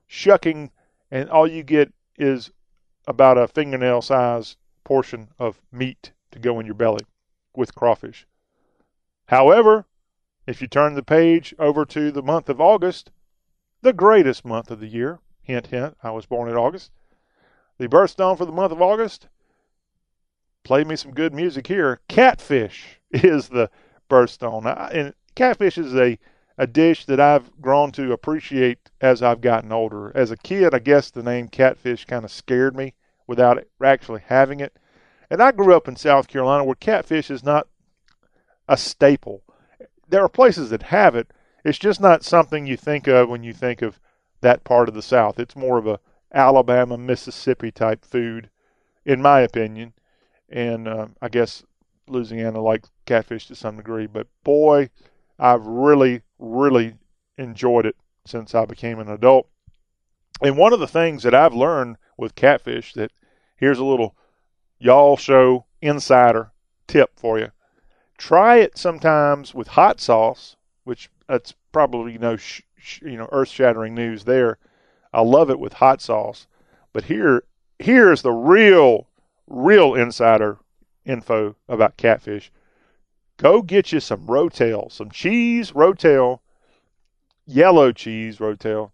shucking, 0.05 0.71
and 1.09 1.29
all 1.29 1.47
you 1.47 1.63
get 1.63 1.91
is 2.17 2.51
about 3.07 3.37
a 3.37 3.47
fingernail 3.47 4.03
size 4.03 4.57
portion 4.83 5.29
of 5.39 5.61
meat 5.71 6.11
to 6.31 6.39
go 6.39 6.59
in 6.59 6.65
your 6.65 6.75
belly 6.75 7.05
with 7.55 7.73
crawfish. 7.73 8.27
However, 9.27 9.85
if 10.49 10.61
you 10.61 10.67
turn 10.67 10.95
the 10.95 11.03
page 11.03 11.53
over 11.59 11.85
to 11.85 12.11
the 12.11 12.23
month 12.23 12.49
of 12.49 12.59
August, 12.59 13.11
the 13.83 13.93
greatest 13.93 14.43
month 14.43 14.71
of 14.71 14.79
the 14.79 14.87
year, 14.87 15.19
hint, 15.43 15.67
hint, 15.67 15.95
I 16.01 16.09
was 16.09 16.25
born 16.25 16.49
in 16.49 16.57
August. 16.57 16.91
The 17.77 17.87
birthstone 17.87 18.35
for 18.35 18.45
the 18.45 18.51
month 18.51 18.71
of 18.71 18.81
August, 18.81 19.27
play 20.63 20.83
me 20.83 20.95
some 20.95 21.13
good 21.13 21.35
music 21.35 21.67
here. 21.67 22.01
Catfish 22.07 22.99
is 23.11 23.49
the 23.49 23.69
birthstone. 24.09 24.65
And 24.91 25.13
catfish 25.35 25.77
is 25.77 25.93
a, 25.93 26.17
a 26.57 26.65
dish 26.65 27.05
that 27.05 27.19
I've 27.19 27.61
grown 27.61 27.91
to 27.91 28.11
appreciate 28.11 28.89
as 28.99 29.21
I've 29.21 29.41
gotten 29.41 29.71
older. 29.71 30.11
As 30.17 30.31
a 30.31 30.37
kid, 30.37 30.73
I 30.73 30.79
guess 30.79 31.11
the 31.11 31.21
name 31.21 31.47
catfish 31.47 32.05
kind 32.05 32.25
of 32.25 32.31
scared 32.31 32.75
me 32.75 32.95
without 33.27 33.63
actually 33.83 34.23
having 34.25 34.61
it. 34.61 34.75
And 35.29 35.43
I 35.43 35.51
grew 35.51 35.75
up 35.75 35.87
in 35.87 35.95
South 35.95 36.27
Carolina 36.27 36.63
where 36.63 36.73
catfish 36.73 37.29
is 37.29 37.43
not 37.43 37.67
a 38.67 38.77
staple. 38.77 39.43
There 40.09 40.23
are 40.23 40.29
places 40.29 40.69
that 40.71 40.83
have 40.83 41.15
it. 41.15 41.31
It's 41.63 41.77
just 41.77 42.01
not 42.01 42.23
something 42.23 42.65
you 42.65 42.77
think 42.77 43.07
of 43.07 43.29
when 43.29 43.43
you 43.43 43.53
think 43.53 43.81
of 43.81 43.99
that 44.41 44.63
part 44.63 44.89
of 44.89 44.95
the 44.95 45.01
South. 45.01 45.39
It's 45.39 45.55
more 45.55 45.77
of 45.77 45.87
a 45.87 45.99
Alabama, 46.33 46.97
Mississippi 46.97 47.71
type 47.71 48.05
food, 48.05 48.49
in 49.05 49.21
my 49.21 49.41
opinion. 49.41 49.93
And 50.49 50.87
uh, 50.87 51.07
I 51.21 51.29
guess 51.29 51.63
Louisiana 52.07 52.61
likes 52.61 52.89
catfish 53.05 53.47
to 53.47 53.55
some 53.55 53.77
degree. 53.77 54.07
But 54.07 54.27
boy, 54.43 54.89
I've 55.37 55.65
really, 55.65 56.21
really 56.37 56.95
enjoyed 57.37 57.85
it 57.85 57.95
since 58.25 58.53
I 58.55 58.65
became 58.65 58.99
an 58.99 59.09
adult. 59.09 59.47
And 60.41 60.57
one 60.57 60.73
of 60.73 60.79
the 60.79 60.87
things 60.87 61.23
that 61.23 61.35
I've 61.35 61.53
learned 61.53 61.97
with 62.17 62.35
catfish 62.35 62.93
that 62.93 63.11
here's 63.57 63.79
a 63.79 63.85
little 63.85 64.15
y'all 64.77 65.17
show 65.17 65.65
insider 65.81 66.51
tip 66.87 67.11
for 67.17 67.39
you. 67.39 67.51
Try 68.19 68.57
it 68.57 68.77
sometimes 68.77 69.55
with 69.55 69.69
hot 69.69 70.01
sauce, 70.01 70.57
which 70.83 71.09
that's 71.27 71.53
probably 71.71 72.17
no 72.17 72.35
sh- 72.35 72.61
sh- 72.77 73.01
you 73.01 73.15
know 73.15 73.29
earth 73.31 73.47
shattering 73.47 73.95
news 73.95 74.25
there. 74.25 74.57
I 75.13 75.21
love 75.21 75.49
it 75.49 75.57
with 75.57 75.73
hot 75.73 76.01
sauce, 76.01 76.45
but 76.91 77.05
here 77.05 77.43
here's 77.79 78.21
the 78.21 78.33
real 78.33 79.07
real 79.47 79.95
insider 79.95 80.57
info 81.05 81.55
about 81.69 81.95
catfish. 81.95 82.51
Go 83.37 83.61
get 83.61 83.93
you 83.93 84.01
some 84.01 84.27
rotel, 84.27 84.91
some 84.91 85.09
cheese 85.09 85.71
rotel, 85.71 86.41
yellow 87.45 87.93
cheese 87.93 88.39
rotel, 88.39 88.91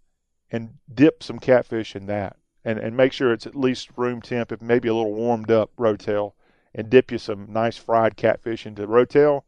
and 0.51 0.75
dip 0.93 1.23
some 1.23 1.39
catfish 1.39 1.95
in 1.95 2.05
that. 2.05 2.37
And, 2.63 2.77
and 2.77 2.95
make 2.95 3.11
sure 3.11 3.33
it's 3.33 3.47
at 3.47 3.55
least 3.55 3.89
room 3.97 4.21
temp, 4.21 4.51
if 4.51 4.61
maybe 4.61 4.87
a 4.87 4.93
little 4.93 5.15
warmed 5.15 5.49
up 5.49 5.71
rotel, 5.77 6.33
and 6.75 6.89
dip 6.89 7.11
you 7.11 7.17
some 7.17 7.47
nice 7.49 7.77
fried 7.77 8.17
catfish 8.17 8.65
into 8.65 8.85
rotel. 8.85 9.43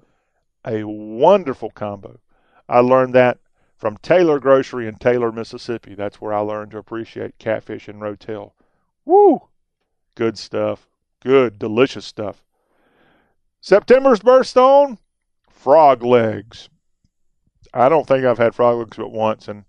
A 0.66 0.84
wonderful 0.86 1.70
combo. 1.70 2.20
I 2.68 2.80
learned 2.80 3.14
that 3.14 3.38
from 3.76 3.98
Taylor 3.98 4.40
Grocery 4.40 4.88
in 4.88 4.96
Taylor, 4.96 5.32
Mississippi. 5.32 5.94
That's 5.94 6.20
where 6.20 6.34
I 6.34 6.40
learned 6.40 6.72
to 6.72 6.78
appreciate 6.78 7.38
catfish 7.38 7.88
and 7.88 8.02
rotel. 8.02 8.54
Woo! 9.06 9.44
Good 10.16 10.38
stuff. 10.38 10.88
Good, 11.22 11.60
delicious 11.60 12.06
stuff. 12.06 12.42
September's 13.62 14.22
birthstone, 14.22 14.98
frog 15.50 16.04
legs. 16.04 16.70
I 17.74 17.90
don't 17.90 18.08
think 18.08 18.26
I've 18.26 18.38
had 18.38 18.56
frog 18.56 18.80
legs 18.80 18.98
but 18.98 19.12
once, 19.12 19.48
and 19.48 19.66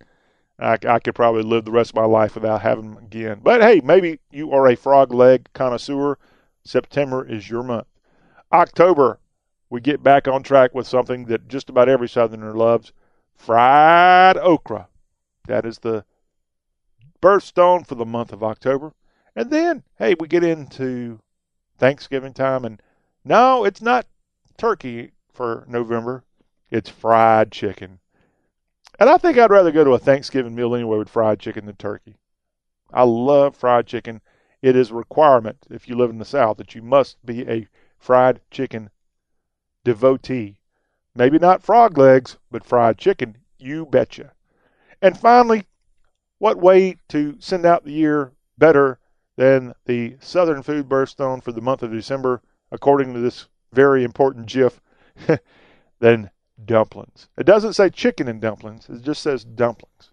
I, 0.59 0.79
I, 0.89 0.99
could 1.01 1.15
probably 1.15 1.43
live 1.43 1.65
the 1.65 1.73
rest 1.73 1.91
of 1.91 1.97
my 1.97 2.05
life 2.05 2.35
without 2.35 2.63
having 2.63 2.95
them 2.95 3.05
again. 3.05 3.41
But 3.43 3.61
hey, 3.61 3.81
maybe 3.83 4.21
you 4.31 4.53
are 4.53 4.69
a 4.69 4.77
frog 4.77 5.13
leg 5.13 5.49
connoisseur. 5.53 6.19
September 6.69 7.27
is 7.27 7.49
your 7.49 7.63
month. 7.63 7.87
October, 8.53 9.19
we 9.71 9.81
get 9.81 10.03
back 10.03 10.29
on 10.29 10.43
track 10.43 10.75
with 10.75 10.87
something 10.87 11.25
that 11.25 11.49
just 11.49 11.71
about 11.71 11.89
every 11.89 12.09
Southerner 12.09 12.55
loves 12.55 12.93
fried 13.35 14.37
okra. 14.37 14.89
That 15.47 15.65
is 15.65 15.79
the 15.79 16.05
birthstone 17.23 17.87
for 17.87 17.95
the 17.95 18.05
month 18.05 18.33
of 18.33 18.43
October. 18.43 18.93
And 19.35 19.51
then, 19.51 19.83
hey, 19.99 20.15
we 20.21 20.29
get 20.29 20.45
into 20.45 21.21
Thanksgiving 21.79 22.35
time, 22.35 22.65
and 22.65 22.83
no, 23.25 23.65
it's 23.65 23.81
not 23.81 24.07
turkey 24.59 25.13
for 25.33 25.65
November. 25.69 26.25
It's 26.71 26.91
fried 26.91 27.51
chicken. 27.51 28.01
And 28.99 29.09
I 29.09 29.17
think 29.17 29.39
I'd 29.39 29.51
rather 29.51 29.73
go 29.73 29.85
to 29.85 29.93
a 29.93 29.99
Thanksgiving 29.99 30.55
meal 30.55 30.75
anyway 30.75 30.99
with 30.99 31.09
fried 31.09 31.41
chicken 31.41 31.65
than 31.65 31.77
turkey. 31.77 32.17
I 32.93 33.05
love 33.05 33.57
fried 33.57 33.87
chicken. 33.87 34.21
It 34.63 34.77
is 34.77 34.91
a 34.91 34.95
requirement 34.95 35.67
if 35.71 35.89
you 35.89 35.97
live 35.97 36.11
in 36.11 36.19
the 36.19 36.25
South 36.25 36.57
that 36.57 36.75
you 36.75 36.83
must 36.83 37.25
be 37.25 37.49
a 37.49 37.69
fried 37.99 38.41
chicken 38.51 38.91
devotee. 39.85 40.59
Maybe 41.15 41.39
not 41.39 41.63
frog 41.63 41.97
legs, 41.97 42.39
but 42.51 42.65
fried 42.65 42.99
chicken. 42.99 43.39
You 43.59 43.87
betcha. 43.87 44.33
And 45.01 45.19
finally, 45.19 45.67
what 46.39 46.59
way 46.59 46.97
to 47.09 47.37
send 47.41 47.67
out 47.67 47.85
the 47.85 47.93
year 47.93 48.33
better 48.57 48.99
than 49.37 49.75
the 49.85 50.17
Southern 50.21 50.63
Food 50.63 50.89
Birthstone 50.89 51.43
for 51.43 51.53
the 51.53 51.61
month 51.61 51.83
of 51.83 51.93
December 51.93 52.43
according 52.71 53.15
to 53.15 53.21
this 53.21 53.49
very 53.73 54.05
important 54.05 54.47
GIF, 54.47 54.81
than 56.01 56.31
dumplings. 56.65 57.29
It 57.37 57.45
doesn't 57.45 57.75
say 57.75 57.91
chicken 57.91 58.29
and 58.29 58.41
dumplings, 58.41 58.89
it 58.89 59.03
just 59.03 59.23
says 59.23 59.45
dumplings. 59.45 60.11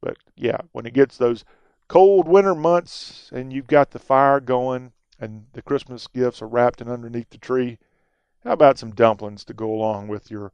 But 0.00 0.16
yeah, 0.36 0.58
when 0.72 0.86
it 0.86 0.94
gets 0.94 1.16
those 1.16 1.44
cold 1.88 2.28
winter 2.28 2.54
months 2.54 3.30
and 3.32 3.52
you've 3.52 3.66
got 3.66 3.90
the 3.90 3.98
fire 3.98 4.40
going 4.40 4.92
and 5.18 5.46
the 5.52 5.62
Christmas 5.62 6.06
gifts 6.06 6.42
are 6.42 6.48
wrapped 6.48 6.80
in 6.80 6.88
underneath 6.88 7.30
the 7.30 7.38
tree, 7.38 7.78
how 8.44 8.52
about 8.52 8.78
some 8.78 8.94
dumplings 8.94 9.44
to 9.44 9.54
go 9.54 9.72
along 9.72 10.08
with 10.08 10.30
your 10.30 10.52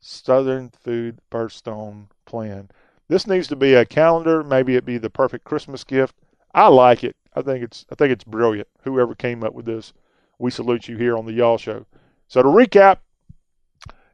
Southern 0.00 0.70
Food 0.70 1.20
Birthstone 1.30 2.06
plan? 2.24 2.70
This 3.08 3.26
needs 3.26 3.48
to 3.48 3.56
be 3.56 3.74
a 3.74 3.84
calendar. 3.84 4.42
Maybe 4.42 4.74
it'd 4.74 4.84
be 4.84 4.98
the 4.98 5.10
perfect 5.10 5.44
Christmas 5.44 5.84
gift. 5.84 6.16
I 6.54 6.68
like 6.68 7.04
it. 7.04 7.16
I 7.34 7.42
think 7.42 7.62
it's 7.62 7.86
I 7.90 7.94
think 7.94 8.10
it's 8.10 8.24
brilliant. 8.24 8.68
Whoever 8.82 9.14
came 9.14 9.44
up 9.44 9.54
with 9.54 9.66
this 9.66 9.92
we 10.40 10.50
salute 10.50 10.88
you 10.88 10.96
here 10.96 11.16
on 11.16 11.26
the 11.26 11.32
Y'all 11.32 11.58
Show. 11.58 11.86
So 12.26 12.42
to 12.42 12.48
recap, 12.48 12.98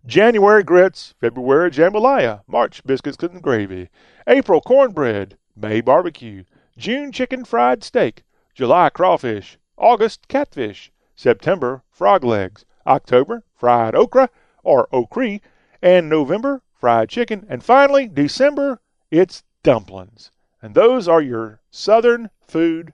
January 0.04 0.62
grits, 0.62 1.14
February 1.20 1.70
jambalaya, 1.70 2.42
March 2.46 2.84
biscuits 2.84 3.16
and 3.22 3.40
gravy, 3.40 3.88
April 4.26 4.60
cornbread, 4.60 5.38
May 5.58 5.80
barbecue, 5.80 6.44
June 6.76 7.12
chicken 7.12 7.46
fried 7.46 7.82
steak, 7.82 8.24
July 8.54 8.90
crawfish, 8.90 9.58
August 9.78 10.28
catfish, 10.28 10.92
September 11.14 11.82
frog 11.90 12.22
legs, 12.22 12.66
October 12.86 13.42
fried 13.54 13.94
okra 13.94 14.28
or 14.62 14.86
okra, 14.92 15.40
and 15.80 16.10
November 16.10 16.60
fried 16.74 17.08
chicken, 17.08 17.46
and 17.48 17.64
finally 17.64 18.06
December 18.06 18.80
it's 19.10 19.44
dumplings. 19.62 20.30
And 20.60 20.74
those 20.74 21.08
are 21.08 21.22
your 21.22 21.60
southern 21.70 22.28
food 22.40 22.92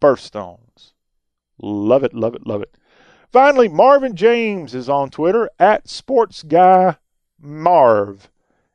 birthstones. 0.00 0.92
Love 1.58 2.04
it, 2.04 2.12
love 2.12 2.34
it, 2.34 2.46
love 2.46 2.60
it. 2.60 2.76
Finally, 3.30 3.68
Marvin 3.68 4.14
James 4.14 4.74
is 4.74 4.90
on 4.90 5.08
Twitter 5.08 5.48
at 5.58 5.86
SportsGuyMarv 5.86 6.98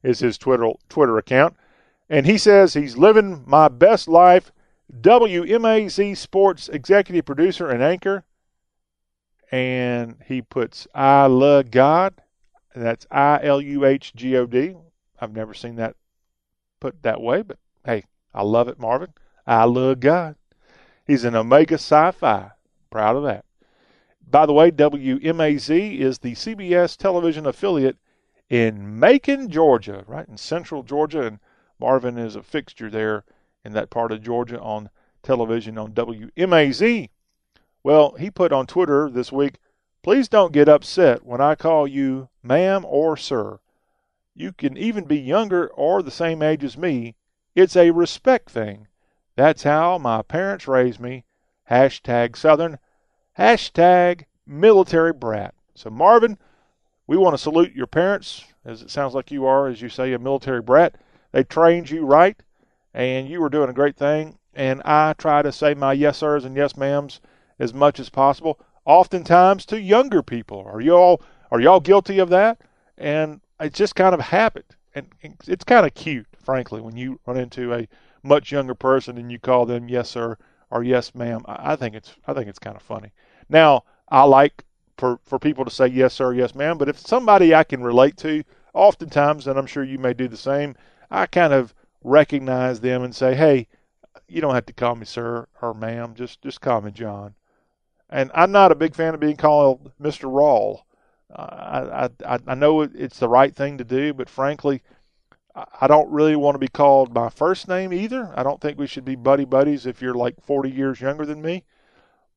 is 0.01 0.19
his 0.19 0.37
Twitter 0.37 0.71
Twitter 0.89 1.17
account, 1.17 1.55
and 2.09 2.25
he 2.25 2.37
says 2.37 2.73
he's 2.73 2.97
living 2.97 3.43
my 3.45 3.67
best 3.67 4.07
life. 4.07 4.51
WMAZ 5.01 6.15
Sports 6.15 6.69
executive 6.69 7.25
producer 7.25 7.69
and 7.69 7.83
anchor, 7.83 8.23
and 9.51 10.15
he 10.25 10.41
puts 10.41 10.87
I 10.95 11.25
love 11.25 11.71
God. 11.71 12.13
That's 12.73 13.05
I 13.11 13.39
L 13.43 13.59
U 13.59 13.85
H 13.85 14.13
G 14.15 14.37
O 14.37 14.45
D. 14.45 14.75
I've 15.19 15.33
never 15.33 15.53
seen 15.53 15.75
that 15.75 15.95
put 16.79 17.03
that 17.03 17.21
way, 17.21 17.41
but 17.41 17.57
hey, 17.85 18.05
I 18.33 18.43
love 18.43 18.67
it, 18.67 18.79
Marvin. 18.79 19.13
I 19.45 19.65
love 19.65 19.99
God. 19.99 20.35
He's 21.05 21.23
an 21.23 21.35
Omega 21.35 21.77
Psi 21.77 22.11
Phi. 22.11 22.51
Proud 22.89 23.15
of 23.15 23.23
that. 23.23 23.45
By 24.29 24.45
the 24.45 24.53
way, 24.53 24.71
WMAZ 24.71 25.99
is 25.99 26.19
the 26.19 26.33
CBS 26.33 26.97
television 26.97 27.45
affiliate 27.45 27.97
in 28.49 28.99
Macon, 28.99 29.49
Georgia, 29.49 30.03
right 30.05 30.27
in 30.27 30.37
central 30.37 30.83
Georgia. 30.83 31.21
And 31.21 31.39
Marvin 31.79 32.17
is 32.17 32.35
a 32.35 32.43
fixture 32.43 32.89
there 32.89 33.23
in 33.63 33.73
that 33.73 33.89
part 33.89 34.11
of 34.11 34.23
Georgia 34.23 34.59
on 34.59 34.89
television 35.23 35.77
on 35.77 35.91
WMAZ. 35.93 37.09
Well, 37.83 38.13
he 38.13 38.31
put 38.31 38.51
on 38.51 38.67
Twitter 38.67 39.09
this 39.09 39.31
week, 39.31 39.59
please 40.01 40.27
don't 40.27 40.53
get 40.53 40.69
upset 40.69 41.25
when 41.25 41.41
I 41.41 41.55
call 41.55 41.87
you 41.87 42.29
ma'am 42.41 42.85
or 42.85 43.17
sir. 43.17 43.59
You 44.33 44.53
can 44.53 44.77
even 44.77 45.05
be 45.05 45.17
younger 45.17 45.67
or 45.67 46.01
the 46.01 46.11
same 46.11 46.41
age 46.41 46.63
as 46.63 46.77
me. 46.77 47.15
It's 47.55 47.75
a 47.75 47.91
respect 47.91 48.49
thing. 48.49 48.87
That's 49.35 49.63
how 49.63 49.97
my 49.97 50.21
parents 50.21 50.67
raised 50.67 50.99
me, 50.99 51.25
hashtag 51.69 52.35
Southern, 52.35 52.79
hashtag 53.37 54.25
military 54.45 55.13
brat. 55.13 55.53
So, 55.75 55.89
Marvin, 55.89 56.37
we 57.05 57.17
want 57.17 57.33
to 57.33 57.37
salute 57.37 57.73
your 57.73 57.87
parents, 57.87 58.43
as 58.65 58.81
it 58.81 58.89
sounds 58.89 59.13
like 59.13 59.31
you 59.31 59.45
are, 59.45 59.67
as 59.67 59.81
you 59.81 59.89
say, 59.89 60.13
a 60.13 60.19
military 60.19 60.61
brat. 60.61 60.95
They 61.31 61.43
trained 61.43 61.89
you 61.89 62.05
right, 62.05 62.41
and 62.93 63.27
you 63.27 63.41
were 63.41 63.49
doing 63.49 63.69
a 63.69 63.73
great 63.73 63.95
thing. 63.95 64.37
And 64.53 64.81
I 64.83 65.13
try 65.13 65.41
to 65.41 65.51
say 65.51 65.73
my 65.73 65.93
yes 65.93 66.17
sirs 66.17 66.45
and 66.45 66.55
yes 66.55 66.73
ma'ams 66.73 67.19
as 67.59 67.73
much 67.73 67.99
as 67.99 68.09
possible, 68.09 68.59
oftentimes 68.85 69.65
to 69.67 69.79
younger 69.79 70.23
people. 70.23 70.65
Are 70.65 70.81
y'all 70.81 71.21
are 71.51 71.59
y'all 71.59 71.79
guilty 71.79 72.19
of 72.19 72.29
that? 72.29 72.59
And 72.97 73.41
it's 73.59 73.77
just 73.77 73.95
kind 73.95 74.13
of 74.13 74.21
habit, 74.21 74.75
and 74.95 75.07
it's 75.45 75.63
kind 75.63 75.85
of 75.85 75.93
cute, 75.93 76.27
frankly, 76.43 76.81
when 76.81 76.97
you 76.97 77.19
run 77.25 77.37
into 77.37 77.73
a 77.73 77.87
much 78.23 78.51
younger 78.51 78.75
person 78.75 79.17
and 79.17 79.31
you 79.31 79.39
call 79.39 79.65
them 79.65 79.87
yes 79.87 80.09
sir 80.09 80.37
or 80.71 80.83
yes 80.83 81.13
ma'am. 81.13 81.41
I 81.45 81.75
think 81.75 81.95
it's 81.95 82.15
I 82.27 82.33
think 82.33 82.47
it's 82.47 82.59
kind 82.59 82.75
of 82.75 82.81
funny. 82.81 83.11
Now 83.49 83.83
I 84.09 84.23
like 84.23 84.63
for, 84.97 85.19
for 85.23 85.39
people 85.39 85.63
to 85.63 85.71
say 85.71 85.87
yes, 85.87 86.13
sir, 86.13 86.33
yes, 86.33 86.55
ma'am. 86.55 86.77
But 86.77 86.89
if 86.89 86.97
somebody 86.99 87.53
I 87.53 87.63
can 87.63 87.83
relate 87.83 88.17
to, 88.17 88.43
oftentimes, 88.73 89.47
and 89.47 89.57
I'm 89.57 89.67
sure 89.67 89.83
you 89.83 89.99
may 89.99 90.13
do 90.13 90.27
the 90.27 90.37
same, 90.37 90.75
I 91.09 91.25
kind 91.25 91.53
of 91.53 91.73
recognize 92.03 92.79
them 92.79 93.03
and 93.03 93.15
say, 93.15 93.35
hey, 93.35 93.67
you 94.27 94.41
don't 94.41 94.55
have 94.55 94.65
to 94.65 94.73
call 94.73 94.95
me 94.95 95.05
sir 95.05 95.47
or 95.61 95.73
ma'am. 95.73 96.13
Just 96.15 96.41
just 96.41 96.61
call 96.61 96.81
me 96.81 96.91
John. 96.91 97.35
And 98.09 98.31
I'm 98.33 98.51
not 98.51 98.71
a 98.71 98.75
big 98.75 98.95
fan 98.95 99.13
of 99.13 99.19
being 99.19 99.37
called 99.37 99.91
Mr. 100.01 100.31
Rawl. 100.31 100.81
I, 101.35 102.09
I, 102.25 102.39
I 102.47 102.55
know 102.55 102.81
it's 102.81 103.19
the 103.19 103.27
right 103.27 103.53
thing 103.53 103.77
to 103.77 103.83
do, 103.83 104.13
but 104.13 104.29
frankly, 104.29 104.81
I 105.81 105.87
don't 105.87 106.09
really 106.09 106.35
want 106.35 106.55
to 106.55 106.59
be 106.59 106.69
called 106.69 107.13
my 107.13 107.29
first 107.29 107.67
name 107.67 107.91
either. 107.91 108.31
I 108.35 108.43
don't 108.43 108.61
think 108.61 108.77
we 108.77 108.87
should 108.87 109.03
be 109.03 109.15
buddy 109.15 109.43
buddies 109.43 109.85
if 109.85 110.01
you're 110.01 110.13
like 110.13 110.41
40 110.41 110.69
years 110.71 111.01
younger 111.01 111.25
than 111.25 111.41
me. 111.41 111.65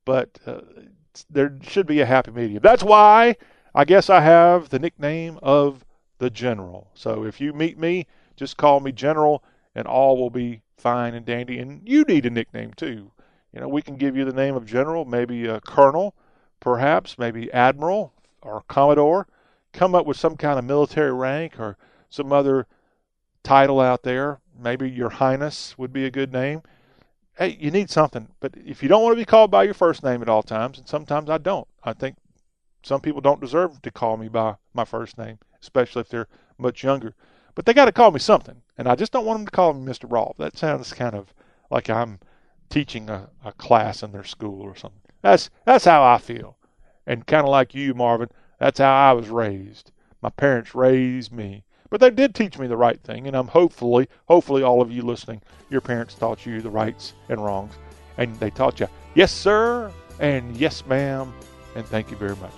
But 0.03 0.39
uh, 0.45 0.61
there 1.29 1.57
should 1.61 1.85
be 1.85 2.01
a 2.01 2.05
happy 2.05 2.31
medium. 2.31 2.61
That's 2.63 2.83
why 2.83 3.35
I 3.75 3.85
guess 3.85 4.09
I 4.09 4.21
have 4.21 4.69
the 4.69 4.79
nickname 4.79 5.39
of 5.41 5.85
the 6.17 6.29
General. 6.29 6.89
So 6.93 7.23
if 7.23 7.39
you 7.39 7.53
meet 7.53 7.77
me, 7.77 8.07
just 8.41 8.57
call 8.57 8.79
me 8.79 8.91
General, 8.91 9.43
and 9.75 9.85
all 9.85 10.17
will 10.17 10.31
be 10.31 10.63
fine 10.75 11.13
and 11.13 11.23
dandy. 11.23 11.59
And 11.59 11.87
you 11.87 12.03
need 12.03 12.25
a 12.25 12.31
nickname 12.31 12.73
too. 12.73 13.11
You 13.53 13.61
know, 13.61 13.67
we 13.67 13.83
can 13.83 13.97
give 13.97 14.17
you 14.17 14.25
the 14.25 14.33
name 14.33 14.55
of 14.55 14.65
General, 14.65 15.05
maybe 15.05 15.45
a 15.45 15.61
Colonel, 15.61 16.15
perhaps, 16.59 17.19
maybe 17.19 17.53
Admiral 17.53 18.13
or 18.41 18.63
Commodore. 18.67 19.27
Come 19.73 19.93
up 19.93 20.07
with 20.07 20.17
some 20.17 20.37
kind 20.37 20.57
of 20.57 20.65
military 20.65 21.13
rank 21.13 21.59
or 21.59 21.77
some 22.09 22.33
other 22.33 22.65
title 23.43 23.79
out 23.79 24.01
there. 24.01 24.39
Maybe 24.59 24.89
Your 24.89 25.11
Highness 25.11 25.77
would 25.77 25.93
be 25.93 26.05
a 26.05 26.11
good 26.11 26.33
name. 26.33 26.63
Hey, 27.37 27.57
you 27.59 27.69
need 27.69 27.91
something. 27.91 28.29
But 28.39 28.55
if 28.55 28.81
you 28.81 28.89
don't 28.89 29.03
want 29.03 29.13
to 29.13 29.21
be 29.21 29.25
called 29.25 29.51
by 29.51 29.63
your 29.63 29.75
first 29.75 30.03
name 30.03 30.23
at 30.23 30.29
all 30.29 30.41
times, 30.41 30.79
and 30.79 30.87
sometimes 30.87 31.29
I 31.29 31.37
don't, 31.37 31.67
I 31.83 31.93
think 31.93 32.15
some 32.81 33.01
people 33.01 33.21
don't 33.21 33.39
deserve 33.39 33.83
to 33.83 33.91
call 33.91 34.17
me 34.17 34.29
by 34.29 34.55
my 34.73 34.83
first 34.83 35.19
name, 35.19 35.37
especially 35.61 36.01
if 36.01 36.09
they're 36.09 36.27
much 36.57 36.83
younger. 36.83 37.13
But 37.55 37.65
they 37.65 37.73
got 37.73 37.85
to 37.85 37.91
call 37.91 38.11
me 38.11 38.19
something, 38.19 38.61
and 38.77 38.87
I 38.87 38.95
just 38.95 39.11
don't 39.11 39.25
want 39.25 39.39
them 39.39 39.45
to 39.45 39.51
call 39.51 39.73
me 39.73 39.91
Mr. 39.91 40.09
Rawl. 40.09 40.35
That 40.37 40.57
sounds 40.57 40.93
kind 40.93 41.15
of 41.15 41.33
like 41.69 41.89
I'm 41.89 42.19
teaching 42.69 43.09
a, 43.09 43.29
a 43.43 43.51
class 43.53 44.03
in 44.03 44.11
their 44.11 44.23
school 44.23 44.61
or 44.61 44.75
something. 44.75 45.01
That's 45.21 45.49
that's 45.65 45.85
how 45.85 46.03
I 46.03 46.17
feel, 46.17 46.57
and 47.05 47.27
kind 47.27 47.45
of 47.45 47.49
like 47.51 47.75
you, 47.75 47.93
Marvin. 47.93 48.29
That's 48.59 48.79
how 48.79 48.93
I 48.93 49.13
was 49.13 49.29
raised. 49.29 49.91
My 50.21 50.29
parents 50.29 50.75
raised 50.75 51.31
me, 51.31 51.63
but 51.89 51.99
they 51.99 52.09
did 52.09 52.33
teach 52.33 52.57
me 52.57 52.67
the 52.67 52.77
right 52.77 53.01
thing, 53.01 53.27
and 53.27 53.35
I'm 53.35 53.47
hopefully, 53.47 54.07
hopefully, 54.27 54.63
all 54.63 54.81
of 54.81 54.91
you 54.91 55.01
listening, 55.01 55.41
your 55.69 55.81
parents 55.81 56.15
taught 56.15 56.45
you 56.45 56.61
the 56.61 56.69
rights 56.69 57.13
and 57.29 57.43
wrongs, 57.43 57.73
and 58.17 58.35
they 58.39 58.49
taught 58.49 58.79
you 58.79 58.87
yes, 59.13 59.31
sir, 59.31 59.91
and 60.19 60.55
yes, 60.57 60.85
ma'am, 60.85 61.33
and 61.75 61.85
thank 61.85 62.11
you 62.11 62.17
very 62.17 62.35
much. 62.37 62.53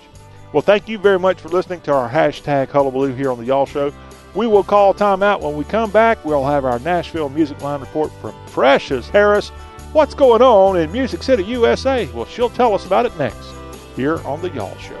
Well, 0.52 0.62
thank 0.62 0.88
you 0.88 0.98
very 0.98 1.18
much 1.18 1.40
for 1.40 1.48
listening 1.48 1.80
to 1.82 1.92
our 1.92 2.08
hashtag 2.08 2.68
Hullabaloo 2.68 3.14
here 3.14 3.32
on 3.32 3.38
the 3.38 3.46
Y'all 3.46 3.66
Show. 3.66 3.92
We 4.34 4.46
will 4.46 4.64
call 4.64 4.94
time 4.94 5.22
out 5.22 5.40
when 5.40 5.56
we 5.56 5.64
come 5.64 5.90
back. 5.90 6.24
We'll 6.24 6.44
have 6.44 6.64
our 6.64 6.78
Nashville 6.80 7.28
Music 7.28 7.60
Line 7.62 7.80
report 7.80 8.10
from 8.20 8.34
Precious 8.46 9.08
Harris. 9.08 9.50
What's 9.92 10.14
going 10.14 10.42
on 10.42 10.76
in 10.76 10.90
Music 10.90 11.22
City, 11.22 11.44
USA? 11.44 12.06
Well, 12.12 12.26
she'll 12.26 12.50
tell 12.50 12.74
us 12.74 12.84
about 12.84 13.06
it 13.06 13.16
next 13.16 13.48
here 13.94 14.18
on 14.26 14.42
the 14.42 14.50
Y'all 14.50 14.76
Show. 14.78 15.00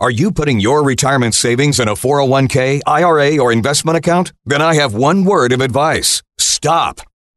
Are 0.00 0.12
you 0.12 0.30
putting 0.30 0.60
your 0.60 0.84
retirement 0.84 1.34
savings 1.34 1.80
in 1.80 1.88
a 1.88 1.94
401k, 1.94 2.82
IRA, 2.86 3.38
or 3.38 3.50
investment 3.50 3.98
account? 3.98 4.32
Then 4.44 4.62
I 4.62 4.76
have 4.76 4.94
one 4.94 5.24
word 5.24 5.50
of 5.50 5.60
advice 5.60 6.22
stop. 6.38 7.00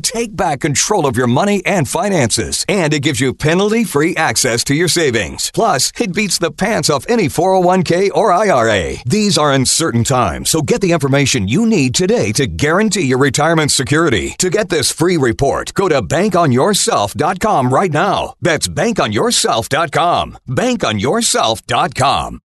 take 0.00 0.34
back 0.34 0.60
control 0.60 1.06
of 1.06 1.16
your 1.16 1.26
money 1.26 1.64
and 1.64 1.88
finances, 1.88 2.64
and 2.68 2.92
it 2.92 3.00
gives 3.00 3.20
you 3.20 3.32
penalty 3.32 3.84
free 3.84 4.16
access 4.16 4.64
to 4.64 4.74
your 4.74 4.88
savings. 4.88 5.50
Plus, 5.52 5.92
it 6.00 6.14
beats 6.14 6.38
the 6.38 6.50
pants 6.50 6.90
off 6.90 7.06
any 7.08 7.26
401k 7.28 8.10
or 8.14 8.32
IRA. 8.32 8.96
These 9.06 9.38
are 9.38 9.52
uncertain 9.52 10.04
times, 10.04 10.50
so 10.50 10.62
get 10.62 10.80
the 10.80 10.92
information 10.92 11.48
you 11.48 11.66
need 11.66 11.94
today 11.94 12.32
to 12.32 12.46
guarantee 12.46 13.06
your 13.06 13.18
retirement 13.18 13.70
security. 13.70 14.34
To 14.38 14.50
get 14.50 14.68
this 14.68 14.90
free 14.90 15.16
report, 15.16 15.72
go 15.74 15.88
to 15.88 16.02
bankonyourself.com 16.02 17.72
right 17.72 17.92
now. 17.92 18.34
That's 18.40 18.68
bankonyourself.com. 18.68 20.38
Bankonyourself.com. 20.48 22.40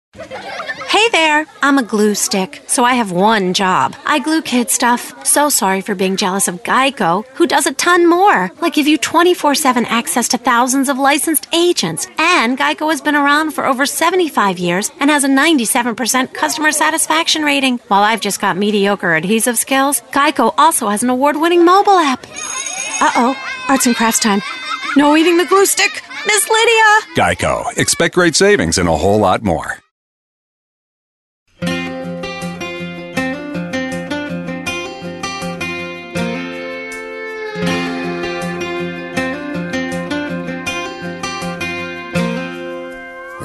Hey 1.00 1.08
there, 1.12 1.46
I'm 1.62 1.78
a 1.78 1.82
glue 1.82 2.14
stick, 2.14 2.62
so 2.66 2.84
I 2.84 2.94
have 2.94 3.12
one 3.12 3.54
job. 3.54 3.94
I 4.04 4.18
glue 4.18 4.42
kid 4.42 4.68
stuff. 4.68 5.24
So 5.24 5.48
sorry 5.48 5.80
for 5.80 5.94
being 5.94 6.16
jealous 6.16 6.48
of 6.48 6.62
Geico, 6.62 7.24
who 7.34 7.46
does 7.46 7.66
a 7.66 7.72
ton 7.72 8.08
more, 8.08 8.50
like 8.60 8.74
give 8.74 8.86
you 8.88 8.98
24 8.98 9.54
7 9.54 9.84
access 9.86 10.28
to 10.28 10.36
thousands 10.38 10.88
of 10.88 10.98
licensed 10.98 11.46
agents. 11.54 12.06
And 12.18 12.58
Geico 12.58 12.90
has 12.90 13.00
been 13.00 13.14
around 13.14 13.52
for 13.52 13.64
over 13.64 13.86
75 13.86 14.58
years 14.58 14.90
and 15.00 15.10
has 15.10 15.24
a 15.24 15.28
97% 15.28 16.34
customer 16.34 16.72
satisfaction 16.72 17.44
rating. 17.44 17.78
While 17.88 18.02
I've 18.02 18.20
just 18.20 18.40
got 18.40 18.56
mediocre 18.56 19.14
adhesive 19.14 19.58
skills, 19.58 20.00
Geico 20.10 20.52
also 20.58 20.88
has 20.88 21.02
an 21.02 21.10
award 21.10 21.36
winning 21.36 21.64
mobile 21.64 21.98
app. 21.98 22.26
Uh 23.00 23.12
oh, 23.16 23.36
arts 23.68 23.86
and 23.86 23.96
crafts 23.96 24.18
time. 24.18 24.42
No 24.96 25.16
eating 25.16 25.38
the 25.38 25.46
glue 25.46 25.66
stick, 25.66 26.02
Miss 26.26 26.50
Lydia! 26.50 27.14
Geico. 27.14 27.78
Expect 27.78 28.16
great 28.16 28.34
savings 28.34 28.76
and 28.76 28.88
a 28.88 28.96
whole 28.96 29.18
lot 29.18 29.42
more. 29.42 29.78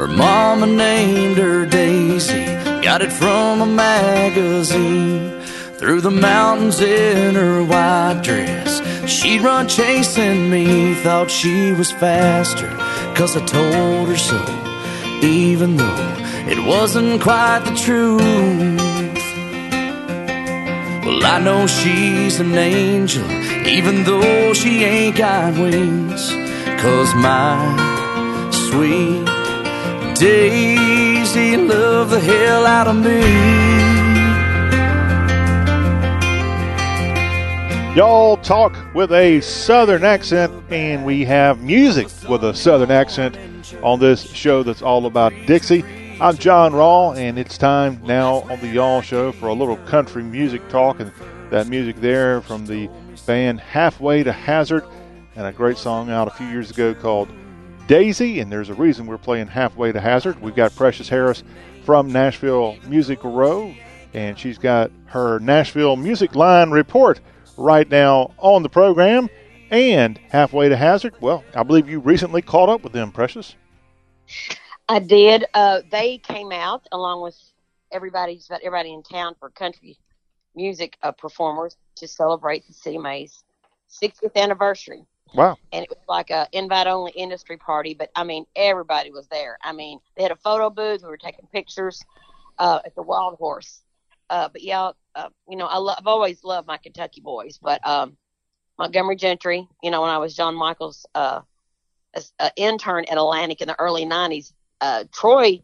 Her 0.05 0.11
mama 0.11 0.67
named 0.67 1.37
her 1.37 1.65
Daisy, 1.65 2.45
got 2.83 3.01
it 3.01 3.11
from 3.11 3.61
a 3.61 3.65
magazine. 3.65 5.41
Through 5.79 6.01
the 6.01 6.11
mountains 6.11 6.79
in 6.79 7.33
her 7.33 7.63
white 7.63 8.21
dress, 8.21 8.83
she'd 9.09 9.41
run 9.41 9.67
chasing 9.67 10.51
me. 10.51 10.93
Thought 10.93 11.31
she 11.31 11.71
was 11.71 11.91
faster, 11.91 12.69
cause 13.15 13.35
I 13.35 13.43
told 13.47 14.09
her 14.09 14.15
so. 14.15 14.39
Even 15.23 15.75
though 15.75 16.15
it 16.53 16.63
wasn't 16.63 17.19
quite 17.19 17.63
the 17.65 17.73
truth. 17.73 18.21
Well, 21.03 21.25
I 21.25 21.39
know 21.39 21.65
she's 21.65 22.39
an 22.39 22.53
angel, 22.53 23.25
even 23.65 24.03
though 24.03 24.53
she 24.53 24.83
ain't 24.83 25.17
got 25.17 25.55
wings. 25.55 26.29
Cause 26.79 27.15
my 27.15 28.51
sweet 28.51 29.44
Daisy 30.15 31.57
loved 31.57 32.11
the 32.11 32.19
hell 32.21 32.65
out 32.65 32.87
of 32.87 32.95
me. 32.95 33.19
Y'all 37.97 38.37
talk 38.37 38.77
with 38.93 39.11
a 39.11 39.41
southern 39.41 40.05
accent, 40.05 40.53
and 40.69 41.05
we 41.05 41.25
have 41.25 41.61
music 41.61 42.07
with 42.29 42.45
a 42.45 42.53
southern 42.53 42.91
accent 42.91 43.37
on 43.83 43.99
this 43.99 44.31
show 44.31 44.63
that's 44.63 44.81
all 44.81 45.05
about 45.05 45.33
Dixie. 45.47 45.83
I'm 46.21 46.37
John 46.37 46.71
Rawl, 46.71 47.17
and 47.17 47.37
it's 47.37 47.57
time 47.57 47.99
now 48.05 48.35
on 48.43 48.61
the 48.61 48.67
Y'all 48.67 49.01
Show 49.01 49.33
for 49.33 49.47
a 49.47 49.53
little 49.53 49.75
country 49.77 50.23
music 50.23 50.67
talk, 50.69 51.01
and 51.01 51.11
that 51.49 51.67
music 51.67 51.97
there 51.97 52.39
from 52.39 52.65
the 52.65 52.89
band 53.27 53.59
Halfway 53.59 54.23
to 54.23 54.31
Hazard 54.31 54.85
and 55.35 55.45
a 55.45 55.51
great 55.51 55.77
song 55.77 56.09
out 56.09 56.29
a 56.29 56.31
few 56.31 56.47
years 56.47 56.71
ago 56.71 56.93
called 56.93 57.27
Daisy. 57.87 58.39
And 58.39 58.51
there's 58.51 58.69
a 58.69 58.73
reason 58.73 59.07
we're 59.07 59.17
playing 59.17 59.47
Halfway 59.47 59.91
to 59.91 59.99
Hazard. 59.99 60.41
We've 60.41 60.55
got 60.55 60.75
Precious 60.75 61.09
Harris 61.09 61.43
from 61.83 62.11
Nashville 62.11 62.77
Music 62.87 63.19
Row, 63.23 63.73
and 64.13 64.37
she's 64.37 64.57
got 64.57 64.91
her 65.05 65.39
Nashville 65.39 65.95
Music 65.95 66.35
Line 66.35 66.71
report 66.71 67.19
right 67.57 67.89
now 67.89 68.33
on 68.37 68.63
the 68.63 68.69
program. 68.69 69.29
And 69.71 70.17
Halfway 70.29 70.69
to 70.69 70.77
Hazard, 70.77 71.15
well, 71.21 71.43
I 71.55 71.63
believe 71.63 71.89
you 71.89 71.99
recently 71.99 72.41
caught 72.41 72.69
up 72.69 72.83
with 72.83 72.93
them, 72.93 73.11
Precious. 73.11 73.55
I 74.87 74.99
did. 74.99 75.45
Uh, 75.53 75.81
they 75.89 76.19
came 76.19 76.51
out 76.51 76.87
along 76.91 77.21
with 77.21 77.37
everybody's 77.91 78.49
everybody 78.51 78.93
in 78.93 79.03
town 79.03 79.35
for 79.39 79.49
country 79.49 79.97
music 80.55 80.97
uh, 81.03 81.11
performers 81.11 81.75
to 81.95 82.07
celebrate 82.07 82.63
the 82.67 82.73
CMA's 82.73 83.43
60th 83.89 84.35
anniversary. 84.35 85.03
Wow. 85.33 85.57
And 85.71 85.83
it 85.83 85.89
was 85.89 85.99
like 86.07 86.29
a 86.29 86.47
invite 86.51 86.87
only 86.87 87.11
industry 87.11 87.57
party, 87.57 87.93
but 87.93 88.09
I 88.15 88.23
mean 88.23 88.45
everybody 88.55 89.11
was 89.11 89.27
there. 89.27 89.57
I 89.63 89.73
mean 89.73 89.99
they 90.15 90.23
had 90.23 90.31
a 90.31 90.37
photo 90.37 90.69
booth. 90.69 91.01
We 91.03 91.09
were 91.09 91.17
taking 91.17 91.47
pictures 91.51 92.03
uh, 92.57 92.79
at 92.85 92.95
the 92.95 93.01
Wild 93.03 93.37
Horse. 93.37 93.81
Uh, 94.29 94.49
but 94.49 94.61
yeah, 94.63 94.91
uh, 95.15 95.29
you 95.49 95.57
know 95.57 95.65
I 95.65 95.77
lo- 95.77 95.95
I've 95.97 96.07
always 96.07 96.43
loved 96.43 96.67
my 96.67 96.77
Kentucky 96.77 97.21
boys, 97.21 97.59
but 97.61 97.85
um, 97.87 98.17
Montgomery 98.77 99.15
Gentry. 99.15 99.67
You 99.83 99.91
know 99.91 100.01
when 100.01 100.09
I 100.09 100.17
was 100.17 100.35
John 100.35 100.55
Michael's 100.55 101.05
uh, 101.15 101.41
as, 102.13 102.31
uh, 102.39 102.49
intern 102.55 103.05
at 103.05 103.17
Atlantic 103.17 103.61
in 103.61 103.67
the 103.67 103.79
early 103.79 104.05
'90s, 104.05 104.53
uh, 104.81 105.03
Troy 105.13 105.61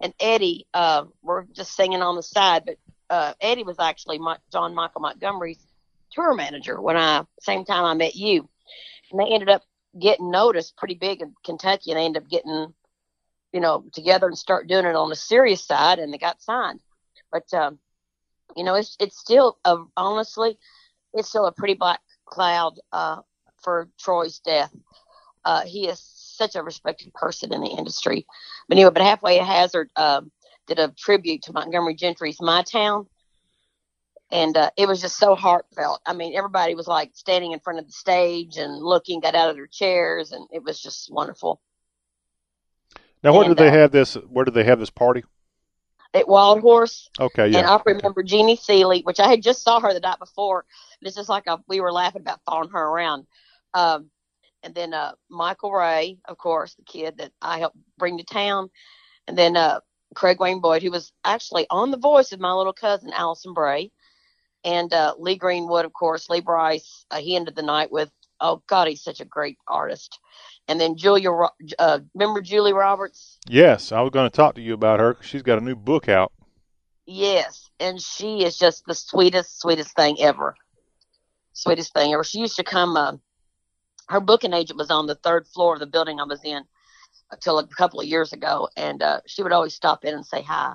and 0.00 0.12
Eddie 0.20 0.66
uh, 0.74 1.04
were 1.22 1.46
just 1.52 1.74
singing 1.74 2.02
on 2.02 2.16
the 2.16 2.22
side, 2.22 2.64
but 2.66 2.76
uh, 3.10 3.32
Eddie 3.40 3.62
was 3.64 3.78
actually 3.78 4.18
my, 4.18 4.36
John 4.52 4.74
Michael 4.74 5.00
Montgomery's 5.00 5.64
tour 6.10 6.34
manager 6.34 6.80
when 6.80 6.96
I 6.96 7.24
same 7.40 7.64
time 7.64 7.84
I 7.84 7.94
met 7.94 8.14
you, 8.14 8.48
and 9.10 9.20
they 9.20 9.32
ended 9.32 9.48
up 9.48 9.62
getting 10.00 10.30
noticed 10.30 10.76
pretty 10.76 10.94
big 10.94 11.22
in 11.22 11.34
Kentucky, 11.44 11.90
and 11.90 11.98
they 11.98 12.04
ended 12.04 12.22
up 12.22 12.28
getting 12.28 12.74
you 13.52 13.60
know 13.60 13.84
together 13.92 14.26
and 14.26 14.38
start 14.38 14.68
doing 14.68 14.86
it 14.86 14.96
on 14.96 15.08
the 15.08 15.16
serious 15.16 15.64
side, 15.64 15.98
and 15.98 16.12
they 16.12 16.18
got 16.18 16.42
signed. 16.42 16.80
But 17.30 17.52
um, 17.54 17.78
you 18.56 18.64
know, 18.64 18.74
it's 18.74 18.96
it's 19.00 19.18
still 19.18 19.58
a, 19.64 19.76
honestly, 19.96 20.58
it's 21.12 21.28
still 21.28 21.46
a 21.46 21.52
pretty 21.52 21.74
black 21.74 22.00
cloud 22.26 22.78
uh, 22.92 23.20
for 23.62 23.88
Troy's 23.98 24.38
death. 24.40 24.74
Uh, 25.44 25.62
he 25.62 25.86
is 25.88 26.00
such 26.00 26.56
a 26.56 26.62
respected 26.62 27.12
person 27.14 27.52
in 27.52 27.60
the 27.60 27.68
industry. 27.68 28.26
But 28.68 28.76
anyway, 28.76 28.90
but 28.92 29.02
halfway 29.02 29.36
hazard 29.36 29.90
um, 29.96 30.30
did 30.66 30.78
a 30.78 30.92
tribute 30.98 31.42
to 31.42 31.52
Montgomery 31.52 31.94
Gentry's 31.94 32.40
My 32.40 32.62
Town. 32.62 33.06
And 34.34 34.56
uh, 34.56 34.70
it 34.76 34.88
was 34.88 35.00
just 35.00 35.16
so 35.16 35.36
heartfelt. 35.36 36.00
I 36.04 36.12
mean, 36.12 36.34
everybody 36.36 36.74
was 36.74 36.88
like 36.88 37.12
standing 37.14 37.52
in 37.52 37.60
front 37.60 37.78
of 37.78 37.86
the 37.86 37.92
stage 37.92 38.56
and 38.56 38.82
looking, 38.82 39.20
got 39.20 39.36
out 39.36 39.48
of 39.48 39.54
their 39.54 39.68
chairs, 39.68 40.32
and 40.32 40.48
it 40.52 40.64
was 40.64 40.80
just 40.80 41.08
wonderful. 41.12 41.60
Now, 43.22 43.32
where 43.32 43.44
and, 43.44 43.56
did 43.56 43.62
they 43.62 43.68
uh, 43.68 43.72
have 43.72 43.92
this? 43.92 44.14
Where 44.14 44.44
did 44.44 44.54
they 44.54 44.64
have 44.64 44.80
this 44.80 44.90
party? 44.90 45.22
At 46.14 46.26
Wild 46.26 46.60
Horse. 46.62 47.08
Okay, 47.20 47.46
yeah. 47.46 47.58
And 47.58 47.66
I 47.68 47.80
remember 47.86 48.22
okay. 48.22 48.28
Jeannie 48.28 48.56
Seely, 48.56 49.02
which 49.02 49.20
I 49.20 49.28
had 49.28 49.40
just 49.40 49.62
saw 49.62 49.78
her 49.78 49.94
the 49.94 50.00
night 50.00 50.18
before. 50.18 50.64
It's 51.00 51.14
just 51.14 51.28
like 51.28 51.46
a, 51.46 51.60
we 51.68 51.80
were 51.80 51.92
laughing 51.92 52.22
about 52.22 52.40
following 52.44 52.70
her 52.70 52.82
around. 52.82 53.26
Um, 53.72 54.10
and 54.64 54.74
then 54.74 54.94
uh, 54.94 55.12
Michael 55.28 55.72
Ray, 55.72 56.18
of 56.24 56.38
course, 56.38 56.74
the 56.74 56.82
kid 56.82 57.18
that 57.18 57.30
I 57.40 57.60
helped 57.60 57.76
bring 57.98 58.18
to 58.18 58.24
town, 58.24 58.68
and 59.28 59.38
then 59.38 59.56
uh, 59.56 59.78
Craig 60.16 60.40
Wayne 60.40 60.60
Boyd, 60.60 60.82
who 60.82 60.90
was 60.90 61.12
actually 61.24 61.66
on 61.70 61.92
The 61.92 61.98
Voice 61.98 62.32
with 62.32 62.40
my 62.40 62.52
little 62.52 62.72
cousin 62.72 63.12
Allison 63.12 63.54
Bray, 63.54 63.92
and 64.64 64.92
uh, 64.92 65.14
Lee 65.18 65.36
Greenwood, 65.36 65.84
of 65.84 65.92
course, 65.92 66.30
Lee 66.30 66.40
Brice. 66.40 67.04
Uh, 67.10 67.18
he 67.18 67.36
ended 67.36 67.54
the 67.54 67.62
night 67.62 67.92
with, 67.92 68.10
oh 68.40 68.62
God, 68.66 68.88
he's 68.88 69.02
such 69.02 69.20
a 69.20 69.24
great 69.24 69.58
artist. 69.68 70.18
And 70.66 70.80
then 70.80 70.96
Julia, 70.96 71.30
uh, 71.78 72.00
remember 72.14 72.40
Julie 72.40 72.72
Roberts? 72.72 73.38
Yes, 73.46 73.92
I 73.92 74.00
was 74.00 74.10
going 74.10 74.30
to 74.30 74.34
talk 74.34 74.54
to 74.54 74.62
you 74.62 74.74
about 74.74 75.00
her. 75.00 75.18
She's 75.20 75.42
got 75.42 75.58
a 75.58 75.64
new 75.64 75.76
book 75.76 76.08
out. 76.08 76.32
Yes, 77.06 77.68
and 77.78 78.00
she 78.00 78.44
is 78.44 78.56
just 78.56 78.84
the 78.86 78.94
sweetest, 78.94 79.60
sweetest 79.60 79.94
thing 79.94 80.16
ever. 80.20 80.56
Sweetest 81.52 81.92
thing 81.92 82.14
ever. 82.14 82.24
She 82.24 82.38
used 82.38 82.56
to 82.56 82.64
come. 82.64 82.96
Uh, 82.96 83.16
her 84.08 84.20
booking 84.20 84.54
agent 84.54 84.78
was 84.78 84.90
on 84.90 85.06
the 85.06 85.14
third 85.14 85.46
floor 85.46 85.74
of 85.74 85.80
the 85.80 85.86
building 85.86 86.18
I 86.18 86.24
was 86.24 86.42
in 86.44 86.62
until 87.30 87.58
a 87.58 87.66
couple 87.66 88.00
of 88.00 88.06
years 88.06 88.32
ago, 88.32 88.68
and 88.76 89.02
uh, 89.02 89.20
she 89.26 89.42
would 89.42 89.52
always 89.52 89.74
stop 89.74 90.04
in 90.04 90.14
and 90.14 90.24
say 90.24 90.42
hi. 90.42 90.74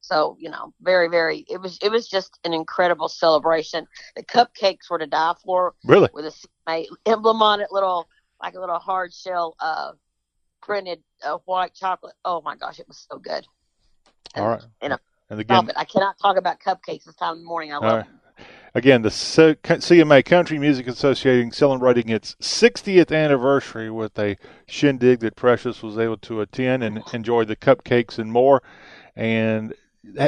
So 0.00 0.36
you 0.40 0.50
know, 0.50 0.72
very, 0.80 1.08
very. 1.08 1.44
It 1.48 1.60
was 1.60 1.78
it 1.82 1.90
was 1.90 2.08
just 2.08 2.38
an 2.44 2.54
incredible 2.54 3.08
celebration. 3.08 3.86
The 4.16 4.22
cupcakes 4.22 4.90
were 4.90 4.98
to 4.98 5.06
die 5.06 5.34
for. 5.44 5.74
Really, 5.84 6.08
with 6.12 6.26
a 6.26 6.32
CMA 6.68 6.86
emblem 7.06 7.42
on 7.42 7.60
it, 7.60 7.68
little 7.70 8.08
like 8.42 8.54
a 8.54 8.60
little 8.60 8.78
hard 8.78 9.12
shell 9.12 9.56
uh, 9.60 9.92
printed 10.62 11.02
uh, 11.24 11.38
white 11.44 11.74
chocolate. 11.74 12.14
Oh 12.24 12.40
my 12.42 12.56
gosh, 12.56 12.78
it 12.78 12.88
was 12.88 13.06
so 13.10 13.18
good. 13.18 13.46
And, 14.34 14.44
All 14.44 14.50
right. 14.50 14.62
You 14.82 14.88
know, 14.90 14.98
and 15.30 15.40
again, 15.40 15.70
I 15.76 15.84
cannot 15.84 16.18
talk 16.18 16.36
about 16.36 16.60
cupcakes 16.60 17.04
this 17.04 17.16
time 17.16 17.34
in 17.34 17.38
the 17.40 17.44
morning. 17.44 17.72
I 17.72 17.78
love 17.78 17.98
right. 17.98 18.06
Again, 18.74 19.02
the 19.02 19.08
CMA 19.08 20.24
Country 20.24 20.58
Music 20.58 20.86
Association 20.86 21.50
celebrating 21.50 22.10
its 22.10 22.36
60th 22.40 23.16
anniversary 23.16 23.90
with 23.90 24.16
a 24.18 24.36
shindig 24.66 25.20
that 25.20 25.36
Precious 25.36 25.82
was 25.82 25.98
able 25.98 26.18
to 26.18 26.42
attend 26.42 26.84
and 26.84 27.02
enjoy 27.12 27.44
the 27.44 27.56
cupcakes 27.56 28.18
and 28.18 28.30
more. 28.30 28.62
And 29.16 29.74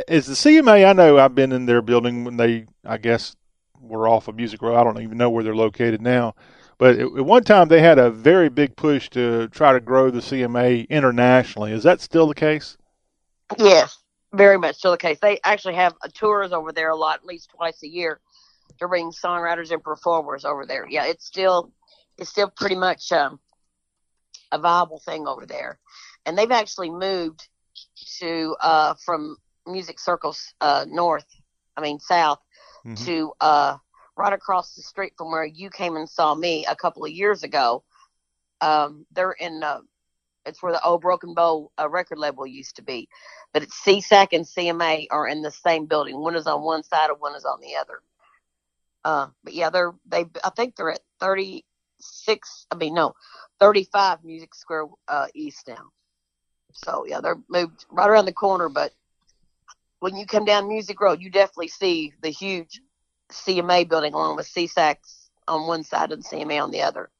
as 0.08 0.26
the 0.26 0.34
CMA, 0.34 0.88
I 0.88 0.92
know 0.92 1.18
I've 1.18 1.34
been 1.34 1.52
in 1.52 1.66
their 1.66 1.82
building 1.82 2.24
when 2.24 2.36
they, 2.36 2.66
I 2.84 2.98
guess, 2.98 3.36
were 3.80 4.08
off 4.08 4.28
of 4.28 4.36
Music 4.36 4.60
Row. 4.62 4.76
I 4.76 4.84
don't 4.84 5.00
even 5.00 5.18
know 5.18 5.30
where 5.30 5.44
they're 5.44 5.54
located 5.54 6.02
now. 6.02 6.34
But 6.78 6.98
at 6.98 7.12
one 7.12 7.44
time, 7.44 7.68
they 7.68 7.82
had 7.82 7.98
a 7.98 8.10
very 8.10 8.48
big 8.48 8.74
push 8.74 9.10
to 9.10 9.48
try 9.48 9.72
to 9.72 9.80
grow 9.80 10.10
the 10.10 10.20
CMA 10.20 10.88
internationally. 10.88 11.72
Is 11.72 11.82
that 11.82 12.00
still 12.00 12.26
the 12.26 12.34
case? 12.34 12.78
Yes, 13.58 13.98
very 14.32 14.56
much 14.56 14.76
still 14.76 14.92
the 14.92 14.96
case. 14.96 15.18
They 15.20 15.40
actually 15.44 15.74
have 15.74 15.94
tours 16.14 16.52
over 16.52 16.72
there 16.72 16.90
a 16.90 16.96
lot, 16.96 17.16
at 17.16 17.26
least 17.26 17.50
twice 17.50 17.82
a 17.82 17.88
year 17.88 18.20
to 18.78 18.88
bring 18.88 19.10
songwriters 19.10 19.70
and 19.72 19.82
performers 19.82 20.44
over 20.44 20.64
there. 20.64 20.86
Yeah, 20.88 21.04
it's 21.04 21.26
still 21.26 21.70
it's 22.16 22.30
still 22.30 22.50
pretty 22.50 22.76
much 22.76 23.12
um, 23.12 23.38
a 24.52 24.58
viable 24.58 25.00
thing 25.00 25.26
over 25.26 25.44
there, 25.44 25.78
and 26.24 26.36
they've 26.38 26.50
actually 26.50 26.90
moved 26.90 27.46
to 28.20 28.56
uh, 28.60 28.94
from 29.04 29.36
music 29.72 29.98
circles 29.98 30.54
uh, 30.60 30.84
north, 30.88 31.26
I 31.76 31.80
mean 31.80 32.00
south, 32.00 32.40
mm-hmm. 32.84 33.04
to 33.04 33.32
uh, 33.40 33.76
right 34.16 34.32
across 34.32 34.74
the 34.74 34.82
street 34.82 35.12
from 35.16 35.30
where 35.30 35.44
you 35.44 35.70
came 35.70 35.96
and 35.96 36.08
saw 36.08 36.34
me 36.34 36.66
a 36.66 36.76
couple 36.76 37.04
of 37.04 37.10
years 37.10 37.42
ago. 37.42 37.84
Um, 38.60 39.06
they're 39.12 39.32
in 39.32 39.62
uh, 39.62 39.80
it's 40.46 40.62
where 40.62 40.72
the 40.72 40.82
old 40.82 41.02
Broken 41.02 41.34
Bow 41.34 41.70
uh, 41.78 41.88
record 41.88 42.18
label 42.18 42.46
used 42.46 42.76
to 42.76 42.82
be, 42.82 43.08
but 43.52 43.62
it's 43.62 43.80
SESAC 43.84 44.28
and 44.32 44.44
CMA 44.44 45.06
are 45.10 45.28
in 45.28 45.42
the 45.42 45.50
same 45.50 45.86
building. 45.86 46.18
One 46.20 46.36
is 46.36 46.46
on 46.46 46.62
one 46.62 46.82
side, 46.82 47.10
and 47.10 47.20
one 47.20 47.34
is 47.34 47.44
on 47.44 47.60
the 47.60 47.76
other. 47.76 48.00
Uh, 49.04 49.28
but 49.44 49.54
yeah, 49.54 49.70
they're 49.70 49.94
they. 50.06 50.26
I 50.44 50.50
think 50.50 50.76
they're 50.76 50.92
at 50.92 51.00
thirty 51.18 51.64
six. 52.00 52.66
I 52.70 52.76
mean, 52.76 52.94
no, 52.94 53.14
thirty 53.58 53.84
five 53.84 54.24
Music 54.24 54.54
Square 54.54 54.86
uh, 55.08 55.26
East 55.34 55.68
now. 55.68 55.90
So 56.72 57.04
yeah, 57.06 57.20
they're 57.20 57.40
moved 57.48 57.86
right 57.90 58.08
around 58.08 58.26
the 58.26 58.32
corner. 58.32 58.68
But 58.68 58.92
when 60.00 60.16
you 60.16 60.26
come 60.26 60.44
down 60.44 60.68
Music 60.68 61.00
Row, 61.00 61.12
you 61.12 61.30
definitely 61.30 61.68
see 61.68 62.12
the 62.22 62.30
huge 62.30 62.80
CMA 63.30 63.88
building 63.88 64.14
along 64.14 64.36
with 64.36 64.48
SESACs 64.48 65.28
on 65.46 65.66
one 65.66 65.84
side 65.84 66.10
and 66.10 66.24
CMA 66.24 66.62
on 66.62 66.70
the 66.70 66.82
other. 66.82 67.10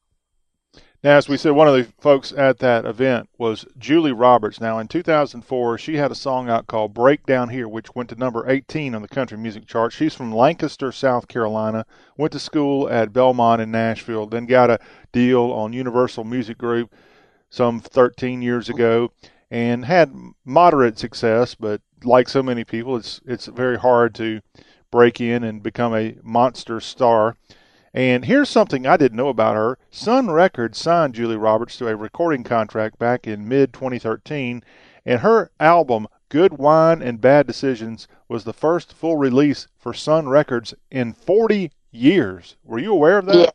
Now, 1.02 1.16
as 1.16 1.31
we 1.31 1.39
said, 1.39 1.52
one 1.52 1.66
of 1.66 1.74
the 1.74 1.90
folks 1.98 2.31
at 2.31 2.59
that 2.59 2.85
event 2.85 3.31
was 3.39 3.65
Julie 3.78 4.12
Roberts. 4.12 4.61
Now, 4.61 4.78
in 4.78 4.86
2004, 4.86 5.78
she 5.78 5.97
had 5.97 6.11
a 6.11 6.15
song 6.15 6.51
out 6.51 6.66
called 6.66 6.93
Break 6.93 7.24
Down 7.24 7.48
Here, 7.48 7.66
which 7.66 7.94
went 7.94 8.11
to 8.11 8.16
number 8.16 8.48
18 8.48 8.94
on 8.94 9.01
the 9.01 9.09
country 9.09 9.39
music 9.39 9.66
chart. 9.66 9.94
She's 9.94 10.15
from 10.15 10.31
Lancaster, 10.31 10.93
South 10.93 11.27
Carolina, 11.27 11.86
went 12.19 12.32
to 12.32 12.39
school 12.39 12.86
at 12.90 13.15
Belmont 13.15 13.62
in 13.62 13.70
Nashville, 13.70 14.27
then 14.27 14.44
got 14.44 14.69
a 14.69 14.78
deal 15.11 15.40
on 15.52 15.73
Universal 15.73 16.24
Music 16.24 16.59
Group 16.59 16.94
some 17.48 17.81
13 17.81 18.43
years 18.43 18.69
ago 18.69 19.11
and 19.51 19.86
had 19.86 20.15
moderate 20.44 20.98
success, 20.98 21.55
but 21.55 21.81
like 22.05 22.29
so 22.29 22.43
many 22.43 22.65
people, 22.65 22.97
it's, 22.97 23.21
it's 23.27 23.47
very 23.47 23.79
hard 23.79 24.15
to 24.17 24.41
break 24.91 25.21
in 25.21 25.45
and 25.45 25.63
become 25.63 25.95
a 25.95 26.17
monster 26.23 26.81
star. 26.81 27.37
And 27.93 28.25
here's 28.25 28.49
something 28.49 28.87
I 28.87 28.97
didn't 28.97 29.17
know 29.17 29.29
about 29.29 29.57
her. 29.57 29.79
Sun 29.91 30.31
Records 30.31 30.79
signed 30.79 31.15
Julie 31.15 31.37
Roberts 31.37 31.77
to 31.79 31.89
a 31.89 31.97
recording 31.97 32.45
contract 32.45 32.99
back 32.99 33.27
in 33.27 33.49
mid 33.49 33.73
2013, 33.73 34.63
and 35.05 35.21
her 35.21 35.51
album, 35.59 36.07
Good 36.29 36.59
Wine 36.59 37.03
and 37.03 37.21
Bad 37.21 37.47
Decisions, 37.47 38.07
was 38.29 38.45
the 38.45 38.53
first 38.53 38.93
full 38.93 39.17
release 39.17 39.67
for 39.77 39.93
Sun 39.93 40.29
Records 40.29 40.73
in 40.91 41.13
40 41.13 41.73
years. 41.91 42.57
Were 42.63 42.79
you 42.79 42.93
aware 42.93 43.19
of 43.19 43.27
that? 43.27 43.37
Yeah. 43.37 43.51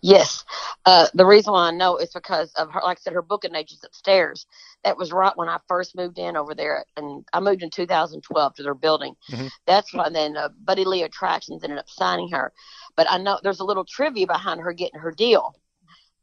Yes. 0.00 0.44
Uh, 0.86 1.08
the 1.12 1.26
reason 1.26 1.52
why 1.52 1.68
I 1.68 1.70
know 1.72 1.96
is 1.98 2.12
because 2.12 2.52
of 2.54 2.70
her, 2.70 2.80
like 2.82 2.98
I 2.98 3.00
said, 3.00 3.12
her 3.12 3.22
booking 3.22 3.54
agent's 3.54 3.84
upstairs. 3.84 4.46
That 4.84 4.96
was 4.96 5.12
right 5.12 5.36
when 5.36 5.48
I 5.48 5.58
first 5.68 5.96
moved 5.96 6.18
in 6.18 6.36
over 6.36 6.54
there, 6.54 6.84
and 6.96 7.24
I 7.32 7.40
moved 7.40 7.62
in 7.62 7.70
2012 7.70 8.54
to 8.54 8.62
their 8.62 8.74
building. 8.74 9.14
Mm-hmm. 9.30 9.46
That's 9.66 9.94
when 9.94 10.12
then 10.12 10.36
uh, 10.36 10.48
Buddy 10.64 10.84
Lee 10.84 11.02
Attractions 11.02 11.62
ended 11.62 11.78
up 11.78 11.88
signing 11.88 12.28
her. 12.30 12.52
But 12.96 13.10
I 13.10 13.18
know 13.18 13.38
there's 13.42 13.60
a 13.60 13.64
little 13.64 13.84
trivia 13.84 14.26
behind 14.26 14.60
her 14.60 14.72
getting 14.72 15.00
her 15.00 15.12
deal. 15.12 15.54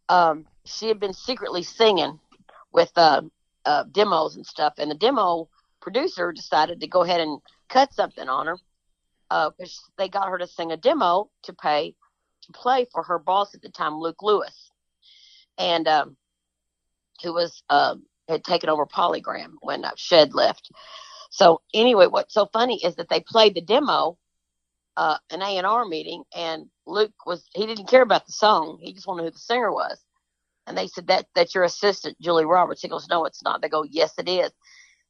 Um, 0.09 0.45
she 0.65 0.87
had 0.87 0.99
been 0.99 1.13
secretly 1.13 1.63
singing 1.63 2.19
with 2.73 2.91
uh, 2.95 3.21
uh, 3.65 3.83
demos 3.91 4.35
and 4.35 4.45
stuff, 4.45 4.73
and 4.77 4.91
the 4.91 4.95
demo 4.95 5.47
producer 5.81 6.31
decided 6.31 6.81
to 6.81 6.87
go 6.87 7.03
ahead 7.03 7.21
and 7.21 7.39
cut 7.69 7.93
something 7.93 8.27
on 8.27 8.47
her 8.47 8.57
because 9.57 9.79
they 9.97 10.09
got 10.09 10.27
her 10.27 10.37
to 10.37 10.47
sing 10.47 10.71
a 10.71 10.77
demo 10.77 11.29
to 11.43 11.53
pay 11.53 11.95
to 12.41 12.51
play 12.51 12.87
for 12.91 13.03
her 13.03 13.19
boss 13.19 13.53
at 13.53 13.61
the 13.61 13.69
time, 13.69 13.99
Luke 13.99 14.21
Lewis, 14.21 14.71
and 15.57 15.87
um, 15.87 16.17
who 17.21 17.33
was 17.33 17.63
um, 17.69 18.03
had 18.29 18.43
taken 18.43 18.69
over 18.69 18.85
Polygram 18.85 19.53
when 19.61 19.83
uh, 19.83 19.91
Shedd 19.97 20.33
left. 20.33 20.71
So 21.31 21.61
anyway, 21.73 22.07
what's 22.07 22.33
so 22.33 22.47
funny 22.53 22.83
is 22.83 22.95
that 22.95 23.09
they 23.09 23.19
played 23.19 23.55
the 23.55 23.61
demo, 23.61 24.17
uh, 24.97 25.17
an 25.31 25.41
A 25.41 25.57
and 25.57 25.67
R 25.67 25.85
meeting, 25.85 26.23
and 26.35 26.67
Luke 26.85 27.13
was 27.25 27.43
he 27.53 27.65
didn't 27.65 27.89
care 27.89 28.01
about 28.01 28.25
the 28.25 28.31
song, 28.31 28.79
he 28.81 28.93
just 28.93 29.07
wanted 29.07 29.23
who 29.23 29.31
the 29.31 29.37
singer 29.37 29.71
was, 29.71 29.99
and 30.67 30.77
they 30.77 30.87
said 30.87 31.07
that 31.07 31.25
that's 31.35 31.53
your 31.53 31.63
assistant 31.63 32.19
Julie 32.19 32.45
Roberts. 32.45 32.81
He 32.81 32.87
goes, 32.87 33.07
no, 33.09 33.25
it's 33.25 33.43
not. 33.43 33.61
They 33.61 33.69
go, 33.69 33.83
yes, 33.83 34.13
it 34.17 34.29
is, 34.29 34.51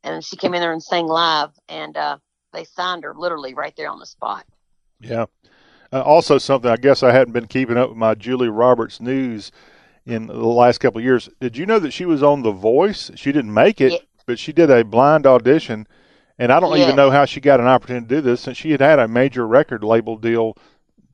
and 0.04 0.24
she 0.24 0.36
came 0.36 0.54
in 0.54 0.62
there 0.62 0.74
and 0.74 0.84
sang 0.84 1.08
live, 1.08 1.52
and 1.68 1.96
uh, 1.96 2.18
they 2.54 2.64
signed 2.64 3.04
her 3.04 3.14
literally 3.16 3.54
right 3.54 3.76
there 3.78 3.90
on 3.90 4.00
the 4.00 4.06
spot. 4.06 4.46
Yeah. 5.00 5.26
Uh, 5.92 6.02
also, 6.02 6.38
something 6.38 6.70
I 6.70 6.76
guess 6.78 7.02
I 7.02 7.12
hadn't 7.12 7.34
been 7.34 7.48
keeping 7.48 7.78
up 7.78 7.90
with 7.90 7.98
my 7.98 8.14
Julie 8.14 8.50
Roberts 8.50 9.02
news 9.02 9.52
in 10.06 10.28
the 10.28 10.34
last 10.34 10.80
couple 10.80 11.00
of 11.00 11.06
years. 11.06 11.30
Did 11.40 11.58
you 11.58 11.66
know 11.66 11.80
that 11.80 11.92
she 11.92 12.06
was 12.06 12.24
on 12.24 12.42
The 12.42 12.52
Voice? 12.52 13.12
She 13.16 13.32
didn't 13.32 13.54
make 13.54 13.80
it, 13.82 13.92
Yeah. 13.92 13.98
but 14.26 14.40
she 14.40 14.52
did 14.54 14.70
a 14.70 14.84
blind 14.84 15.26
audition, 15.28 15.88
and 16.38 16.52
I 16.52 16.60
don't 16.60 16.78
Yeah. 16.78 16.86
even 16.86 16.96
know 16.96 17.12
how 17.12 17.26
she 17.26 17.40
got 17.40 17.60
an 17.60 17.68
opportunity 17.68 18.06
to 18.08 18.16
do 18.16 18.22
this 18.22 18.42
since 18.42 18.58
she 18.58 18.72
had 18.72 18.82
had 18.82 19.00
a 19.00 19.08
major 19.08 19.46
record 19.48 19.84
label 19.84 20.16
deal 20.18 20.56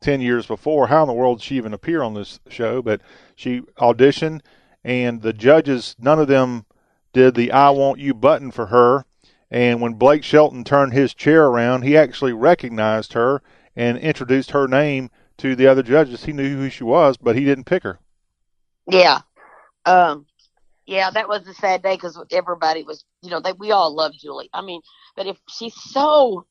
ten 0.01 0.21
years 0.21 0.45
before. 0.45 0.87
How 0.87 1.01
in 1.03 1.07
the 1.07 1.13
world 1.13 1.39
did 1.39 1.43
she 1.45 1.57
even 1.57 1.73
appear 1.73 2.03
on 2.03 2.13
this 2.13 2.39
show? 2.49 2.81
But 2.81 3.01
she 3.35 3.61
auditioned, 3.79 4.41
and 4.83 5.21
the 5.21 5.33
judges, 5.33 5.95
none 5.99 6.19
of 6.19 6.27
them 6.27 6.65
did 7.13 7.35
the 7.35 7.51
"I 7.51 7.69
want 7.71 7.99
you" 7.99 8.13
button 8.13 8.51
for 8.51 8.67
her. 8.67 9.05
And 9.49 9.79
when 9.79 9.93
Blake 9.93 10.23
Shelton 10.23 10.63
turned 10.63 10.93
his 10.93 11.13
chair 11.13 11.45
around, 11.45 11.83
he 11.83 11.95
actually 11.95 12.33
recognized 12.33 13.13
her 13.13 13.41
and 13.75 13.97
introduced 13.97 14.51
her 14.51 14.67
name 14.67 15.09
to 15.37 15.55
the 15.55 15.67
other 15.67 15.83
judges. 15.83 16.25
He 16.25 16.33
knew 16.33 16.57
who 16.57 16.69
she 16.69 16.83
was, 16.83 17.17
but 17.17 17.35
he 17.35 17.45
didn't 17.45 17.65
pick 17.65 17.83
her. 17.83 17.99
Yeah. 18.87 19.19
Um, 19.85 20.25
yeah, 20.85 21.09
that 21.11 21.27
was 21.27 21.47
a 21.47 21.53
sad 21.53 21.81
day 21.81 21.95
because 21.95 22.21
everybody 22.31 22.83
was, 22.83 23.05
you 23.21 23.29
know, 23.29 23.39
they, 23.39 23.53
we 23.53 23.71
all 23.71 23.93
love 23.93 24.13
Julie. 24.13 24.49
I 24.53 24.61
mean, 24.61 24.81
but 25.15 25.27
if 25.27 25.37
she's 25.49 25.75
so 25.75 26.45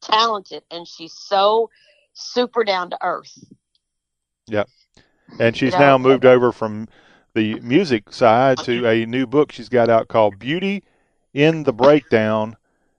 talented 0.00 0.62
and 0.70 0.86
she's 0.86 1.12
so 1.14 1.70
super 2.14 2.64
down 2.64 2.90
to 2.90 2.98
earth, 3.02 3.32
Yeah. 4.48 4.64
And 5.40 5.56
she's 5.56 5.72
You 5.72 5.78
now 5.78 5.98
moved 5.98 6.24
over 6.24 6.52
from 6.52 6.88
the 7.34 7.58
music 7.60 8.12
side 8.12 8.58
to 8.58 8.86
a 8.86 9.06
new 9.06 9.26
book 9.26 9.52
she's 9.52 9.68
got 9.70 9.88
out 9.88 10.08
called 10.08 10.38
Beauty 10.38 10.84
in 11.32 11.62
the 11.62 11.72
Breakdown, 11.72 12.56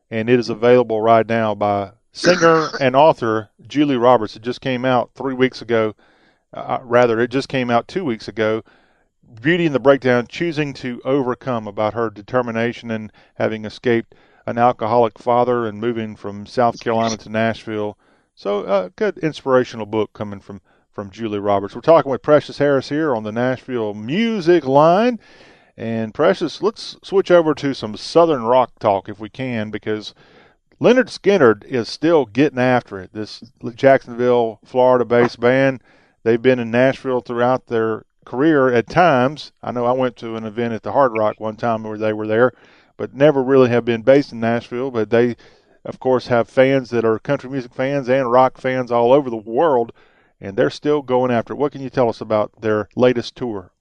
and 0.10 0.30
it 0.30 0.40
is 0.40 0.50
available 0.50 1.00
right 1.02 1.28
now 1.28 1.54
by 1.54 1.92
singer 2.12 2.70
and 2.80 2.96
author 2.96 3.52
Julie 3.68 3.98
Roberts. 3.98 4.36
It 4.36 4.42
just 4.42 4.62
came 4.62 4.86
out 4.86 5.12
three 5.16 5.36
weeks 5.36 5.62
ago. 5.62 5.94
Uh, 6.54 6.80
rather, 6.84 7.20
it 7.20 7.32
just 7.32 7.50
came 7.50 7.70
out 7.70 7.88
two 7.88 8.06
weeks 8.06 8.28
ago. 8.28 8.64
Beauty 9.42 9.66
in 9.66 9.74
the 9.74 9.80
Breakdown, 9.80 10.28
choosing 10.28 10.74
to 10.76 11.02
overcome 11.04 11.68
about 11.68 11.94
her 11.94 12.10
determination 12.10 12.92
and 12.92 13.12
having 13.36 13.66
escaped 13.66 14.14
an 14.46 14.58
alcoholic 14.58 15.18
father 15.18 15.66
and 15.66 15.80
moving 15.80 16.16
from 16.16 16.46
South 16.46 16.80
Carolina 16.80 17.18
to 17.18 17.30
Nashville. 17.30 17.98
So, 18.36 18.64
uh, 18.64 18.90
good 18.96 19.18
inspirational 19.20 19.86
book 19.86 20.14
coming 20.14 20.40
from 20.40 20.62
from 20.92 21.10
Julie 21.10 21.40
Roberts. 21.40 21.74
We're 21.74 21.82
talking 21.82 22.12
with 22.12 22.22
Precious 22.22 22.60
Harris 22.60 22.90
here 22.90 23.16
on 23.16 23.24
the 23.24 23.32
Nashville 23.32 23.96
Music 23.96 24.64
Line. 24.66 25.20
And 25.76 26.14
Precious, 26.14 26.62
let's 26.62 26.98
switch 27.02 27.32
over 27.32 27.56
to 27.56 27.74
some 27.74 27.98
Southern 27.98 28.44
rock 28.44 28.78
talk 28.80 29.10
if 29.10 29.20
we 29.20 29.30
can, 29.30 29.72
because 29.72 30.14
Lynyrd 30.80 31.10
Skynyrd 31.10 31.64
is 31.66 31.90
still 31.90 32.26
getting 32.26 32.60
after 32.60 33.00
it. 33.00 33.12
This 33.12 33.44
Jacksonville, 33.74 34.60
Florida 34.64 35.04
based 35.04 35.40
band, 35.40 35.82
they've 36.24 36.42
been 36.42 36.60
in 36.60 36.72
Nashville 36.72 37.22
throughout 37.22 37.68
their 37.68 38.06
career 38.26 38.74
at 38.74 38.88
times. 38.88 39.52
I 39.62 39.72
know 39.72 39.86
I 39.86 39.92
went 39.92 40.16
to 40.18 40.36
an 40.36 40.46
event 40.46 40.74
at 40.74 40.84
the 40.84 40.92
Hard 40.92 41.12
Rock 41.18 41.40
one 41.40 41.56
time 41.56 41.84
where 41.84 41.98
they 41.98 42.14
were 42.14 42.28
there, 42.28 42.54
but 42.98 43.14
never 43.14 43.44
really 43.44 43.70
have 43.70 43.86
been 43.86 44.02
based 44.02 44.32
in 44.32 44.40
Nashville. 44.40 44.92
But 44.92 45.10
they, 45.10 45.36
of 45.86 46.00
course, 46.00 46.28
have 46.28 46.50
fans 46.50 46.90
that 46.92 47.06
are 47.06 47.20
country 47.20 47.50
music 47.50 47.74
fans 47.74 48.10
and 48.10 48.32
rock 48.32 48.58
fans 48.58 48.92
all 48.92 49.12
over 49.14 49.30
the 49.30 49.36
world, 49.38 49.92
and 50.40 50.56
they're 50.58 50.70
still 50.70 51.02
going 51.02 51.32
after 51.32 51.54
it. 51.54 51.58
What 51.58 51.72
can 51.72 51.82
you 51.82 51.90
tell 51.90 52.10
us 52.10 52.22
about 52.22 52.62
their 52.62 52.90
latest 52.96 53.36
tour? 53.36 53.72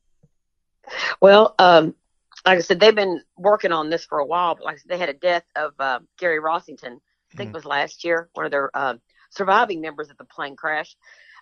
Well, 1.21 1.55
um, 1.59 1.95
like 2.45 2.59
I 2.59 2.61
said, 2.61 2.81
they've 2.81 2.95
been 2.95 3.23
working 3.37 3.73
on 3.73 3.89
this 3.89 4.05
for 4.05 4.19
a 4.19 4.27
while. 4.27 4.55
But 4.55 4.65
like 4.65 4.75
I 4.75 4.79
said, 4.79 4.89
they 4.89 4.99
had 4.99 5.09
a 5.09 5.15
death 5.15 5.45
of 5.57 5.73
uh, 5.79 6.01
Gary 6.19 6.41
Rossington. 6.41 6.99
I 7.33 7.37
think 7.37 7.49
it 7.49 7.55
was 7.55 7.65
last 7.65 8.05
year. 8.05 8.29
One 8.35 8.45
of 8.45 8.51
their 8.51 8.71
uh, 8.75 8.95
surviving 9.31 9.81
members 9.81 10.11
of 10.11 10.19
the 10.19 10.25
plane 10.25 10.55
crash. 10.55 10.97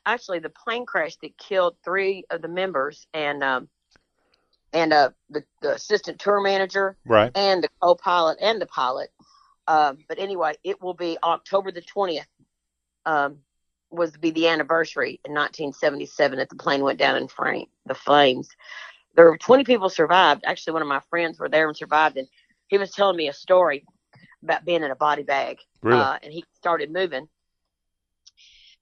Actually, 0.06 0.38
the 0.40 0.50
plane 0.50 0.86
crash 0.86 1.16
that 1.22 1.36
killed 1.38 1.76
three 1.84 2.24
of 2.30 2.42
the 2.42 2.48
members 2.48 3.06
and 3.14 3.42
um, 3.42 3.68
and 4.72 4.92
uh, 4.92 5.10
the, 5.30 5.44
the 5.62 5.74
assistant 5.74 6.18
tour 6.18 6.40
manager 6.40 6.96
Right. 7.04 7.30
and 7.34 7.62
the 7.62 7.68
co-pilot 7.82 8.38
and 8.40 8.60
the 8.60 8.66
pilot. 8.66 9.10
Um, 9.66 9.98
but 10.08 10.18
anyway, 10.18 10.54
it 10.64 10.80
will 10.80 10.94
be 10.94 11.18
October 11.22 11.70
the 11.70 11.82
twentieth. 11.82 12.26
Um, 13.06 13.38
was 13.90 14.12
to 14.12 14.18
be 14.20 14.30
the 14.30 14.46
anniversary 14.46 15.20
in 15.24 15.32
1977 15.32 16.38
that 16.38 16.48
the 16.48 16.54
plane 16.54 16.82
went 16.84 16.98
down 16.98 17.16
in 17.16 17.26
frame, 17.26 17.66
the 17.86 17.94
flames. 17.94 18.48
There 19.16 19.24
were 19.24 19.36
20 19.36 19.64
people 19.64 19.88
survived. 19.88 20.44
Actually, 20.46 20.74
one 20.74 20.82
of 20.82 20.88
my 20.88 21.00
friends 21.10 21.40
were 21.40 21.48
there 21.48 21.66
and 21.66 21.76
survived, 21.76 22.16
and 22.16 22.28
he 22.68 22.78
was 22.78 22.92
telling 22.92 23.16
me 23.16 23.28
a 23.28 23.32
story 23.32 23.84
about 24.44 24.64
being 24.64 24.84
in 24.84 24.90
a 24.92 24.96
body 24.96 25.24
bag. 25.24 25.58
Really? 25.82 26.00
Uh, 26.00 26.18
and 26.22 26.32
he 26.32 26.44
started 26.54 26.92
moving, 26.92 27.28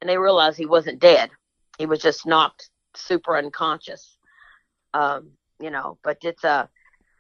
and 0.01 0.09
they 0.09 0.19
realized 0.19 0.57
he 0.57 0.67
wasn't 0.67 1.01
dead. 1.01 1.31
He 1.79 1.87
was 1.87 2.01
just 2.01 2.27
knocked 2.27 2.71
super 2.95 3.37
unconscious. 3.37 4.17
Um, 4.95 5.31
you 5.61 5.71
know, 5.71 5.99
but 6.03 6.19
it's 6.23 6.45
uh 6.45 6.67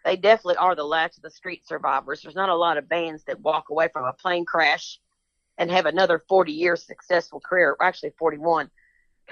they 0.04 0.16
definitely 0.16 0.56
are 0.56 0.74
the 0.74 0.84
last 0.84 1.16
of 1.18 1.22
the 1.22 1.30
street 1.30 1.66
survivors. 1.66 2.22
There's 2.22 2.34
not 2.34 2.48
a 2.48 2.54
lot 2.54 2.78
of 2.78 2.88
bands 2.88 3.24
that 3.24 3.40
walk 3.40 3.68
away 3.70 3.88
from 3.92 4.04
a 4.04 4.12
plane 4.12 4.44
crash 4.44 5.00
and 5.58 5.70
have 5.70 5.86
another 5.86 6.22
40 6.28 6.52
years 6.52 6.86
successful 6.86 7.40
career. 7.40 7.76
Actually, 7.80 8.12
41 8.18 8.70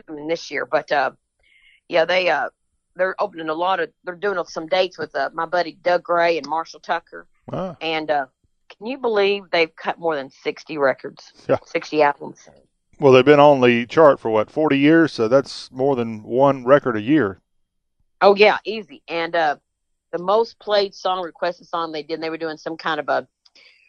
coming 0.06 0.26
this 0.26 0.50
year. 0.50 0.66
But 0.66 0.90
uh, 0.92 1.12
yeah, 1.88 2.04
they 2.04 2.28
uh 2.28 2.50
they're 2.96 3.14
opening 3.20 3.48
a 3.48 3.54
lot 3.54 3.80
of 3.80 3.90
they're 4.04 4.14
doing 4.16 4.42
some 4.46 4.66
dates 4.66 4.98
with 4.98 5.14
uh, 5.14 5.30
my 5.32 5.46
buddy 5.46 5.78
Doug 5.82 6.02
Gray 6.02 6.36
and 6.38 6.46
Marshall 6.48 6.80
Tucker. 6.80 7.26
Ah. 7.52 7.76
And 7.80 8.10
uh, 8.10 8.26
can 8.76 8.86
you 8.86 8.98
believe 8.98 9.44
they've 9.52 9.74
cut 9.76 9.98
more 9.98 10.16
than 10.16 10.30
60 10.30 10.78
records, 10.78 11.32
Yeah. 11.48 11.58
60 11.64 12.02
albums? 12.02 12.48
Well, 12.98 13.12
they've 13.12 13.24
been 13.24 13.40
on 13.40 13.60
the 13.60 13.86
chart 13.86 14.18
for 14.20 14.30
what, 14.30 14.50
40 14.50 14.78
years? 14.78 15.12
So 15.12 15.28
that's 15.28 15.70
more 15.70 15.96
than 15.96 16.22
one 16.22 16.64
record 16.64 16.96
a 16.96 17.00
year. 17.00 17.40
Oh 18.22 18.34
yeah, 18.34 18.58
easy. 18.64 19.02
And 19.08 19.36
uh, 19.36 19.56
the 20.12 20.18
most 20.18 20.58
played 20.58 20.94
song, 20.94 21.22
requested 21.22 21.66
song 21.66 21.92
they 21.92 22.02
did, 22.02 22.14
and 22.14 22.22
they 22.22 22.30
were 22.30 22.38
doing 22.38 22.56
some 22.56 22.76
kind 22.76 22.98
of 22.98 23.08
a 23.08 23.28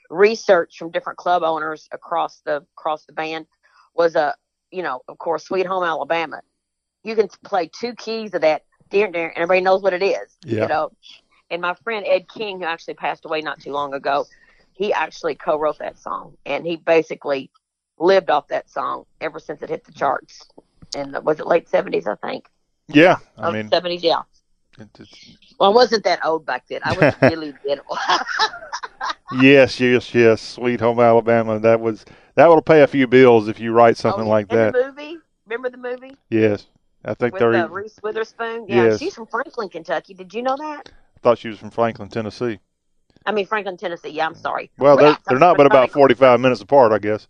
research 0.09 0.77
from 0.77 0.91
different 0.91 1.17
club 1.17 1.43
owners 1.43 1.87
across 1.91 2.41
the 2.45 2.65
across 2.77 3.05
the 3.05 3.13
band 3.13 3.45
was 3.93 4.15
a 4.15 4.33
you 4.71 4.81
know 4.81 5.01
of 5.07 5.17
course 5.17 5.45
Sweet 5.45 5.65
Home 5.65 5.83
Alabama. 5.83 6.41
You 7.03 7.15
can 7.15 7.29
play 7.45 7.69
two 7.73 7.93
keys 7.93 8.33
of 8.33 8.41
that, 8.41 8.63
and 8.91 9.15
everybody 9.15 9.61
knows 9.61 9.81
what 9.81 9.93
it 9.93 10.03
is. 10.03 10.37
Yeah. 10.43 10.63
You 10.63 10.67
know. 10.67 10.91
And 11.49 11.61
my 11.61 11.75
friend 11.75 12.05
Ed 12.05 12.27
King, 12.27 12.59
who 12.59 12.65
actually 12.65 12.95
passed 12.95 13.23
away 13.23 13.39
not 13.39 13.61
too 13.61 13.71
long 13.71 13.93
ago, 13.93 14.25
he 14.73 14.91
actually 14.91 15.35
co-wrote 15.35 15.79
that 15.79 15.97
song, 15.97 16.35
and 16.45 16.65
he 16.65 16.75
basically 16.75 17.49
lived 17.99 18.29
off 18.29 18.47
that 18.49 18.69
song 18.69 19.05
ever 19.21 19.39
since 19.39 19.61
it 19.61 19.69
hit 19.69 19.83
the 19.85 19.91
charts. 19.91 20.47
And 20.95 21.17
was 21.23 21.39
it 21.39 21.47
late 21.47 21.67
seventies? 21.69 22.07
I 22.07 22.15
think. 22.15 22.47
Yeah. 22.87 23.17
I 23.37 23.47
Of 23.49 23.53
mean, 23.53 23.69
seventies, 23.69 24.03
yeah. 24.03 24.21
it- 24.79 24.87
Well, 25.59 25.71
I 25.71 25.75
wasn't 25.75 26.03
that 26.05 26.23
old 26.25 26.45
back 26.45 26.65
then. 26.69 26.79
I 26.83 26.93
was 26.93 27.13
really 27.21 27.53
little. 27.65 27.97
yes, 29.41 29.79
yes, 29.79 30.13
yes. 30.13 30.41
Sweet 30.41 30.79
Home 30.79 30.99
Alabama. 30.99 31.59
That 31.59 31.79
was 31.79 32.05
that 32.35 32.47
will 32.47 32.61
pay 32.61 32.81
a 32.81 32.87
few 32.87 33.07
bills 33.07 33.47
if 33.47 33.59
you 33.59 33.71
write 33.73 33.97
something 33.97 34.25
Oh, 34.25 34.29
like 34.29 34.47
that. 34.49 34.73
The 34.73 34.85
movie, 34.87 35.17
remember 35.45 35.69
the 35.69 35.77
movie 35.77 36.15
Yes. 36.29 36.67
I 37.05 37.13
think 37.13 37.33
with 37.33 37.39
they're. 37.39 37.53
uh, 37.53 37.67
Reese 37.67 37.99
Witherspoon? 38.03 38.65
Yeah, 38.67 38.85
Yes. 38.85 38.99
she's 38.99 39.13
from 39.15 39.27
Franklin, 39.27 39.69
Kentucky. 39.69 40.13
Did 40.13 40.33
you 40.33 40.41
know 40.41 40.57
that? 40.57 40.89
I 40.89 41.19
thought 41.21 41.37
she 41.37 41.47
was 41.47 41.57
from 41.57 41.69
Franklin, 41.71 42.09
Tennessee. 42.09 42.59
I 43.25 43.31
mean 43.31 43.45
Franklin, 43.45 43.77
Tennessee. 43.77 44.09
Yeah, 44.09 44.25
I'm 44.25 44.35
sorry. 44.35 44.69
Well, 44.77 44.97
they're 44.97 45.17
they're 45.27 45.39
not 45.39 45.57
but 45.57 45.65
about 45.65 45.91
45 45.91 46.39
minutes 46.39 46.61
apart, 46.61 46.91
I 46.91 46.99
guess. 46.99 47.27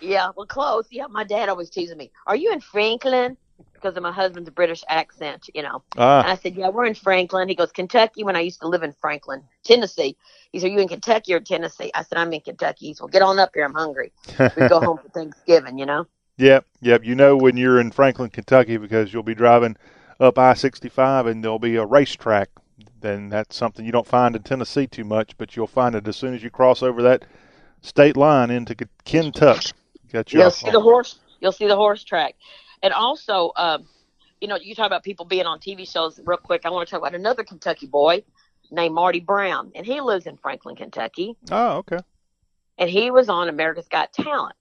Yeah, 0.00 0.30
well, 0.36 0.46
close. 0.46 0.86
Yeah, 0.90 1.06
my 1.06 1.24
dad 1.24 1.48
always 1.48 1.70
teasing 1.70 1.98
me. 1.98 2.10
Are 2.26 2.36
you 2.36 2.52
in 2.52 2.60
Franklin? 2.60 3.36
because 3.72 3.96
of 3.96 4.02
my 4.02 4.12
husband's 4.12 4.50
British 4.50 4.82
accent, 4.88 5.48
you 5.54 5.62
know. 5.62 5.82
Ah. 5.96 6.22
And 6.22 6.30
I 6.30 6.36
said, 6.36 6.56
yeah, 6.56 6.68
we're 6.68 6.86
in 6.86 6.94
Franklin. 6.94 7.48
He 7.48 7.54
goes, 7.54 7.70
Kentucky, 7.72 8.24
when 8.24 8.36
I 8.36 8.40
used 8.40 8.60
to 8.60 8.68
live 8.68 8.82
in 8.82 8.92
Franklin, 8.92 9.42
Tennessee. 9.64 10.16
He 10.50 10.58
said, 10.58 10.66
Are 10.66 10.74
you 10.74 10.80
in 10.80 10.88
Kentucky 10.88 11.34
or 11.34 11.40
Tennessee? 11.40 11.90
I 11.94 12.02
said, 12.02 12.18
I'm 12.18 12.32
in 12.32 12.40
Kentucky. 12.40 12.86
He 12.86 12.94
said, 12.94 13.02
well, 13.02 13.08
get 13.08 13.22
on 13.22 13.38
up 13.38 13.50
here. 13.54 13.64
I'm 13.64 13.74
hungry. 13.74 14.12
We 14.38 14.68
go 14.68 14.80
home 14.80 14.98
for 14.98 15.08
Thanksgiving, 15.10 15.78
you 15.78 15.86
know. 15.86 16.06
Yep, 16.38 16.66
yep. 16.82 17.02
You 17.02 17.14
know 17.14 17.34
when 17.34 17.56
you're 17.56 17.80
in 17.80 17.90
Franklin, 17.90 18.28
Kentucky, 18.28 18.76
because 18.76 19.10
you'll 19.10 19.22
be 19.22 19.34
driving 19.34 19.74
up 20.20 20.38
I-65 20.38 21.26
and 21.30 21.42
there'll 21.42 21.58
be 21.58 21.76
a 21.76 21.86
racetrack. 21.86 22.50
Then 23.00 23.30
that's 23.30 23.56
something 23.56 23.86
you 23.86 23.92
don't 23.92 24.06
find 24.06 24.36
in 24.36 24.42
Tennessee 24.42 24.86
too 24.86 25.04
much, 25.04 25.38
but 25.38 25.56
you'll 25.56 25.66
find 25.66 25.94
it 25.94 26.06
as 26.06 26.14
soon 26.14 26.34
as 26.34 26.42
you 26.42 26.50
cross 26.50 26.82
over 26.82 27.00
that 27.00 27.24
state 27.80 28.18
line 28.18 28.50
into 28.50 28.74
Kentucky. 29.06 29.72
Got 30.12 30.32
you 30.32 30.40
You'll 30.40 30.50
see 30.50 30.70
the 30.70 30.80
horse. 30.80 31.18
You'll 31.40 31.52
see 31.52 31.66
the 31.66 31.76
horse 31.76 32.02
track, 32.04 32.34
and 32.82 32.92
also, 32.92 33.52
um, 33.56 33.86
you 34.40 34.48
know, 34.48 34.56
you 34.56 34.74
talk 34.74 34.86
about 34.86 35.02
people 35.02 35.24
being 35.26 35.46
on 35.46 35.58
TV 35.58 35.90
shows. 35.90 36.20
Real 36.24 36.38
quick, 36.38 36.62
I 36.64 36.70
want 36.70 36.86
to 36.88 36.90
talk 36.90 37.00
about 37.00 37.14
another 37.14 37.44
Kentucky 37.44 37.86
boy 37.86 38.22
named 38.70 38.94
Marty 38.94 39.20
Brown, 39.20 39.72
and 39.74 39.84
he 39.84 40.00
lives 40.00 40.26
in 40.26 40.36
Franklin, 40.38 40.76
Kentucky, 40.76 41.36
Oh, 41.50 41.78
okay. 41.78 41.98
and 42.78 42.88
he 42.90 43.10
was 43.10 43.28
on 43.28 43.48
America's 43.48 43.88
Got 43.88 44.12
Talent. 44.12 44.56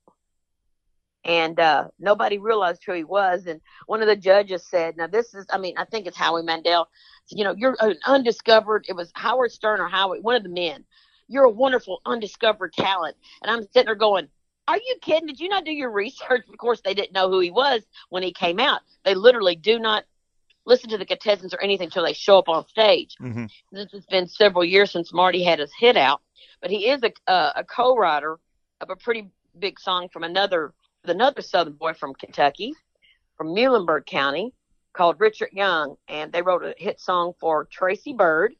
And 1.24 1.60
uh, 1.60 1.88
nobody 1.98 2.38
realized 2.38 2.84
who 2.86 2.94
he 2.94 3.04
was. 3.04 3.48
And 3.48 3.60
one 3.88 4.02
of 4.02 4.08
the 4.08 4.16
judges 4.16 4.68
said, 4.68 4.96
"Now 4.96 5.08
this 5.08 5.34
is, 5.34 5.46
I 5.50 5.58
mean, 5.58 5.76
I 5.78 5.86
think 5.86 6.06
it's 6.06 6.18
Howie 6.18 6.44
Mandel. 6.44 6.88
You 7.30 7.46
know, 7.46 7.56
you're 7.58 7.76
an 7.80 7.98
undiscovered. 8.06 8.86
It 8.88 8.96
was 8.96 9.12
Howard 9.16 9.52
Stern 9.52 9.80
or 9.80 9.88
Howie, 9.88 10.20
one 10.20 10.36
of 10.36 10.44
the 10.44 10.50
men. 10.50 10.86
You're 11.28 11.46
a 11.46 11.50
wonderful 11.50 12.02
undiscovered 12.06 12.74
talent." 12.74 13.16
And 13.42 13.50
I'm 13.50 13.64
sitting 13.64 13.86
there 13.86 13.96
going, 13.96 14.28
are 14.68 14.78
you 14.78 14.96
kidding? 15.02 15.28
Did 15.28 15.40
you 15.40 15.50
not 15.50 15.66
do 15.66 15.72
your 15.72 15.92
research? 15.92 16.46
Of 16.50 16.58
course, 16.58 16.82
they 16.82 16.94
didn't 16.94 17.14
know 17.14 17.30
who 17.30 17.40
he 17.40 17.52
was 17.52 17.84
when 18.10 18.24
he 18.24 18.34
came 18.34 18.60
out. 18.60 18.82
They 19.04 19.14
literally 19.14 19.56
do 19.56 19.80
not 19.80 20.06
listen 20.66 20.90
to 20.90 20.98
the 20.98 21.06
contestants 21.06 21.54
or 21.54 21.62
anything 21.62 21.86
until 21.86 22.04
they 22.04 22.14
show 22.14 22.40
up 22.40 22.50
on 22.50 22.68
stage. 22.68 23.16
Mm-hmm. 23.22 23.46
This 23.72 23.92
has 23.92 24.06
been 24.08 24.28
several 24.28 24.66
years 24.66 24.92
since 24.92 25.14
Marty 25.14 25.44
had 25.44 25.60
his 25.60 25.72
hit 25.78 25.96
out, 25.96 26.22
but 26.62 26.72
he 26.72 26.90
is 26.90 27.02
a 27.04 27.32
uh, 27.32 27.54
a 27.56 27.64
co-writer 27.64 28.40
of 28.82 28.90
a 28.90 28.96
pretty 28.96 29.30
big 29.60 29.80
song 29.80 30.10
from 30.12 30.24
another 30.24 30.74
another 31.06 31.42
Southern 31.42 31.74
boy 31.74 31.94
from 31.94 32.14
Kentucky, 32.16 32.74
from 33.38 33.50
Muhlenberg 33.50 34.06
County, 34.06 34.54
called 34.94 35.20
Richard 35.20 35.50
Young, 35.52 35.96
and 36.08 36.32
they 36.32 36.42
wrote 36.42 36.64
a 36.64 36.74
hit 36.78 37.00
song 37.00 37.34
for 37.40 37.66
Tracy 37.66 38.14
Byrd, 38.14 38.56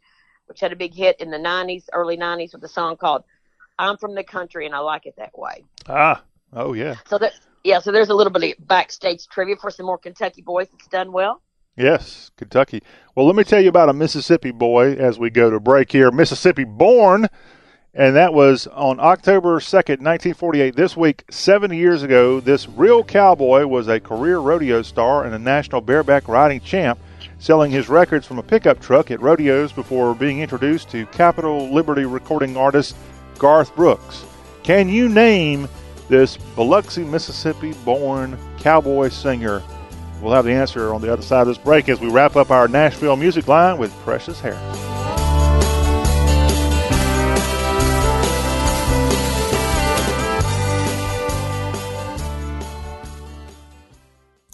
which 0.46 0.60
had 0.60 0.72
a 0.72 0.76
big 0.76 0.94
hit 0.94 1.20
in 1.20 1.32
the 1.32 1.38
'90s, 1.38 1.86
early 1.94 2.18
'90s, 2.18 2.54
with 2.54 2.64
a 2.64 2.70
song 2.70 2.98
called 2.98 3.24
"I'm 3.78 3.98
from 3.98 4.16
the 4.16 4.24
Country 4.24 4.66
and 4.66 4.76
I 4.76 4.80
Like 4.80 5.06
It 5.06 5.16
That 5.18 5.38
Way." 5.38 5.64
Ah, 5.88 6.24
oh 6.54 6.74
yeah. 6.74 6.96
So 7.08 7.18
that 7.18 7.34
yeah, 7.66 7.80
so 7.80 7.92
there's 7.92 8.10
a 8.10 8.14
little 8.14 8.32
bit 8.32 8.58
of 8.60 8.68
backstage 8.68 9.28
trivia 9.28 9.56
for 9.56 9.72
some 9.72 9.88
more 9.88 9.98
Kentucky 9.98 10.44
boys 10.44 10.68
that's 10.72 10.88
done 10.88 11.12
well. 11.12 11.42
Yes, 11.76 12.32
Kentucky. 12.38 12.84
Well, 13.16 13.26
let 13.26 13.36
me 13.36 13.44
tell 13.44 13.60
you 13.60 13.70
about 13.70 13.90
a 13.90 13.94
Mississippi 13.94 14.52
boy 14.52 14.94
as 14.94 15.20
we 15.20 15.30
go 15.30 15.50
to 15.50 15.60
break 15.60 15.92
here. 15.92 16.10
Mississippi 16.10 16.64
born, 16.64 17.28
and 17.94 18.16
that 18.16 18.34
was 18.34 18.68
on 18.68 19.00
October 19.00 19.60
2nd, 19.60 20.00
1948. 20.00 20.76
This 20.76 20.96
week, 20.96 21.26
70 21.30 21.76
years 21.76 22.04
ago, 22.04 22.40
this 22.40 22.70
real 22.70 23.04
cowboy 23.04 23.66
was 23.66 23.88
a 23.88 24.00
career 24.00 24.38
rodeo 24.38 24.84
star 24.84 25.26
and 25.26 25.36
a 25.36 25.40
national 25.40 25.82
bareback 25.82 26.30
riding 26.30 26.62
champ, 26.62 26.98
selling 27.40 27.72
his 27.72 27.90
records 27.90 28.26
from 28.26 28.38
a 28.38 28.44
pickup 28.44 28.80
truck 28.80 29.12
at 29.12 29.20
rodeos 29.20 29.74
before 29.74 30.16
being 30.16 30.40
introduced 30.40 30.90
to 30.92 31.06
Capitol 31.08 31.74
Liberty 31.74 32.06
recording 32.06 32.56
artist 32.56 32.96
Garth 33.38 33.76
Brooks. 33.76 34.26
Can 34.64 34.90
you 34.90 35.10
name 35.10 35.68
this 36.08 36.38
Biloxi, 36.38 37.04
Mississippi 37.04 37.74
born 37.86 38.38
cowboy 38.60 39.10
singer? 39.10 39.62
We'll 40.22 40.34
have 40.34 40.46
the 40.46 40.54
answer 40.54 40.94
on 40.94 41.02
the 41.02 41.12
other 41.12 41.22
side 41.22 41.42
of 41.42 41.48
this 41.48 41.58
break 41.58 41.90
as 41.90 42.00
we 42.00 42.10
wrap 42.10 42.36
up 42.36 42.52
our 42.52 42.68
Nashville 42.68 43.16
music 43.16 43.48
line 43.48 43.78
with 43.78 43.94
Precious 44.04 44.40
Harris. 44.40 44.95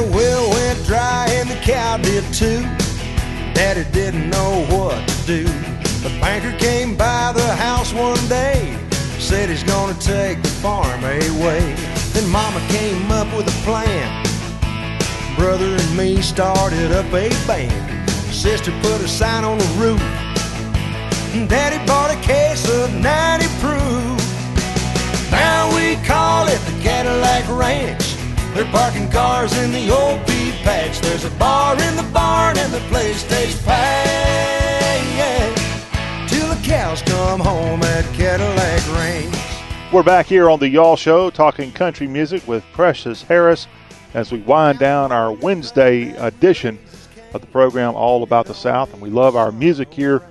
The 0.00 0.16
well 0.16 0.50
went 0.50 0.84
dry 0.86 1.26
and 1.30 1.48
the 1.48 1.56
cow 1.56 1.96
did 1.98 2.24
too. 2.32 2.62
Daddy 3.54 3.84
didn't 3.92 4.30
know 4.30 4.64
what 4.70 4.96
to 5.06 5.26
do. 5.26 5.44
The 6.04 6.08
banker 6.20 6.56
came 6.58 6.96
by 6.96 7.32
the 7.32 7.54
house 7.56 7.92
one 7.92 8.22
day, 8.28 8.78
said 9.18 9.50
he's 9.50 9.64
gonna 9.64 9.98
take 10.00 10.42
the 10.42 10.48
farm 10.48 11.04
away. 11.04 11.60
Then 12.12 12.28
Mama 12.30 12.60
came 12.68 13.10
up 13.12 13.28
with 13.36 13.46
a 13.48 13.64
plan. 13.64 14.08
Brother 15.36 15.76
and 15.76 15.96
me 15.96 16.22
started 16.22 16.92
up 16.92 17.06
a 17.12 17.28
band. 17.46 18.10
Sister 18.32 18.72
put 18.82 19.00
a 19.02 19.08
sign 19.08 19.44
on 19.44 19.58
the 19.58 19.70
roof. 19.76 20.00
Daddy 21.48 21.84
bought 21.86 22.10
a 22.10 22.20
case 22.22 22.64
of 22.68 22.94
90 22.94 23.46
proof. 23.60 24.20
Now 25.30 25.74
we 25.74 25.96
call 26.06 26.48
it 26.48 26.60
the 26.66 26.82
Cadillac 26.82 27.46
Ranch. 27.48 28.09
They're 28.54 28.64
parking 28.72 29.08
cars 29.08 29.56
in 29.58 29.70
the 29.70 29.90
old 29.90 30.26
pea 30.26 30.50
patch. 30.64 31.00
There's 31.00 31.24
a 31.24 31.30
bar 31.30 31.74
in 31.80 31.94
the 31.94 32.02
barn 32.12 32.58
and 32.58 32.72
the 32.72 32.80
place 32.88 33.24
stays 33.24 33.62
packed. 33.62 35.58
Till 36.28 36.48
the 36.48 36.60
cows 36.66 37.00
come 37.02 37.38
home 37.38 37.80
at 37.84 38.04
Cadillac 38.12 38.86
Ranch. 38.96 39.36
We're 39.92 40.02
back 40.02 40.26
here 40.26 40.50
on 40.50 40.58
the 40.58 40.68
Y'all 40.68 40.96
Show 40.96 41.30
talking 41.30 41.70
country 41.70 42.08
music 42.08 42.46
with 42.48 42.64
Precious 42.72 43.22
Harris 43.22 43.68
as 44.14 44.32
we 44.32 44.40
wind 44.40 44.80
down 44.80 45.12
our 45.12 45.32
Wednesday 45.32 46.10
edition 46.16 46.76
of 47.32 47.42
the 47.42 47.46
program 47.46 47.94
all 47.94 48.24
about 48.24 48.46
the 48.46 48.54
South. 48.54 48.92
And 48.92 49.00
we 49.00 49.10
love 49.10 49.36
our 49.36 49.52
music 49.52 49.94
here 49.94 50.22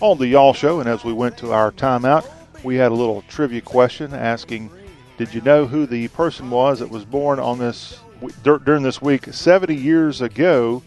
on 0.00 0.16
the 0.16 0.26
Y'all 0.26 0.54
Show. 0.54 0.80
And 0.80 0.88
as 0.88 1.04
we 1.04 1.12
went 1.12 1.36
to 1.38 1.52
our 1.52 1.70
timeout, 1.72 2.26
we 2.64 2.76
had 2.76 2.92
a 2.92 2.94
little 2.94 3.22
trivia 3.28 3.60
question 3.60 4.14
asking, 4.14 4.70
did 5.18 5.34
you 5.34 5.40
know 5.40 5.66
who 5.66 5.84
the 5.84 6.06
person 6.08 6.48
was 6.48 6.78
that 6.78 6.88
was 6.88 7.04
born 7.04 7.40
on 7.40 7.58
this 7.58 7.98
during 8.44 8.84
this 8.84 9.02
week 9.02 9.26
70 9.26 9.74
years 9.74 10.20
ago? 10.20 10.80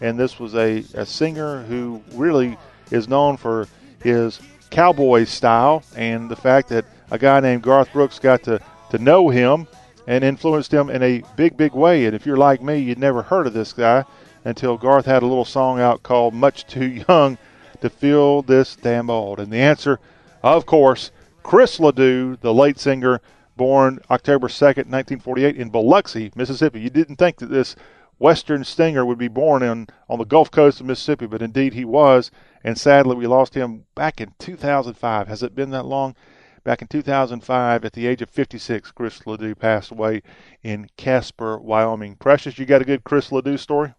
And 0.00 0.16
this 0.16 0.38
was 0.38 0.54
a, 0.54 0.84
a 0.94 1.04
singer 1.04 1.64
who 1.64 2.00
really 2.12 2.56
is 2.92 3.08
known 3.08 3.36
for 3.36 3.66
his 4.00 4.40
cowboy 4.70 5.24
style 5.24 5.82
and 5.96 6.30
the 6.30 6.36
fact 6.36 6.68
that 6.68 6.84
a 7.10 7.18
guy 7.18 7.40
named 7.40 7.62
Garth 7.62 7.92
Brooks 7.92 8.20
got 8.20 8.44
to, 8.44 8.60
to 8.90 8.98
know 8.98 9.28
him 9.28 9.66
and 10.06 10.22
influenced 10.22 10.72
him 10.72 10.88
in 10.88 11.02
a 11.02 11.22
big, 11.34 11.56
big 11.56 11.74
way. 11.74 12.06
And 12.06 12.14
if 12.14 12.24
you're 12.26 12.36
like 12.36 12.62
me, 12.62 12.78
you'd 12.78 12.98
never 12.98 13.22
heard 13.22 13.48
of 13.48 13.54
this 13.54 13.72
guy 13.72 14.04
until 14.44 14.76
Garth 14.76 15.06
had 15.06 15.24
a 15.24 15.26
little 15.26 15.44
song 15.44 15.80
out 15.80 16.04
called 16.04 16.32
Much 16.32 16.64
Too 16.68 17.04
Young 17.08 17.38
to 17.80 17.90
Feel 17.90 18.42
This 18.42 18.76
Damn 18.76 19.10
Old. 19.10 19.40
And 19.40 19.52
the 19.52 19.58
answer, 19.58 19.98
of 20.44 20.64
course, 20.64 21.10
Chris 21.42 21.80
Ledoux, 21.80 22.36
the 22.40 22.54
late 22.54 22.78
singer, 22.78 23.20
born 23.56 24.00
October 24.10 24.48
2nd, 24.48 24.86
1948, 24.90 25.56
in 25.56 25.70
Biloxi, 25.70 26.32
Mississippi. 26.34 26.80
You 26.80 26.90
didn't 26.90 27.16
think 27.16 27.38
that 27.38 27.50
this 27.50 27.76
Western 28.18 28.64
Stinger 28.64 29.04
would 29.04 29.18
be 29.18 29.28
born 29.28 29.62
in 29.62 29.88
on 30.08 30.18
the 30.18 30.24
Gulf 30.24 30.50
Coast 30.50 30.80
of 30.80 30.86
Mississippi, 30.86 31.26
but 31.26 31.42
indeed 31.42 31.74
he 31.74 31.84
was. 31.84 32.30
And 32.62 32.78
sadly, 32.78 33.16
we 33.16 33.26
lost 33.26 33.54
him 33.54 33.84
back 33.94 34.20
in 34.20 34.32
2005. 34.38 35.28
Has 35.28 35.42
it 35.42 35.54
been 35.54 35.70
that 35.70 35.86
long? 35.86 36.14
Back 36.62 36.80
in 36.80 36.88
2005, 36.88 37.84
at 37.84 37.92
the 37.92 38.06
age 38.06 38.22
of 38.22 38.30
56, 38.30 38.90
Chris 38.92 39.26
Ledoux 39.26 39.54
passed 39.54 39.90
away 39.90 40.22
in 40.62 40.88
Casper, 40.96 41.58
Wyoming. 41.58 42.16
Precious, 42.16 42.58
you 42.58 42.64
got 42.64 42.80
a 42.80 42.86
good 42.86 43.04
Chris 43.04 43.30
Ledoux 43.30 43.58
story? 43.58 43.92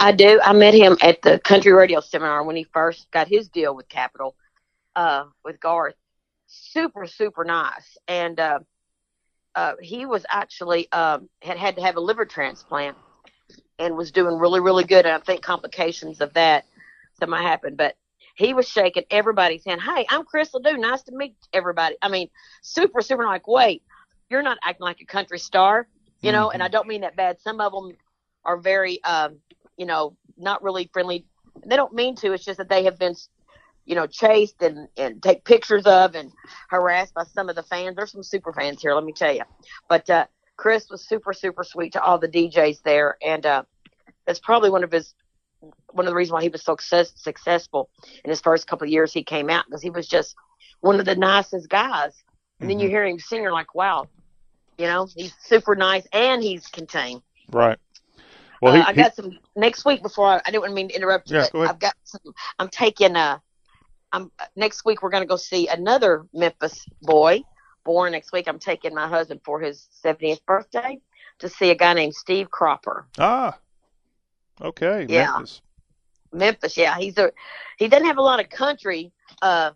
I 0.00 0.10
do. 0.10 0.40
I 0.42 0.52
met 0.52 0.74
him 0.74 0.96
at 1.00 1.22
the 1.22 1.38
country 1.38 1.72
radio 1.72 2.00
seminar 2.00 2.42
when 2.42 2.56
he 2.56 2.64
first 2.64 3.08
got 3.12 3.28
his 3.28 3.48
deal 3.48 3.76
with 3.76 3.88
Capitol, 3.88 4.34
uh, 4.96 5.24
with 5.44 5.60
Garth. 5.60 5.94
Super, 6.72 7.06
super 7.06 7.44
nice. 7.44 7.98
And 8.06 8.38
uh, 8.38 8.60
uh, 9.56 9.72
he 9.80 10.06
was 10.06 10.24
actually 10.30 10.90
um, 10.92 11.28
had 11.42 11.56
had 11.56 11.76
to 11.76 11.82
have 11.82 11.96
a 11.96 12.00
liver 12.00 12.24
transplant 12.24 12.96
and 13.80 13.96
was 13.96 14.12
doing 14.12 14.38
really, 14.38 14.60
really 14.60 14.84
good. 14.84 15.04
And 15.04 15.14
I 15.14 15.18
think 15.18 15.42
complications 15.42 16.20
of 16.20 16.32
that 16.34 16.66
some 17.18 17.30
might 17.30 17.42
happen. 17.42 17.74
But 17.74 17.96
he 18.36 18.54
was 18.54 18.68
shaking 18.68 19.02
everybody, 19.10 19.58
saying, 19.58 19.80
"Hey, 19.80 20.06
I'm 20.08 20.24
Chris 20.24 20.54
LeDoux. 20.54 20.78
Nice 20.78 21.02
to 21.02 21.12
meet 21.12 21.34
everybody." 21.52 21.96
I 22.02 22.08
mean, 22.08 22.28
super, 22.62 23.00
super. 23.00 23.24
Like, 23.24 23.48
wait, 23.48 23.82
you're 24.28 24.42
not 24.42 24.58
acting 24.62 24.84
like 24.84 25.00
a 25.00 25.06
country 25.06 25.40
star, 25.40 25.88
you 26.20 26.30
know. 26.30 26.46
Mm-hmm. 26.46 26.54
And 26.54 26.62
I 26.62 26.68
don't 26.68 26.86
mean 26.86 27.00
that 27.00 27.16
bad. 27.16 27.40
Some 27.40 27.60
of 27.60 27.72
them 27.72 27.96
are 28.44 28.56
very, 28.56 29.02
um, 29.02 29.38
you 29.76 29.86
know, 29.86 30.16
not 30.38 30.62
really 30.62 30.88
friendly. 30.92 31.26
They 31.66 31.74
don't 31.74 31.94
mean 31.94 32.14
to. 32.16 32.32
It's 32.32 32.44
just 32.44 32.58
that 32.58 32.68
they 32.68 32.84
have 32.84 32.98
been, 32.98 33.16
you 33.84 33.94
know, 33.94 34.06
chased 34.06 34.62
and 34.62 34.88
and 34.96 35.22
take 35.22 35.44
pictures 35.44 35.86
of 35.86 36.14
and 36.14 36.30
harassed 36.68 37.14
by 37.14 37.24
some 37.24 37.48
of 37.48 37.56
the 37.56 37.62
fans. 37.62 37.96
There's 37.96 38.12
some 38.12 38.22
super 38.22 38.52
fans 38.52 38.80
here, 38.80 38.94
let 38.94 39.04
me 39.04 39.12
tell 39.12 39.34
you. 39.34 39.42
But 39.88 40.08
uh, 40.08 40.26
Chris 40.56 40.88
was 40.90 41.06
super, 41.06 41.32
super 41.32 41.64
sweet 41.64 41.94
to 41.94 42.02
all 42.02 42.18
the 42.18 42.28
DJs 42.28 42.82
there, 42.82 43.16
and 43.22 43.44
uh, 43.44 43.62
that's 44.26 44.40
probably 44.40 44.70
one 44.70 44.84
of 44.84 44.92
his 44.92 45.14
one 45.92 46.06
of 46.06 46.10
the 46.10 46.14
reasons 46.14 46.32
why 46.32 46.42
he 46.42 46.48
was 46.48 46.62
so 46.62 46.72
success, 46.72 47.12
successful 47.16 47.90
in 48.24 48.30
his 48.30 48.40
first 48.40 48.66
couple 48.66 48.86
of 48.86 48.90
years 48.90 49.12
he 49.12 49.22
came 49.22 49.50
out 49.50 49.66
because 49.66 49.82
he 49.82 49.90
was 49.90 50.08
just 50.08 50.34
one 50.80 50.98
of 50.98 51.06
the 51.06 51.16
nicest 51.16 51.68
guys. 51.68 52.12
And 52.60 52.68
mm-hmm. 52.68 52.68
then 52.68 52.78
you 52.78 52.86
mm-hmm. 52.86 52.94
hear 52.94 53.06
him 53.06 53.18
sing, 53.18 53.42
you're 53.42 53.52
like, 53.52 53.74
wow, 53.74 54.06
you 54.78 54.86
know, 54.86 55.08
he's 55.14 55.34
super 55.42 55.76
nice 55.76 56.06
and 56.12 56.42
he's 56.42 56.66
contained. 56.66 57.22
Right. 57.50 57.78
Well, 58.62 58.74
he, 58.74 58.80
uh, 58.80 58.86
I 58.86 58.92
got 58.92 59.12
he, 59.14 59.22
some 59.22 59.38
next 59.56 59.84
week 59.84 60.02
before 60.02 60.26
I, 60.26 60.40
I 60.46 60.50
didn't 60.50 60.74
mean 60.74 60.88
to 60.88 60.94
interrupt 60.94 61.30
you. 61.30 61.38
Yeah. 61.38 61.68
I've 61.68 61.78
got 61.78 61.94
some. 62.04 62.20
I'm 62.58 62.68
taking 62.68 63.16
uh, 63.16 63.38
I'm 64.12 64.30
next 64.56 64.84
week. 64.84 65.02
We're 65.02 65.10
going 65.10 65.22
to 65.22 65.28
go 65.28 65.36
see 65.36 65.68
another 65.68 66.26
Memphis 66.32 66.84
boy 67.02 67.42
born 67.84 68.12
next 68.12 68.32
week. 68.32 68.48
I'm 68.48 68.58
taking 68.58 68.94
my 68.94 69.08
husband 69.08 69.40
for 69.44 69.60
his 69.60 69.88
70th 70.04 70.44
birthday 70.46 71.00
to 71.38 71.48
see 71.48 71.70
a 71.70 71.74
guy 71.74 71.94
named 71.94 72.14
Steve 72.14 72.50
Cropper. 72.50 73.06
Ah, 73.18 73.58
Okay. 74.60 75.06
Yeah. 75.08 75.32
Memphis. 75.32 75.62
Memphis. 76.32 76.76
Yeah. 76.76 76.96
He's 76.98 77.16
a 77.18 77.32
he 77.78 77.88
doesn't 77.88 78.06
have 78.06 78.18
a 78.18 78.22
lot 78.22 78.40
of 78.40 78.50
country. 78.50 79.12
Uh, 79.40 79.70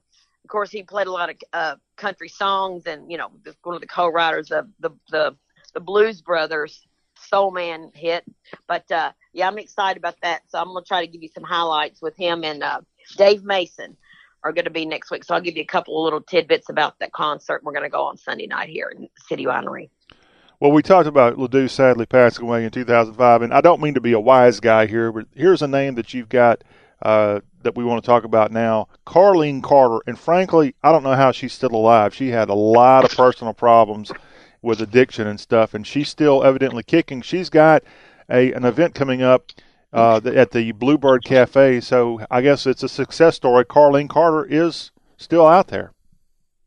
of 0.44 0.48
course, 0.48 0.70
he 0.70 0.82
played 0.82 1.06
a 1.06 1.12
lot 1.12 1.30
of 1.30 1.36
uh, 1.54 1.76
country 1.96 2.28
songs, 2.28 2.86
and 2.86 3.10
you 3.10 3.16
know, 3.16 3.30
one 3.62 3.74
of 3.76 3.80
the 3.80 3.86
co-writers 3.86 4.50
of 4.50 4.68
the 4.80 4.90
the 5.10 5.34
the 5.72 5.80
Blues 5.80 6.20
Brothers 6.20 6.86
Soul 7.18 7.50
Man 7.50 7.90
hit. 7.94 8.24
But 8.68 8.90
uh, 8.92 9.12
yeah, 9.32 9.48
I'm 9.48 9.58
excited 9.58 9.96
about 9.96 10.20
that. 10.20 10.42
So 10.48 10.58
I'm 10.58 10.66
gonna 10.66 10.84
try 10.84 11.00
to 11.00 11.10
give 11.10 11.22
you 11.22 11.30
some 11.34 11.44
highlights 11.44 12.02
with 12.02 12.14
him 12.16 12.44
and 12.44 12.62
uh, 12.62 12.82
Dave 13.16 13.42
Mason 13.42 13.96
are 14.44 14.52
going 14.52 14.66
to 14.66 14.70
be 14.70 14.86
next 14.86 15.10
week. 15.10 15.24
So 15.24 15.34
I'll 15.34 15.40
give 15.40 15.56
you 15.56 15.62
a 15.62 15.66
couple 15.66 15.98
of 15.98 16.04
little 16.04 16.20
tidbits 16.20 16.68
about 16.68 16.98
that 17.00 17.12
concert. 17.12 17.64
We're 17.64 17.72
going 17.72 17.84
to 17.84 17.90
go 17.90 18.04
on 18.04 18.18
Sunday 18.18 18.46
night 18.46 18.68
here 18.68 18.92
in 18.94 19.08
City 19.26 19.46
Winery. 19.46 19.88
Well, 20.60 20.70
we 20.70 20.82
talked 20.82 21.08
about 21.08 21.36
LeDoux 21.36 21.68
sadly 21.68 22.06
passing 22.06 22.46
away 22.46 22.64
in 22.64 22.70
2005, 22.70 23.42
and 23.42 23.52
I 23.52 23.60
don't 23.60 23.80
mean 23.80 23.94
to 23.94 24.00
be 24.00 24.12
a 24.12 24.20
wise 24.20 24.60
guy 24.60 24.86
here, 24.86 25.10
but 25.10 25.26
here's 25.34 25.62
a 25.62 25.66
name 25.66 25.96
that 25.96 26.14
you've 26.14 26.28
got 26.28 26.62
uh, 27.02 27.40
that 27.62 27.74
we 27.74 27.84
want 27.84 28.02
to 28.02 28.06
talk 28.06 28.24
about 28.24 28.52
now 28.52 28.88
Carlene 29.06 29.62
Carter. 29.62 30.00
And 30.06 30.18
frankly, 30.18 30.74
I 30.82 30.92
don't 30.92 31.02
know 31.02 31.14
how 31.14 31.32
she's 31.32 31.52
still 31.52 31.74
alive. 31.74 32.14
She 32.14 32.28
had 32.28 32.48
a 32.48 32.54
lot 32.54 33.04
of 33.04 33.16
personal 33.16 33.52
problems 33.52 34.12
with 34.62 34.80
addiction 34.80 35.26
and 35.26 35.40
stuff, 35.40 35.74
and 35.74 35.86
she's 35.86 36.08
still 36.08 36.44
evidently 36.44 36.82
kicking. 36.82 37.20
She's 37.22 37.50
got 37.50 37.82
a 38.30 38.52
an 38.52 38.64
event 38.64 38.94
coming 38.94 39.22
up 39.22 39.50
uh, 39.94 40.20
at 40.34 40.50
the 40.50 40.72
Bluebird 40.72 41.24
Cafe, 41.24 41.80
so 41.80 42.20
I 42.30 42.42
guess 42.42 42.66
it's 42.66 42.82
a 42.82 42.88
success 42.88 43.36
story. 43.36 43.64
Carlene 43.64 44.08
Carter 44.08 44.44
is 44.44 44.90
still 45.16 45.46
out 45.46 45.68
there. 45.68 45.92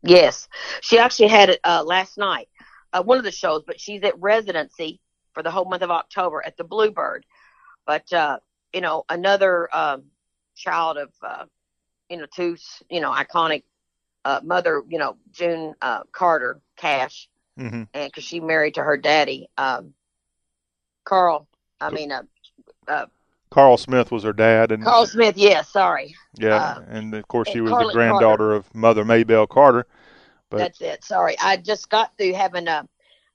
Yes, 0.02 0.48
she 0.80 0.98
actually 0.98 1.28
had 1.28 1.50
it 1.50 1.60
uh, 1.64 1.82
last 1.84 2.18
night 2.18 2.48
uh, 2.92 3.02
one 3.02 3.18
of 3.18 3.24
the 3.24 3.30
shows, 3.30 3.62
but 3.66 3.80
she's 3.80 4.02
at 4.02 4.18
residency 4.18 5.00
for 5.32 5.42
the 5.42 5.50
whole 5.50 5.64
month 5.64 5.82
of 5.82 5.90
October 5.90 6.42
at 6.44 6.56
the 6.56 6.64
Bluebird. 6.64 7.24
But 7.86 8.12
uh, 8.12 8.38
you 8.72 8.80
know, 8.80 9.04
another 9.08 9.68
um, 9.74 10.04
child 10.56 10.98
of 10.98 11.10
uh, 11.22 11.44
you 12.08 12.16
know 12.16 12.26
two 12.34 12.56
you 12.90 13.00
know 13.00 13.12
iconic 13.12 13.64
uh, 14.24 14.40
mother, 14.42 14.82
you 14.88 14.98
know 14.98 15.16
June 15.32 15.74
uh, 15.82 16.02
Carter 16.12 16.60
Cash, 16.76 17.28
mm-hmm. 17.58 17.84
and 17.92 18.10
because 18.10 18.24
she 18.24 18.40
married 18.40 18.74
to 18.74 18.82
her 18.82 18.96
daddy, 18.96 19.48
um, 19.56 19.94
Carl. 21.04 21.46
I 21.80 21.90
mean, 21.90 22.10
uh, 22.10 22.22
uh, 22.88 23.06
Carl 23.50 23.76
Smith 23.76 24.10
was 24.10 24.24
her 24.24 24.32
dad, 24.32 24.72
and 24.72 24.84
Carl 24.84 25.06
Smith. 25.06 25.36
Yes, 25.36 25.52
yeah, 25.52 25.62
sorry. 25.62 26.14
Yeah, 26.36 26.56
uh, 26.56 26.84
and 26.88 27.14
of 27.14 27.26
course 27.28 27.48
she 27.48 27.60
was 27.60 27.70
the 27.70 27.90
granddaughter 27.92 28.36
Carter. 28.36 28.52
of 28.52 28.74
Mother 28.74 29.04
Maybelle 29.04 29.46
Carter. 29.46 29.86
But 30.50 30.58
That's 30.58 30.80
it. 30.80 31.04
Sorry, 31.04 31.36
I 31.40 31.56
just 31.56 31.88
got 31.88 32.16
through 32.16 32.34
having 32.34 32.68
a 32.68 32.88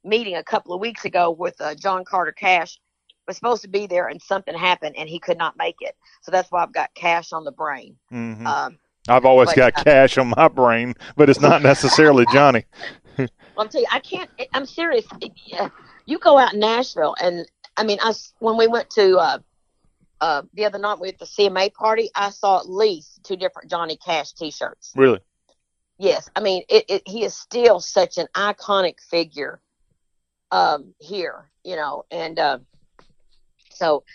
meeting 0.04 0.36
a 0.36 0.44
couple 0.44 0.74
of 0.74 0.82
weeks 0.82 1.06
ago 1.06 1.32
with 1.32 1.60
uh, 1.62 1.76
John 1.76 2.06
Carter 2.06 2.32
Cash. 2.32 2.80
Was 3.26 3.38
supposed 3.38 3.62
to 3.62 3.70
be 3.70 3.88
there, 3.88 4.10
and 4.10 4.22
something 4.22 4.54
happened, 4.54 4.98
and 4.98 5.08
he 5.08 5.18
could 5.18 5.38
not 5.38 5.56
make 5.56 5.78
it. 5.80 5.96
So 6.24 6.32
that's 6.32 6.52
why 6.52 6.62
I've 6.62 6.74
got 6.74 6.94
Cash 6.94 7.32
on 7.32 7.46
the 7.46 7.54
brain. 7.54 7.96
Mm-hmm. 8.12 8.46
Um, 8.46 8.78
I've 9.08 9.24
always 9.24 9.48
but, 9.48 9.56
got 9.56 9.78
uh, 9.78 9.84
Cash 9.84 10.18
on 10.18 10.34
my 10.36 10.50
brain, 10.50 10.94
but 11.16 11.30
it's 11.30 11.40
not 11.40 11.62
necessarily 11.62 12.26
Johnny. 12.34 12.66
well, 13.18 13.30
I'm 13.58 13.70
telling 13.70 13.86
you, 13.86 13.96
I 13.96 14.00
can't. 14.00 14.30
I'm 14.54 14.66
serious. 14.66 15.06
You 16.06 16.20
go 16.20 16.38
out 16.38 16.54
in 16.54 16.60
Nashville, 16.60 17.16
and 17.22 17.46
I 17.78 17.86
mean, 17.86 17.98
I 18.02 18.14
when 18.40 18.58
we 18.58 18.68
went 18.68 18.90
to 18.92 19.40
uh, 20.24 20.42
the 20.54 20.64
other 20.64 20.80
night 20.80 21.00
with 21.00 21.18
the 21.18 21.26
CMA 21.26 21.74
party, 21.74 22.10
I 22.16 22.30
saw 22.30 22.60
at 22.60 22.70
least 22.70 23.26
two 23.26 23.36
different 23.36 23.70
Johnny 23.70 23.98
Cash 23.98 24.32
T-shirts. 24.32 24.94
Really? 24.96 25.20
yes, 25.98 26.30
I 26.34 26.40
mean, 26.40 26.64
it, 26.70 26.86
it, 26.88 27.02
he 27.06 27.26
is 27.26 27.36
still 27.36 27.82
such 27.82 28.18
an 28.18 28.28
iconic 28.34 29.02
figure 29.02 29.60
um, 30.50 30.94
here, 31.00 31.50
you 31.66 31.76
know, 31.76 32.06
and 32.10 32.40
uh, 32.40 32.60
so 33.70 34.06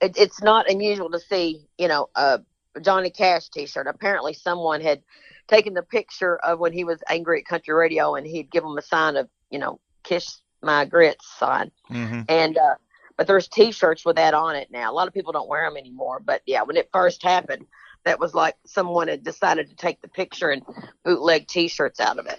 it, 0.00 0.16
it's 0.16 0.42
not 0.42 0.70
unusual 0.70 1.10
to 1.10 1.20
see, 1.20 1.66
you 1.76 1.88
know, 1.88 2.08
a 2.14 2.40
Johnny 2.80 3.10
Cash 3.10 3.50
T-shirt. 3.50 3.86
Apparently, 3.86 4.32
someone 4.32 4.80
had 4.80 5.02
taken 5.48 5.74
the 5.74 5.82
picture 5.82 6.36
of 6.38 6.58
when 6.58 6.72
he 6.72 6.84
was 6.84 7.02
angry 7.10 7.40
at 7.40 7.46
country 7.46 7.74
radio, 7.74 8.14
and 8.14 8.26
he'd 8.26 8.50
give 8.50 8.64
him 8.64 8.78
a 8.78 8.82
sign 8.82 9.16
of, 9.16 9.28
you 9.50 9.58
know, 9.58 9.80
kiss 10.02 10.40
my 10.62 10.86
grits 10.86 11.26
sign, 11.38 11.70
mm-hmm. 11.90 12.22
and 12.26 12.56
uh, 12.56 12.74
but 13.18 13.26
there's 13.26 13.48
T-shirts 13.48 14.04
with 14.04 14.16
that 14.16 14.32
on 14.32 14.54
it 14.54 14.70
now. 14.70 14.90
A 14.90 14.94
lot 14.94 15.08
of 15.08 15.12
people 15.12 15.32
don't 15.32 15.48
wear 15.48 15.68
them 15.68 15.76
anymore, 15.76 16.20
but 16.24 16.40
yeah, 16.46 16.62
when 16.62 16.76
it 16.76 16.88
first 16.92 17.22
happened, 17.22 17.66
that 18.04 18.20
was 18.20 18.32
like 18.32 18.54
someone 18.64 19.08
had 19.08 19.24
decided 19.24 19.68
to 19.68 19.74
take 19.74 20.00
the 20.00 20.08
picture 20.08 20.50
and 20.50 20.62
bootleg 21.04 21.48
T-shirts 21.48 21.98
out 21.98 22.18
of 22.18 22.26
it. 22.26 22.38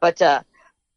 But 0.00 0.20
uh, 0.22 0.42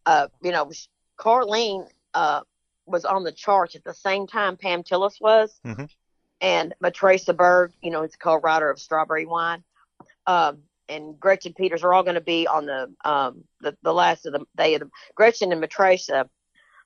uh, 0.06 0.30
you 0.42 0.54
know, 0.54 0.72
Carlene 1.20 1.88
uh, 2.14 2.42
was 2.86 3.04
on 3.04 3.26
the 3.26 3.32
charts 3.34 3.76
at 3.76 3.84
the 3.84 3.94
same 3.94 4.26
time 4.26 4.56
Pam 4.56 4.84
Tillis 4.84 5.20
was, 5.20 5.60
mm-hmm. 5.66 5.84
and 6.40 6.74
Matraca 6.82 7.36
Berg, 7.36 7.74
you 7.82 7.92
know, 7.92 8.04
it's 8.04 8.16
a 8.16 8.20
co-writer 8.20 8.70
of 8.70 8.80
Strawberry 8.80 9.26
Wine, 9.26 9.66
um, 10.28 10.60
and 10.88 11.20
Gretchen 11.20 11.54
Peters 11.54 11.84
are 11.84 11.94
all 11.94 12.04
going 12.04 12.16
to 12.16 12.22
be 12.22 12.48
on 12.48 12.66
the 12.66 12.94
um, 13.04 13.44
the 13.60 13.76
the 13.84 13.94
last 13.94 14.26
of 14.26 14.32
the 14.32 14.46
day 14.56 14.76
of 14.76 14.80
the 14.80 14.90
Gretchen 15.14 15.52
and 15.52 15.62
Matraca 15.62 16.30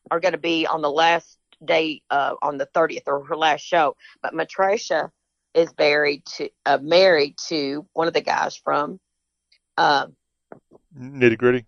are 0.10 0.20
going 0.20 0.32
to 0.32 0.40
be 0.40 0.66
on 0.66 0.82
the 0.82 0.90
last 0.90 1.38
day 1.64 2.02
uh, 2.10 2.36
on 2.42 2.58
the 2.58 2.68
30th 2.68 3.04
or 3.08 3.24
her 3.26 3.38
last 3.38 3.62
show, 3.62 3.96
but 4.22 4.34
Matraca 4.34 5.10
is 5.54 5.70
married 5.78 6.26
to 6.26 6.50
uh, 6.66 6.80
married 6.82 7.36
to 7.48 7.86
one 7.94 8.08
of 8.08 8.14
the 8.14 8.22
guys 8.22 8.56
from 8.56 9.00
uh, 9.78 10.08
Nitty 10.98 11.38
Gritty. 11.38 11.66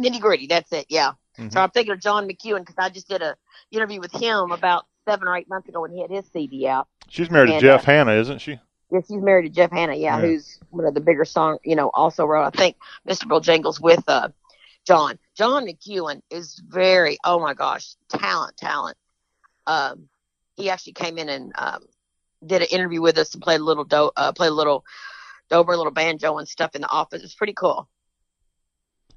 Nitty 0.00 0.20
Gritty, 0.20 0.46
that's 0.46 0.72
it. 0.72 0.86
Yeah. 0.88 1.12
Mm-hmm. 1.38 1.50
So 1.50 1.60
I'm 1.60 1.70
thinking 1.70 1.92
of 1.92 2.00
John 2.00 2.28
McEuen 2.28 2.60
because 2.60 2.76
I 2.78 2.88
just 2.90 3.08
did 3.08 3.22
a 3.22 3.36
interview 3.70 4.00
with 4.00 4.12
him 4.12 4.50
about 4.50 4.86
seven 5.08 5.28
or 5.28 5.36
eight 5.36 5.48
months 5.48 5.68
ago 5.68 5.80
when 5.80 5.92
he 5.92 6.00
had 6.00 6.10
his 6.10 6.26
CD 6.32 6.66
out. 6.66 6.88
She's 7.08 7.30
married 7.30 7.50
and, 7.50 7.60
to 7.60 7.66
Jeff 7.66 7.82
uh, 7.82 7.92
Hanna, 7.92 8.12
isn't 8.12 8.40
she? 8.40 8.58
Yes, 8.90 9.06
she's 9.08 9.22
married 9.22 9.44
to 9.44 9.48
Jeff 9.48 9.70
Hanna. 9.70 9.94
Yeah, 9.94 10.16
yeah, 10.16 10.20
who's 10.20 10.58
one 10.70 10.84
of 10.84 10.94
the 10.94 11.00
bigger 11.00 11.24
song. 11.24 11.58
You 11.64 11.76
know, 11.76 11.90
also 11.94 12.24
wrote 12.24 12.44
I 12.44 12.50
think 12.50 12.76
Mr. 13.08 13.24
Bojangles 13.24 13.80
with 13.80 14.02
uh, 14.08 14.28
John. 14.86 15.18
John 15.36 15.66
McEuen 15.66 16.22
is 16.30 16.60
very 16.68 17.18
oh 17.24 17.38
my 17.38 17.54
gosh 17.54 17.94
talent 18.08 18.56
talent. 18.56 18.96
Um, 19.66 20.08
he 20.56 20.70
actually 20.70 20.94
came 20.94 21.18
in 21.18 21.28
and 21.28 21.52
um, 21.56 21.84
did 22.44 22.62
an 22.62 22.68
interview 22.70 23.00
with 23.00 23.18
us 23.18 23.34
and 23.34 23.42
played 23.42 23.60
a 23.60 23.64
little 23.64 23.84
do 23.84 24.10
uh, 24.16 24.32
played 24.32 24.48
a 24.48 24.54
little 24.54 24.84
dobro, 25.50 25.74
a 25.74 25.76
little 25.76 25.92
banjo 25.92 26.38
and 26.38 26.48
stuff 26.48 26.74
in 26.74 26.82
the 26.82 26.90
office. 26.90 27.22
It's 27.22 27.34
pretty 27.34 27.54
cool. 27.54 27.88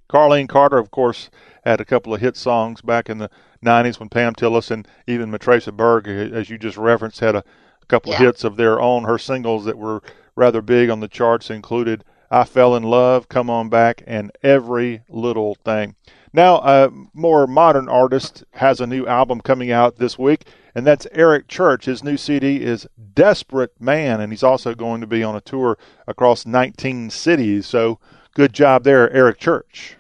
Carlene 0.10 0.48
Carter, 0.50 0.78
of 0.78 0.92
course, 0.92 1.30
had 1.66 1.82
a 1.82 1.86
couple 1.86 2.14
of 2.14 2.22
hit 2.22 2.36
songs 2.38 2.82
back 2.82 3.10
in 3.10 3.18
the 3.18 3.30
90s 3.66 4.00
when 4.00 4.10
Pam 4.10 4.36
Tillis 4.36 4.70
and 4.70 4.88
even 5.08 5.32
Matraca 5.32 5.76
Berg, 5.76 6.08
as 6.08 6.50
you 6.50 6.58
just 6.58 6.78
referenced, 6.78 7.20
had 7.22 7.36
a 7.36 7.44
couple 7.88 8.12
Yeah. 8.12 8.18
of 8.18 8.22
hits 8.22 8.44
of 8.44 8.56
their 8.56 8.80
own. 8.80 9.06
Her 9.06 9.18
singles 9.18 9.66
that 9.66 9.78
were 9.78 10.02
rather 10.36 10.62
big 10.62 10.90
on 10.90 11.00
the 11.00 11.08
charts 11.08 11.50
included 11.50 12.04
I 12.30 12.44
Fell 12.46 12.76
in 12.76 12.84
Love, 12.84 13.30
Come 13.30 13.50
On 13.50 13.70
Back, 13.70 14.04
and 14.06 14.32
Every 14.42 15.04
Little 15.08 15.56
Thing. 15.56 15.96
Now, 16.36 16.58
a 16.62 16.90
more 17.14 17.46
modern 17.46 17.88
artist 17.88 18.44
has 18.54 18.82
a 18.82 18.88
new 18.88 19.06
album 19.06 19.40
coming 19.40 19.72
out 19.72 19.98
this 19.98 20.18
week, 20.18 20.48
and 20.74 20.86
that's 20.86 21.06
Eric 21.12 21.48
Church. 21.48 21.86
His 21.86 22.04
new 22.04 22.18
CD 22.18 22.60
is 22.62 22.88
Desperate 23.14 23.80
Man, 23.80 24.20
and 24.20 24.34
he's 24.34 24.42
also 24.42 24.74
going 24.74 25.00
to 25.02 25.08
be 25.08 25.24
on 25.24 25.36
a 25.36 25.42
tour 25.42 25.78
across 26.08 26.48
19 26.48 27.12
cities. 27.12 27.68
So, 27.68 28.00
good 28.34 28.52
job 28.52 28.84
there, 28.84 29.12
Eric 29.12 29.38
Church. 29.38 29.96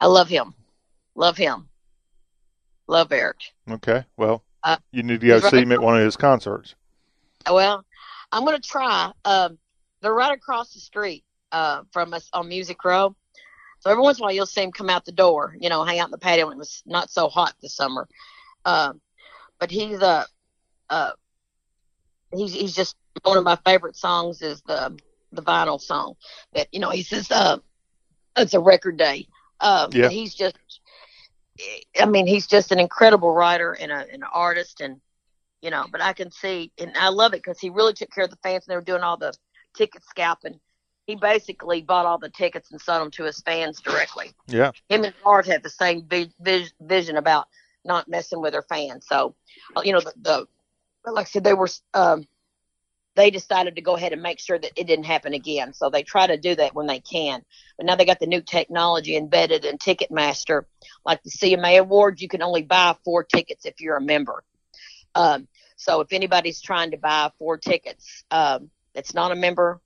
I 0.00 0.06
love 0.06 0.28
him. 0.28 0.54
Love 1.16 1.36
him. 1.36 1.68
Love 2.86 3.10
Eric. 3.10 3.38
Okay, 3.68 4.04
well, 4.16 4.44
Uh, 4.62 4.76
you 4.92 5.02
need 5.02 5.20
to 5.20 5.26
go 5.26 5.40
see 5.40 5.56
right- 5.56 5.62
him 5.64 5.72
at 5.72 5.82
one 5.82 5.96
of 5.96 6.04
his 6.04 6.16
concerts. 6.16 6.76
Well, 7.50 7.84
I'm 8.30 8.44
gonna 8.44 8.60
try. 8.60 9.10
Um, 9.24 9.58
they're 10.00 10.14
right 10.14 10.32
across 10.32 10.72
the 10.74 10.80
street 10.80 11.24
uh, 11.50 11.82
from 11.92 12.14
us 12.14 12.28
on 12.32 12.48
Music 12.48 12.84
Row. 12.84 13.16
So 13.80 13.90
every 13.90 14.02
once 14.02 14.18
in 14.18 14.22
a 14.22 14.26
while 14.26 14.34
you'll 14.34 14.46
see 14.46 14.62
him 14.62 14.72
come 14.72 14.90
out 14.90 15.04
the 15.04 15.12
door, 15.12 15.56
you 15.60 15.68
know, 15.68 15.84
hang 15.84 15.98
out 16.00 16.08
in 16.08 16.12
the 16.12 16.18
patio 16.18 16.46
when 16.46 16.54
it 16.54 16.58
was 16.58 16.82
not 16.86 17.10
so 17.10 17.28
hot 17.28 17.54
this 17.60 17.76
summer. 17.76 18.08
Um, 18.64 19.00
but 19.58 19.70
he's 19.70 20.00
uh, 20.00 20.24
uh, 20.90 21.12
he's 22.34 22.52
he's 22.52 22.74
just 22.74 22.96
one 23.22 23.38
of 23.38 23.44
my 23.44 23.56
favorite 23.64 23.96
songs 23.96 24.42
is 24.42 24.62
the 24.62 24.96
the 25.32 25.42
vinyl 25.42 25.80
song 25.80 26.14
that 26.54 26.68
you 26.72 26.80
know 26.80 26.90
he 26.90 27.02
says 27.02 27.30
uh, 27.30 27.58
it's 28.36 28.54
a 28.54 28.60
record 28.60 28.96
day. 28.96 29.26
Um, 29.60 29.90
Yeah. 29.92 30.08
he's 30.08 30.34
just, 30.34 30.56
I 32.00 32.06
mean, 32.06 32.26
he's 32.26 32.46
just 32.46 32.70
an 32.70 32.78
incredible 32.78 33.32
writer 33.32 33.72
and 33.72 33.90
a, 33.90 34.06
an 34.12 34.22
artist 34.22 34.80
and 34.80 35.00
you 35.60 35.70
know, 35.70 35.86
but 35.90 36.00
I 36.00 36.12
can 36.12 36.30
see, 36.30 36.70
and 36.78 36.96
I 36.96 37.08
love 37.08 37.34
it 37.34 37.42
because 37.42 37.58
he 37.58 37.70
really 37.70 37.92
took 37.92 38.12
care 38.12 38.24
of 38.24 38.30
the 38.30 38.38
fans 38.44 38.64
and 38.66 38.72
they 38.72 38.76
were 38.76 38.82
doing 38.82 39.02
all 39.02 39.16
the 39.16 39.32
ticket 39.76 40.04
scalping. 40.04 40.60
He 41.08 41.16
basically 41.16 41.80
bought 41.80 42.04
all 42.04 42.18
the 42.18 42.28
tickets 42.28 42.70
and 42.70 42.78
sold 42.78 43.00
them 43.00 43.10
to 43.12 43.24
his 43.24 43.40
fans 43.40 43.80
directly. 43.80 44.32
Yeah. 44.46 44.72
Him 44.90 45.04
and 45.04 45.14
Bart 45.24 45.46
had 45.46 45.62
the 45.62 45.70
same 45.70 46.02
vi- 46.02 46.30
vis- 46.38 46.74
vision 46.82 47.16
about 47.16 47.48
not 47.82 48.08
messing 48.08 48.42
with 48.42 48.52
their 48.52 48.62
fans. 48.62 49.06
So, 49.08 49.34
uh, 49.74 49.80
you 49.82 49.94
know, 49.94 50.00
the, 50.00 50.12
the 50.20 51.10
like 51.10 51.24
I 51.24 51.28
said, 51.30 51.44
they 51.44 51.54
were, 51.54 51.70
um, 51.94 52.28
they 53.16 53.30
decided 53.30 53.76
to 53.76 53.80
go 53.80 53.96
ahead 53.96 54.12
and 54.12 54.20
make 54.20 54.38
sure 54.38 54.58
that 54.58 54.72
it 54.76 54.86
didn't 54.86 55.06
happen 55.06 55.32
again. 55.32 55.72
So 55.72 55.88
they 55.88 56.02
try 56.02 56.26
to 56.26 56.36
do 56.36 56.54
that 56.56 56.74
when 56.74 56.86
they 56.86 57.00
can. 57.00 57.42
But 57.78 57.86
now 57.86 57.96
they 57.96 58.04
got 58.04 58.20
the 58.20 58.26
new 58.26 58.42
technology 58.42 59.16
embedded 59.16 59.64
in 59.64 59.78
Ticketmaster. 59.78 60.66
Like 61.06 61.22
the 61.22 61.30
CMA 61.30 61.80
Awards, 61.80 62.20
you 62.20 62.28
can 62.28 62.42
only 62.42 62.62
buy 62.62 62.94
four 63.02 63.24
tickets 63.24 63.64
if 63.64 63.80
you're 63.80 63.96
a 63.96 64.02
member. 64.02 64.44
Um, 65.14 65.48
so 65.76 66.02
if 66.02 66.12
anybody's 66.12 66.60
trying 66.60 66.90
to 66.90 66.98
buy 66.98 67.30
four 67.38 67.56
tickets 67.56 68.24
um, 68.30 68.68
that's 68.92 69.14
not 69.14 69.32
a 69.32 69.36
member 69.36 69.80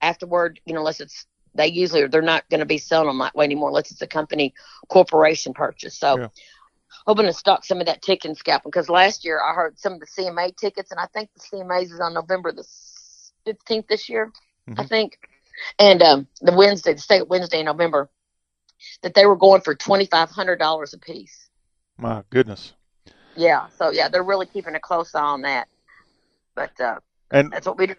afterward, 0.00 0.60
you 0.64 0.74
know, 0.74 0.80
unless 0.80 1.00
it's 1.00 1.26
they 1.54 1.68
usually 1.68 2.06
they're 2.08 2.22
not 2.22 2.48
going 2.50 2.60
to 2.60 2.66
be 2.66 2.78
selling 2.78 3.06
them 3.06 3.18
that 3.18 3.34
way 3.34 3.44
anymore 3.44 3.68
unless 3.68 3.90
it's 3.92 4.02
a 4.02 4.06
company 4.06 4.52
corporation 4.88 5.54
purchase. 5.54 5.96
So 5.96 6.16
hoping 7.06 7.26
to 7.26 7.32
stock 7.32 7.64
some 7.64 7.80
of 7.80 7.86
that 7.86 8.02
ticket 8.02 8.26
and 8.26 8.36
scalping 8.36 8.70
because 8.70 8.88
last 8.88 9.24
year 9.24 9.40
I 9.40 9.54
heard 9.54 9.78
some 9.78 9.94
of 9.94 10.00
the 10.00 10.06
CMA 10.06 10.56
tickets 10.56 10.90
and 10.90 10.98
I 11.00 11.06
think 11.06 11.30
the 11.34 11.40
CMAs 11.40 11.92
is 11.92 12.00
on 12.00 12.14
November 12.14 12.52
the 12.52 12.64
fifteenth 13.44 13.86
this 13.88 14.08
year, 14.08 14.32
I 14.78 14.84
think, 14.86 15.18
and 15.78 16.02
um, 16.02 16.26
the 16.40 16.54
Wednesday, 16.56 16.94
the 16.94 17.00
state 17.00 17.28
Wednesday 17.28 17.60
in 17.60 17.66
November, 17.66 18.10
that 19.02 19.14
they 19.14 19.26
were 19.26 19.36
going 19.36 19.60
for 19.60 19.74
twenty 19.74 20.06
five 20.06 20.30
hundred 20.30 20.58
dollars 20.58 20.94
a 20.94 20.98
piece. 20.98 21.48
My 21.98 22.24
goodness. 22.30 22.72
Yeah, 23.36 23.66
so 23.78 23.90
yeah, 23.90 24.08
they're 24.08 24.22
really 24.22 24.46
keeping 24.46 24.74
a 24.74 24.80
close 24.80 25.14
eye 25.14 25.20
on 25.20 25.42
that. 25.42 25.68
But 26.54 26.80
uh, 26.80 27.00
And 27.30 27.50
that's 27.52 27.66
what 27.66 27.78
we 27.78 27.88
do. 27.88 27.94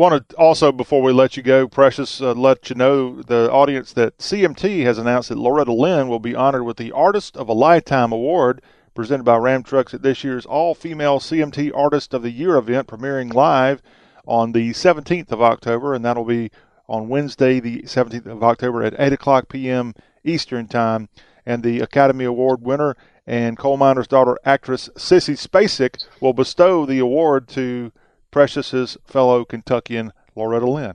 Want 0.00 0.28
to 0.30 0.36
also, 0.36 0.72
before 0.72 1.02
we 1.02 1.12
let 1.12 1.36
you 1.36 1.42
go, 1.42 1.68
Precious, 1.68 2.22
uh, 2.22 2.32
let 2.32 2.70
you 2.70 2.76
know 2.76 3.20
the 3.20 3.52
audience 3.52 3.92
that 3.92 4.16
CMT 4.16 4.82
has 4.84 4.96
announced 4.96 5.28
that 5.28 5.38
Loretta 5.38 5.72
Lynn 5.72 6.08
will 6.08 6.18
be 6.18 6.34
honored 6.34 6.64
with 6.64 6.78
the 6.78 6.90
Artist 6.90 7.36
of 7.36 7.48
a 7.48 7.52
Lifetime 7.52 8.10
Award 8.10 8.62
presented 8.94 9.24
by 9.24 9.36
Ram 9.36 9.62
Trucks 9.62 9.92
at 9.92 10.00
this 10.00 10.24
year's 10.24 10.46
All 10.46 10.74
Female 10.74 11.20
CMT 11.20 11.70
Artist 11.76 12.14
of 12.14 12.22
the 12.22 12.30
Year 12.30 12.56
event, 12.56 12.88
premiering 12.88 13.34
live 13.34 13.82
on 14.26 14.52
the 14.52 14.70
17th 14.70 15.30
of 15.32 15.42
October, 15.42 15.94
and 15.94 16.02
that'll 16.02 16.24
be 16.24 16.50
on 16.88 17.08
Wednesday, 17.08 17.60
the 17.60 17.82
17th 17.82 18.26
of 18.26 18.42
October 18.42 18.82
at 18.82 18.98
8 18.98 19.12
o'clock 19.12 19.48
p.m. 19.50 19.94
Eastern 20.24 20.66
Time. 20.66 21.10
And 21.44 21.62
the 21.62 21.80
Academy 21.80 22.24
Award 22.24 22.62
winner 22.62 22.96
and 23.26 23.58
coal 23.58 23.76
miner's 23.76 24.08
daughter 24.08 24.38
actress 24.46 24.88
Sissy 24.96 25.36
Spacek 25.36 26.02
will 26.20 26.32
bestow 26.32 26.86
the 26.86 26.98
award 26.98 27.48
to 27.48 27.92
Precious's 28.30 28.96
fellow 29.04 29.44
Kentuckian 29.44 30.12
Loretta 30.36 30.70
Lynn. 30.70 30.94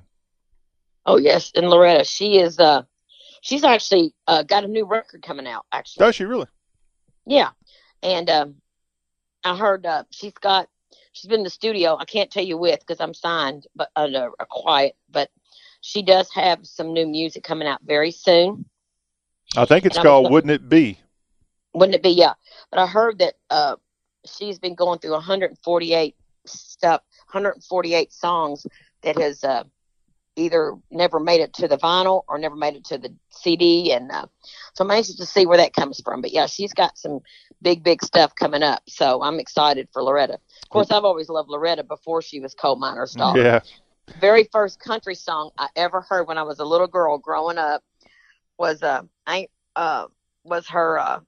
Oh 1.05 1.17
yes, 1.17 1.51
and 1.55 1.69
Loretta, 1.69 2.03
she 2.03 2.39
is 2.39 2.59
uh, 2.59 2.83
she's 3.41 3.63
actually 3.63 4.13
uh, 4.27 4.43
got 4.43 4.63
a 4.63 4.67
new 4.67 4.85
record 4.85 5.21
coming 5.21 5.47
out. 5.47 5.65
Actually, 5.71 6.05
Does 6.05 6.15
she 6.15 6.25
really? 6.25 6.47
Yeah, 7.25 7.49
and 8.01 8.29
um, 8.29 8.55
I 9.43 9.55
heard 9.55 9.85
uh, 9.85 10.03
she's 10.09 10.33
got 10.33 10.67
she's 11.11 11.29
been 11.29 11.41
in 11.41 11.43
the 11.43 11.49
studio. 11.49 11.97
I 11.97 12.05
can't 12.05 12.31
tell 12.31 12.43
you 12.43 12.57
with 12.57 12.79
because 12.79 12.99
I'm 12.99 13.13
signed, 13.13 13.67
but 13.75 13.89
under 13.95 14.29
a 14.39 14.45
quiet. 14.49 14.95
But 15.09 15.29
she 15.81 16.01
does 16.01 16.31
have 16.33 16.65
some 16.65 16.93
new 16.93 17.05
music 17.05 17.43
coming 17.43 17.67
out 17.67 17.81
very 17.83 18.11
soon. 18.11 18.65
I 19.55 19.65
think 19.65 19.85
it's 19.85 19.97
And 19.97 20.05
called 20.05 20.31
Wouldn't 20.31 20.51
It 20.51 20.67
Be? 20.67 20.99
Wouldn't 21.73 21.95
it 21.95 22.03
be? 22.03 22.09
Yeah, 22.09 22.33
but 22.71 22.79
I 22.79 22.87
heard 22.87 23.19
that 23.19 23.35
uh, 23.49 23.75
she's 24.25 24.57
been 24.57 24.75
going 24.75 24.99
through 24.99 25.11
148 25.11 26.15
stuff, 26.45 27.01
148 27.35 28.11
songs 28.11 28.65
that 29.03 29.17
has 29.19 29.43
uh, 29.43 29.63
either 30.35 30.75
never 30.91 31.19
made 31.19 31.41
it 31.41 31.53
to 31.53 31.67
the 31.67 31.77
vinyl 31.77 32.23
or 32.27 32.37
never 32.37 32.55
made 32.55 32.75
it 32.75 32.85
to 32.85 32.97
the 32.97 33.13
CD, 33.29 33.91
and 33.91 34.11
uh, 34.11 34.25
so 34.73 34.83
I'm 34.83 34.91
anxious 34.91 35.15
to 35.17 35.25
see 35.25 35.45
where 35.45 35.57
that 35.57 35.73
comes 35.73 36.01
from. 36.01 36.21
But 36.21 36.31
yeah, 36.31 36.47
she's 36.47 36.73
got 36.73 36.97
some 36.97 37.19
big, 37.61 37.83
big 37.83 38.03
stuff 38.03 38.33
coming 38.35 38.63
up, 38.63 38.81
so 38.87 39.21
I'm 39.21 39.39
excited 39.39 39.87
for 39.93 40.01
Loretta. 40.01 40.33
Of 40.33 40.69
course, 40.69 40.91
I've 40.91 41.05
always 41.05 41.29
loved 41.29 41.49
Loretta 41.49 41.83
before 41.83 42.21
she 42.21 42.39
was 42.39 42.53
Coal 42.53 42.77
Miner's 42.77 43.13
daughter 43.13 43.41
Yeah. 43.41 43.59
very 44.19 44.45
first 44.51 44.79
country 44.79 45.15
song 45.15 45.51
I 45.57 45.67
ever 45.75 46.01
heard 46.01 46.27
when 46.27 46.37
I 46.37 46.43
was 46.43 46.59
a 46.59 46.65
little 46.65 46.87
girl 46.87 47.17
growing 47.17 47.57
up 47.57 47.83
was 48.57 48.81
uh 48.81 49.01
I 49.27 49.47
uh 49.75 50.07
was 50.43 50.67
her 50.69 50.97
uh 50.99 51.19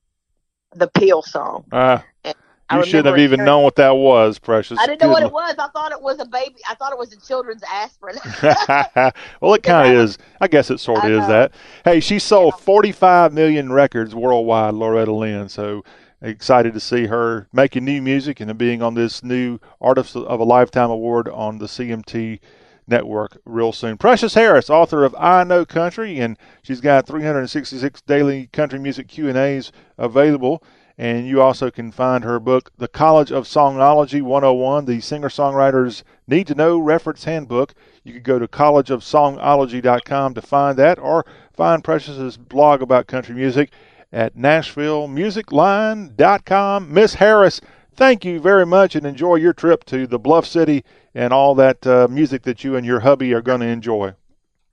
the 0.76 0.88
Pill 0.88 1.22
song. 1.22 1.66
Uh, 1.72 2.00
And 2.24 2.36
you 2.72 2.84
shouldn't 2.84 3.08
have 3.08 3.20
even 3.20 3.46
known 3.46 3.64
what 3.64 3.76
that 3.78 3.92
was, 3.96 4.40
Precious. 4.40 4.78
I 4.80 4.86
didn't 4.86 5.02
know 5.02 5.10
what 5.10 5.24
it 5.24 5.32
was. 5.32 5.56
I 5.58 5.68
thought 5.70 5.92
it 5.92 6.02
was 6.02 6.20
a 6.20 6.26
baby. 6.26 6.56
I 6.70 6.76
thought 6.76 6.92
it 6.92 6.98
was 6.98 7.14
a 7.14 7.20
children's 7.20 7.64
aspirin. 7.64 8.18
Well, 9.42 9.54
it 9.54 9.64
kind 9.64 9.94
of 9.94 10.00
is. 10.00 10.18
I 10.42 10.48
guess 10.48 10.70
it 10.70 10.80
sort 10.80 11.06
of 11.06 11.12
is 11.12 11.28
that. 11.28 11.54
Hey, 11.86 12.00
she 12.00 12.20
sold 12.20 12.60
45 12.60 13.34
million 13.34 13.72
records 13.72 14.14
worldwide, 14.14 14.74
Loretta 14.74 15.14
Lynn. 15.14 15.50
So 15.50 15.84
excited 16.22 16.74
to 16.74 16.80
see 16.80 17.06
her 17.06 17.48
making 17.54 17.86
new 17.86 18.02
music 18.02 18.40
and 18.40 18.58
being 18.58 18.82
on 18.82 18.96
this 18.96 19.24
new 19.24 19.60
Artist 19.80 20.16
of 20.16 20.40
a 20.40 20.44
Lifetime 20.44 20.90
Award 20.90 21.28
on 21.30 21.60
the 21.60 21.68
CMT 21.68 22.40
network 22.88 23.38
real 23.46 23.72
soon. 23.72 23.98
Precious 23.98 24.34
Harris, 24.34 24.70
author 24.70 25.04
of 25.04 25.16
I 25.20 25.44
Know 25.44 25.66
Country, 25.66 26.20
and 26.20 26.38
she's 26.64 26.82
got 26.82 27.06
366 27.06 28.02
daily 28.02 28.48
country 28.48 28.80
music 28.80 29.08
Q&As 29.08 29.72
available. 29.98 30.64
And 30.98 31.28
you 31.28 31.40
also 31.42 31.70
can 31.70 31.92
find 31.92 32.24
her 32.24 32.40
book, 32.40 32.72
The 32.78 32.88
College 32.88 33.32
of 33.32 33.48
Songology 33.48 34.20
101, 34.20 34.86
the 34.86 35.00
singer-songwriter's 35.00 36.04
need 36.28 36.48
to 36.48 36.56
know 36.56 36.80
reference 36.80 37.26
handbook. 37.26 37.76
You 38.04 38.14
could 38.14 38.24
go 38.24 38.40
to 38.40 38.48
collegeofsongology.com 38.48 40.34
to 40.34 40.42
find 40.42 40.76
that 40.80 40.98
or 40.98 41.24
find 41.54 41.84
Precious's 41.84 42.38
blog 42.38 42.82
about 42.82 43.06
country 43.06 43.36
music 43.36 43.70
at 44.12 44.36
nashvillemusicline.com. 44.36 46.94
Miss 46.94 47.14
Harris, 47.16 47.62
thank 47.96 48.26
you 48.26 48.40
very 48.40 48.66
much 48.66 48.96
and 48.96 49.06
enjoy 49.06 49.36
your 49.36 49.54
trip 49.54 49.84
to 49.86 50.08
the 50.08 50.18
Bluff 50.18 50.48
City 50.48 50.84
and 51.14 51.32
all 51.32 51.54
that 51.56 51.86
uh, 51.86 52.08
music 52.10 52.42
that 52.44 52.64
you 52.64 52.76
and 52.76 52.84
your 52.86 53.02
hubby 53.02 53.34
are 53.34 53.42
going 53.42 53.60
to 53.62 53.68
enjoy. 53.68 54.14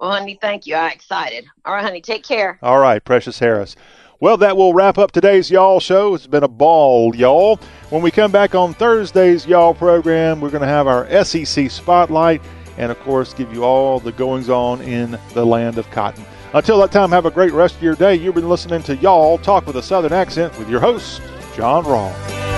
well, 0.00 0.12
honey, 0.12 0.38
thank 0.40 0.66
you. 0.66 0.74
I'm 0.74 0.92
excited. 0.92 1.44
All 1.64 1.74
right, 1.74 1.84
honey, 1.84 2.00
take 2.00 2.24
care. 2.24 2.58
All 2.62 2.78
right, 2.78 3.04
Precious 3.04 3.38
Harris. 3.38 3.76
Well, 4.20 4.36
that 4.38 4.56
will 4.56 4.72
wrap 4.72 4.96
up 4.96 5.10
today's 5.10 5.50
Y'all 5.50 5.80
show. 5.80 6.14
It's 6.14 6.26
been 6.26 6.44
a 6.44 6.48
ball, 6.48 7.14
y'all. 7.16 7.58
When 7.90 8.00
we 8.00 8.10
come 8.10 8.30
back 8.30 8.54
on 8.54 8.72
Thursday's 8.72 9.46
Y'all 9.46 9.74
program, 9.74 10.40
we're 10.40 10.50
going 10.50 10.62
to 10.62 10.68
have 10.68 10.86
our 10.86 11.24
SEC 11.24 11.70
Spotlight 11.70 12.40
and, 12.78 12.92
of 12.92 13.00
course, 13.00 13.34
give 13.34 13.52
you 13.52 13.64
all 13.64 13.98
the 13.98 14.12
goings 14.12 14.48
on 14.48 14.80
in 14.82 15.18
the 15.32 15.44
land 15.44 15.78
of 15.78 15.90
cotton. 15.90 16.24
Until 16.52 16.78
that 16.80 16.92
time, 16.92 17.10
have 17.10 17.26
a 17.26 17.30
great 17.30 17.52
rest 17.52 17.76
of 17.76 17.82
your 17.82 17.96
day. 17.96 18.14
You've 18.14 18.36
been 18.36 18.48
listening 18.48 18.84
to 18.84 18.96
Y'all 18.96 19.38
Talk 19.38 19.66
with 19.66 19.76
a 19.76 19.82
Southern 19.82 20.12
Accent 20.12 20.56
with 20.58 20.70
your 20.70 20.80
host, 20.80 21.20
John 21.56 21.84
Rawl. 21.84 22.53